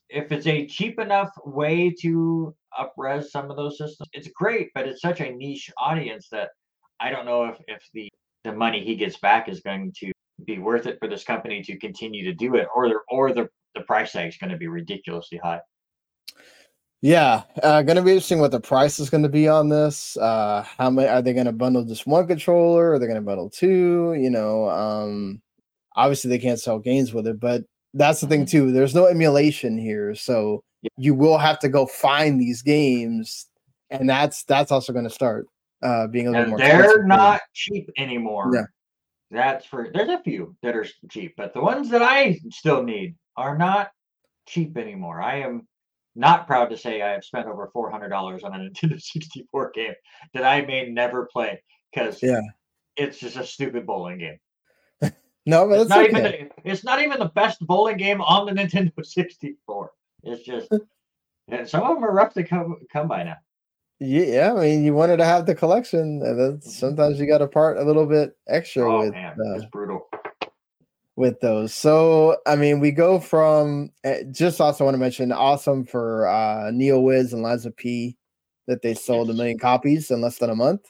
if 0.09 0.33
it's 0.33 0.47
a 0.47 0.67
cheap 0.67 0.99
enough 0.99 1.31
way 1.45 1.95
to 2.01 2.55
upres 2.79 3.27
some 3.27 3.51
of 3.51 3.57
those 3.57 3.79
systems, 3.79 4.09
it's 4.13 4.29
great, 4.35 4.71
but 4.75 4.87
it's 4.89 5.01
such 5.01 5.21
a 5.21 5.31
niche 5.31 5.71
audience 5.79 6.29
that 6.33 6.51
I 7.01 7.11
don't 7.11 7.27
know 7.27 7.45
if, 7.45 7.59
if 7.69 7.83
the, 7.95 8.11
the 8.45 8.53
money 8.53 8.85
he 8.85 8.97
gets 8.97 9.19
back 9.19 9.49
is 9.49 9.61
going 9.61 9.93
to 10.01 10.13
be 10.45 10.59
worth 10.59 10.87
it 10.87 10.99
for 10.99 11.09
this 11.09 11.25
company 11.25 11.63
to 11.63 11.79
continue 11.79 12.25
to 12.25 12.33
do 12.33 12.57
it 12.57 12.69
or 12.75 12.89
the, 12.89 12.99
or 13.09 13.33
the 13.33 13.49
the 13.75 13.83
price 13.83 14.13
tag 14.13 14.29
is 14.29 14.37
going 14.37 14.51
to 14.51 14.57
be 14.57 14.69
ridiculously 14.69 15.39
high. 15.39 15.61
Yeah, 17.01 17.43
uh, 17.63 17.83
going 17.83 17.97
to 17.97 18.03
be 18.03 18.11
interesting 18.11 18.41
what 18.41 18.51
the 18.51 18.61
price 18.61 18.99
is 18.99 19.09
going 19.09 19.23
to 19.23 19.29
be 19.29 19.47
on 19.47 19.69
this. 19.69 20.17
Uh, 20.17 20.65
how 20.79 20.91
many 20.91 21.09
are 21.09 21.23
they 21.23 21.33
going 21.33 21.47
to 21.47 21.53
bundle 21.53 21.85
just 21.85 22.09
one 22.09 22.27
controller? 22.27 22.93
Are 22.93 22.99
they 22.99 23.07
going 23.07 23.17
to 23.17 23.23
bundle 23.23 23.51
two? 23.51 24.15
You 24.15 24.31
know, 24.31 24.69
um, 24.69 25.41
obviously 25.95 26.29
they 26.29 26.41
can't 26.41 26.59
sell 26.59 26.81
games 26.81 27.15
with 27.15 27.29
it, 27.29 27.39
but 27.39 27.63
that's 27.95 28.21
the 28.21 28.27
thing 28.27 28.47
too. 28.47 28.73
There's 28.73 28.97
no 28.97 29.07
emulation 29.07 29.79
here, 29.79 30.17
so 30.17 30.65
yeah. 30.83 30.91
you 30.97 31.15
will 31.15 31.39
have 31.39 31.61
to 31.61 31.69
go 31.69 31.87
find 31.87 32.41
these 32.41 32.63
games, 32.63 33.47
and 33.91 34.11
that's 34.11 34.43
that's 34.43 34.73
also 34.73 34.93
going 34.93 35.05
to 35.05 35.11
start 35.11 35.47
uh, 35.83 36.09
being 36.09 36.27
a 36.27 36.31
little 36.31 36.43
and 36.43 36.51
more. 36.51 36.59
They're 36.59 37.05
not 37.05 37.43
cheap 37.55 37.91
anymore. 37.97 38.51
Yeah. 38.53 38.63
That's 39.31 39.67
for 39.67 39.91
there's 39.93 40.09
a 40.09 40.23
few 40.23 40.57
that 40.63 40.75
are 40.75 40.87
cheap, 41.11 41.35
but 41.37 41.55
the 41.55 41.61
ones 41.61 41.91
that 41.91 42.03
I 42.03 42.41
still 42.51 42.83
need 42.83 43.15
are 43.39 43.57
not 43.57 43.93
cheap 44.47 44.77
anymore. 44.77 45.23
I 45.23 45.41
am 45.41 45.67
not 46.17 46.47
proud 46.49 46.67
to 46.71 46.77
say 46.77 47.01
I 47.01 47.13
have 47.13 47.25
spent 47.25 47.47
over 47.47 47.71
four 47.73 47.91
hundred 47.91 48.09
dollars 48.09 48.43
on 48.43 48.53
a 48.53 48.59
Nintendo 48.71 49.01
64 49.01 49.71
game 49.71 49.95
that 50.35 50.45
I 50.45 50.63
may 50.63 50.91
never 50.91 51.27
play 51.33 51.63
because 51.93 52.23
yeah, 52.23 52.41
it's 52.97 53.19
just 53.19 53.37
a 53.37 53.47
stupid 53.47 53.87
bowling 53.87 54.19
game. 54.19 54.39
no, 55.47 55.69
but 55.69 55.81
it's 55.81 55.89
not 55.89 56.01
okay. 56.01 56.19
even 56.19 56.51
it's 56.65 56.85
not 56.85 57.01
even 57.01 57.21
the 57.21 57.31
best 57.35 57.65
bowling 57.65 57.97
game 57.97 58.21
on 58.21 58.47
the 58.47 58.53
Nintendo 58.61 58.93
64. 59.05 59.91
It's 60.25 60.43
just 60.43 60.69
and 61.47 61.67
some 61.67 61.85
of 61.85 61.95
them 61.95 62.05
are 62.05 62.13
rough 62.13 62.35
to 62.35 62.43
come 62.43 62.77
come 62.93 63.07
by 63.07 63.23
now. 63.23 63.37
Yeah, 64.01 64.55
I 64.57 64.61
mean, 64.61 64.85
you 64.85 64.95
wanted 64.95 65.17
to 65.17 65.25
have 65.25 65.47
the 65.47 65.57
collection. 65.57 66.21
Mm-hmm. 66.21 66.69
Sometimes 66.69 67.19
you 67.19 67.27
got 67.27 67.39
to 67.39 67.49
part 67.49 67.79
a 67.79 67.83
little 67.83 68.07
bit 68.07 68.37
extra 68.47 68.93
oh, 68.93 69.01
with. 69.01 69.13
Man, 69.13 69.33
uh, 69.33 69.55
it's 69.55 69.65
brutal 69.67 70.09
with 71.19 71.41
those. 71.41 71.75
So, 71.75 72.37
I 72.47 72.55
mean, 72.55 72.79
we 72.79 72.93
go 72.93 73.19
from 73.19 73.91
uh, 74.05 74.23
just 74.31 74.61
also 74.61 74.85
want 74.85 74.95
to 74.95 74.99
mention 74.99 75.33
awesome 75.33 75.85
for 75.85 76.29
uh, 76.29 76.71
NeoWiz 76.71 77.33
and 77.33 77.43
Lies 77.43 77.67
of 77.67 77.77
P 77.77 78.17
that 78.69 78.83
they 78.83 78.95
sold 78.95 79.29
a 79.29 79.35
million 79.35 79.59
copies 79.59 80.13
in 80.13 80.21
less 80.21 80.39
than 80.39 80.49
a 80.49 80.55
month. 80.55 80.87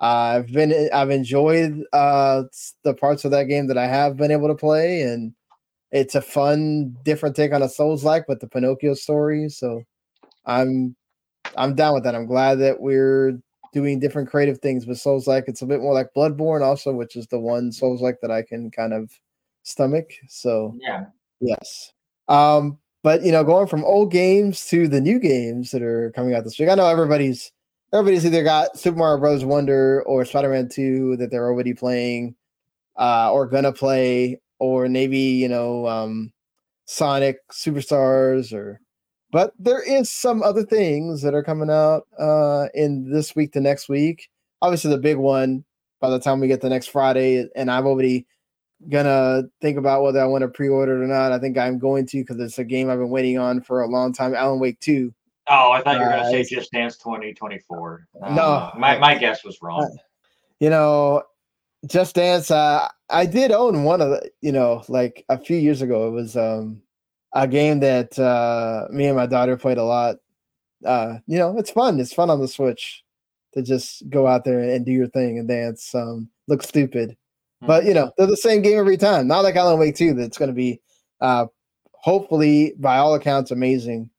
Uh, 0.00 0.42
I've 0.42 0.52
been 0.52 0.90
I've 0.92 1.10
enjoyed 1.10 1.84
uh, 1.92 2.42
the 2.82 2.94
parts 2.94 3.24
of 3.24 3.30
that 3.30 3.44
game 3.44 3.68
that 3.68 3.78
I 3.78 3.86
have 3.86 4.16
been 4.16 4.32
able 4.32 4.48
to 4.48 4.56
play, 4.56 5.02
and 5.02 5.34
it's 5.92 6.16
a 6.16 6.22
fun, 6.22 6.96
different 7.04 7.36
take 7.36 7.52
on 7.52 7.62
a 7.62 7.68
Souls 7.68 8.02
like 8.02 8.26
with 8.26 8.40
the 8.40 8.48
Pinocchio 8.48 8.94
story. 8.94 9.48
So, 9.50 9.82
I'm 10.46 10.96
I'm 11.56 11.76
down 11.76 11.94
with 11.94 12.02
that. 12.04 12.16
I'm 12.16 12.26
glad 12.26 12.56
that 12.56 12.80
we're 12.80 13.38
doing 13.72 14.00
different 14.00 14.30
creative 14.30 14.58
things 14.58 14.84
with 14.84 14.98
Souls 14.98 15.28
like. 15.28 15.44
It's 15.46 15.62
a 15.62 15.66
bit 15.66 15.80
more 15.80 15.94
like 15.94 16.08
Bloodborne, 16.16 16.62
also, 16.62 16.92
which 16.92 17.14
is 17.14 17.28
the 17.28 17.38
one 17.38 17.70
Souls 17.70 18.02
like 18.02 18.16
that 18.22 18.32
I 18.32 18.42
can 18.42 18.72
kind 18.72 18.92
of 18.92 19.12
stomach. 19.62 20.10
So 20.28 20.76
yeah, 20.80 21.04
yes. 21.40 21.92
Um, 22.28 22.78
but 23.02 23.22
you 23.22 23.32
know, 23.32 23.44
going 23.44 23.66
from 23.66 23.84
old 23.84 24.12
games 24.12 24.66
to 24.68 24.88
the 24.88 25.00
new 25.00 25.18
games 25.18 25.70
that 25.70 25.82
are 25.82 26.12
coming 26.12 26.34
out 26.34 26.44
this 26.44 26.58
week, 26.58 26.68
I 26.68 26.74
know 26.74 26.88
everybody's 26.88 27.52
everybody's 27.92 28.26
either 28.26 28.44
got 28.44 28.78
Super 28.78 28.98
Mario 28.98 29.18
Bros. 29.18 29.44
Wonder 29.44 30.02
or 30.06 30.24
Spider 30.24 30.50
Man 30.50 30.68
Two 30.68 31.16
that 31.16 31.30
they're 31.30 31.48
already 31.48 31.74
playing, 31.74 32.34
uh, 32.98 33.32
or 33.32 33.46
gonna 33.46 33.72
play, 33.72 34.40
or 34.58 34.88
maybe 34.88 35.18
you 35.18 35.48
know, 35.48 35.86
um, 35.86 36.32
Sonic 36.86 37.38
Superstars 37.50 38.52
or. 38.52 38.80
But 39.32 39.52
there 39.60 39.80
is 39.80 40.10
some 40.10 40.42
other 40.42 40.64
things 40.64 41.22
that 41.22 41.34
are 41.34 41.44
coming 41.44 41.70
out 41.70 42.02
uh, 42.18 42.66
in 42.74 43.08
this 43.12 43.36
week 43.36 43.52
to 43.52 43.60
next 43.60 43.88
week. 43.88 44.28
Obviously, 44.60 44.90
the 44.90 44.98
big 44.98 45.18
one 45.18 45.64
by 46.00 46.10
the 46.10 46.18
time 46.18 46.40
we 46.40 46.48
get 46.48 46.60
to 46.62 46.68
next 46.68 46.88
Friday, 46.88 47.48
and 47.54 47.70
I've 47.70 47.86
already 47.86 48.26
gonna 48.88 49.42
think 49.60 49.76
about 49.76 50.02
whether 50.02 50.20
I 50.20 50.26
want 50.26 50.42
to 50.42 50.48
pre-order 50.48 51.00
it 51.00 51.04
or 51.04 51.08
not. 51.08 51.32
I 51.32 51.38
think 51.38 51.58
I'm 51.58 51.78
going 51.78 52.06
to 52.06 52.18
because 52.18 52.40
it's 52.40 52.58
a 52.58 52.64
game 52.64 52.88
I've 52.88 52.98
been 52.98 53.10
waiting 53.10 53.38
on 53.38 53.60
for 53.60 53.82
a 53.82 53.86
long 53.86 54.12
time. 54.12 54.34
Alan 54.34 54.60
Wake 54.60 54.80
Two. 54.80 55.12
Oh, 55.48 55.72
I 55.72 55.82
thought 55.82 55.98
you 55.98 56.04
were 56.04 56.10
gonna 56.10 56.22
uh, 56.22 56.30
say 56.30 56.44
Just 56.44 56.72
Dance 56.72 56.96
2024. 56.98 58.06
Uh, 58.22 58.34
no, 58.34 58.72
my 58.76 58.98
my 58.98 59.14
guess 59.14 59.44
was 59.44 59.60
wrong. 59.60 59.82
Uh, 59.82 60.02
you 60.60 60.70
know, 60.70 61.22
Just 61.86 62.14
Dance. 62.14 62.50
Uh, 62.50 62.88
I 63.10 63.26
did 63.26 63.52
own 63.52 63.84
one 63.84 64.00
of 64.00 64.10
the. 64.10 64.30
You 64.40 64.52
know, 64.52 64.82
like 64.88 65.24
a 65.28 65.38
few 65.38 65.56
years 65.56 65.82
ago, 65.82 66.08
it 66.08 66.12
was 66.12 66.36
um 66.36 66.80
a 67.34 67.46
game 67.46 67.80
that 67.80 68.18
uh 68.18 68.86
me 68.90 69.06
and 69.06 69.16
my 69.16 69.26
daughter 69.26 69.56
played 69.56 69.78
a 69.78 69.84
lot. 69.84 70.16
Uh, 70.84 71.18
you 71.26 71.38
know, 71.38 71.58
it's 71.58 71.70
fun. 71.70 72.00
It's 72.00 72.14
fun 72.14 72.30
on 72.30 72.40
the 72.40 72.48
Switch 72.48 73.04
to 73.52 73.62
just 73.62 74.08
go 74.08 74.26
out 74.26 74.44
there 74.44 74.60
and 74.60 74.86
do 74.86 74.92
your 74.92 75.08
thing 75.08 75.38
and 75.38 75.48
dance. 75.48 75.94
Um, 75.94 76.30
look 76.46 76.62
stupid 76.62 77.16
but 77.62 77.84
you 77.84 77.94
know, 77.94 78.12
they're 78.16 78.26
the 78.26 78.36
same 78.36 78.62
game 78.62 78.78
every 78.78 78.96
time. 78.96 79.26
Not 79.26 79.44
like 79.44 79.56
Alan 79.56 79.78
Wake 79.78 79.96
2 79.96 80.14
that's 80.14 80.38
going 80.38 80.48
to 80.50 80.54
be 80.54 80.80
uh 81.20 81.46
hopefully 81.92 82.74
by 82.78 82.96
all 82.96 83.14
accounts 83.14 83.50
amazing. 83.50 84.10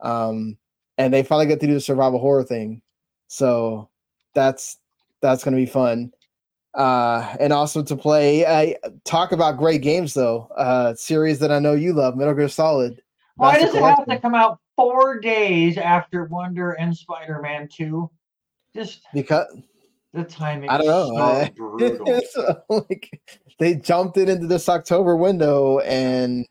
Um 0.00 0.56
and 0.98 1.12
they 1.12 1.22
finally 1.22 1.46
get 1.46 1.60
to 1.60 1.66
do 1.66 1.74
the 1.74 1.80
survival 1.80 2.20
horror 2.20 2.44
thing. 2.44 2.82
So 3.26 3.88
that's 4.34 4.78
that's 5.20 5.42
going 5.42 5.56
to 5.56 5.60
be 5.60 5.66
fun. 5.66 6.12
Uh 6.74 7.36
and 7.40 7.52
also 7.52 7.82
to 7.82 7.96
play 7.96 8.46
I 8.46 8.76
talk 9.04 9.32
about 9.32 9.58
great 9.58 9.82
games 9.82 10.14
though. 10.14 10.48
Uh 10.56 10.94
series 10.94 11.38
that 11.40 11.50
I 11.50 11.58
know 11.58 11.74
you 11.74 11.92
love, 11.92 12.16
Metal 12.16 12.34
Gear 12.34 12.48
Solid. 12.48 13.00
Why 13.36 13.58
does 13.58 13.74
it 13.74 13.82
have 13.82 14.06
to 14.06 14.18
come 14.20 14.34
out 14.36 14.60
4 14.76 15.18
days 15.18 15.76
after 15.76 16.24
Wonder 16.24 16.72
and 16.72 16.96
Spider-Man 16.96 17.68
2? 17.72 18.08
Just 18.76 19.02
because 19.12 19.46
the 20.14 20.24
timing 20.24 20.70
I 20.70 20.78
don't 20.78 20.86
know. 20.86 21.44
So 21.44 21.48
brutal. 21.56 22.06
it's, 22.08 22.36
uh, 22.36 22.54
like 22.68 23.20
they 23.58 23.74
jumped 23.74 24.16
it 24.16 24.28
into 24.28 24.46
this 24.46 24.68
October 24.68 25.16
window, 25.16 25.80
and 25.80 26.46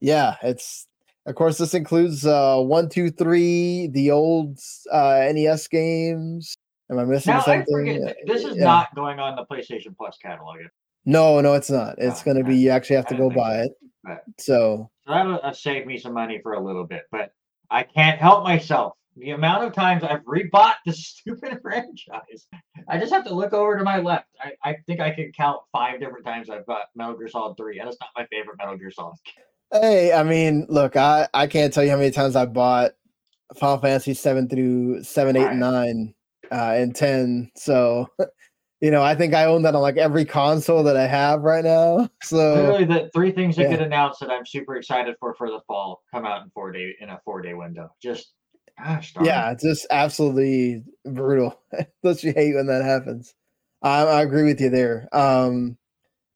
yeah, 0.00 0.36
it's 0.42 0.86
of 1.26 1.34
course 1.36 1.56
this 1.58 1.74
includes 1.74 2.26
uh 2.26 2.58
one, 2.58 2.88
two, 2.88 3.10
three, 3.10 3.88
the 3.88 4.10
old 4.10 4.58
uh 4.92 5.26
NES 5.32 5.68
games. 5.68 6.54
Am 6.90 6.98
I 6.98 7.04
missing 7.04 7.32
now, 7.32 7.40
something? 7.40 7.62
I 7.62 7.98
forget, 7.98 8.16
this 8.26 8.44
is 8.44 8.56
yeah. 8.56 8.64
not 8.64 8.94
going 8.94 9.18
on 9.18 9.36
the 9.36 9.46
PlayStation 9.46 9.96
Plus 9.96 10.18
catalog. 10.20 10.58
No, 11.06 11.40
no, 11.40 11.54
it's 11.54 11.70
not. 11.70 11.94
It's 11.98 12.20
oh, 12.20 12.24
going 12.24 12.36
to 12.38 12.44
be 12.44 12.56
you 12.56 12.70
actually 12.70 12.96
have 12.96 13.06
to 13.06 13.16
go 13.16 13.30
buy 13.30 13.60
it. 13.60 13.72
So, 14.38 14.90
so 15.06 15.12
that'll 15.12 15.54
save 15.54 15.86
me 15.86 15.96
some 15.98 16.12
money 16.12 16.40
for 16.42 16.54
a 16.54 16.60
little 16.60 16.84
bit, 16.84 17.04
but 17.10 17.32
I 17.70 17.84
can't 17.84 18.18
help 18.18 18.44
myself 18.44 18.94
the 19.16 19.30
amount 19.30 19.64
of 19.64 19.72
times 19.72 20.02
I've 20.02 20.24
rebought 20.24 20.74
this 20.84 21.06
stupid 21.06 21.58
franchise. 21.62 22.46
I 22.88 22.98
just 22.98 23.12
have 23.12 23.24
to 23.24 23.34
look 23.34 23.52
over 23.52 23.78
to 23.78 23.84
my 23.84 23.98
left. 23.98 24.26
I, 24.40 24.52
I 24.70 24.76
think 24.86 25.00
I 25.00 25.10
can 25.10 25.32
count 25.32 25.60
five 25.72 26.00
different 26.00 26.24
times 26.24 26.50
I've 26.50 26.66
bought 26.66 26.86
Metal 26.94 27.16
Gear 27.16 27.28
Solid 27.28 27.56
3, 27.56 27.78
and 27.80 27.88
it's 27.88 27.98
not 28.00 28.10
my 28.16 28.26
favorite 28.26 28.56
Metal 28.58 28.76
Gear 28.76 28.90
Solid. 28.90 29.16
Hey, 29.72 30.12
I 30.12 30.22
mean, 30.22 30.66
look, 30.68 30.96
I, 30.96 31.28
I 31.34 31.46
can't 31.46 31.72
tell 31.72 31.84
you 31.84 31.90
how 31.90 31.96
many 31.96 32.10
times 32.10 32.36
I 32.36 32.46
bought 32.46 32.92
Final 33.56 33.78
Fantasy 33.78 34.14
7 34.14 34.48
through 34.48 35.02
7, 35.02 35.36
8, 35.36 35.42
and 35.42 35.60
9 35.60 36.14
uh, 36.50 36.54
and 36.54 36.94
10. 36.94 37.50
So, 37.56 38.08
you 38.80 38.90
know, 38.90 39.02
I 39.02 39.14
think 39.14 39.34
I 39.34 39.46
own 39.46 39.62
that 39.62 39.74
on 39.74 39.82
like 39.82 39.96
every 39.96 40.24
console 40.24 40.82
that 40.84 40.96
I 40.96 41.06
have 41.06 41.42
right 41.42 41.64
now. 41.64 42.08
So 42.22 42.54
Literally, 42.54 42.84
the 42.84 43.10
three 43.12 43.32
things 43.32 43.54
that 43.56 43.64
Yeah. 43.64 43.76
get 43.76 43.82
announced 43.82 44.20
that 44.20 44.30
I'm 44.30 44.46
super 44.46 44.76
excited 44.76 45.14
for 45.20 45.34
for 45.34 45.50
the 45.50 45.60
fall 45.66 46.02
come 46.10 46.24
out 46.24 46.42
in 46.42 46.50
four 46.50 46.72
day 46.72 46.94
in 47.00 47.10
a 47.10 47.20
four 47.22 47.42
day 47.42 47.52
window. 47.52 47.90
Just 48.02 48.32
gosh, 48.82 49.12
darn. 49.14 49.26
yeah, 49.26 49.50
it's 49.52 49.62
just 49.62 49.86
absolutely 49.90 50.82
brutal. 51.04 51.60
Don't 52.02 52.22
you 52.22 52.32
hate 52.32 52.54
when 52.54 52.66
that 52.66 52.84
happens? 52.84 53.34
I, 53.82 54.02
I 54.02 54.22
agree 54.22 54.44
with 54.44 54.60
you 54.60 54.70
there. 54.70 55.08
Um, 55.12 55.76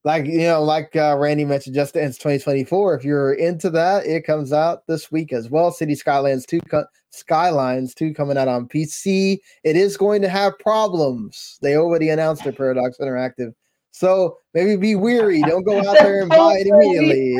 like 0.04 0.26
you 0.26 0.38
know, 0.38 0.62
like 0.62 0.94
uh, 0.96 1.16
Randy 1.18 1.44
mentioned, 1.44 1.74
Just 1.74 1.94
Dance 1.94 2.16
2024. 2.18 2.94
If 2.94 3.04
you're 3.04 3.32
into 3.34 3.68
that, 3.70 4.06
it 4.06 4.24
comes 4.24 4.52
out 4.52 4.86
this 4.86 5.10
week 5.10 5.32
as 5.32 5.50
well. 5.50 5.70
City 5.70 5.94
Skylines 5.94 6.46
2, 6.46 6.60
co- 6.60 6.84
Skylines 7.10 7.94
2 7.94 8.14
coming 8.14 8.38
out 8.38 8.48
on 8.48 8.68
PC. 8.68 9.38
It 9.64 9.76
is 9.76 9.96
going 9.96 10.22
to 10.22 10.28
have 10.28 10.58
problems. 10.58 11.58
They 11.62 11.76
already 11.76 12.08
announced 12.10 12.46
it, 12.46 12.56
Paradox 12.56 12.98
Interactive. 12.98 13.52
So 13.90 14.38
maybe 14.54 14.76
be 14.76 14.94
weary. 14.94 15.42
Don't 15.42 15.64
go 15.64 15.78
out 15.78 15.98
there 15.98 16.20
and 16.20 16.30
buy 16.30 16.58
it 16.58 16.66
immediately. 16.68 17.36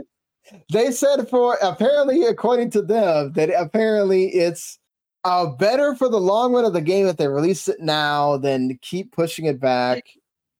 they 0.72 0.90
said 0.90 1.28
for 1.28 1.56
apparently, 1.62 2.24
according 2.24 2.70
to 2.70 2.82
them, 2.82 3.32
that 3.32 3.50
apparently 3.50 4.28
it's 4.28 4.78
uh, 5.24 5.46
better 5.46 5.94
for 5.94 6.08
the 6.08 6.20
long 6.20 6.52
run 6.52 6.64
of 6.64 6.72
the 6.72 6.80
game 6.80 7.06
if 7.06 7.16
they 7.16 7.28
release 7.28 7.68
it 7.68 7.80
now 7.80 8.36
than 8.36 8.78
keep 8.82 9.12
pushing 9.12 9.46
it 9.46 9.60
back. 9.60 10.04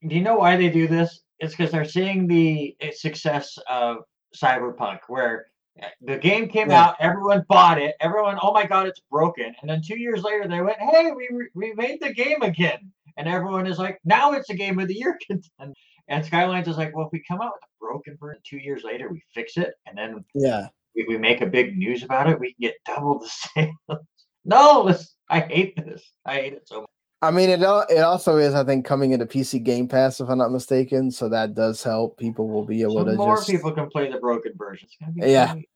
Do 0.06 0.14
you 0.14 0.22
know 0.22 0.36
why 0.36 0.56
they 0.56 0.68
do 0.68 0.86
this? 0.88 1.20
It's 1.38 1.54
because 1.54 1.72
they're 1.72 1.84
seeing 1.84 2.26
the 2.26 2.76
uh, 2.82 2.88
success 2.92 3.58
of 3.68 3.98
Cyberpunk, 4.36 5.00
where 5.08 5.46
uh, 5.82 5.86
the 6.00 6.16
game 6.18 6.48
came 6.48 6.70
Yeah. 6.70 6.82
out, 6.84 6.96
everyone 7.00 7.44
bought 7.48 7.80
it, 7.80 7.96
everyone, 8.00 8.38
oh 8.42 8.52
my 8.52 8.66
god, 8.66 8.86
it's 8.86 9.00
broken, 9.10 9.54
and 9.60 9.68
then 9.70 9.82
two 9.82 9.98
years 9.98 10.22
later 10.22 10.46
they 10.46 10.60
went, 10.60 10.78
hey, 10.78 11.10
we 11.10 11.28
re- 11.32 11.48
we 11.54 11.72
made 11.74 12.00
the 12.00 12.12
game 12.12 12.42
again, 12.42 12.92
and 13.16 13.26
everyone 13.28 13.66
is 13.66 13.78
like, 13.78 13.98
now 14.04 14.32
it's 14.32 14.50
a 14.50 14.54
game 14.54 14.78
of 14.78 14.86
the 14.88 14.94
year 14.94 15.18
contender. 15.26 15.74
And 16.08 16.24
Skylines 16.24 16.68
is 16.68 16.76
like, 16.76 16.94
well, 16.94 17.06
if 17.06 17.12
we 17.12 17.22
come 17.26 17.40
out 17.40 17.52
with 17.54 17.62
a 17.62 17.72
broken 17.80 18.16
version 18.20 18.42
two 18.44 18.58
years 18.58 18.82
later, 18.84 19.08
we 19.10 19.22
fix 19.34 19.56
it, 19.56 19.74
and 19.86 19.96
then 19.96 20.24
Yeah. 20.34 20.68
we, 20.94 21.04
we 21.08 21.16
make 21.16 21.40
a 21.40 21.46
big 21.46 21.76
news 21.78 22.02
about 22.02 22.28
it, 22.28 22.38
we 22.38 22.48
can 22.54 22.60
get 22.60 22.74
double 22.86 23.18
the 23.20 23.28
sales. 23.54 24.04
no, 24.44 24.86
this, 24.86 25.14
I 25.28 25.40
hate 25.40 25.76
this. 25.76 26.02
I 26.26 26.34
hate 26.34 26.52
it 26.54 26.66
so 26.68 26.80
much. 26.80 26.88
I 27.24 27.30
mean, 27.30 27.50
it 27.50 27.60
it 27.62 27.98
also 28.00 28.36
is, 28.38 28.52
I 28.52 28.64
think, 28.64 28.84
coming 28.84 29.12
into 29.12 29.26
PC 29.26 29.62
Game 29.62 29.86
Pass, 29.86 30.20
if 30.20 30.28
I'm 30.28 30.38
not 30.38 30.50
mistaken. 30.50 31.08
So 31.12 31.28
that 31.28 31.54
does 31.54 31.80
help. 31.80 32.18
People 32.18 32.48
will 32.48 32.64
be 32.64 32.82
able 32.82 32.94
So 32.96 33.04
to 33.04 33.14
more 33.14 33.36
just. 33.36 33.48
people 33.48 33.70
can 33.70 33.88
play 33.88 34.10
the 34.10 34.18
broken 34.18 34.52
version. 34.56 34.88
It's 34.88 34.96
gonna 35.00 35.12
be 35.12 35.30
Yeah. 35.30 35.52
great. 35.52 35.68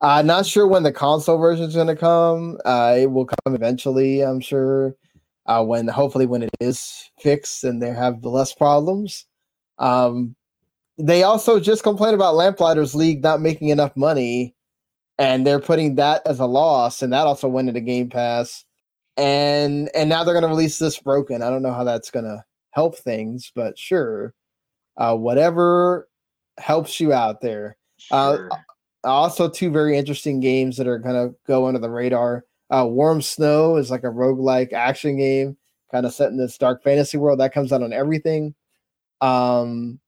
Uh, 0.00 0.22
not 0.22 0.44
sure 0.44 0.66
when 0.66 0.82
the 0.82 0.92
console 0.92 1.38
version 1.38 1.64
is 1.66 1.74
going 1.74 1.86
to 1.88 1.96
come. 1.96 2.56
Uh, 2.64 2.96
it 2.98 3.10
will 3.10 3.26
come 3.26 3.54
eventually, 3.54 4.20
I'm 4.22 4.40
sure. 4.40 4.94
Uh, 5.46 5.64
when 5.64 5.88
hopefully 5.88 6.26
when 6.26 6.42
it 6.42 6.50
is 6.60 7.10
fixed 7.20 7.64
and 7.64 7.80
they 7.82 7.90
have 7.90 8.20
the 8.22 8.28
less 8.28 8.52
problems. 8.52 9.26
Um, 9.78 10.34
they 10.96 11.22
also 11.22 11.60
just 11.60 11.82
complained 11.82 12.14
about 12.14 12.34
Lamplighters 12.34 12.94
League 12.94 13.22
not 13.22 13.40
making 13.40 13.68
enough 13.68 13.96
money, 13.96 14.54
and 15.18 15.46
they're 15.46 15.60
putting 15.60 15.94
that 15.96 16.22
as 16.26 16.40
a 16.40 16.46
loss, 16.46 17.02
and 17.02 17.12
that 17.12 17.26
also 17.26 17.48
went 17.48 17.68
into 17.68 17.80
Game 17.80 18.10
Pass. 18.10 18.64
And 19.16 19.90
and 19.94 20.08
now 20.08 20.22
they're 20.22 20.34
going 20.34 20.42
to 20.42 20.48
release 20.48 20.78
this 20.78 20.98
broken. 20.98 21.42
I 21.42 21.50
don't 21.50 21.62
know 21.62 21.72
how 21.72 21.84
that's 21.84 22.10
going 22.10 22.24
to 22.24 22.44
help 22.70 22.96
things, 22.96 23.50
but 23.54 23.78
sure, 23.78 24.34
uh, 24.96 25.16
whatever 25.16 26.08
helps 26.58 27.00
you 27.00 27.12
out 27.12 27.40
there. 27.40 27.76
Uh, 28.10 28.48
also 29.04 29.48
two 29.48 29.70
very 29.70 29.96
interesting 29.96 30.40
games 30.40 30.76
that 30.76 30.86
are 30.86 30.98
gonna 30.98 31.30
go 31.46 31.66
under 31.66 31.80
the 31.80 31.90
radar. 31.90 32.44
Uh, 32.70 32.86
Warm 32.88 33.22
Snow 33.22 33.76
is 33.76 33.90
like 33.90 34.04
a 34.04 34.08
roguelike 34.08 34.72
action 34.72 35.16
game, 35.16 35.56
kind 35.90 36.04
of 36.04 36.12
set 36.12 36.30
in 36.30 36.36
this 36.36 36.58
dark 36.58 36.82
fantasy 36.82 37.16
world 37.16 37.40
that 37.40 37.54
comes 37.54 37.72
out 37.72 37.82
on 37.82 37.92
everything. 37.92 38.54
Um, 39.20 40.00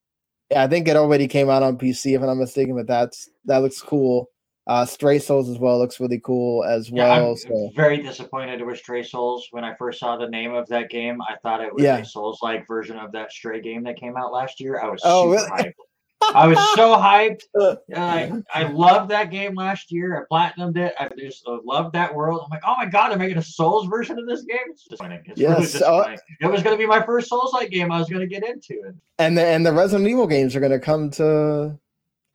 yeah, 0.50 0.62
I 0.64 0.66
think 0.66 0.88
it 0.88 0.96
already 0.96 1.28
came 1.28 1.48
out 1.48 1.62
on 1.62 1.78
PC 1.78 2.14
if 2.14 2.20
I'm 2.20 2.26
not 2.26 2.34
mistaken, 2.34 2.74
but 2.74 2.86
that's 2.86 3.28
that 3.44 3.58
looks 3.58 3.80
cool. 3.80 4.28
Uh, 4.66 4.84
Stray 4.84 5.18
Souls 5.18 5.48
as 5.48 5.58
well 5.58 5.78
looks 5.78 5.98
really 5.98 6.20
cool 6.20 6.64
as 6.64 6.90
Yeah, 6.90 7.08
well. 7.08 7.30
I'm 7.30 7.36
so 7.36 7.70
very 7.74 8.02
disappointed 8.02 8.64
with 8.64 8.78
Stray 8.78 9.02
Souls. 9.02 9.48
When 9.50 9.64
I 9.64 9.74
first 9.74 9.98
saw 9.98 10.16
the 10.16 10.28
name 10.28 10.54
of 10.54 10.68
that 10.68 10.90
game, 10.90 11.20
I 11.22 11.36
thought 11.42 11.60
it 11.60 11.74
was 11.74 11.82
Yeah. 11.82 11.98
a 11.98 12.04
Souls-like 12.04 12.68
version 12.68 12.96
of 12.98 13.10
that 13.12 13.32
Stray 13.32 13.60
game 13.60 13.82
that 13.84 13.96
came 13.96 14.16
out 14.16 14.32
last 14.32 14.60
year. 14.60 14.80
I 14.80 14.88
was 14.88 15.00
Oh, 15.04 15.32
super 15.32 15.50
really? 15.50 15.74
I 16.22 16.46
was 16.46 16.58
so 16.74 16.96
hyped. 16.96 17.42
Uh, 17.60 17.76
I 17.94 18.32
I 18.54 18.62
loved 18.64 19.10
that 19.10 19.30
game 19.30 19.54
last 19.54 19.90
year. 19.90 20.26
I 20.30 20.34
platinumed 20.34 20.76
it. 20.76 20.94
I 20.98 21.08
just 21.18 21.46
loved 21.46 21.92
that 21.94 22.14
world. 22.14 22.42
I'm 22.44 22.50
like, 22.50 22.62
oh 22.66 22.74
my 22.78 22.86
god, 22.86 23.10
they're 23.10 23.18
making 23.18 23.38
a 23.38 23.42
Souls 23.42 23.86
version 23.86 24.18
of 24.18 24.26
this 24.26 24.42
game. 24.42 24.58
It's 24.68 24.84
disappointing. 24.84 25.22
It's 25.26 25.40
really 25.40 25.62
Yes, 25.62 25.82
uh, 25.82 26.16
it 26.40 26.46
was 26.46 26.62
going 26.62 26.74
to 26.74 26.78
be 26.78 26.86
my 26.86 27.02
first 27.02 27.28
Souls-like 27.28 27.70
game 27.70 27.90
I 27.90 27.98
was 27.98 28.08
going 28.08 28.20
to 28.20 28.26
get 28.26 28.46
into. 28.46 28.82
And 28.86 29.00
and 29.18 29.36
the 29.36 29.44
and 29.44 29.66
the 29.66 29.72
Resident 29.72 30.08
Evil 30.08 30.26
games 30.26 30.54
are 30.56 30.60
gonna 30.60 30.78
come 30.78 31.10
to 31.12 31.78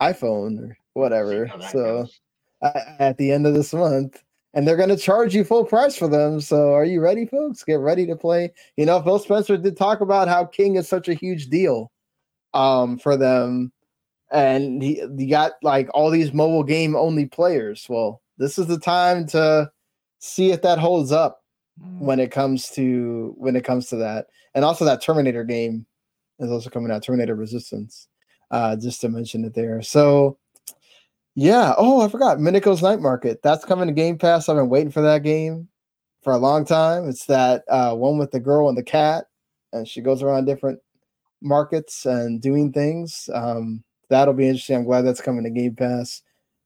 iPhone 0.01 0.59
or 0.69 0.77
whatever. 0.93 1.51
So. 1.71 2.07
uh, 2.61 2.79
at 2.99 3.17
the 3.17 3.31
end 3.31 3.45
of 3.45 3.53
this 3.53 3.73
month 3.73 4.23
and 4.53 4.65
they're 4.65 4.77
going 4.77 4.89
to 4.89 4.97
charge 4.97 5.35
you 5.35 5.43
full 5.43 5.65
price 5.65 5.95
for 5.95 6.07
them 6.07 6.39
so 6.39 6.73
are 6.73 6.85
you 6.85 7.01
ready 7.01 7.25
folks 7.25 7.63
get 7.63 7.79
ready 7.79 8.05
to 8.05 8.15
play 8.15 8.51
you 8.77 8.85
know 8.85 9.01
phil 9.01 9.19
spencer 9.19 9.57
did 9.57 9.77
talk 9.77 10.01
about 10.01 10.27
how 10.27 10.45
king 10.45 10.75
is 10.75 10.87
such 10.87 11.07
a 11.07 11.13
huge 11.13 11.47
deal 11.47 11.91
um 12.53 12.97
for 12.97 13.17
them 13.17 13.71
and 14.31 14.81
he 14.81 15.01
you 15.17 15.29
got 15.29 15.53
like 15.63 15.87
all 15.93 16.09
these 16.09 16.33
mobile 16.33 16.63
game 16.63 16.95
only 16.95 17.25
players. 17.25 17.85
Well 17.89 18.21
this 18.37 18.57
is 18.59 18.67
the 18.67 18.79
time 18.79 19.25
to 19.27 19.71
see 20.19 20.51
if 20.51 20.61
that 20.63 20.79
holds 20.79 21.11
up 21.11 21.41
Mm. 21.81 21.99
when 21.99 22.21
it 22.21 22.31
comes 22.31 22.69
to 22.69 23.33
when 23.37 23.57
it 23.57 23.65
comes 23.65 23.87
to 23.87 23.97
that. 23.97 24.27
And 24.53 24.63
also 24.63 24.85
that 24.85 25.01
terminator 25.01 25.43
game 25.43 25.85
is 26.39 26.49
also 26.49 26.69
coming 26.69 26.89
out 26.89 27.03
terminator 27.03 27.35
resistance 27.35 28.07
uh 28.51 28.77
just 28.77 29.01
to 29.01 29.09
mention 29.09 29.43
it 29.43 29.53
there. 29.53 29.81
So 29.81 30.37
yeah. 31.35 31.73
Oh 31.77 31.99
i 32.01 32.07
forgot. 32.07 32.37
Mineko's 32.37 32.81
night 32.81 33.01
market. 33.01 33.41
That's 33.43 33.65
coming 33.65 33.87
to 33.87 33.93
game 33.93 34.17
pass. 34.17 34.47
I've 34.47 34.55
been 34.55 34.69
waiting 34.69 34.91
for 34.91 35.01
that 35.01 35.23
game 35.23 35.67
for 36.23 36.31
a 36.31 36.37
long 36.37 36.63
time. 36.63 37.09
It's 37.09 37.25
that 37.25 37.63
uh 37.67 37.93
one 37.93 38.17
with 38.17 38.31
the 38.31 38.39
girl 38.39 38.69
and 38.69 38.77
the 38.77 38.83
cat 38.83 39.25
and 39.73 39.85
she 39.85 39.99
goes 39.99 40.23
around 40.23 40.45
different 40.45 40.79
markets 41.41 42.05
and 42.05 42.41
doing 42.41 42.71
things. 42.71 43.29
Um 43.33 43.83
that'll 44.09 44.33
be 44.33 44.47
interesting 44.47 44.75
i'm 44.75 44.83
glad 44.83 45.01
that's 45.01 45.21
coming 45.21 45.43
to 45.43 45.49
game 45.49 45.75
pass 45.75 46.21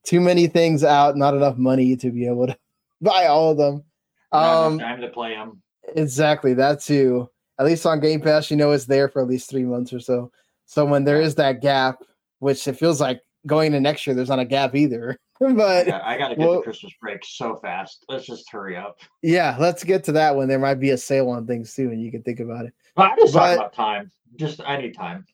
too 0.05 0.19
many 0.21 0.47
things 0.47 0.83
out 0.83 1.15
not 1.17 1.33
enough 1.33 1.57
money 1.57 1.95
to 1.95 2.11
be 2.11 2.25
able 2.27 2.47
to 2.47 2.57
buy 3.01 3.25
all 3.27 3.51
of 3.51 3.57
them 3.57 3.83
um 4.31 4.77
time 4.79 5.01
to 5.01 5.07
play 5.09 5.33
them. 5.35 5.61
Exactly 5.95 6.53
that 6.53 6.81
too. 6.81 7.27
At 7.57 7.65
least 7.65 7.83
on 7.87 7.99
Game 7.99 8.21
Pass, 8.21 8.51
you 8.51 8.57
know 8.57 8.71
it's 8.71 8.85
there 8.85 9.09
for 9.09 9.21
at 9.23 9.27
least 9.27 9.49
three 9.49 9.63
months 9.63 9.91
or 9.91 9.99
so. 9.99 10.31
So 10.67 10.85
when 10.85 11.03
there 11.03 11.19
is 11.19 11.33
that 11.35 11.61
gap, 11.61 12.03
which 12.37 12.67
it 12.67 12.73
feels 12.77 13.01
like 13.01 13.21
going 13.47 13.71
to 13.71 13.79
next 13.79 14.05
year, 14.05 14.15
there's 14.15 14.29
not 14.29 14.37
a 14.37 14.45
gap 14.45 14.75
either. 14.75 15.17
but 15.39 15.87
Yeah, 15.87 16.01
I 16.05 16.15
got 16.17 16.27
to 16.29 16.35
get 16.35 16.45
well- 16.47 16.57
the 16.57 16.61
Christmas 16.61 16.93
break 17.01 17.25
so 17.25 17.55
fast. 17.55 18.05
Let's 18.07 18.27
just 18.27 18.49
hurry 18.51 18.77
up. 18.77 18.99
yeah, 19.23 19.57
let's 19.59 19.83
get 19.83 20.03
to 20.03 20.11
that 20.11 20.35
one. 20.35 20.47
There 20.47 20.59
might 20.59 20.75
be 20.79 20.91
a 20.91 20.97
sale 20.97 21.29
on 21.31 21.47
things 21.47 21.73
too, 21.73 21.89
and 21.89 21.99
you 21.99 22.11
can 22.11 22.21
think 22.21 22.39
about 22.39 22.65
it. 22.65 22.73
But 22.95 23.11
I 23.13 23.15
just 23.15 23.33
But- 23.33 23.39
talk 23.55 23.57
about 23.57 23.73
time. 23.73 24.11
Just 24.35 24.61
I 24.61 24.77
need 24.79 24.93
time. 24.95 25.25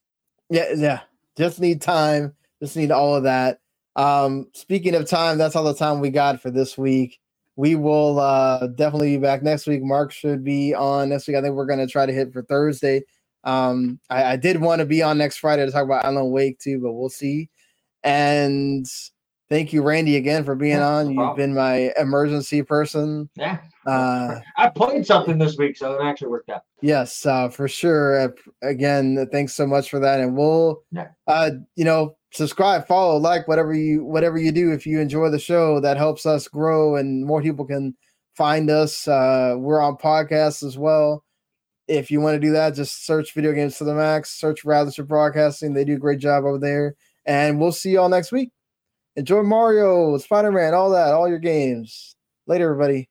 Yeah, 0.50 0.68
yeah. 0.76 1.00
Just 1.38 1.60
need 1.60 1.82
time. 1.82 2.34
Just 2.62 2.78
need 2.78 2.92
all 2.92 3.16
of 3.16 3.24
that. 3.24 3.60
Um, 3.96 4.48
speaking 4.54 4.96
of 4.96 5.08
time, 5.08 5.38
that's 5.38 5.56
all 5.56 5.64
the 5.64 5.74
time 5.74 6.00
we 6.00 6.10
got 6.10 6.42
for 6.42 6.52
this 6.52 6.78
week. 6.78 7.20
We 7.58 7.76
will 7.76 8.20
uh 8.20 8.68
definitely 8.68 9.16
be 9.16 9.22
back 9.22 9.42
next 9.42 9.66
week. 9.66 9.82
Mark 9.82 10.12
should 10.12 10.44
be 10.44 10.74
on 10.74 11.10
next 11.10 11.28
week. 11.28 11.38
I 11.38 11.42
think 11.42 11.56
we're 11.56 11.66
gonna 11.66 11.88
try 11.88 12.06
to 12.06 12.12
hit 12.12 12.34
for 12.34 12.42
Thursday. 12.42 13.04
Um, 13.46 14.00
I, 14.10 14.24
I 14.34 14.36
did 14.36 14.60
want 14.60 14.80
to 14.80 14.86
be 14.86 15.02
on 15.02 15.18
next 15.18 15.38
Friday 15.38 15.66
to 15.66 15.72
talk 15.72 15.86
about 15.86 16.04
Alan 16.04 16.32
Wake 16.32 16.60
too, 16.60 16.80
but 16.82 16.94
we'll 16.94 17.10
see. 17.10 17.50
And 18.04 18.86
thank 19.50 19.72
you, 19.74 19.82
Randy, 19.84 20.16
again 20.18 20.44
for 20.44 20.56
being 20.56 20.78
Yeah, 20.78 20.88
on. 20.88 21.16
no 21.16 21.28
You've 21.28 21.38
been 21.38 21.54
my 21.54 21.92
emergency 21.98 22.62
person. 22.64 23.30
Yeah. 23.36 23.60
Uh, 23.86 24.40
I 24.58 24.70
played 24.70 25.06
something 25.06 25.38
this 25.38 25.58
week, 25.58 25.78
so 25.78 25.94
it 25.94 26.04
actually 26.04 26.30
worked 26.30 26.50
out. 26.50 26.62
Yes, 26.82 27.26
uh, 27.26 27.50
for 27.50 27.68
sure. 27.68 28.20
Uh, 28.20 28.28
again, 28.64 29.28
thanks 29.32 29.54
so 29.54 29.68
much 29.68 29.90
for 29.90 30.00
that, 30.00 30.20
and 30.20 30.36
we'll, 30.36 30.82
Yeah. 30.92 31.08
uh, 31.28 31.52
you 31.76 31.86
know, 31.86 32.16
subscribe, 32.32 32.88
follow, 32.88 33.18
like 33.18 33.48
whatever 33.48 33.74
you 33.74 34.04
whatever 34.04 34.38
you 34.38 34.52
do. 34.52 34.72
If 34.72 34.86
you 34.88 35.00
enjoy 35.00 35.30
the 35.30 35.40
show, 35.40 35.80
that 35.82 35.98
helps 35.98 36.26
us 36.26 36.48
grow, 36.48 36.96
and 36.96 37.26
more 37.26 37.42
people 37.42 37.66
can 37.66 37.96
find 38.36 38.70
us. 38.70 39.08
Uh, 39.08 39.56
we're 39.58 39.82
on 39.82 39.96
podcasts 39.98 40.64
as 40.64 40.78
well. 40.78 41.24
If 41.88 42.10
you 42.10 42.20
want 42.20 42.36
to 42.36 42.40
do 42.46 42.52
that, 42.54 42.74
just 42.74 43.06
search 43.06 43.34
"Video 43.36 43.54
Games 43.54 43.78
to 43.78 43.84
the 43.84 43.94
Max." 43.94 44.32
Search 44.32 44.66
Radisher 44.66 45.04
Broadcasting; 45.04 45.74
they 45.74 45.86
do 45.86 45.94
a 45.96 46.00
great 46.00 46.20
job 46.20 46.44
over 46.44 46.58
there. 46.58 46.96
And 47.28 47.60
we'll 47.60 47.72
see 47.72 47.92
you 47.92 48.00
all 48.02 48.10
next 48.10 48.32
week. 48.32 48.52
Enjoy 49.18 49.44
Mario, 49.44 50.18
Spider 50.18 50.52
Man, 50.52 50.74
all 50.74 50.90
that, 50.92 51.14
all 51.14 51.30
your 51.30 51.40
games. 51.40 52.16
Later, 52.48 52.72
everybody. 52.72 53.10